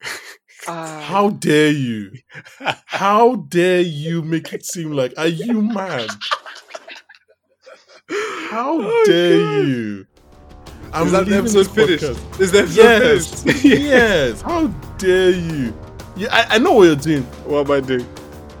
Uh, 0.66 1.00
How 1.02 1.28
dare 1.30 1.70
you? 1.70 2.10
How 2.86 3.36
dare 3.36 3.82
you 3.82 4.22
make 4.22 4.52
it 4.52 4.64
seem 4.64 4.90
like 4.90 5.12
are 5.16 5.28
you 5.28 5.62
mad? 5.62 6.08
How 8.48 8.78
Oh, 8.80 9.04
dare 9.06 9.38
God. 9.38 9.66
you? 9.66 10.06
I'm 10.92 11.06
Is 11.06 11.12
that 11.12 11.26
the 11.26 11.36
episode 11.36 11.66
finished? 11.68 12.04
podcast. 12.04 12.40
Is 12.40 12.52
the 12.52 12.58
episode 12.60 12.76
Yes, 12.82 13.42
finished? 13.42 13.64
yes. 13.64 14.40
How 14.42 14.66
dare 14.98 15.30
you? 15.30 15.74
Yeah, 16.16 16.28
I, 16.32 16.54
I 16.54 16.58
know 16.58 16.72
what 16.72 16.84
you're 16.84 16.96
doing. 16.96 17.22
What 17.44 17.66
am 17.66 17.70
I 17.72 17.80
doing? 17.80 18.06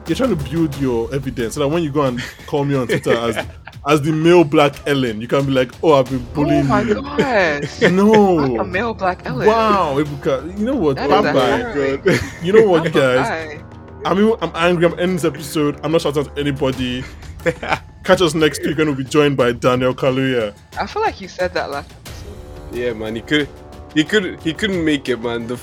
You're 0.06 0.16
trying 0.16 0.36
to 0.36 0.50
build 0.50 0.76
your 0.78 1.12
evidence 1.14 1.54
so 1.54 1.60
that 1.60 1.68
when 1.68 1.82
you 1.82 1.90
go 1.90 2.02
and 2.02 2.20
call 2.46 2.64
me 2.64 2.74
on 2.74 2.86
Twitter 2.86 3.12
as 3.16 3.46
as 3.88 4.02
the 4.02 4.12
male 4.12 4.44
black 4.44 4.74
Ellen, 4.86 5.20
you 5.20 5.28
can 5.28 5.46
be 5.46 5.52
like, 5.52 5.72
"Oh, 5.82 5.94
I've 5.94 6.08
been 6.10 6.26
oh 6.36 6.62
my 6.64 6.82
you." 6.82 6.94
gosh. 7.02 7.80
No. 7.90 8.38
I'm 8.38 8.60
a 8.60 8.64
male 8.64 8.94
black 8.94 9.24
Ellen. 9.26 9.46
Wow, 9.46 9.96
Ebuka, 9.98 10.58
you 10.58 10.64
know 10.66 10.76
what? 10.76 10.96
That 10.96 11.08
Bye 11.08 11.32
bye. 11.32 11.62
Oh, 12.06 12.42
you 12.44 12.52
know 12.52 12.68
what, 12.68 12.92
guys? 12.92 13.60
I'm 14.04 14.18
even, 14.18 14.34
I'm 14.42 14.52
angry. 14.54 14.86
I'm 14.86 14.92
ending 14.98 15.16
this 15.16 15.24
episode. 15.24 15.80
I'm 15.82 15.90
not 15.92 16.02
shouting 16.02 16.26
at 16.26 16.38
anybody. 16.38 17.02
Catch 18.06 18.22
us 18.22 18.34
next 18.34 18.64
week 18.64 18.78
when 18.78 18.86
we'll 18.86 18.96
be 18.96 19.04
joined 19.04 19.36
by 19.36 19.52
Daniel 19.52 19.94
Kaluuya. 19.94 20.54
I 20.78 20.86
feel 20.86 21.02
like 21.02 21.20
you 21.20 21.28
said 21.28 21.52
that 21.54 21.70
last 21.70 21.90
episode. 21.90 22.74
yeah, 22.74 22.92
man, 22.92 23.16
he 23.16 23.22
could, 23.22 23.48
he 23.94 24.04
could, 24.04 24.40
he 24.40 24.54
couldn't 24.54 24.84
make 24.84 25.08
it, 25.08 25.20
man. 25.20 25.46
The 25.46 25.58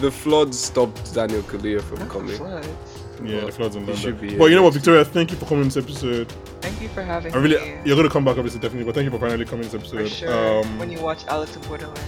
the 0.00 0.10
floods 0.10 0.58
stopped 0.58 1.14
Daniel 1.14 1.40
Kaluuya 1.42 1.80
from 1.82 2.00
Not 2.00 2.08
coming. 2.10 2.36
floods. 2.36 2.68
Yeah, 3.24 3.40
But 3.40 3.46
the 3.46 3.52
floods 3.52 3.76
in 3.76 3.86
he 3.86 3.96
should 3.96 4.14
London. 4.16 4.28
be 4.28 4.36
But 4.36 4.44
you 4.50 4.56
know 4.56 4.62
what, 4.62 4.74
Victoria? 4.74 5.02
Thank 5.06 5.30
you 5.30 5.38
for 5.38 5.46
coming 5.46 5.64
this 5.64 5.78
episode. 5.78 6.30
Thank 6.60 6.82
you 6.82 6.88
for 6.88 7.02
having 7.02 7.32
me. 7.32 7.38
I 7.38 7.40
really, 7.40 7.56
me. 7.58 7.78
you're 7.86 7.96
gonna 7.96 8.10
come 8.10 8.26
back 8.26 8.36
obviously 8.36 8.60
definitely, 8.60 8.84
but 8.84 8.94
thank 8.94 9.06
you 9.06 9.10
for 9.10 9.18
finally 9.18 9.46
coming 9.46 9.62
this 9.62 9.72
episode. 9.74 9.96
For 9.96 10.00
episode. 10.02 10.26
sure. 10.26 10.64
Um, 10.64 10.78
when 10.78 10.90
you 10.92 11.00
watch 11.00 11.24
Alice 11.28 11.56
in 11.56 11.62
Borderland. 11.62 11.98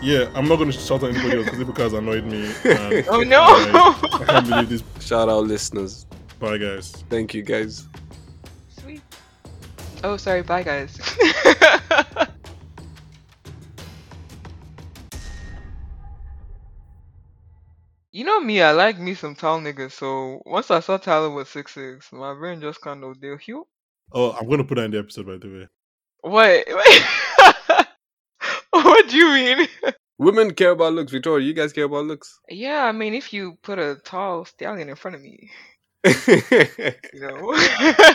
yeah, 0.00 0.30
I'm 0.34 0.48
not 0.48 0.56
gonna 0.56 0.72
shout 0.72 1.02
at 1.04 1.10
anybody 1.14 1.36
else 1.36 1.50
because 1.50 1.60
Ebuka 1.60 1.78
has 1.82 1.92
annoyed 1.92 2.24
me. 2.24 2.50
And 2.64 3.06
oh 3.10 3.20
no! 3.22 3.42
I, 3.42 3.98
I 4.10 4.24
can't 4.24 4.48
believe 4.48 4.68
this. 4.70 4.82
Shout 5.06 5.28
out 5.28 5.44
listeners. 5.44 6.06
Bye, 6.40 6.56
guys. 6.56 6.92
Thank 7.10 7.34
you 7.34 7.42
guys. 7.42 7.86
Sweet. 10.02 10.10
Oh, 10.10 10.16
sorry. 10.16 10.42
Bye, 10.42 10.64
guys. 10.64 10.98
you 18.12 18.24
know 18.24 18.40
me, 18.40 18.60
I 18.62 18.72
like 18.72 18.98
me 18.98 19.14
some 19.14 19.36
tall 19.36 19.60
niggas. 19.60 19.92
So 19.92 20.42
once 20.44 20.70
I 20.70 20.80
saw 20.80 20.96
Tyler 20.96 21.30
was 21.30 21.48
six 21.48 21.72
six, 21.74 22.12
my 22.12 22.34
brain 22.34 22.60
just 22.60 22.80
kind 22.80 23.04
of 23.04 23.20
did 23.20 23.40
Hugh. 23.40 23.66
Oh, 24.12 24.32
I'm 24.32 24.48
gonna 24.48 24.64
put 24.64 24.74
that 24.76 24.86
in 24.86 24.90
the 24.90 24.98
episode 24.98 25.26
by 25.26 25.36
the 25.36 25.48
way. 25.48 25.68
What? 26.20 26.66
what 28.70 29.08
do 29.08 29.16
you 29.16 29.32
mean? 29.32 29.68
Women 30.18 30.52
care 30.54 30.70
about 30.70 30.92
looks. 30.92 31.12
Victoria, 31.12 31.46
you 31.46 31.54
guys 31.54 31.72
care 31.72 31.84
about 31.84 32.04
looks. 32.04 32.38
Yeah, 32.48 32.84
I 32.84 32.92
mean, 32.92 33.14
if 33.14 33.32
you 33.32 33.56
put 33.62 33.78
a 33.78 33.96
tall 34.04 34.44
stallion 34.44 34.88
in 34.88 34.96
front 34.96 35.16
of 35.16 35.22
me, 35.22 35.50
you 37.14 37.20
know. 37.20 38.14